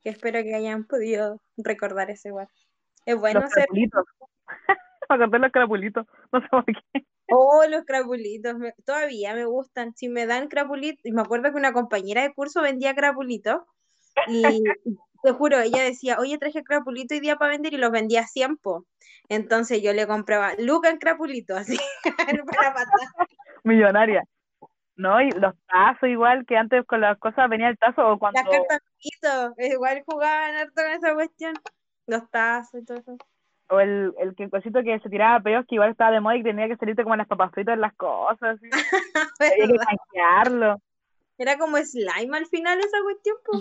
Que 0.03 0.09
espero 0.09 0.41
que 0.43 0.53
hayan 0.55 0.85
podido 0.85 1.41
recordar 1.57 2.09
eso 2.11 2.27
igual. 2.27 2.47
Es 3.05 3.17
bueno 3.17 3.41
los 3.41 3.49
ser. 3.51 3.65
crapulitos. 3.65 4.05
Acordé 5.09 5.39
los 5.39 5.51
crapulitos, 5.51 6.05
no 6.31 6.41
sé 6.41 6.47
por 6.49 6.65
qué. 6.65 7.05
Oh, 7.29 7.63
los 7.69 7.83
crapulitos. 7.85 8.57
me- 8.57 8.73
todavía 8.85 9.33
me 9.33 9.45
gustan. 9.45 9.93
Si 9.95 10.09
me 10.09 10.25
dan 10.25 10.47
crapulitos. 10.47 11.05
Y 11.05 11.11
me 11.11 11.21
acuerdo 11.21 11.51
que 11.51 11.57
una 11.57 11.73
compañera 11.73 12.21
de 12.21 12.33
curso 12.33 12.61
vendía 12.61 12.95
crapulitos. 12.95 13.61
Y 14.27 14.63
te 15.23 15.31
juro, 15.31 15.59
ella 15.59 15.83
decía, 15.83 16.17
oye, 16.19 16.37
traje 16.37 16.63
crapulito 16.63 17.15
hoy 17.15 17.21
día 17.21 17.37
para 17.37 17.51
vender 17.51 17.73
y 17.73 17.77
los 17.77 17.91
vendía 17.91 18.21
a 18.21 18.27
100 18.27 18.57
po. 18.57 18.85
Entonces 19.29 19.81
yo 19.81 19.93
le 19.93 20.05
compraba 20.05 20.53
Luca 20.59 20.89
en 20.89 20.97
crapulito, 20.97 21.55
así, 21.55 21.77
para 22.57 22.73
matar. 22.73 23.07
millonaria. 23.63 24.23
No, 24.95 25.19
y 25.21 25.31
los 25.31 25.53
tazos 25.67 26.09
igual, 26.09 26.45
que 26.45 26.55
antes 26.55 26.85
con 26.85 27.01
las 27.01 27.17
cosas 27.17 27.49
venía 27.49 27.69
el 27.69 27.77
tazo, 27.77 28.07
o 28.07 28.19
cuando, 28.19 28.39
Las 28.43 28.59
cartas 28.67 29.53
igual 29.57 30.03
jugaban 30.05 30.55
harto 30.55 30.73
con 30.75 30.91
esa 30.91 31.13
cuestión. 31.13 31.53
Los 32.05 32.29
tazos 32.29 32.81
y 32.81 32.85
todo 32.85 32.97
eso. 32.97 33.17
o 33.69 33.79
el, 33.79 34.13
el 34.19 34.35
que 34.35 34.49
cosito 34.49 34.83
que 34.83 34.99
se 34.99 35.09
tiraba 35.09 35.39
peos, 35.39 35.65
que 35.67 35.75
igual 35.75 35.91
estaba 35.91 36.11
de 36.11 36.19
moda 36.19 36.35
y 36.35 36.43
tenía 36.43 36.67
que 36.67 36.77
salirte 36.77 37.03
como 37.03 37.15
las 37.15 37.27
papas 37.27 37.51
fritas 37.51 37.73
en 37.73 37.81
las 37.81 37.93
cosas, 37.95 38.57
así. 38.57 38.69
Había 39.39 39.67
que 39.67 39.77
canjearlo. 39.77 40.81
Era 41.37 41.57
como 41.57 41.77
slime 41.77 42.37
al 42.37 42.45
final 42.45 42.79
esa 42.79 43.01
cuestión, 43.03 43.37
po. 43.43 43.59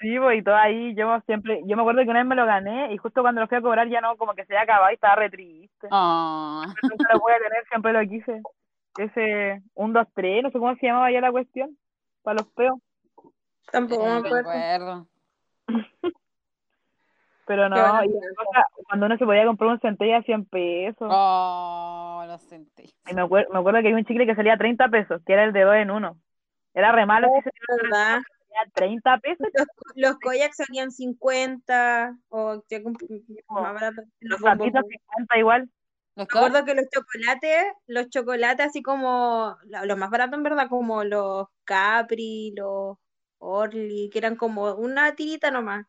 Sí, 0.00 0.18
pues, 0.18 0.38
y 0.38 0.42
todo 0.42 0.56
ahí, 0.56 0.94
yo 0.94 1.20
siempre, 1.26 1.60
yo 1.66 1.76
me 1.76 1.82
acuerdo 1.82 2.02
que 2.02 2.10
una 2.10 2.20
vez 2.20 2.28
me 2.28 2.34
lo 2.34 2.46
gané, 2.46 2.92
y 2.92 2.96
justo 2.96 3.20
cuando 3.20 3.42
lo 3.42 3.48
fui 3.48 3.58
a 3.58 3.62
cobrar 3.62 3.88
ya 3.88 4.00
no, 4.00 4.16
como 4.16 4.34
que 4.34 4.46
se 4.46 4.54
había 4.54 4.62
acabado 4.64 4.90
y 4.90 4.94
estaba 4.94 5.16
re 5.16 5.30
triste. 5.30 5.88
Ah. 5.90 6.64
Nunca 6.82 7.12
lo 7.12 7.20
pude 7.20 7.34
tener, 7.34 7.64
siempre 7.68 7.92
lo 7.92 8.00
quise. 8.08 8.40
Ese, 8.98 9.62
un, 9.74 9.92
dos, 9.92 10.06
tres, 10.14 10.42
no 10.42 10.50
sé 10.50 10.58
cómo 10.58 10.74
se 10.76 10.86
llamaba 10.86 11.10
ya 11.10 11.20
la 11.20 11.30
cuestión, 11.32 11.76
para 12.22 12.38
los 12.40 12.46
peos. 12.48 12.78
Tampoco 13.70 14.04
me 14.04 14.10
acuerdo. 14.12 14.38
acuerdo. 14.38 15.06
Pero 17.46 17.68
no, 17.68 17.76
cosa, 17.76 18.64
cuando 18.86 19.06
uno 19.06 19.16
se 19.18 19.24
podía 19.24 19.44
comprar 19.44 19.70
un 19.70 19.80
centella 19.80 20.18
a 20.18 20.22
100 20.22 20.44
pesos. 20.44 21.08
Oh, 21.10 22.22
lo 22.24 22.38
sentí. 22.38 22.84
Y 23.08 23.14
me, 23.14 23.22
acuer- 23.22 23.48
me 23.50 23.58
acuerdo 23.58 23.80
que 23.80 23.88
había 23.88 23.96
un 23.98 24.04
chicle 24.04 24.24
que 24.26 24.36
salía 24.36 24.56
30 24.56 24.88
pesos, 24.88 25.20
que 25.26 25.32
era 25.32 25.42
el 25.44 25.52
de 25.52 25.62
dos 25.62 25.74
en 25.74 25.90
uno. 25.90 26.16
Era 26.74 26.92
re 26.92 27.06
malo, 27.06 27.26
Oh, 27.28 27.40
¿Verdad? 27.82 28.20
salía 28.38 28.72
30 28.72 29.18
pesos. 29.18 29.48
Los 29.96 30.16
kayaks 30.18 30.58
salían 30.58 30.92
50 30.92 32.16
o 32.28 32.62
comp- 32.68 33.34
más 33.48 33.74
barato. 33.74 34.02
Los 34.20 34.40
Los 34.40 34.42
papitos 34.42 34.82
50 34.88 35.38
igual. 35.38 35.68
¿Los 36.16 36.28
Me 36.32 36.38
acuerdo 36.38 36.64
que 36.64 36.74
los 36.74 36.86
chocolates, 36.90 37.64
los 37.86 38.08
chocolates 38.10 38.66
así 38.66 38.82
como, 38.82 39.56
lo, 39.64 39.84
lo 39.84 39.96
más 39.96 40.10
barato 40.10 40.36
en 40.36 40.42
verdad, 40.42 40.68
como 40.68 41.04
los 41.04 41.46
Capri, 41.64 42.52
los 42.56 42.98
Orly, 43.38 44.10
que 44.12 44.18
eran 44.18 44.36
como 44.36 44.74
una 44.74 45.14
tirita 45.14 45.50
nomás. 45.50 45.86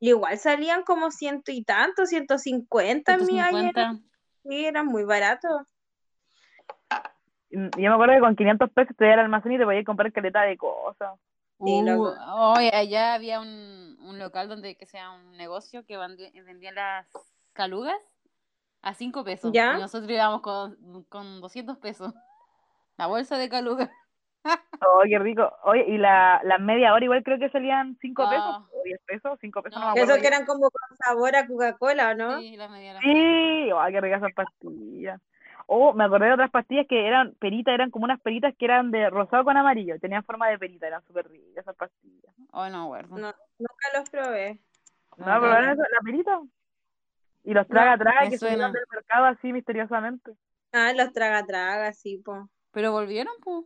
Y 0.00 0.10
igual 0.10 0.38
salían 0.38 0.82
como 0.82 1.10
ciento 1.10 1.50
y 1.50 1.64
tanto, 1.64 2.06
150 2.06 3.14
en 3.14 3.26
mi 3.26 3.40
ayer. 3.40 3.72
150. 3.74 3.98
Sí, 4.44 4.66
eran 4.66 4.86
muy 4.86 5.04
baratos. 5.04 5.62
Yo 7.50 7.70
me 7.70 7.88
acuerdo 7.88 8.14
que 8.14 8.20
con 8.20 8.36
500 8.36 8.70
pesos 8.70 8.96
te 8.96 9.04
iba 9.04 9.14
al 9.14 9.20
almacén 9.20 9.52
y 9.52 9.58
te 9.58 9.64
podías 9.64 9.84
comprar 9.84 10.12
caleta 10.12 10.42
de 10.42 10.56
cosas. 10.56 11.18
Sí, 11.64 11.82
Uh, 11.86 12.12
oye, 12.56 12.70
allá 12.74 13.14
había 13.14 13.40
un, 13.40 13.96
un 14.00 14.18
local 14.18 14.48
donde 14.48 14.74
que 14.74 14.86
sea 14.86 15.12
un 15.12 15.36
negocio 15.36 15.86
que 15.86 15.96
vendían 15.96 16.74
las 16.74 17.06
calugas 17.52 17.96
a 18.84 18.94
5 18.94 19.24
pesos. 19.24 19.50
¿Ya? 19.52 19.74
Y 19.76 19.80
nosotros 19.80 20.10
íbamos 20.10 20.40
con, 20.42 20.76
con 21.08 21.40
200 21.40 21.78
pesos. 21.78 22.12
La 22.96 23.06
bolsa 23.06 23.38
de 23.38 23.48
calugas. 23.48 23.90
Oh, 24.86 25.00
qué 25.08 25.18
rico. 25.18 25.50
Oye, 25.64 25.86
y 25.88 25.96
la, 25.96 26.38
la 26.44 26.58
media 26.58 26.92
hora 26.92 27.02
igual 27.02 27.22
creo 27.24 27.38
que 27.38 27.48
salían 27.48 27.96
5 28.02 28.28
pesos, 28.28 28.44
Ah. 28.46 28.66
o 28.70 28.82
10 28.84 29.00
pesos, 29.06 29.38
5 29.40 29.62
pesos, 29.62 29.80
no, 29.80 29.80
No. 29.80 29.86
me 29.86 29.90
acuerdo. 29.92 30.12
Esos 30.12 30.20
que 30.20 30.28
eran 30.28 30.44
como 30.44 30.68
con 30.70 30.96
sabor 30.98 31.34
a 31.34 31.46
Coca-Cola, 31.46 32.14
¿no? 32.14 32.38
Sí, 32.40 32.54
la 32.58 32.68
media. 32.68 33.00
Sí, 33.00 33.70
oh, 33.72 33.80
qué 33.90 34.00
ricas 34.02 34.18
esas 34.20 34.34
pastillas. 34.34 35.18
Oh, 35.66 35.94
me 35.94 36.04
acordé 36.04 36.26
de 36.26 36.34
otras 36.34 36.50
pastillas 36.50 36.86
que 36.86 37.06
eran 37.08 37.32
peritas, 37.40 37.72
eran 37.72 37.90
como 37.90 38.04
unas 38.04 38.20
peritas 38.20 38.54
que 38.58 38.66
eran 38.66 38.90
de 38.90 39.08
rosado 39.08 39.44
con 39.44 39.56
amarillo, 39.56 39.98
tenían 39.98 40.22
forma 40.24 40.48
de 40.48 40.58
perita, 40.58 40.86
eran 40.86 41.02
súper 41.06 41.26
ricas 41.30 41.62
esas 41.62 41.76
pastillas. 41.76 42.34
Oh, 42.52 42.68
no, 42.68 42.84
acuerdo. 42.84 43.16
No, 43.16 43.32
nunca 43.58 43.88
los 43.98 44.10
probé. 44.10 44.58
¿No 45.16 45.24
Ah, 45.26 45.38
probaron 45.40 45.70
eso, 45.70 45.80
la 45.90 46.00
perita? 46.04 46.40
Y 47.44 47.52
los 47.54 47.68
traga 47.68 47.96
traga 47.98 48.22
me 48.22 48.30
que 48.30 48.38
suena. 48.38 48.52
salieron 48.54 48.72
del 48.72 48.84
mercado 48.90 49.24
así 49.26 49.52
misteriosamente. 49.52 50.32
Ah, 50.72 50.92
los 50.94 51.12
traga-traga, 51.12 51.92
sí, 51.92 52.18
po. 52.18 52.48
Pero 52.72 52.90
volvieron, 52.92 53.32
pues. 53.42 53.64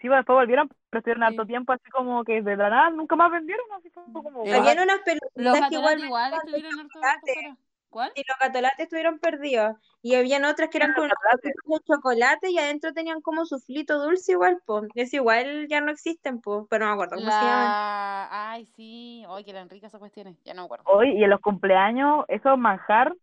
Sí, 0.00 0.08
después 0.08 0.36
volvieron, 0.36 0.68
pero 0.90 0.98
estuvieron 0.98 1.22
Sí. 1.28 1.34
harto 1.34 1.46
tiempo 1.46 1.72
así 1.72 1.90
como 1.90 2.24
que 2.24 2.42
de 2.42 2.56
la 2.56 2.68
nada 2.70 2.90
nunca 2.90 3.14
más 3.16 3.30
vendieron, 3.30 3.64
así 3.78 3.90
como... 3.90 4.42
Pero- 4.44 4.58
Habían 4.58 4.80
unas 4.80 5.00
pelotitas 5.00 5.68
que 5.68 5.74
igual 5.76 6.04
igual 6.04 6.32
estuvieron 6.34 6.80
harto 6.80 6.98
fuera. 7.00 7.56
¿Cuál? 7.90 8.12
Sí, 8.14 8.22
los 8.26 8.36
catolates 8.36 8.80
estuvieron 8.80 9.18
perdidos. 9.18 9.76
Y 10.02 10.14
habían 10.14 10.44
otras 10.44 10.68
que 10.68 10.78
eran 10.78 10.94
Los 10.96 11.08
con 11.64 11.80
chocolate 11.80 12.50
y 12.50 12.58
adentro 12.58 12.92
tenían 12.92 13.20
como 13.20 13.46
suflito 13.46 13.98
dulce 13.98 14.32
igual, 14.32 14.60
po. 14.64 14.82
Es 14.94 15.14
igual 15.14 15.66
ya 15.68 15.80
no 15.80 15.90
existen, 15.90 16.40
po. 16.40 16.66
Pero 16.68 16.84
no 16.84 16.90
me 16.90 16.94
acuerdo 16.94 17.16
cómo 17.16 17.30
se 17.30 17.36
llaman. 17.36 17.64
La... 17.64 18.50
Ay, 18.50 18.66
sí. 18.66 19.24
Ay, 19.28 19.44
que 19.44 19.50
eran 19.50 19.68
ricas 19.70 19.88
esas 19.88 20.00
cuestiones. 20.00 20.36
Ya 20.44 20.54
no 20.54 20.62
me 20.62 20.66
acuerdo. 20.66 20.84
Hoy, 20.86 21.16
y 21.18 21.24
en 21.24 21.30
los 21.30 21.40
cumpleaños, 21.40 22.24
esos 22.28 22.58
manjar, 22.58 23.14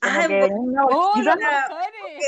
Ay, 0.00 0.28
que 0.28 0.40
bueno, 0.40 0.86
¡Oh, 0.90 1.12
los 1.16 1.36
manjares! 1.36 2.24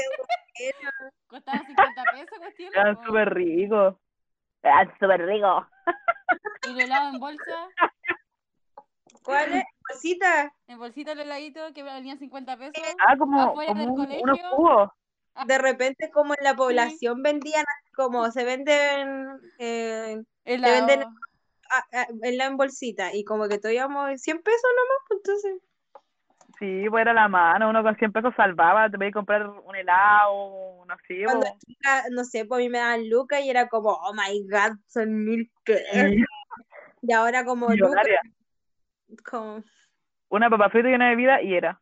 Costaban 1.26 1.66
50 1.66 2.04
pesos 2.12 2.38
cuestiones. 2.38 2.74
eran 2.76 3.04
súper 3.04 3.34
ricos. 3.34 3.96
Eran 4.62 4.92
súper 4.98 5.26
ricos. 5.26 5.66
Y 6.68 6.80
helado 6.80 7.10
en 7.10 7.20
bolsa, 7.20 7.68
¿Cuál 9.28 9.52
es? 9.54 9.64
Cosita. 9.86 10.52
en 10.66 10.78
bolsita 10.78 11.12
el 11.12 11.20
heladito 11.20 11.60
que 11.74 11.82
valían 11.82 12.18
50 12.18 12.56
pesos. 12.56 12.74
Ah, 13.06 13.16
como, 13.18 13.40
Afuera 13.40 13.68
como 13.72 13.80
del 13.80 13.90
un- 13.90 13.96
colegio. 13.96 14.22
unos 14.22 14.38
cubos. 14.50 14.90
De 15.46 15.58
repente, 15.58 16.10
como 16.10 16.34
en 16.34 16.42
la 16.44 16.54
población 16.56 17.22
vendían, 17.22 17.62
así 17.62 17.92
como 17.92 18.30
se 18.30 18.44
venden 18.44 19.38
eh, 19.58 20.20
Helado. 20.44 20.74
venden- 20.74 21.02
a- 21.70 22.00
a- 22.00 22.06
en 22.22 22.38
la 22.38 22.46
en 22.46 22.56
bolsita. 22.56 23.14
Y 23.14 23.24
como 23.24 23.48
que 23.48 23.58
todos 23.58 23.74
íbamos 23.74 24.20
100 24.20 24.42
pesos 24.42 24.70
nomás, 24.76 25.04
pues, 25.08 25.20
entonces. 25.24 25.62
Sí, 26.58 26.90
pues 26.90 27.02
era 27.02 27.12
la 27.14 27.28
mano, 27.28 27.68
uno 27.70 27.82
con 27.84 27.94
100 27.96 28.10
pesos 28.12 28.34
salvaba, 28.36 28.90
te 28.90 28.96
podías 28.96 29.12
comprar 29.12 29.46
un 29.48 29.76
helado, 29.76 30.84
no 30.86 30.96
sé, 31.06 31.22
Cuando 31.24 31.46
po. 31.46 31.58
chica, 31.64 32.04
no 32.10 32.24
sé, 32.24 32.46
pues 32.46 32.58
a 32.58 32.62
mí 32.62 32.68
me 32.68 32.78
daban 32.78 33.08
lucas 33.08 33.42
y 33.42 33.50
era 33.50 33.68
como, 33.68 33.90
oh 33.90 34.12
my 34.14 34.42
god, 34.50 34.76
son 34.88 35.24
mil 35.24 35.50
pesos. 35.64 35.86
Sí, 35.92 36.24
Y 37.02 37.12
ahora 37.12 37.44
como 37.44 37.68
lucas, 37.68 38.02
Una 40.28 40.50
papa 40.50 40.68
frita 40.70 40.90
y 40.90 40.94
una 40.94 41.10
bebida 41.10 41.42
y 41.42 41.54
era. 41.54 41.80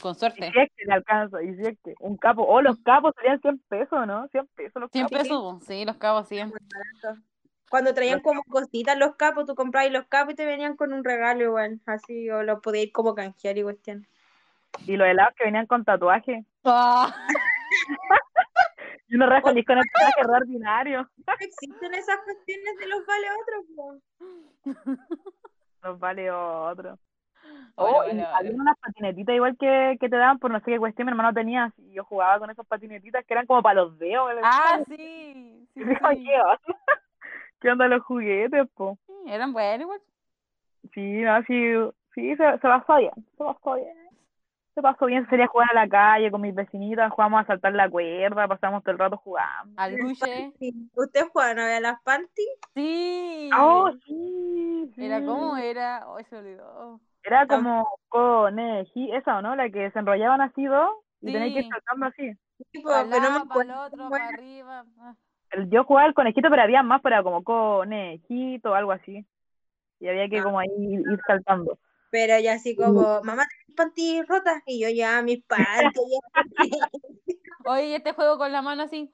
Con 0.00 0.12
Y 0.12 0.18
suerte. 0.18 0.50
si 0.52 0.58
es 0.60 0.70
que 0.76 0.84
le 0.84 0.92
alcanza, 0.92 1.42
y 1.42 1.54
si 1.54 1.62
es 1.62 1.78
que 1.82 1.94
un 2.00 2.16
capo, 2.16 2.42
oh, 2.42 2.60
los 2.60 2.78
capos 2.80 3.14
salían 3.16 3.40
100 3.40 3.58
pesos, 3.68 4.06
¿no? 4.06 4.28
100 4.28 4.46
pesos 4.48 4.80
los 4.82 4.90
100 4.90 5.06
capos. 5.08 5.22
pesos, 5.22 5.64
sí, 5.64 5.84
los 5.84 5.96
cabos 5.96 6.28
100. 6.28 6.52
Cuando 7.70 7.94
traían 7.94 8.20
como 8.20 8.42
cositas 8.44 8.98
los 8.98 9.16
capos, 9.16 9.46
tú 9.46 9.54
comprabas 9.54 9.90
los 9.90 10.06
capos 10.06 10.34
y 10.34 10.36
te 10.36 10.44
venían 10.44 10.76
con 10.76 10.92
un 10.92 11.04
regalo 11.04 11.42
igual, 11.44 11.80
así, 11.86 12.28
o 12.30 12.42
lo 12.42 12.60
podías 12.60 12.86
ir 12.86 12.92
como 12.92 13.14
canjear 13.14 13.56
y 13.56 13.62
cuestión. 13.62 14.06
Y 14.86 14.96
los 14.96 15.08
helados 15.08 15.34
que 15.36 15.44
venían 15.44 15.66
con 15.66 15.84
tatuaje. 15.84 16.44
Ah, 16.64 17.14
Y 19.08 19.16
uno 19.16 19.26
re 19.26 19.42
feliz 19.42 19.66
con 19.66 19.76
el 19.76 19.84
tatuaje 19.92 20.22
re 20.22 20.36
ordinario. 20.36 21.10
No 21.26 21.34
existen 21.38 21.92
esas 21.92 22.18
cuestiones 22.24 22.78
de 22.78 22.86
los 22.86 23.04
vale 23.04 23.26
otros, 23.42 24.00
Nos 25.82 25.98
vale 25.98 26.30
otro. 26.30 26.98
Oh, 27.74 27.98
vale. 27.98 28.24
había 28.34 28.52
unas 28.52 28.78
patinetitas 28.78 29.34
igual 29.34 29.56
que, 29.58 29.96
que 29.98 30.08
te 30.08 30.16
daban 30.16 30.38
por 30.38 30.50
no 30.50 30.60
sé 30.60 30.66
qué 30.66 30.78
cuestión, 30.78 31.06
mi 31.06 31.10
hermano 31.10 31.32
tenía, 31.32 31.72
y 31.78 31.94
yo 31.94 32.04
jugaba 32.04 32.38
con 32.38 32.50
esas 32.50 32.66
patinetitas 32.66 33.24
que 33.24 33.34
eran 33.34 33.46
como 33.46 33.62
para 33.62 33.82
los 33.82 33.98
dedos. 33.98 34.28
¿verdad? 34.28 34.42
Ah, 34.44 34.78
sí. 34.86 35.66
sí. 35.74 35.82
¿qué 35.82 36.40
onda? 36.40 36.60
¿Qué 37.60 37.70
onda 37.70 37.88
los 37.88 38.02
juguetes, 38.02 38.68
po? 38.74 38.98
Sí, 39.06 39.12
Eran 39.26 39.52
buenos 39.52 39.82
igual. 39.82 40.00
Sí, 40.92 41.20
no, 41.22 41.42
sí, 41.44 41.74
sí, 42.14 42.36
se, 42.36 42.52
se 42.52 42.58
pasó 42.58 42.96
bien, 42.96 43.12
se 43.14 43.44
pasó 43.44 43.74
bien. 43.74 44.01
Se 44.74 44.80
pasó 44.80 45.04
bien, 45.06 45.28
sería 45.28 45.46
jugar 45.48 45.68
a 45.70 45.74
la 45.74 45.88
calle 45.88 46.30
con 46.30 46.40
mis 46.40 46.54
vecinitas, 46.54 47.12
jugamos 47.12 47.42
a 47.42 47.46
saltar 47.46 47.74
la 47.74 47.90
cuerda, 47.90 48.48
pasamos 48.48 48.82
todo 48.82 48.92
el 48.92 48.98
rato 48.98 49.18
jugando. 49.18 49.74
Al 49.76 49.96
luche. 49.96 50.50
Sí. 50.58 50.88
¿Ustedes 50.94 51.28
juegan 51.30 51.58
a 51.58 51.78
las 51.80 52.00
panty? 52.02 52.42
Sí. 52.74 53.50
Oh, 53.58 53.90
sí, 54.06 54.90
Era 54.96 55.20
sí. 55.20 55.26
como 55.26 55.56
era. 55.58 56.04
Oh, 56.08 56.18
se 56.28 56.36
olvidó. 56.36 57.00
Era 57.22 57.46
como 57.46 57.86
conejí, 58.08 59.12
esa, 59.12 59.38
¿o 59.38 59.42
no? 59.42 59.54
La 59.56 59.68
que 59.68 59.90
se 59.90 59.98
enrollaban 59.98 60.40
así 60.40 60.64
dos 60.64 60.90
y 61.20 61.32
tenías 61.32 61.52
que 61.52 61.58
ir 61.58 61.64
Sí. 61.64 61.70
saltando 61.70 62.06
así. 62.06 62.32
Sí, 62.72 62.82
Para 62.82 63.04
pero 63.10 63.22
no 63.30 63.40
me 63.40 63.46
para 63.46 63.62
el 63.62 63.70
otro, 63.72 64.08
para 64.08 64.24
era. 64.28 64.34
arriba. 64.38 64.84
ah. 65.00 65.14
El, 65.50 65.68
yo 65.68 65.84
jugaba 65.84 66.06
al 66.08 66.14
conejito, 66.14 66.48
pero 66.48 66.62
había 66.62 66.82
más, 66.82 67.02
pero 67.02 67.16
era 67.16 67.22
como 67.22 67.44
conejito, 67.44 68.74
algo 68.74 68.92
así. 68.92 69.26
Y 70.00 70.08
había 70.08 70.28
que 70.30 70.38
Ah. 70.38 70.42
como 70.44 70.58
ahí 70.60 70.68
ir 70.78 71.20
saltando. 71.26 71.78
Pero 72.12 72.38
ya 72.38 72.52
así 72.52 72.76
como, 72.76 73.22
mamá, 73.24 73.46
¿tenés 73.48 73.74
panty 73.76 74.22
rotas? 74.22 74.62
Y 74.66 74.82
yo 74.82 74.88
ya, 74.90 75.22
mis 75.22 75.42
panty. 75.48 75.98
ya. 76.70 76.88
Oye, 77.64 77.86
¿y 77.88 77.94
este 77.94 78.12
juego 78.12 78.36
con 78.36 78.52
la 78.52 78.60
mano 78.60 78.82
así. 78.82 79.10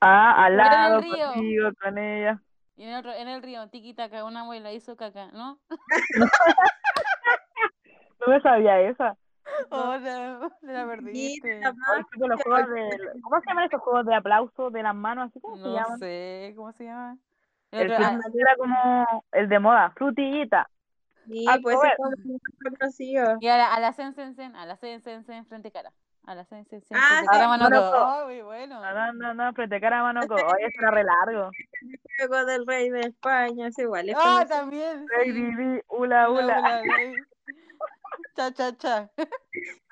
Ah, 0.00 0.46
al 0.46 0.56
lado, 0.56 1.00
río. 1.02 1.26
contigo, 1.34 1.68
con 1.80 1.98
ella. 1.98 2.40
Y 2.76 2.84
en 2.84 2.88
el, 2.88 3.00
otro- 3.00 3.12
en 3.12 3.28
el 3.28 3.42
río, 3.42 3.68
tiki 3.68 3.92
taka, 3.92 4.24
una 4.24 4.40
abuela 4.40 4.72
hizo 4.72 4.96
caca, 4.96 5.26
¿no? 5.32 5.60
No 8.20 8.26
me 8.28 8.40
sabía 8.40 8.80
esa. 8.80 9.16
Oh, 9.70 9.96
la, 9.98 10.48
la 10.62 10.86
perdiste. 10.86 11.60
los 11.60 12.42
juegos 12.42 12.68
de, 12.70 12.88
¿Cómo 13.22 13.40
se 13.40 13.46
llaman 13.48 13.64
esos 13.64 13.80
juegos 13.82 14.06
de 14.06 14.14
aplauso 14.14 14.70
de 14.70 14.82
las 14.82 14.94
manos? 14.94 15.28
Así 15.28 15.40
como 15.40 15.56
se 15.56 15.62
No 15.62 15.74
llaman. 15.74 15.98
sé, 15.98 16.52
¿cómo 16.56 16.72
se 16.72 16.84
llama? 16.84 17.18
El 17.72 17.80
El 17.90 17.92
otro- 17.92 18.06
ah, 18.06 18.18
era 18.32 18.56
como 18.56 19.24
el 19.32 19.48
de 19.48 19.58
moda, 19.58 19.90
frutillita. 19.96 20.70
Sí, 21.30 21.46
Ah, 21.48 21.58
pues 21.62 21.76
joder. 21.76 21.92
es 21.92 21.96
como 21.96 22.10
muy 22.24 22.40
conocido. 22.78 23.36
y 23.40 23.48
a 23.48 23.56
la, 23.56 23.74
a 23.74 23.80
la 23.80 23.92
sen, 23.92 24.14
sen, 24.14 24.34
sen, 24.34 24.54
a 24.56 24.66
la 24.66 24.76
sen, 24.76 25.00
sen, 25.02 25.24
sen, 25.24 25.46
frente 25.46 25.70
cara. 25.70 25.92
A 26.26 26.34
la 26.34 26.44
sen, 26.44 26.64
sen, 26.66 26.82
sen, 26.82 26.96
Ah, 26.98 27.06
frente 27.08 27.26
sí, 27.26 27.30
cara, 27.32 27.48
mano 27.48 27.64
mano 27.64 27.76
codo. 27.90 28.06
Oh, 28.06 28.26
muy 28.26 28.42
bueno. 28.42 28.80
No, 28.80 28.94
no, 28.94 29.12
no, 29.12 29.34
no, 29.34 29.52
frente 29.54 29.80
cara 29.80 30.02
mano 30.02 30.26
con. 30.26 30.38
Oye, 30.38 30.66
eso 30.66 30.80
era 30.80 30.90
re 30.90 31.04
largo. 31.04 31.50
Juego 32.18 32.44
del 32.44 32.66
rey 32.66 32.90
de 32.90 33.00
España, 33.00 33.68
es 33.68 33.78
igual. 33.78 34.08
es 34.10 34.16
Ah, 34.18 34.44
también. 34.48 35.06
Baby, 35.16 35.32
Sí. 35.32 35.42
baby, 35.56 35.80
ula, 35.88 36.30
Ula. 36.30 36.82
Cha, 38.36 38.52
cha, 38.52 38.72
cha. 38.72 39.10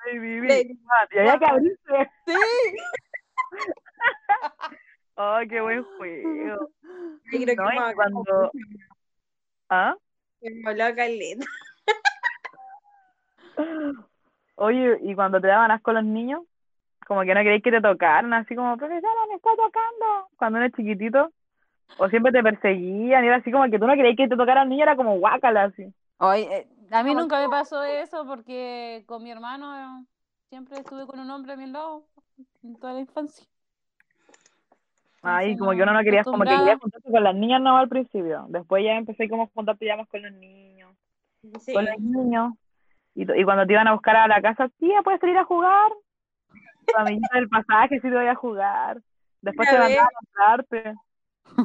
Baby, 0.05 0.39
Baby. 0.41 0.47
baby. 0.47 0.79
Ah, 0.91 1.07
Y 1.11 1.19
había 1.19 1.39
que 1.39 1.45
abrirse. 1.45 2.11
Sí. 2.25 2.33
Oh, 5.21 5.37
qué 5.49 5.59
buen 5.59 5.83
juego. 5.97 6.69
Yo 7.31 7.39
creo 7.41 7.45
que 7.45 7.55
No, 7.55 7.91
y 7.91 7.93
cuando. 7.93 8.51
¿Ah? 9.69 9.93
Hemos 10.41 10.65
hablado 10.65 10.95
caleta. 10.95 11.45
Oye, 14.55 14.97
y 15.01 15.15
cuando 15.15 15.39
te 15.39 15.47
daban 15.47 15.71
asco 15.71 15.93
los 15.93 16.03
niños, 16.03 16.43
como 17.07 17.21
que 17.21 17.33
no 17.33 17.41
queréis 17.41 17.63
que 17.63 17.71
te 17.71 17.81
tocaran, 17.81 18.33
así 18.33 18.55
como, 18.55 18.77
profesora, 18.77 19.25
me 19.29 19.35
está 19.35 19.49
tocando. 19.55 20.29
Cuando 20.37 20.59
eres 20.59 20.73
chiquitito, 20.73 21.31
o 21.97 22.09
siempre 22.09 22.31
te 22.31 22.43
perseguían, 22.43 23.23
y 23.23 23.27
era 23.27 23.37
así 23.37 23.51
como 23.51 23.69
que 23.69 23.79
tú 23.79 23.87
no 23.87 23.95
querías 23.95 24.15
que 24.15 24.27
te 24.27 24.35
tocara 24.35 24.63
el 24.63 24.69
niño, 24.69 24.83
era 24.83 24.95
como 24.95 25.17
guácala, 25.17 25.63
así. 25.65 25.93
Oye, 26.17 26.57
eh, 26.57 26.67
a 26.91 27.03
mí 27.03 27.15
nunca 27.15 27.39
me 27.39 27.49
pasó 27.49 27.83
eso 27.83 28.25
porque 28.25 29.03
con 29.07 29.23
mi 29.23 29.31
hermano 29.31 29.75
eh, 29.75 30.05
siempre 30.49 30.79
estuve 30.79 31.07
con 31.07 31.19
un 31.19 31.29
hombre 31.29 31.53
a 31.53 31.57
mi 31.57 31.67
lado 31.67 32.05
en 32.63 32.75
toda 32.75 32.93
la 32.93 32.99
infancia. 32.99 33.45
Entonces, 35.21 35.57
como 35.59 35.71
que 35.71 35.83
uno 35.83 35.93
no 35.93 36.01
quería, 36.03 36.23
como 36.23 36.43
que 36.43 36.49
quería 36.49 36.77
juntarse 36.77 37.11
con 37.11 37.23
las 37.23 37.35
niñas 37.35 37.61
no 37.61 37.77
al 37.77 37.89
principio. 37.89 38.45
Después 38.49 38.83
ya 38.83 38.95
empecé 38.95 39.27
como 39.29 39.43
a 39.43 39.47
juntarte 39.53 39.85
ya 39.85 39.97
más 39.97 40.07
con 40.07 40.21
los 40.21 40.31
niños, 40.33 40.93
Sí. 41.59 41.73
con 41.73 41.85
los 41.85 41.99
niños. 41.99 42.53
Y, 43.15 43.23
y 43.39 43.43
cuando 43.43 43.65
te 43.65 43.73
iban 43.73 43.87
a 43.87 43.93
buscar 43.93 44.15
a 44.15 44.27
la 44.27 44.41
casa, 44.41 44.69
tía, 44.79 45.01
¿puedes 45.03 45.19
salir 45.19 45.37
a 45.37 45.43
jugar? 45.43 45.91
Tu 46.85 46.97
amiguita 46.97 47.37
del 47.37 47.49
pasaje, 47.49 47.95
sí 47.95 48.09
te 48.09 48.15
voy 48.15 48.27
a 48.27 48.35
jugar. 48.35 49.01
Después 49.41 49.67
Una 49.69 49.77
te 49.77 49.83
vez- 49.87 49.97
mandaban 49.97 50.13
a 50.15 50.19
comprarte. 50.19 50.93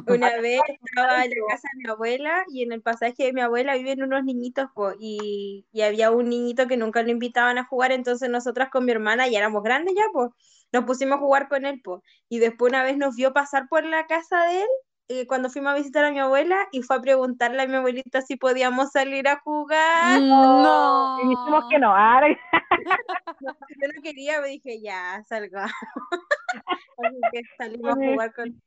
Una 0.07 0.29
vez 0.41 0.61
estaba 0.83 1.23
en 1.23 1.29
la 1.31 1.35
casa 1.47 1.67
de 1.73 1.83
mi 1.83 1.89
abuela 1.89 2.43
y 2.51 2.63
en 2.63 2.71
el 2.71 2.81
pasaje 2.81 3.23
de 3.25 3.33
mi 3.33 3.41
abuela 3.41 3.75
viven 3.75 4.03
unos 4.03 4.23
niñitos 4.23 4.69
po, 4.73 4.91
y, 4.99 5.65
y 5.71 5.81
había 5.81 6.11
un 6.11 6.27
niñito 6.29 6.67
que 6.67 6.75
nunca 6.77 7.03
lo 7.03 7.11
invitaban 7.11 7.57
a 7.57 7.65
jugar, 7.65 7.91
entonces 7.91 8.29
nosotras 8.29 8.69
con 8.69 8.83
mi 8.85 8.91
hermana 8.91 9.27
ya 9.27 9.37
éramos 9.39 9.63
grandes 9.63 9.93
ya, 9.95 10.03
pues, 10.11 10.31
nos 10.71 10.85
pusimos 10.85 11.17
a 11.17 11.21
jugar 11.21 11.47
con 11.47 11.65
él, 11.65 11.81
pues, 11.83 12.01
y 12.29 12.39
después 12.39 12.71
una 12.71 12.83
vez 12.83 12.97
nos 12.97 13.15
vio 13.15 13.33
pasar 13.33 13.67
por 13.69 13.83
la 13.83 14.07
casa 14.07 14.43
de 14.45 14.61
él 14.61 14.67
eh, 15.07 15.27
cuando 15.27 15.49
fuimos 15.49 15.71
a 15.71 15.75
visitar 15.75 16.03
a 16.03 16.11
mi 16.11 16.17
abuela 16.17 16.57
y 16.71 16.81
fue 16.81 16.95
a 16.95 17.01
preguntarle 17.01 17.61
a 17.61 17.67
mi 17.67 17.75
abuelita 17.75 18.21
si 18.21 18.37
podíamos 18.37 18.91
salir 18.91 19.27
a 19.27 19.37
jugar. 19.37 20.19
Mm, 20.19 20.27
No. 20.27 21.19
Y 21.23 21.29
dijimos 21.29 21.65
que 21.69 21.77
no. 21.77 21.95
Ahora 21.95 22.27
Yo 23.39 23.87
no 23.95 24.01
quería, 24.01 24.41
me 24.41 24.47
dije, 24.47 24.81
ya, 24.81 25.23
salga. 25.25 25.65
Así 26.97 27.19
que 27.31 27.41
salimos 27.57 27.91
a 27.91 27.95
jugar 27.95 28.33
con 28.33 28.61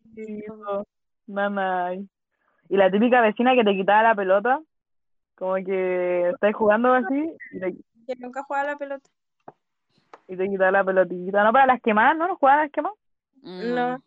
Mamá. 1.27 1.95
Y 2.69 2.77
la 2.77 2.91
típica 2.91 3.21
vecina 3.21 3.55
que 3.55 3.65
te 3.65 3.75
quitaba 3.75 4.03
la 4.03 4.15
pelota, 4.15 4.61
como 5.35 5.55
que 5.57 6.31
estás 6.31 6.55
jugando 6.55 6.93
así 6.93 7.33
y 7.53 7.61
te, 7.61 7.75
que 8.07 8.17
nunca 8.17 8.43
jugaba 8.45 8.73
la 8.73 8.77
pelota. 8.77 9.09
Y 10.29 10.37
te 10.37 10.49
quitaba 10.49 10.71
la 10.71 10.85
pelotita. 10.85 11.43
No 11.43 11.53
para 11.53 11.67
las 11.67 11.81
quemadas, 11.81 12.17
¿no? 12.17 12.29
¿No 12.29 12.37
jugaban 12.37 12.61
a 12.61 12.63
las 12.65 12.73
quemadas? 12.73 12.99
No. 13.43 13.97
Mm. 13.97 14.03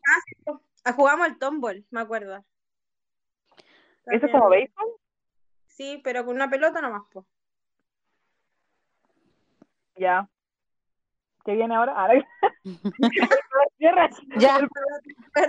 Ah. 0.48 0.60
Ah, 0.84 0.94
jugamos 0.94 1.28
al 1.28 1.38
tombol, 1.38 1.86
me 1.92 2.02
acuerdo. 2.02 2.44
¿Eso 4.06 4.26
es 4.26 4.32
como 4.32 4.50
béisbol? 4.50 4.88
Sí, 5.68 6.02
pero 6.04 6.26
con 6.26 6.36
una 6.36 6.50
pelota 6.50 6.82
nomás, 6.82 7.04
po. 7.12 7.26
Ya. 9.96 10.28
¿Qué 11.46 11.54
viene 11.54 11.76
ahora? 11.76 11.94
Ahora. 11.94 12.28
Cierra. 13.78 14.10
Ya, 14.38 14.60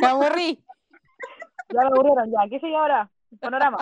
me 0.00 0.06
aburrí. 0.06 0.62
Ya 1.68 1.80
me 1.80 1.86
aburrieron, 1.86 2.30
ya. 2.30 2.48
¿Qué 2.50 2.60
sigue 2.60 2.76
ahora? 2.76 3.10
Panorama. 3.40 3.78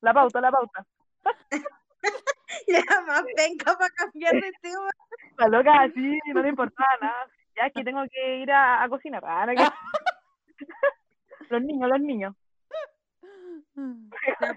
La 0.00 0.14
pauta, 0.14 0.40
la 0.40 0.50
pauta. 0.50 0.86
Ya 2.68 2.82
más 3.06 3.24
venga 3.36 3.76
para 3.78 3.90
cambiar 3.90 4.34
de 4.34 4.52
tema. 4.60 4.90
La 5.38 5.48
loca 5.48 5.82
así, 5.82 6.18
no 6.34 6.42
le 6.42 6.48
importaba 6.48 6.88
nada. 7.00 7.26
Ya 7.56 7.66
es 7.66 7.72
que 7.74 7.84
tengo 7.84 8.02
que 8.10 8.38
ir 8.38 8.50
a, 8.50 8.82
a 8.82 8.88
cocinar. 8.88 9.22
Que- 9.56 9.68
los 11.50 11.62
niños, 11.62 11.88
los 11.90 12.00
niños. 12.00 12.34
Primera 13.74 14.56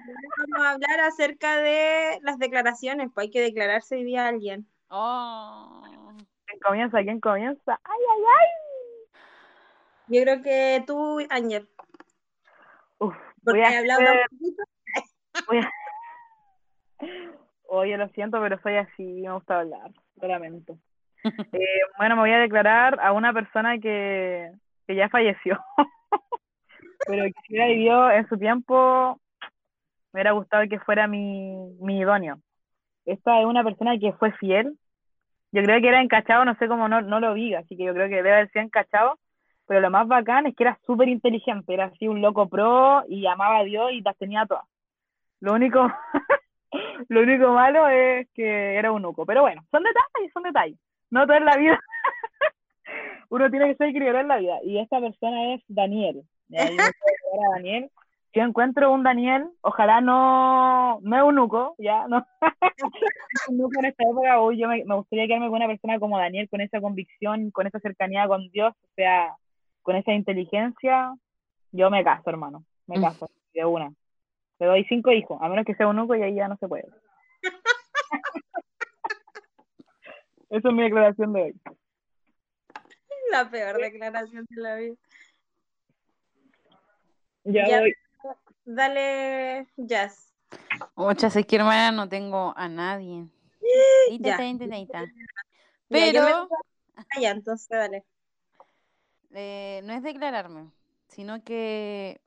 Vamos 0.51 0.65
a 0.67 0.71
hablar 0.71 0.99
acerca 1.01 1.57
de 1.57 2.19
las 2.21 2.37
declaraciones, 2.37 3.09
pues 3.13 3.25
hay 3.25 3.31
que 3.31 3.41
declararse 3.41 3.95
hoy 3.95 4.03
día 4.03 4.25
a 4.25 4.29
alguien. 4.29 4.67
Oh. 4.89 5.83
¿Quién 6.45 6.59
comienza? 6.59 7.01
¿Quién 7.01 7.19
comienza? 7.19 7.79
¡Ay, 7.83 7.99
ay, 8.11 8.23
ay! 8.39 8.47
Yo 10.07 10.21
creo 10.21 10.41
que 10.41 10.83
tú, 10.85 11.19
Ángel. 11.29 11.67
Uf, 12.99 13.15
Porque 13.43 13.59
Voy 13.59 13.61
a 13.61 13.71
he 13.71 13.77
hablado 13.77 14.01
hacer- 14.01 14.27
poquito. 14.29 14.63
Voy 15.47 15.57
a- 15.59 15.71
Oye, 17.67 17.97
lo 17.97 18.07
siento, 18.09 18.39
pero 18.41 18.59
soy 18.61 18.75
así, 18.75 19.03
me 19.03 19.31
gusta 19.31 19.59
hablar, 19.59 19.91
lo 20.21 20.27
lamento. 20.27 20.77
Eh, 21.53 21.79
bueno, 21.97 22.15
me 22.15 22.21
voy 22.21 22.31
a 22.31 22.37
declarar 22.37 22.99
a 23.01 23.11
una 23.11 23.33
persona 23.33 23.79
que, 23.79 24.51
que 24.85 24.95
ya 24.95 25.09
falleció, 25.09 25.59
pero 27.07 27.23
que 27.23 27.33
hubiera 27.49 27.65
vivido 27.65 28.11
en 28.11 28.29
su 28.29 28.37
tiempo, 28.37 29.19
me 30.13 30.19
hubiera 30.19 30.33
gustado 30.33 30.67
que 30.69 30.79
fuera 30.79 31.07
mi, 31.07 31.55
mi 31.79 31.97
idóneo. 31.97 32.37
Esta 33.05 33.39
es 33.39 33.47
una 33.47 33.63
persona 33.63 33.97
que 33.97 34.13
fue 34.13 34.33
fiel, 34.33 34.77
yo 35.55 35.63
creo 35.63 35.79
que 35.79 35.87
era 35.87 36.01
encachado, 36.01 36.43
no 36.43 36.55
sé 36.57 36.67
cómo 36.67 36.89
no, 36.89 37.01
no 37.01 37.19
lo 37.19 37.33
vi, 37.33 37.55
así 37.55 37.77
que 37.77 37.85
yo 37.85 37.93
creo 37.93 38.09
que 38.09 38.15
debe 38.15 38.33
haber 38.33 38.51
sido 38.51 38.65
encachado, 38.65 39.17
pero 39.65 39.79
lo 39.79 39.89
más 39.89 40.05
bacán 40.05 40.45
es 40.47 40.55
que 40.55 40.63
era 40.63 40.77
súper 40.85 41.07
inteligente, 41.07 41.73
era 41.73 41.85
así 41.85 42.07
un 42.07 42.21
loco 42.21 42.49
pro 42.49 43.03
y 43.07 43.25
amaba 43.25 43.59
a 43.59 43.63
Dios 43.63 43.91
y 43.93 44.01
las 44.01 44.17
tenía 44.17 44.45
todas. 44.45 44.65
Lo 45.39 45.53
único, 45.53 45.89
lo 47.09 47.21
único 47.21 47.51
malo 47.51 47.87
es 47.87 48.27
que 48.33 48.75
era 48.75 48.91
un 48.91 49.01
nuco. 49.01 49.25
Pero 49.25 49.41
bueno, 49.41 49.63
son 49.71 49.83
detalles, 49.83 50.31
son 50.33 50.43
detalles. 50.43 50.77
No 51.09 51.25
todo 51.25 51.37
en 51.37 51.45
la 51.45 51.57
vida. 51.57 51.79
Uno 53.29 53.49
tiene 53.49 53.67
que 53.67 53.75
ser 53.75 53.89
equilibrado 53.89 54.21
en 54.21 54.27
la 54.27 54.37
vida. 54.37 54.57
Y 54.63 54.79
esta 54.79 54.99
persona 54.99 55.53
es 55.53 55.61
Daniel. 55.67 56.23
Yo 56.49 56.57
Daniel. 57.55 57.89
Yo 58.33 58.43
encuentro 58.43 58.91
un 58.91 59.01
Daniel, 59.01 59.47
ojalá 59.61 60.01
no, 60.01 60.99
no 60.99 61.15
es 61.15 61.23
un 61.23 61.35
nuco, 61.35 61.73
ya, 61.77 62.05
no. 62.09 62.25
Es 62.77 63.47
un 63.47 63.57
nuco 63.57 63.79
en 63.79 63.85
esta 63.85 64.03
época, 64.03 64.41
uy, 64.41 64.57
yo 64.57 64.67
me, 64.67 64.83
me 64.83 64.95
gustaría 64.95 65.25
quedarme 65.25 65.47
con 65.47 65.55
una 65.55 65.67
persona 65.67 65.99
como 65.99 66.17
Daniel, 66.17 66.49
con 66.49 66.59
esa 66.59 66.81
convicción, 66.81 67.49
con 67.51 67.65
esa 67.65 67.79
cercanía 67.79 68.27
con 68.27 68.49
Dios, 68.49 68.73
o 68.73 68.87
sea, 68.95 69.37
con 69.83 69.95
esa 69.95 70.11
inteligencia. 70.11 71.15
Yo 71.71 71.89
me 71.89 72.03
caso, 72.03 72.29
hermano, 72.29 72.65
me 72.87 72.99
caso, 72.99 73.29
de 73.53 73.63
una. 73.63 73.93
Le 74.59 74.65
doy 74.67 74.85
cinco 74.85 75.11
hijos, 75.11 75.37
a 75.41 75.49
menos 75.49 75.65
que 75.65 75.75
sea 75.75 75.87
un 75.87 75.95
nuco 75.97 76.15
y 76.15 76.23
ahí 76.23 76.35
ya 76.35 76.47
no 76.47 76.57
se 76.57 76.67
puede. 76.67 76.87
Esa 80.49 80.69
es 80.69 80.73
mi 80.75 80.83
declaración 80.83 81.33
de 81.33 81.41
hoy. 81.41 81.53
La 83.31 83.49
peor 83.49 83.77
declaración 83.81 84.45
de 84.49 84.61
la 84.61 84.75
vida. 84.75 84.95
Ya 87.43 87.67
Ya. 87.67 87.79
voy. 87.79 87.93
Dale, 88.65 89.67
Jazz. 89.77 90.33
Ocha, 90.95 91.29
sé 91.29 91.43
que 91.45 91.57
hermana 91.57 91.91
no 91.91 92.07
tengo 92.09 92.53
a 92.55 92.67
nadie. 92.69 93.27
Ya. 94.19 94.37
Pero 95.89 96.23
me- 96.23 96.31
Ah, 96.97 97.19
ya, 97.19 97.31
entonces 97.31 97.67
dale. 97.67 98.05
eh, 99.33 99.81
no 99.83 99.93
es 99.93 100.01
declararme, 100.01 100.71
sino 101.09 101.43
que 101.43 102.21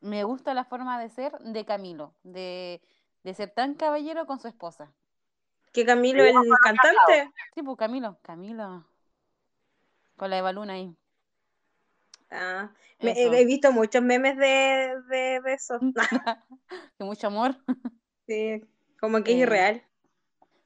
me 0.00 0.24
gusta 0.24 0.54
la 0.54 0.64
forma 0.64 1.00
de 1.00 1.08
ser 1.10 1.38
de 1.40 1.64
Camilo, 1.64 2.14
de, 2.22 2.80
de 3.24 3.34
ser 3.34 3.50
tan 3.50 3.74
caballero 3.74 4.26
con 4.26 4.40
su 4.40 4.48
esposa. 4.48 4.92
¿Que 5.72 5.84
Camilo, 5.84 6.24
el 6.24 6.34
cantante? 6.62 7.32
Sí, 7.54 7.62
pues 7.62 7.76
Camilo, 7.76 8.18
Camilo. 8.22 8.84
Con 10.16 10.30
la 10.30 10.38
Eva 10.38 10.52
Luna 10.52 10.74
ahí. 10.74 10.96
Ah, 12.30 12.70
me- 13.02 13.12
he 13.40 13.44
visto 13.44 13.72
muchos 13.72 14.02
memes 14.02 14.36
de, 14.36 14.94
de, 15.08 15.40
de 15.40 15.52
eso. 15.54 15.78
Con 16.98 17.06
mucho 17.08 17.26
amor. 17.26 17.56
Sí, 18.26 18.62
como 18.98 19.22
que 19.22 19.32
es 19.32 19.38
Eh, 19.38 19.42
irreal. 19.42 19.82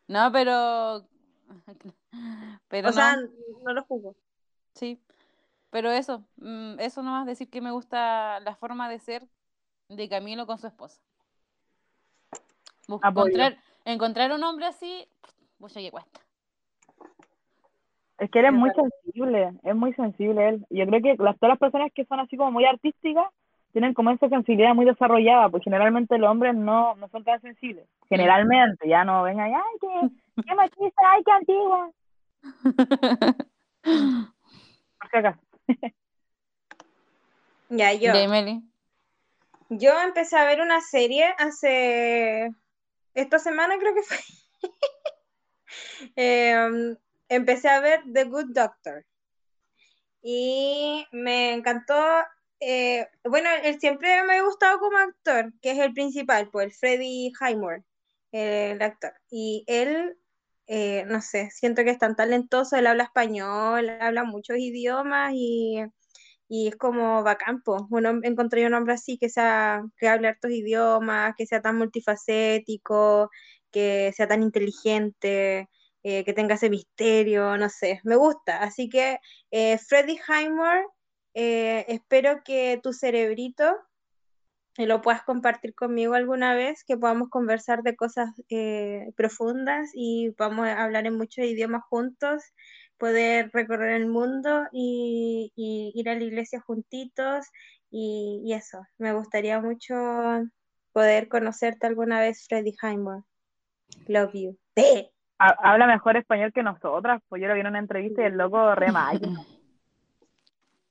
No, 0.08 0.30
pero. 0.32 1.06
Pero 2.68 2.88
O 2.88 2.92
sea, 2.92 3.16
no, 3.16 3.28
no 3.64 3.72
lo 3.72 3.84
juzgo. 3.84 4.14
sí. 4.74 5.00
Pero 5.74 5.90
eso, 5.90 6.22
mm, 6.36 6.78
eso 6.78 7.02
nomás 7.02 7.26
decir 7.26 7.50
que 7.50 7.60
me 7.60 7.72
gusta 7.72 8.38
la 8.38 8.54
forma 8.54 8.88
de 8.88 9.00
ser 9.00 9.24
de 9.88 10.08
Camilo 10.08 10.46
con 10.46 10.56
su 10.56 10.68
esposa. 10.68 11.02
Encontrar, 12.86 13.56
encontrar 13.84 14.30
un 14.30 14.44
hombre 14.44 14.66
así, 14.66 15.08
mucho 15.58 15.80
que 15.80 15.90
cuesta. 15.90 16.20
Es 18.18 18.30
que 18.30 18.38
él 18.38 18.44
es 18.44 18.52
muy 18.52 18.70
sensible, 18.70 19.52
es 19.64 19.74
muy 19.74 19.92
sensible 19.94 20.48
él. 20.48 20.66
Yo 20.70 20.86
creo 20.86 21.02
que 21.02 21.16
las, 21.20 21.36
todas 21.40 21.54
las 21.54 21.58
personas 21.58 21.90
que 21.92 22.04
son 22.04 22.20
así 22.20 22.36
como 22.36 22.52
muy 22.52 22.66
artísticas 22.66 23.26
tienen 23.72 23.94
como 23.94 24.10
esa 24.12 24.28
sensibilidad 24.28 24.76
muy 24.76 24.84
desarrollada, 24.84 25.48
porque 25.48 25.64
generalmente 25.64 26.18
los 26.18 26.30
hombres 26.30 26.54
no, 26.54 26.94
no 26.94 27.08
son 27.08 27.24
tan 27.24 27.40
sensibles. 27.40 27.88
Generalmente, 28.08 28.88
ya 28.88 29.04
no 29.04 29.24
vengan, 29.24 29.52
ay, 29.52 29.78
qué, 29.80 29.88
qué 30.46 30.54
machista, 30.54 31.02
ay, 31.04 31.24
qué 31.24 31.32
antigua. 31.32 31.90
Por 35.00 35.10
si 35.10 35.16
acaso. 35.16 35.53
Ya, 37.70 37.92
yo. 37.94 38.12
Yo 39.70 40.00
empecé 40.00 40.36
a 40.36 40.44
ver 40.44 40.60
una 40.60 40.80
serie 40.80 41.34
hace. 41.38 42.50
Esta 43.14 43.38
semana 43.38 43.78
creo 43.78 43.94
que 43.94 44.02
fue. 44.02 44.18
Em, 46.16 46.96
empecé 47.28 47.68
a 47.68 47.80
ver 47.80 48.02
The 48.12 48.24
Good 48.24 48.52
Doctor. 48.52 49.04
Y 50.22 51.06
me 51.12 51.54
encantó. 51.54 51.94
eh, 52.60 53.06
bueno, 53.24 53.48
él 53.62 53.80
siempre 53.80 54.22
me 54.24 54.38
ha 54.38 54.42
gustado 54.42 54.78
como 54.78 54.96
actor, 54.98 55.52
que 55.60 55.72
es 55.72 55.78
el 55.78 55.92
principal, 55.92 56.48
pues 56.50 56.66
el 56.66 56.72
Freddie 56.72 57.32
Highmore, 57.40 57.82
el 58.32 58.80
actor. 58.80 59.12
Y 59.30 59.64
él, 59.66 60.16
eh, 60.66 61.04
no 61.06 61.20
sé, 61.22 61.50
siento 61.52 61.82
que 61.84 61.90
es 61.90 61.98
tan 61.98 62.16
talentoso, 62.16 62.76
él 62.76 62.86
habla 62.86 63.04
español, 63.04 63.90
habla 64.00 64.24
muchos 64.24 64.56
idiomas 64.58 65.32
y 65.34 65.84
y 66.48 66.68
es 66.68 66.76
como 66.76 67.22
bacán, 67.22 67.62
po. 67.62 67.86
Un 67.90 68.04
hom- 68.04 68.20
encontré 68.24 68.66
un 68.66 68.74
hombre 68.74 68.94
así 68.94 69.18
que 69.18 69.28
sea, 69.28 69.82
que 69.98 70.08
hable 70.08 70.28
hartos 70.28 70.50
idiomas, 70.50 71.34
que 71.36 71.46
sea 71.46 71.62
tan 71.62 71.76
multifacético, 71.78 73.30
que 73.70 74.12
sea 74.16 74.28
tan 74.28 74.42
inteligente, 74.42 75.68
eh, 76.02 76.24
que 76.24 76.32
tenga 76.34 76.54
ese 76.56 76.70
misterio, 76.70 77.56
no 77.56 77.68
sé, 77.70 78.00
me 78.04 78.16
gusta. 78.16 78.62
Así 78.62 78.88
que, 78.88 79.18
eh, 79.50 79.78
Freddie 79.78 80.20
Highmore, 80.28 80.84
eh, 81.34 81.84
espero 81.88 82.42
que 82.44 82.78
tu 82.82 82.92
cerebrito 82.92 83.64
eh, 84.76 84.86
lo 84.86 85.00
puedas 85.02 85.22
compartir 85.22 85.74
conmigo 85.74 86.14
alguna 86.14 86.54
vez, 86.54 86.84
que 86.84 86.96
podamos 86.96 87.28
conversar 87.28 87.82
de 87.82 87.96
cosas 87.96 88.30
eh, 88.48 89.12
profundas 89.16 89.90
y 89.94 90.32
podamos 90.32 90.68
hablar 90.68 91.06
en 91.06 91.16
muchos 91.16 91.44
idiomas 91.44 91.82
juntos 91.88 92.42
poder 92.98 93.50
recorrer 93.52 93.92
el 94.00 94.06
mundo 94.06 94.66
y, 94.72 95.52
y 95.56 95.92
ir 95.94 96.08
a 96.08 96.14
la 96.14 96.24
iglesia 96.24 96.60
juntitos 96.60 97.46
y, 97.90 98.42
y 98.44 98.54
eso. 98.54 98.82
Me 98.98 99.12
gustaría 99.12 99.60
mucho 99.60 99.94
poder 100.92 101.28
conocerte 101.28 101.86
alguna 101.86 102.20
vez, 102.20 102.46
Freddie 102.48 102.76
Highmore. 102.82 103.22
Love 104.06 104.32
you. 104.32 104.58
Habla 105.38 105.86
mejor 105.86 106.16
español 106.16 106.52
que 106.52 106.62
nosotras, 106.62 107.20
pues 107.28 107.42
yo 107.42 107.48
lo 107.48 107.54
vi 107.54 107.60
en 107.60 107.66
una 107.66 107.78
entrevista 107.78 108.22
y 108.22 108.26
el 108.26 108.36
loco 108.36 108.74
re. 108.74 108.86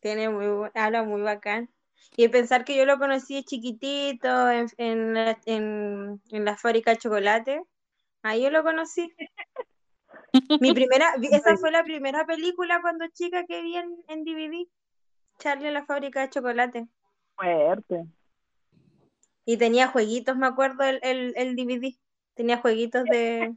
Tiene 0.02 0.30
muy, 0.30 0.70
habla 0.76 1.04
muy 1.04 1.22
bacán. 1.22 1.70
Y 2.16 2.28
pensar 2.28 2.64
que 2.66 2.76
yo 2.76 2.86
lo 2.86 3.00
conocí 3.00 3.36
de 3.36 3.44
chiquitito 3.44 4.50
en, 4.50 4.68
en, 4.78 5.14
la- 5.14 5.40
en, 5.46 6.22
en 6.32 6.46
la 6.46 6.56
fábrica 6.58 6.92
de 6.92 6.98
chocolate. 6.98 7.64
Ahí 8.22 8.44
yo 8.44 8.50
lo 8.52 8.64
conocí. 8.64 9.12
Mi 10.60 10.74
primera, 10.74 11.14
esa 11.22 11.58
fue 11.58 11.72
la 11.72 11.84
primera 11.84 12.26
película 12.26 12.80
cuando 12.82 13.08
chica 13.08 13.46
que 13.46 13.62
vi 13.62 13.76
en, 13.78 14.04
en 14.08 14.24
DVD. 14.24 14.68
Charlie 15.40 15.68
en 15.68 15.74
la 15.74 15.86
fábrica 15.86 16.22
de 16.22 16.30
chocolate. 16.30 16.88
Fuerte. 17.36 18.06
Y 19.46 19.58
tenía 19.58 19.88
jueguitos, 19.88 20.38
me 20.38 20.46
acuerdo, 20.48 20.84
el, 20.84 21.00
el, 21.04 21.34
el 21.36 21.56
DVD. 21.56 21.96
Tenía 22.36 22.58
jueguitos 22.60 23.04
de, 23.06 23.56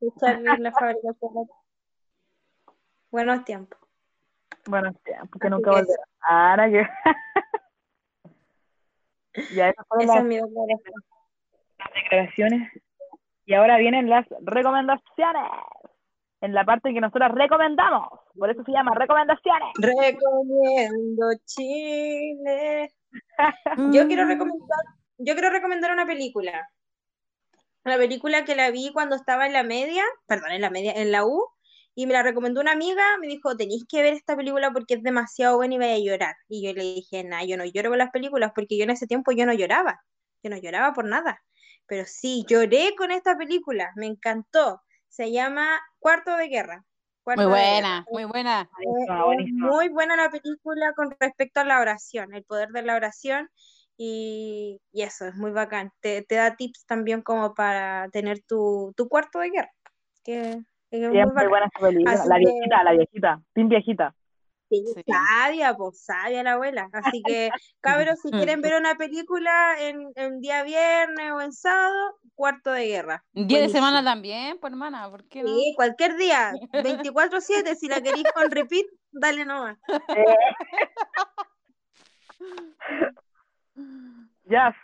de 0.00 0.08
Charlie 0.20 0.48
en 0.48 0.62
la 0.62 0.72
fábrica 0.72 1.08
de 1.08 1.14
chocolate. 1.20 1.52
Buenos 3.10 3.44
tiempos. 3.44 3.78
Bueno, 4.66 4.92
tiempo 5.04 5.38
que 5.38 5.46
Así 5.46 5.54
nunca 5.54 5.70
que 5.70 5.76
volverá. 5.80 6.02
Ahora 6.20 6.70
que... 6.70 6.86
ya 9.54 9.68
esas 9.70 9.86
fueron 9.88 10.04
Esa 10.04 10.14
las 10.14 10.22
es 10.22 10.28
mi 10.28 10.36
declaración. 10.36 10.94
declaraciones. 11.94 12.72
Y 13.44 13.54
ahora 13.54 13.76
vienen 13.78 14.08
las 14.08 14.26
recomendaciones. 14.42 15.50
En 16.42 16.52
la 16.52 16.64
parte 16.64 16.92
que 16.92 17.00
nosotros 17.00 17.32
recomendamos. 17.32 18.08
Por 18.36 18.50
eso 18.50 18.62
se 18.64 18.72
llama 18.72 18.94
recomendaciones. 18.94 19.68
Recomiendo 19.80 21.26
Chile. 21.46 22.90
Yo 23.92 24.06
quiero 24.06 24.26
recomendar, 24.26 24.78
yo 25.18 25.32
quiero 25.32 25.50
recomendar 25.50 25.92
una 25.92 26.04
película. 26.06 26.68
Una 27.84 27.96
película 27.96 28.44
que 28.44 28.54
la 28.56 28.70
vi 28.70 28.90
cuando 28.92 29.16
estaba 29.16 29.46
en 29.46 29.54
la 29.54 29.62
media, 29.62 30.04
perdón, 30.26 30.50
en 30.52 30.60
la 30.60 30.70
media, 30.70 30.92
en 30.92 31.12
la 31.12 31.24
U, 31.24 31.48
y 31.98 32.06
me 32.06 32.12
la 32.12 32.22
recomendó 32.22 32.60
una 32.60 32.72
amiga, 32.72 33.16
me 33.18 33.26
dijo, 33.26 33.56
tenéis 33.56 33.86
que 33.88 34.02
ver 34.02 34.12
esta 34.12 34.36
película 34.36 34.70
porque 34.70 34.94
es 34.94 35.02
demasiado 35.02 35.56
buena 35.56 35.76
y 35.76 35.78
vaya 35.78 35.94
a 35.94 35.98
llorar. 35.98 36.36
Y 36.46 36.62
yo 36.62 36.74
le 36.74 36.82
dije, 36.82 37.24
nah, 37.24 37.42
yo 37.42 37.56
no 37.56 37.64
lloro 37.64 37.88
con 37.88 37.98
las 37.98 38.10
películas 38.10 38.52
porque 38.54 38.76
yo 38.76 38.84
en 38.84 38.90
ese 38.90 39.06
tiempo 39.06 39.32
yo 39.32 39.46
no 39.46 39.54
lloraba. 39.54 39.98
Yo 40.42 40.50
no 40.50 40.58
lloraba 40.58 40.92
por 40.92 41.06
nada. 41.06 41.42
Pero 41.86 42.04
sí, 42.06 42.44
lloré 42.46 42.94
con 42.98 43.12
esta 43.12 43.38
película, 43.38 43.92
me 43.96 44.04
encantó. 44.04 44.82
Se 45.08 45.32
llama 45.32 45.80
Cuarto 45.98 46.36
de 46.36 46.48
Guerra. 46.48 46.84
Cuarto 47.24 47.48
Muy 47.48 47.54
de 47.54 47.64
Guerra. 47.64 47.72
buena, 47.72 48.06
muy 48.12 48.24
buena. 48.24 48.70
Buenísima. 49.24 49.66
muy 49.70 49.88
buena 49.88 50.16
la 50.16 50.28
película 50.28 50.92
con 50.94 51.16
respecto 51.18 51.60
a 51.60 51.64
la 51.64 51.80
oración, 51.80 52.34
el 52.34 52.44
poder 52.44 52.68
de 52.72 52.82
la 52.82 52.96
oración. 52.96 53.48
Y, 53.96 54.82
y 54.92 55.00
eso, 55.02 55.26
es 55.26 55.34
muy 55.34 55.50
bacán. 55.50 55.92
Te, 56.00 56.20
te 56.20 56.34
da 56.34 56.56
tips 56.56 56.84
también 56.84 57.22
como 57.22 57.54
para 57.54 58.10
tener 58.10 58.42
tu, 58.42 58.92
tu 58.98 59.08
cuarto 59.08 59.38
de 59.38 59.48
guerra. 59.48 59.72
Que, 60.22 60.60
es 60.90 61.00
muy 61.00 61.10
Siempre 61.12 61.34
bacán. 61.34 61.48
buena 61.50 61.66
esa 61.66 61.86
película. 61.86 62.12
Así 62.12 62.28
La 62.28 62.34
que- 62.36 62.44
viejita, 62.44 62.84
la 62.84 62.92
viejita. 62.92 63.40
Team 63.54 63.68
viejita. 63.68 64.14
Sí, 64.68 64.84
Sí. 64.96 65.02
sabia, 65.06 65.74
pues 65.74 66.04
sabia 66.04 66.42
la 66.42 66.54
abuela. 66.54 66.88
Así 66.92 67.22
que, 67.24 67.50
cabros, 67.80 68.18
si 68.20 68.30
quieren 68.32 68.60
ver 68.62 68.74
una 68.80 68.96
película 68.96 69.76
en, 69.80 70.10
en 70.16 70.40
día 70.40 70.64
viernes 70.64 71.30
o 71.32 71.40
en 71.40 71.52
sábado, 71.52 72.18
cuarto 72.34 72.72
de 72.72 72.86
guerra. 72.88 73.24
Día 73.32 73.60
de 73.60 73.68
semana 73.68 74.02
también, 74.02 74.58
pues 74.60 74.72
hermana, 74.72 75.08
¿por 75.08 75.22
qué 75.28 75.42
no? 75.44 75.48
Sí, 75.54 75.72
cualquier 75.76 76.16
día, 76.16 76.52
24-7, 76.72 77.76
si 77.76 77.88
la 77.88 78.00
queréis 78.00 78.26
con 78.34 78.50
repeat, 78.50 78.86
dale 79.12 79.44
nomás. 79.44 79.78
Ya. 84.44 84.74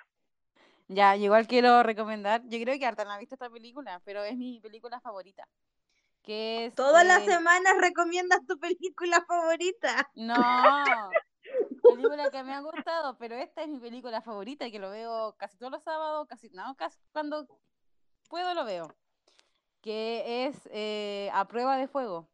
Ya, 0.88 1.16
yo 1.16 1.24
igual 1.26 1.46
quiero 1.46 1.82
recomendar, 1.82 2.42
yo 2.46 2.58
creo 2.60 2.78
que 2.78 2.84
Arta 2.84 3.04
no 3.04 3.12
ha 3.12 3.18
visto 3.18 3.34
esta 3.34 3.48
película, 3.48 4.00
pero 4.04 4.22
es 4.24 4.36
mi 4.36 4.60
película 4.60 5.00
favorita. 5.00 5.46
Que 6.22 6.66
es. 6.66 6.74
Todas 6.74 7.06
las 7.06 7.24
semanas 7.24 7.74
recomiendas 7.80 8.40
tu 8.46 8.58
película 8.58 9.24
favorita. 9.28 10.10
No, 10.14 10.34
película 11.82 12.30
que 12.30 12.44
me 12.44 12.54
ha 12.54 12.60
gustado, 12.60 13.16
pero 13.18 13.34
esta 13.36 13.62
es 13.62 13.68
mi 13.68 13.78
película 13.78 14.20
favorita, 14.22 14.70
que 14.70 14.78
lo 14.78 14.90
veo 14.90 15.34
casi 15.36 15.58
todos 15.58 15.72
los 15.72 15.82
sábados, 15.82 16.26
casi, 16.28 16.48
no, 16.50 16.74
casi 16.76 16.98
cuando 17.12 17.46
puedo 18.28 18.54
lo 18.54 18.64
veo. 18.64 18.94
Que 19.80 20.46
es 20.46 20.68
eh, 20.72 21.30
A 21.32 21.48
Prueba 21.48 21.76
de 21.76 21.88
Fuego. 21.88 22.28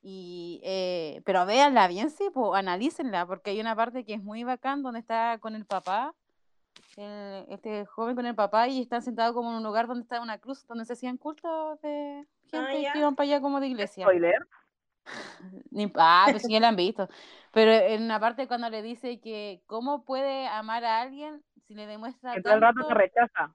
Y, 0.00 0.60
eh, 0.62 1.22
pero 1.24 1.44
véanla 1.44 1.88
bien, 1.88 2.10
sí, 2.10 2.30
pues 2.32 2.54
analícenla, 2.54 3.26
porque 3.26 3.50
hay 3.50 3.60
una 3.60 3.74
parte 3.74 4.04
que 4.04 4.14
es 4.14 4.22
muy 4.22 4.44
bacán 4.44 4.82
donde 4.82 5.00
está 5.00 5.38
con 5.40 5.56
el 5.56 5.66
papá, 5.66 6.14
el- 6.96 7.46
este 7.48 7.86
joven 7.86 8.16
con 8.16 8.26
el 8.26 8.34
papá, 8.34 8.68
y 8.68 8.82
están 8.82 9.02
sentados 9.02 9.34
como 9.34 9.50
en 9.50 9.56
un 9.56 9.62
lugar 9.62 9.86
donde 9.86 10.02
está 10.02 10.20
una 10.20 10.38
cruz, 10.38 10.66
donde 10.66 10.84
se 10.84 10.94
hacían 10.94 11.16
cultos 11.16 11.80
de 11.80 12.26
gente 12.50 12.82
ya. 12.82 12.92
que 12.92 12.98
iban 12.98 13.16
para 13.16 13.24
allá 13.24 13.40
como 13.40 13.60
de 13.60 13.68
iglesia. 13.68 14.04
Spoiler. 14.04 14.46
Ni- 15.70 15.92
ah, 15.96 16.26
pues 16.30 16.42
sí, 16.42 16.52
ya 16.52 16.60
la 16.60 16.68
han 16.68 16.76
visto. 16.76 17.08
Pero 17.52 17.72
en 17.72 18.02
una 18.02 18.20
parte 18.20 18.46
cuando 18.46 18.68
le 18.68 18.82
dice 18.82 19.20
que 19.20 19.62
cómo 19.66 20.04
puede 20.04 20.46
amar 20.48 20.84
a 20.84 21.00
alguien 21.00 21.42
si 21.66 21.74
le 21.74 21.86
demuestra 21.86 22.34
Que 22.34 22.42
todo 22.42 22.54
el 22.54 22.60
rato 22.60 22.86
se 22.86 22.94
rechaza. 22.94 23.54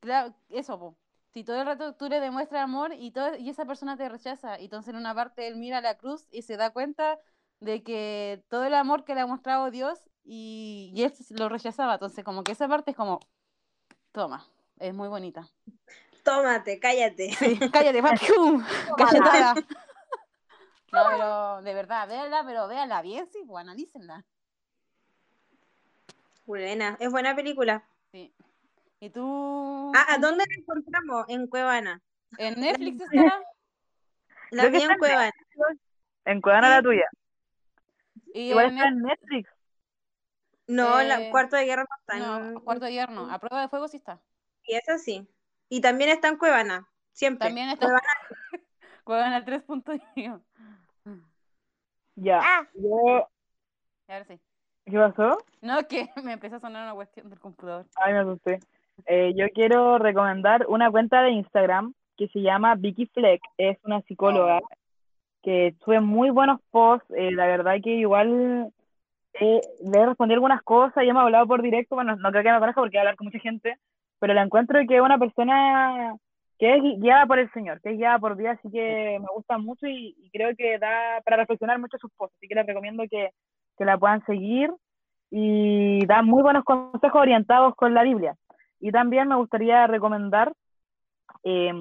Claro, 0.00 0.34
eso, 0.48 0.78
po. 0.78 0.96
Si 1.30 1.44
todo 1.44 1.60
el 1.60 1.66
rato 1.66 1.94
tú 1.94 2.08
le 2.08 2.20
demuestras 2.20 2.62
amor 2.62 2.92
y, 2.94 3.10
todo, 3.10 3.36
y 3.36 3.50
esa 3.50 3.66
persona 3.66 3.96
te 3.96 4.08
rechaza, 4.08 4.58
y 4.58 4.64
entonces 4.64 4.94
en 4.94 4.96
una 5.00 5.14
parte 5.14 5.46
él 5.46 5.56
mira 5.56 5.80
la 5.80 5.96
cruz 5.96 6.26
y 6.30 6.42
se 6.42 6.56
da 6.56 6.70
cuenta 6.70 7.18
de 7.60 7.82
que 7.82 8.44
todo 8.48 8.64
el 8.64 8.74
amor 8.74 9.04
que 9.04 9.14
le 9.14 9.20
ha 9.20 9.26
mostrado 9.26 9.70
Dios 9.70 9.98
y, 10.24 10.92
y 10.94 11.02
él 11.02 11.12
lo 11.30 11.48
rechazaba. 11.48 11.94
Entonces 11.94 12.24
como 12.24 12.44
que 12.44 12.52
esa 12.52 12.68
parte 12.68 12.92
es 12.92 12.96
como, 12.96 13.20
toma, 14.12 14.46
es 14.78 14.94
muy 14.94 15.08
bonita. 15.08 15.48
Tómate, 16.22 16.78
cállate. 16.78 17.30
Sí, 17.38 17.58
cállate. 17.72 18.02
No, 20.90 21.04
pero 21.10 21.62
de 21.62 21.74
verdad, 21.74 22.08
véanla, 22.08 22.44
pero 22.46 22.66
véanla 22.66 23.02
bien, 23.02 23.28
sí, 23.30 23.42
pues 23.46 23.60
analícenla. 23.62 24.24
Buena, 26.46 26.96
es 26.98 27.10
buena 27.10 27.36
película. 27.36 27.86
Sí. 28.10 28.32
¿Y 28.98 29.10
tú? 29.10 29.92
Ah, 29.94 30.14
¿a 30.14 30.18
dónde 30.18 30.44
la 30.48 30.54
encontramos? 30.56 31.26
En 31.28 31.46
Cuevana. 31.46 32.00
¿En 32.38 32.58
Netflix 32.58 33.02
está? 33.02 33.42
La 34.50 34.68
vi 34.68 34.80
en 34.80 34.96
Cuevana. 34.96 35.32
En 36.24 36.40
Cuevana 36.40 36.70
la 36.70 36.82
tuya. 36.82 37.06
Y 38.34 38.50
Igual 38.50 38.66
en 38.66 38.72
está 38.78 38.90
Net- 38.90 38.92
en 38.96 39.02
Netflix. 39.02 39.50
No, 40.66 41.00
Eh, 41.00 41.04
la 41.06 41.30
Cuarto 41.30 41.56
de 41.56 41.64
Guerra 41.64 41.84
no 41.88 41.96
está. 42.00 42.16
No, 42.26 42.48
en- 42.48 42.60
Cuarto 42.60 42.84
de 42.84 42.92
Hierno. 42.92 43.30
A 43.30 43.38
prueba 43.38 43.62
de 43.62 43.68
fuego 43.68 43.88
sí 43.88 43.96
está. 43.96 44.20
Y 44.64 44.74
esa 44.74 44.98
sí. 44.98 45.26
Y 45.68 45.80
también 45.80 46.10
está 46.10 46.28
en 46.28 46.36
Cuevana. 46.36 46.88
Siempre. 47.12 47.46
También 47.48 47.70
está. 47.70 47.88
Cuevana. 49.04 49.44
3.1. 49.46 50.42
Ya. 52.16 52.40
Ah. 52.42 52.68
Yo, 52.74 53.28
Ahora 54.08 54.24
sí. 54.24 54.40
¿Qué 54.84 54.96
pasó? 54.98 55.38
No, 55.60 55.86
que 55.86 56.08
me 56.24 56.32
empezó 56.32 56.56
a 56.56 56.60
sonar 56.60 56.84
una 56.84 56.94
cuestión 56.94 57.28
del 57.30 57.38
computador. 57.38 57.86
Ay, 57.96 58.12
me 58.14 58.20
asusté. 58.20 58.60
Eh, 59.06 59.32
yo 59.36 59.46
quiero 59.54 59.98
recomendar 59.98 60.66
una 60.68 60.90
cuenta 60.90 61.22
de 61.22 61.30
Instagram 61.30 61.94
que 62.16 62.28
se 62.28 62.40
llama 62.40 62.74
Vicky 62.74 63.06
Fleck. 63.06 63.40
Es 63.58 63.78
una 63.84 64.00
psicóloga 64.02 64.60
que 65.42 65.74
sube 65.84 66.00
muy 66.00 66.30
buenos 66.30 66.60
posts. 66.70 67.10
eh, 67.16 67.30
la 67.32 67.46
verdad 67.46 67.76
que 67.82 67.90
igual 67.92 68.72
eh, 69.40 69.60
le 69.84 70.00
he 70.00 70.06
respondido 70.06 70.36
algunas 70.36 70.62
cosas 70.62 71.04
y 71.04 71.08
hemos 71.08 71.22
hablado 71.22 71.46
por 71.46 71.62
directo. 71.62 71.94
Bueno, 71.96 72.16
no 72.16 72.30
creo 72.30 72.42
que 72.42 72.52
me 72.52 72.58
conozca 72.60 72.80
porque 72.80 72.98
hablar 72.98 73.16
con 73.16 73.26
mucha 73.26 73.38
gente, 73.40 73.76
pero 74.20 74.34
la 74.34 74.42
encuentro 74.42 74.80
que 74.88 74.96
es 74.96 75.02
una 75.02 75.18
persona 75.18 76.16
que 76.58 76.74
es 76.76 76.82
gui- 76.82 77.00
guiada 77.00 77.26
por 77.26 77.38
el 77.38 77.50
Señor, 77.52 77.80
que 77.82 77.90
es 77.92 77.98
guiada 77.98 78.18
por 78.18 78.36
Dios, 78.36 78.56
así 78.58 78.70
que 78.70 79.18
me 79.20 79.26
gusta 79.34 79.58
mucho 79.58 79.86
y, 79.86 80.16
y 80.18 80.30
creo 80.30 80.54
que 80.56 80.78
da 80.78 81.20
para 81.24 81.38
reflexionar 81.38 81.78
mucho 81.78 81.98
sus 81.98 82.10
posts. 82.16 82.36
Así 82.38 82.48
que 82.48 82.54
les 82.56 82.66
recomiendo 82.66 83.04
que, 83.10 83.30
que 83.78 83.84
la 83.84 83.98
puedan 83.98 84.24
seguir 84.26 84.72
y 85.30 86.04
da 86.06 86.22
muy 86.22 86.42
buenos 86.42 86.64
consejos 86.64 87.20
orientados 87.20 87.74
con 87.76 87.94
la 87.94 88.02
Biblia. 88.02 88.36
Y 88.80 88.92
también 88.92 89.28
me 89.28 89.36
gustaría 89.36 89.86
recomendar 89.86 90.52
eh, 91.44 91.72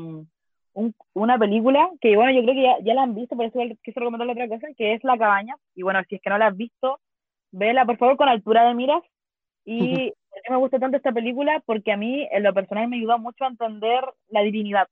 un- 0.78 0.94
una 1.14 1.40
película 1.40 1.90
que, 2.00 2.16
bueno, 2.16 2.32
yo 2.32 2.44
creo 2.44 2.54
que 2.54 2.62
ya, 2.62 2.80
ya 2.84 2.94
la 2.94 3.02
han 3.04 3.16
visto, 3.16 3.36
por 3.36 3.46
eso 3.46 3.60
quise 3.84 4.00
recomendarle 4.00 4.34
otra 4.34 4.48
cosa, 4.48 4.68
que 4.78 4.94
es 4.94 5.04
La 5.04 5.18
Cabaña. 5.18 5.56
Y 5.76 5.82
bueno, 5.82 6.00
si 6.08 6.16
es 6.16 6.22
que 6.22 6.30
no 6.30 6.38
la 6.38 6.48
has 6.48 6.56
visto, 6.56 7.00
vela 7.52 7.84
por 7.86 7.98
favor 7.98 8.16
con 8.18 8.30
altura 8.30 8.64
de 8.68 8.76
miras. 8.76 9.02
Y 9.66 10.12
¿por 10.30 10.42
qué 10.44 10.52
me 10.52 10.58
gusta 10.58 10.80
tanto 10.80 10.98
esta 10.98 11.12
película? 11.12 11.62
Porque 11.66 11.92
a 11.92 11.98
mí, 11.98 12.28
en 12.32 12.44
lo 12.44 12.54
personal, 12.54 12.88
me 12.88 12.98
ayudó 12.98 13.18
mucho 13.18 13.44
a 13.44 13.48
entender 13.48 14.06
la 14.30 14.42
divinidad. 14.42 14.88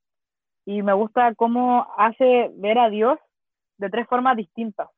Y 0.65 0.81
me 0.81 0.93
gusta 0.93 1.35
cómo 1.35 1.87
hace 1.97 2.49
ver 2.55 2.79
a 2.79 2.89
Dios 2.89 3.19
de 3.77 3.89
tres 3.91 4.07
formas 4.07 4.35
distintas. 4.35 4.89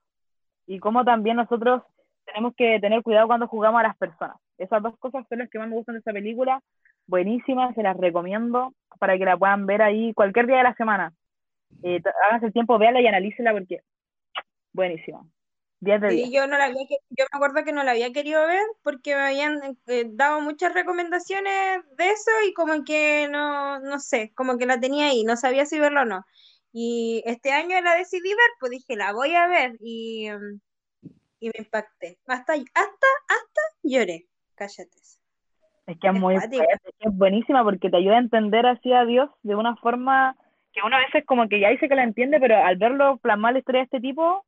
Y 0.68 0.80
cómo 0.80 1.03
también 1.03 1.35
nosotros 1.35 1.84
tenemos 2.26 2.55
que 2.55 2.80
tener 2.80 3.03
cuidado 3.03 3.27
cuando 3.27 3.47
jugamos 3.47 3.81
a 3.81 3.84
las 3.84 3.97
personas. 3.97 4.38
Esas 4.57 4.81
dos 4.81 4.97
cosas 4.99 5.26
son 5.27 5.39
las 5.39 5.49
que 5.49 5.59
más 5.59 5.68
me 5.68 5.76
gustan 5.76 5.95
de 5.95 5.99
esta 5.99 6.14
película. 6.14 6.61
Buenísima, 7.08 7.74
se 7.74 7.84
las 7.84 7.98
recomiendo 7.98 8.74
para 9.00 9.18
que 9.18 9.26
la 9.26 9.38
puedan 9.38 9.66
ver 9.66 9.82
ahí 9.82 10.14
cualquier 10.14 10.48
día 10.48 10.58
de 10.58 10.64
la 10.64 10.76
semana. 10.76 11.14
Eh, 11.84 12.02
háganse 12.26 12.48
el 12.48 12.54
tiempo, 12.54 12.78
véanla 12.78 13.02
y 13.02 13.08
analícela 13.08 13.52
porque 13.54 13.82
buenísima. 14.74 15.26
10 15.80 16.02
de 16.02 16.10
10. 16.10 16.28
Sí, 16.28 16.34
yo 16.34 16.48
no 16.48 16.58
la 16.58 16.66
había 16.66 16.82
yo 17.10 17.26
me 17.32 17.38
acuerdo 17.38 17.64
que 17.64 17.72
no 17.72 17.84
la 17.84 17.92
había 17.92 18.12
querido 18.12 18.46
ver 18.48 18.64
porque 18.84 19.16
me 19.16 19.22
habían 19.22 19.78
eh, 19.88 20.06
dado 20.10 20.42
muchas 20.42 20.74
recomendaciones 20.74 21.82
de 21.98 22.10
eso 22.10 22.32
y 22.48 22.54
como 22.54 22.84
que 22.84 23.28
no, 23.30 23.80
no 23.80 24.00
sé, 24.00 24.34
como 24.36 24.58
que 24.58 24.66
la 24.66 24.80
tenía 24.80 25.08
ahí, 25.08 25.24
no 25.24 25.38
sabía 25.38 25.66
si 25.66 25.80
verla 25.80 26.02
o 26.02 26.06
no. 26.06 26.26
Y 26.72 27.24
este 27.26 27.52
año 27.52 27.80
la 27.82 27.96
decidí 27.96 28.30
ver, 28.30 28.50
pues 28.60 28.72
dije, 28.72 28.96
la 28.96 29.14
voy 29.14 29.36
a 29.36 29.48
ver 29.48 29.78
y, 29.80 30.30
mm, 30.30 30.60
y 31.40 31.48
me 31.50 31.60
impacté. 31.60 32.20
Hasta, 32.28 32.54
hasta, 32.54 33.08
hasta 33.28 33.62
lloré. 33.84 34.28
Cállate. 34.56 34.98
Es 35.88 35.97
que 35.99 36.07
es 36.07 36.14
Es 36.14 36.19
muy 36.19 36.35
es 36.35 36.49
que 36.49 36.65
es 36.99 37.18
buenísima 37.18 37.64
porque 37.64 37.89
te 37.89 37.97
ayuda 37.97 38.15
a 38.15 38.19
entender 38.19 38.65
así 38.65 38.93
a 38.93 39.05
Dios 39.05 39.30
de 39.41 39.55
una 39.55 39.76
forma 39.77 40.35
que 40.73 40.81
uno 40.85 40.95
a 40.95 40.99
veces 40.99 41.26
como 41.26 41.47
que 41.47 41.59
ya 41.59 41.69
dice 41.69 41.88
que 41.89 41.95
la 41.95 42.03
entiende, 42.03 42.39
pero 42.39 42.57
al 42.64 42.77
verlo 42.77 43.18
plasmar 43.18 43.53
la 43.53 43.59
historia 43.59 43.80
de 43.81 43.85
este 43.85 43.99
tipo, 44.01 44.45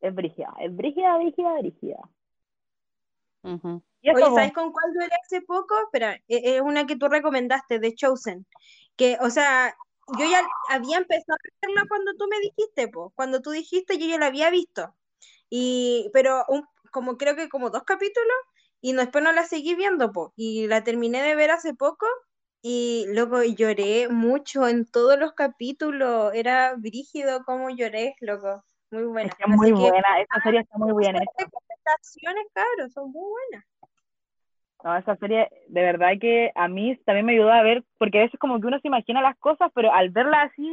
es 0.00 0.14
brígida, 0.14 0.54
es 0.60 0.76
brígida, 0.76 1.16
brígida, 1.16 1.52
brígida. 1.58 1.98
Ujú. 3.42 3.82
Y 4.00 4.10
eso, 4.10 4.18
Oye, 4.18 4.34
¿sabes 4.34 4.52
con 4.52 4.70
cuál 4.70 4.92
lloré 4.94 5.10
hace 5.24 5.40
poco? 5.42 5.74
Espera, 5.82 6.14
e- 6.28 6.56
es 6.56 6.60
una 6.60 6.86
que 6.86 6.96
tú 6.96 7.08
recomendaste, 7.08 7.78
de 7.78 7.94
Chosen. 7.94 8.46
Que, 8.96 9.16
o 9.20 9.30
sea, 9.30 9.74
yo 10.18 10.24
ya 10.24 10.40
había 10.68 10.98
empezado 10.98 11.34
a 11.36 11.66
verla 11.66 11.82
cuando 11.88 12.12
tú 12.14 12.26
me 12.28 12.38
dijiste, 12.40 12.88
po. 12.88 13.12
Cuando 13.16 13.40
tú 13.40 13.50
dijiste, 13.50 13.98
yo 13.98 14.06
ya 14.06 14.18
la 14.18 14.26
había 14.26 14.50
visto. 14.50 14.94
Y, 15.50 16.10
pero 16.12 16.44
un- 16.48 16.66
como 16.92 17.16
creo 17.16 17.34
que 17.34 17.48
como 17.48 17.70
dos 17.70 17.82
capítulos, 17.82 18.36
y 18.80 18.92
después 18.92 19.24
no 19.24 19.32
la 19.32 19.44
seguí 19.44 19.74
viendo, 19.74 20.12
po. 20.12 20.32
Y 20.36 20.66
la 20.66 20.84
terminé 20.84 21.22
de 21.22 21.34
ver 21.34 21.50
hace 21.50 21.74
poco, 21.74 22.06
y 22.62 23.06
loco, 23.08 23.42
lloré 23.42 24.08
mucho 24.08 24.66
en 24.66 24.84
todos 24.84 25.18
los 25.18 25.32
capítulos. 25.32 26.32
Era 26.34 26.74
brígido 26.76 27.44
como 27.44 27.70
lloré, 27.70 28.14
loco. 28.20 28.64
Muy 28.90 29.04
buena. 29.04 29.32
muy 29.46 29.70
Así 29.70 29.82
que, 29.82 29.90
buena, 29.90 30.20
esta 30.20 30.42
serie 30.42 30.60
está 30.60 30.78
muy 30.78 31.04
hecha. 31.04 31.18
estas 31.18 31.46
recomendaciones, 31.46 32.46
cabros, 32.52 32.92
son 32.92 33.12
muy 33.12 33.30
buenas. 33.30 33.66
No, 34.84 34.96
esa 34.96 35.16
serie, 35.16 35.48
de 35.68 35.82
verdad 35.82 36.12
que 36.20 36.52
a 36.54 36.68
mí 36.68 36.96
también 37.04 37.26
me 37.26 37.32
ayudó 37.32 37.52
a 37.52 37.62
ver, 37.62 37.84
porque 37.98 38.18
a 38.18 38.22
veces 38.22 38.38
como 38.38 38.60
que 38.60 38.66
uno 38.68 38.78
se 38.80 38.88
imagina 38.88 39.20
las 39.20 39.36
cosas, 39.38 39.70
pero 39.74 39.92
al 39.92 40.10
verla 40.10 40.42
así, 40.42 40.70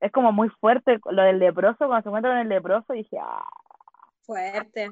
es 0.00 0.12
como 0.12 0.32
muy 0.32 0.50
fuerte 0.60 0.98
lo 1.10 1.22
del 1.22 1.38
leproso, 1.38 1.86
cuando 1.86 2.02
se 2.02 2.08
encuentra 2.10 2.30
con 2.32 2.38
el 2.40 2.48
leproso, 2.48 2.92
dije, 2.92 3.16
ah, 3.20 3.44
Fuerte. 4.20 4.90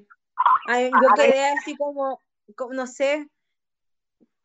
Ay, 0.66 0.90
yo 0.90 1.08
quedé 1.14 1.44
así 1.46 1.76
como, 1.76 2.20
como, 2.56 2.72
no 2.74 2.86
sé, 2.86 3.28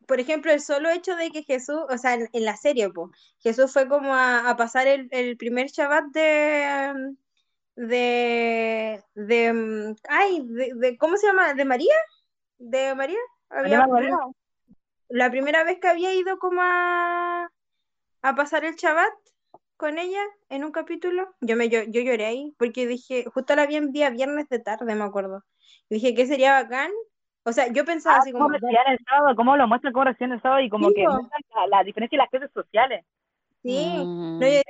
por 0.06 0.18
ejemplo, 0.18 0.52
el 0.52 0.60
solo 0.60 0.90
hecho 0.90 1.14
de 1.16 1.30
que 1.30 1.42
Jesús, 1.44 1.80
o 1.88 1.96
sea, 1.98 2.14
en, 2.14 2.28
en 2.32 2.44
la 2.44 2.56
serie, 2.56 2.90
po, 2.90 3.10
Jesús 3.38 3.72
fue 3.72 3.88
como 3.88 4.14
a, 4.14 4.50
a 4.50 4.56
pasar 4.56 4.86
el, 4.88 5.08
el 5.12 5.36
primer 5.36 5.68
Shabbat 5.68 6.06
de, 6.06 7.14
de, 7.76 9.04
de, 9.14 9.52
mm, 9.52 9.94
ay, 10.08 10.42
de, 10.46 10.72
de- 10.74 10.98
¿cómo 10.98 11.16
se 11.16 11.26
llama? 11.28 11.54
¿De 11.54 11.64
María? 11.64 11.94
de 12.58 12.94
María. 12.94 13.18
María 13.50 13.78
Había, 13.78 13.86
Magdalena. 13.86 14.18
la 15.08 15.30
primera 15.30 15.64
vez 15.64 15.78
que 15.80 15.88
había 15.88 16.12
ido 16.14 16.38
como 16.38 16.60
a, 16.62 17.50
a 18.22 18.34
pasar 18.34 18.64
el 18.64 18.74
Shabbat 18.74 19.12
con 19.76 19.98
ella 19.98 20.22
en 20.50 20.64
un 20.64 20.72
capítulo, 20.72 21.34
yo 21.40 21.56
me 21.56 21.68
yo, 21.68 21.82
yo 21.84 22.02
lloré 22.02 22.26
ahí 22.26 22.54
porque 22.58 22.86
dije, 22.86 23.24
justo 23.32 23.56
la 23.56 23.66
vi 23.66 23.76
en 23.76 23.92
día 23.92 24.10
viernes 24.10 24.48
de 24.48 24.58
tarde, 24.58 24.94
me 24.94 25.04
acuerdo. 25.04 25.42
Y 25.88 25.94
dije 25.96 26.14
que 26.14 26.26
sería 26.26 26.52
bacán. 26.62 26.90
O 27.44 27.52
sea, 27.52 27.68
yo 27.72 27.84
pensaba 27.84 28.16
Ah, 28.16 28.18
así 28.18 28.32
cómo 28.32 28.44
como, 28.44 28.54
recibían 28.54 28.86
el 28.88 28.98
sábado, 29.08 29.34
cómo 29.36 29.56
lo 29.56 29.66
muestran 29.66 29.92
cómo 29.92 30.04
reciben 30.04 30.32
el 30.32 30.42
sábado 30.42 30.60
y 30.60 30.68
como 30.70 30.88
Sí, 30.88 30.94
que 30.94 31.02
la, 31.04 31.66
la 31.68 31.84
diferencia 31.84 32.16
de 32.16 32.22
las 32.22 32.30
clases 32.30 32.50
sociales. 32.52 33.04
sí, 33.62 33.68
Mm. 33.96 34.38
no, 34.38 34.46
yo, 34.48 34.54
yo 34.56 34.62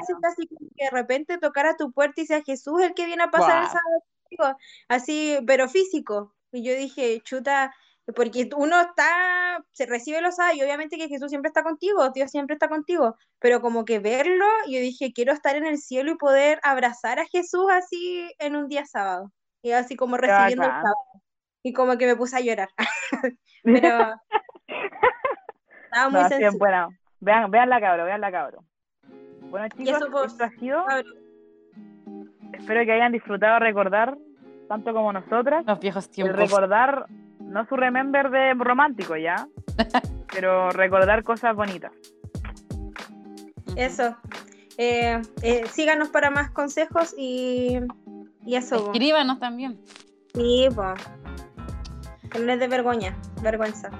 así 0.00 0.12
casi 0.20 0.46
como 0.48 0.68
que 0.76 0.84
de 0.84 0.90
repente 0.90 1.38
tocara 1.38 1.76
tu 1.76 1.92
puerta 1.92 2.20
y 2.20 2.26
sea 2.26 2.42
Jesús 2.42 2.80
el 2.82 2.94
que 2.94 3.06
viene 3.06 3.22
a 3.24 3.30
pasar 3.30 3.58
el 3.58 3.68
Guau. 3.68 3.72
sábado 3.72 4.02
contigo, 4.22 4.58
así, 4.88 5.38
pero 5.46 5.68
físico. 5.68 6.34
Y 6.52 6.62
yo 6.64 6.74
dije, 6.74 7.20
chuta, 7.22 7.74
porque 8.14 8.48
uno 8.56 8.80
está, 8.80 9.64
se 9.72 9.86
recibe 9.86 10.20
los 10.20 10.36
sábados 10.36 10.58
y 10.58 10.62
obviamente 10.62 10.96
que 10.98 11.08
Jesús 11.08 11.30
siempre 11.30 11.48
está 11.48 11.62
contigo, 11.62 12.10
Dios 12.10 12.30
siempre 12.30 12.54
está 12.54 12.68
contigo, 12.68 13.16
pero 13.38 13.60
como 13.60 13.84
que 13.84 13.98
verlo, 13.98 14.44
yo 14.66 14.78
dije, 14.80 15.12
quiero 15.12 15.32
estar 15.32 15.56
en 15.56 15.66
el 15.66 15.78
cielo 15.78 16.12
y 16.12 16.16
poder 16.16 16.60
abrazar 16.62 17.18
a 17.18 17.26
Jesús 17.26 17.66
así 17.72 18.30
en 18.38 18.56
un 18.56 18.68
día 18.68 18.86
sábado, 18.86 19.32
y 19.64 19.72
así 19.72 19.96
como 19.96 20.16
recibiendo 20.16 20.62
el 20.64 20.70
sábado. 20.70 20.94
Y 21.62 21.72
como 21.72 21.96
que 21.96 22.06
me 22.06 22.14
puse 22.14 22.36
a 22.36 22.40
llorar, 22.40 22.68
pero 23.64 24.14
estaba 25.84 26.08
muy 26.10 26.20
No, 26.22 26.28
sensible. 26.28 26.58
bueno. 26.58 26.88
Vean, 27.20 27.50
vean 27.50 27.70
la 27.70 27.80
cabro, 27.80 28.04
vean 28.04 28.20
la 28.20 28.30
cabro. 28.30 28.62
Bueno 29.50 29.66
chicos, 29.70 29.96
eso, 30.02 30.24
esto 30.24 30.44
ha 30.44 30.50
sido. 30.50 30.84
Espero 32.52 32.84
que 32.84 32.92
hayan 32.92 33.12
disfrutado 33.12 33.58
recordar, 33.60 34.16
tanto 34.68 34.92
como 34.92 35.12
nosotras, 35.12 35.64
Los 35.64 35.80
viejos 35.80 36.04
el 36.06 36.10
tiempos. 36.10 36.36
recordar, 36.36 37.06
no 37.40 37.66
su 37.66 37.76
remember 37.76 38.30
de 38.30 38.52
romántico 38.54 39.16
ya, 39.16 39.48
pero 40.32 40.70
recordar 40.70 41.24
cosas 41.24 41.56
bonitas. 41.56 41.92
Eso. 43.76 44.16
Eh, 44.76 45.20
eh, 45.42 45.66
síganos 45.68 46.08
para 46.10 46.30
más 46.30 46.50
consejos 46.50 47.14
y, 47.16 47.78
y 48.44 48.56
eso. 48.56 48.76
Escríbanos 48.76 49.38
también. 49.38 49.80
Sí, 50.34 50.68
pues. 50.74 51.00
Que 52.30 52.38
no 52.38 52.46
les 52.46 52.58
dé 52.58 52.68
vergüenza. 52.68 53.14
Vergüenza. 53.42 53.90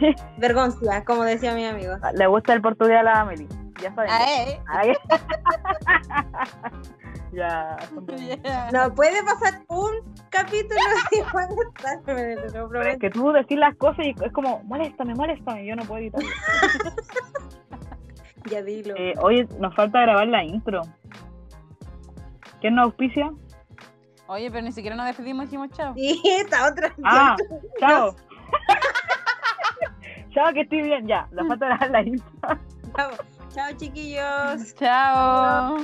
Vergoncia, 0.38 1.04
como 1.04 1.24
decía 1.24 1.54
mi 1.54 1.64
amigo. 1.64 1.94
Le 2.14 2.26
gusta 2.26 2.52
el 2.52 2.62
portugués 2.62 2.98
a 2.98 3.02
la 3.02 3.20
Amelie, 3.20 3.48
ya 3.80 3.94
saben. 3.94 4.10
Ah, 4.10 4.82
eh. 4.84 4.94
Ya. 7.32 7.76
Yeah. 8.16 8.70
No 8.72 8.94
puede 8.94 9.20
pasar 9.24 9.60
un 9.68 9.90
capítulo 10.30 10.80
sin 11.10 11.24
molestarme, 11.32 12.36
Pero 12.52 12.82
es 12.82 12.98
que 12.98 13.10
tú 13.10 13.32
decís 13.32 13.58
las 13.58 13.74
cosas 13.76 14.06
y 14.06 14.14
es 14.24 14.32
como, 14.32 14.62
moléstame, 14.64 15.14
moléstame, 15.14 15.66
yo 15.66 15.74
no 15.74 15.84
puedo 15.84 16.00
evitarlo. 16.00 16.28
Ya 18.50 18.62
dilo. 18.62 18.94
Eh, 18.96 19.14
oye, 19.20 19.48
nos 19.58 19.74
falta 19.74 20.02
grabar 20.02 20.28
la 20.28 20.44
intro. 20.44 20.82
¿Quién 22.64 22.76
nos 22.76 22.84
auspicia? 22.84 23.30
Oye, 24.26 24.50
pero 24.50 24.62
ni 24.62 24.72
siquiera 24.72 24.96
nos 24.96 25.04
despedimos 25.04 25.42
y 25.42 25.46
dijimos 25.48 25.68
chao. 25.72 25.92
Sí, 25.94 26.22
esta 26.24 26.66
otra. 26.66 26.94
Ah, 27.04 27.36
chao. 27.78 28.16
chao, 30.34 30.50
que 30.54 30.62
estoy 30.62 30.80
bien, 30.80 31.06
ya. 31.06 31.28
Nos 31.32 31.46
falta 31.48 31.66
grabar 31.66 31.90
la 31.90 32.00
intro. 32.00 32.26
Chao, 32.96 33.10
Chao, 33.52 33.72
chiquillos. 33.76 34.74
Chao. 34.76 35.76